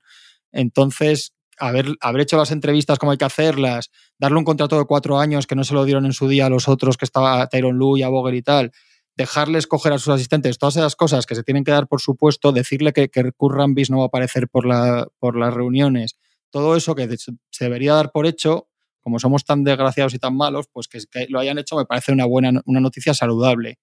Entonces, 0.52 1.34
haber, 1.58 1.96
haber 2.00 2.22
hecho 2.22 2.36
las 2.36 2.50
entrevistas 2.50 2.98
como 2.98 3.12
hay 3.12 3.18
que 3.18 3.24
hacerlas, 3.24 3.90
darle 4.18 4.38
un 4.38 4.44
contrato 4.44 4.78
de 4.78 4.84
cuatro 4.84 5.18
años 5.18 5.46
que 5.46 5.54
no 5.54 5.64
se 5.64 5.74
lo 5.74 5.84
dieron 5.84 6.06
en 6.06 6.12
su 6.12 6.28
día 6.28 6.46
a 6.46 6.50
los 6.50 6.68
otros, 6.68 6.96
que 6.96 7.04
estaba 7.04 7.40
a 7.40 7.46
Tyron 7.48 7.76
Lue 7.76 8.00
y 8.00 8.02
a 8.02 8.08
Vogel 8.08 8.34
y 8.34 8.42
tal, 8.42 8.72
dejarles 9.16 9.66
coger 9.66 9.92
a 9.92 9.98
sus 9.98 10.14
asistentes, 10.14 10.58
todas 10.58 10.76
esas 10.76 10.96
cosas 10.96 11.26
que 11.26 11.34
se 11.34 11.42
tienen 11.42 11.64
que 11.64 11.70
dar 11.70 11.86
por 11.86 12.00
supuesto, 12.00 12.52
decirle 12.52 12.92
que, 12.92 13.08
que 13.08 13.32
Kurt 13.32 13.56
Rambis 13.56 13.90
no 13.90 13.98
va 13.98 14.04
a 14.04 14.06
aparecer 14.06 14.48
por, 14.48 14.66
la, 14.66 15.06
por 15.18 15.36
las 15.36 15.54
reuniones, 15.54 16.16
todo 16.50 16.76
eso 16.76 16.94
que 16.94 17.08
se 17.16 17.64
debería 17.64 17.94
dar 17.94 18.12
por 18.12 18.26
hecho, 18.26 18.68
como 19.00 19.18
somos 19.18 19.44
tan 19.44 19.64
desgraciados 19.64 20.14
y 20.14 20.18
tan 20.18 20.36
malos, 20.36 20.66
pues 20.72 20.88
que, 20.88 20.98
que 21.10 21.26
lo 21.28 21.38
hayan 21.38 21.58
hecho 21.58 21.76
me 21.76 21.84
parece 21.84 22.12
una 22.12 22.24
buena 22.24 22.62
una 22.64 22.80
noticia 22.80 23.12
saludable. 23.12 23.78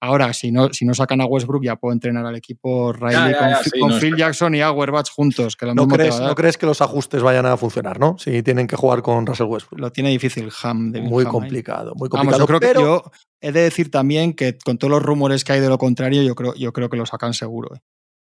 Ahora, 0.00 0.32
si 0.32 0.52
no, 0.52 0.72
si 0.72 0.84
no 0.84 0.94
sacan 0.94 1.20
a 1.20 1.26
Westbrook, 1.26 1.64
ya 1.64 1.74
puedo 1.76 1.92
entrenar 1.92 2.24
al 2.24 2.36
equipo 2.36 2.92
Riley 2.92 3.32
ya, 3.32 3.38
con, 3.38 3.48
ya, 3.50 3.58
Phil- 3.58 3.72
sí, 3.74 3.80
con 3.80 3.90
no, 3.90 3.96
Phil 3.98 4.04
está- 4.14 4.18
Jackson 4.18 4.54
y 4.54 4.60
Auerbach 4.60 5.10
juntos, 5.10 5.56
que 5.56 5.66
lo 5.66 5.74
¿No 5.74 5.82
mismo 5.82 5.96
te 5.96 6.02
crees, 6.02 6.14
va 6.14 6.16
a 6.18 6.20
dar. 6.20 6.28
¿No 6.30 6.34
crees 6.36 6.56
que 6.58 6.66
los 6.66 6.80
ajustes 6.80 7.22
vayan 7.22 7.46
a 7.46 7.56
funcionar, 7.56 7.98
no? 7.98 8.16
Si 8.18 8.42
tienen 8.44 8.66
que 8.68 8.76
jugar 8.76 9.02
con 9.02 9.26
Russell 9.26 9.46
Westbrook. 9.46 9.80
Lo 9.80 9.90
tiene 9.90 10.10
difícil 10.10 10.50
Ham. 10.62 10.92
Devin 10.92 11.08
Muy 11.10 11.24
Ham 11.24 11.30
complicado, 11.32 11.94
muy 11.96 12.08
Vamos, 12.08 12.36
complicado. 12.36 12.38
yo 12.38 12.46
creo 12.46 12.60
pero 12.60 12.80
que 12.80 12.84
yo 12.86 13.12
he 13.40 13.52
de 13.52 13.60
decir 13.62 13.90
también 13.90 14.34
que 14.34 14.56
con 14.64 14.78
todos 14.78 14.90
los 14.92 15.02
rumores 15.02 15.42
que 15.44 15.54
hay 15.54 15.60
de 15.60 15.68
lo 15.68 15.78
contrario, 15.78 16.22
yo 16.22 16.34
creo, 16.36 16.54
yo 16.54 16.72
creo 16.72 16.88
que 16.88 16.96
lo 16.96 17.04
sacan 17.06 17.34
seguro. 17.34 17.74
¿eh? 17.74 17.78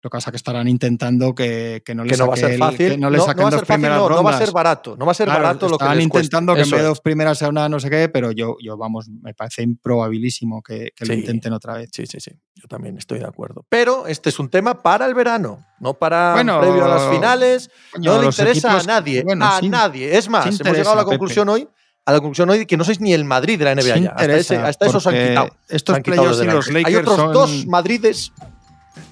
Lo 0.00 0.10
que 0.10 0.16
pasa 0.16 0.30
es 0.30 0.32
que 0.32 0.36
estarán 0.36 0.68
intentando 0.68 1.34
que, 1.34 1.82
que 1.84 1.92
no 1.92 2.04
le 2.04 2.10
que 2.12 2.16
no 2.16 2.28
va 2.28 2.34
a 2.34 2.36
ser 2.36 2.56
fácil. 2.56 3.00
no 3.00 3.10
le 3.10 3.18
no, 3.18 3.24
saquen 3.24 3.44
va 3.44 3.48
a 3.48 3.50
ser 3.50 3.66
fácil, 3.66 3.82
no, 3.82 4.08
no 4.08 4.22
va 4.22 4.30
a 4.30 4.38
ser 4.38 4.52
barato. 4.52 4.96
No 4.96 5.04
va 5.06 5.10
a 5.10 5.14
ser 5.14 5.26
Claro, 5.26 5.42
barato 5.42 5.68
lo 5.68 5.76
que 5.76 5.84
les 5.86 6.04
intentando 6.04 6.52
cueste. 6.52 6.54
que 6.54 6.60
en 6.62 6.66
Eso 6.68 6.76
vez 6.76 6.82
de 6.84 6.88
dos 6.88 7.00
primeras 7.00 7.36
sea 7.38 7.48
una 7.48 7.68
no 7.68 7.80
sé 7.80 7.90
qué, 7.90 8.08
pero 8.08 8.30
yo, 8.30 8.54
yo 8.62 8.76
vamos, 8.76 9.08
me 9.08 9.34
parece 9.34 9.62
improbabilísimo 9.62 10.62
que, 10.62 10.92
que 10.94 11.04
lo 11.04 11.14
intenten 11.14 11.52
otra 11.52 11.74
vez. 11.74 11.90
Sí, 11.92 12.06
sí, 12.06 12.20
sí. 12.20 12.30
Yo 12.54 12.68
también 12.68 12.96
estoy 12.96 13.18
de 13.18 13.26
acuerdo. 13.26 13.66
Pero 13.68 14.06
este 14.06 14.28
es 14.28 14.38
un 14.38 14.48
tema 14.50 14.82
para 14.82 15.04
el 15.04 15.14
verano, 15.14 15.66
no 15.80 15.94
para 15.94 16.32
Bueno, 16.34 16.60
previo 16.60 16.84
a 16.84 16.88
las 16.88 17.10
finales. 17.12 17.68
Coño, 17.92 18.14
no 18.14 18.20
le 18.20 18.26
interesa 18.28 18.68
equipos- 18.68 18.84
a 18.84 18.86
nadie. 18.86 19.22
bueno, 19.24 19.44
a 19.46 19.58
sí. 19.58 19.68
nadie. 19.68 20.16
Es 20.16 20.28
más, 20.28 20.44
Sí 20.54 20.62
hemos 20.62 20.76
llegado 20.76 20.92
a 20.92 20.96
la 20.96 21.02
Pepe. 21.04 21.18
conclusión 21.18 21.48
hoy. 21.48 21.68
A 22.06 22.12
la 22.12 22.20
conclusión 22.20 22.48
hoy 22.48 22.64
que 22.64 22.76
no 22.76 22.84
sois 22.84 23.00
ni 23.00 23.12
el 23.12 23.24
Madrid 23.24 23.58
de 23.58 23.64
la 23.66 23.72
NBA 23.74 23.82
Sí 23.96 24.02
ya. 24.02 24.10
Hasta, 24.10 24.22
interesa, 24.24 24.54
ese- 24.54 24.62
hasta 24.64 24.86
eso 24.86 25.00
se 25.00 25.08
han 25.10 25.28
quitado. 25.28 25.48
Estos 25.68 25.96
han 25.96 26.02
quitado 26.02 26.22
playoffs 26.22 26.46
los. 26.54 26.66
Lakers 26.68 26.86
Hay 26.86 26.94
otros 26.94 27.16
son... 27.16 27.32
dos 27.32 27.66
Madrides 27.66 28.32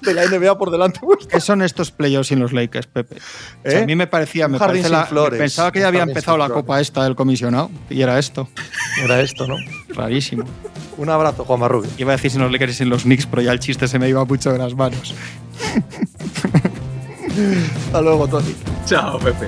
de 0.01 0.13
la 0.13 0.25
NBA 0.25 0.57
por 0.57 0.71
delante. 0.71 0.99
¿Qué 1.29 1.39
son 1.39 1.61
estos 1.61 1.91
playoffs 1.91 2.27
sin 2.29 2.39
los 2.39 2.53
Lakers, 2.53 2.87
Pepe? 2.87 3.17
O 3.65 3.69
sea, 3.69 3.79
¿Eh? 3.79 3.83
a 3.83 3.85
mí 3.85 3.95
me 3.95 4.07
parecía, 4.07 4.47
me 4.47 4.57
jardín 4.59 4.83
parece 4.83 4.87
sin 4.89 4.97
la- 4.97 5.05
flores, 5.05 5.39
pensaba 5.39 5.71
que 5.71 5.79
ya 5.79 5.87
había 5.87 6.03
empezado 6.03 6.37
la 6.37 6.49
copa 6.49 6.79
esta 6.79 7.03
del 7.03 7.15
comisionado 7.15 7.69
y 7.89 8.01
era 8.01 8.17
esto. 8.19 8.47
Era 9.03 9.21
esto, 9.21 9.47
¿no? 9.47 9.55
Rarísimo. 9.89 10.43
Un 10.97 11.09
abrazo, 11.09 11.45
Juanma 11.45 11.67
Rubio. 11.67 11.89
Iba 11.97 12.13
a 12.13 12.15
decir 12.15 12.31
sin 12.31 12.41
los 12.41 12.51
Lakers 12.51 12.73
y 12.73 12.75
sin 12.75 12.89
los 12.89 13.03
Knicks, 13.03 13.25
pero 13.27 13.41
ya 13.41 13.51
el 13.51 13.59
chiste 13.59 13.87
se 13.87 13.99
me 13.99 14.09
iba 14.09 14.23
mucho 14.25 14.51
de 14.51 14.57
las 14.57 14.73
manos. 14.75 15.13
Hasta 17.85 18.01
luego, 18.01 18.27
Tony. 18.27 18.55
Chao, 18.85 19.19
Pepe. 19.19 19.47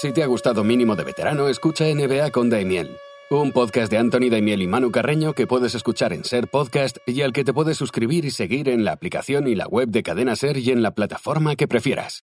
Si 0.00 0.12
te 0.12 0.22
ha 0.22 0.26
gustado 0.26 0.64
Mínimo 0.64 0.96
de 0.96 1.04
Veterano, 1.04 1.48
escucha 1.48 1.84
NBA 1.84 2.30
con 2.30 2.48
Daimiel, 2.48 2.96
un 3.28 3.52
podcast 3.52 3.92
de 3.92 3.98
Anthony 3.98 4.30
Daimiel 4.30 4.62
y 4.62 4.66
Manu 4.66 4.90
Carreño 4.90 5.34
que 5.34 5.46
puedes 5.46 5.74
escuchar 5.74 6.14
en 6.14 6.24
Ser 6.24 6.48
Podcast 6.48 6.96
y 7.04 7.20
al 7.20 7.34
que 7.34 7.44
te 7.44 7.52
puedes 7.52 7.76
suscribir 7.76 8.24
y 8.24 8.30
seguir 8.30 8.70
en 8.70 8.82
la 8.82 8.92
aplicación 8.92 9.46
y 9.46 9.54
la 9.54 9.66
web 9.66 9.90
de 9.90 10.02
Cadena 10.02 10.36
Ser 10.36 10.56
y 10.56 10.70
en 10.70 10.80
la 10.80 10.92
plataforma 10.92 11.54
que 11.54 11.68
prefieras. 11.68 12.24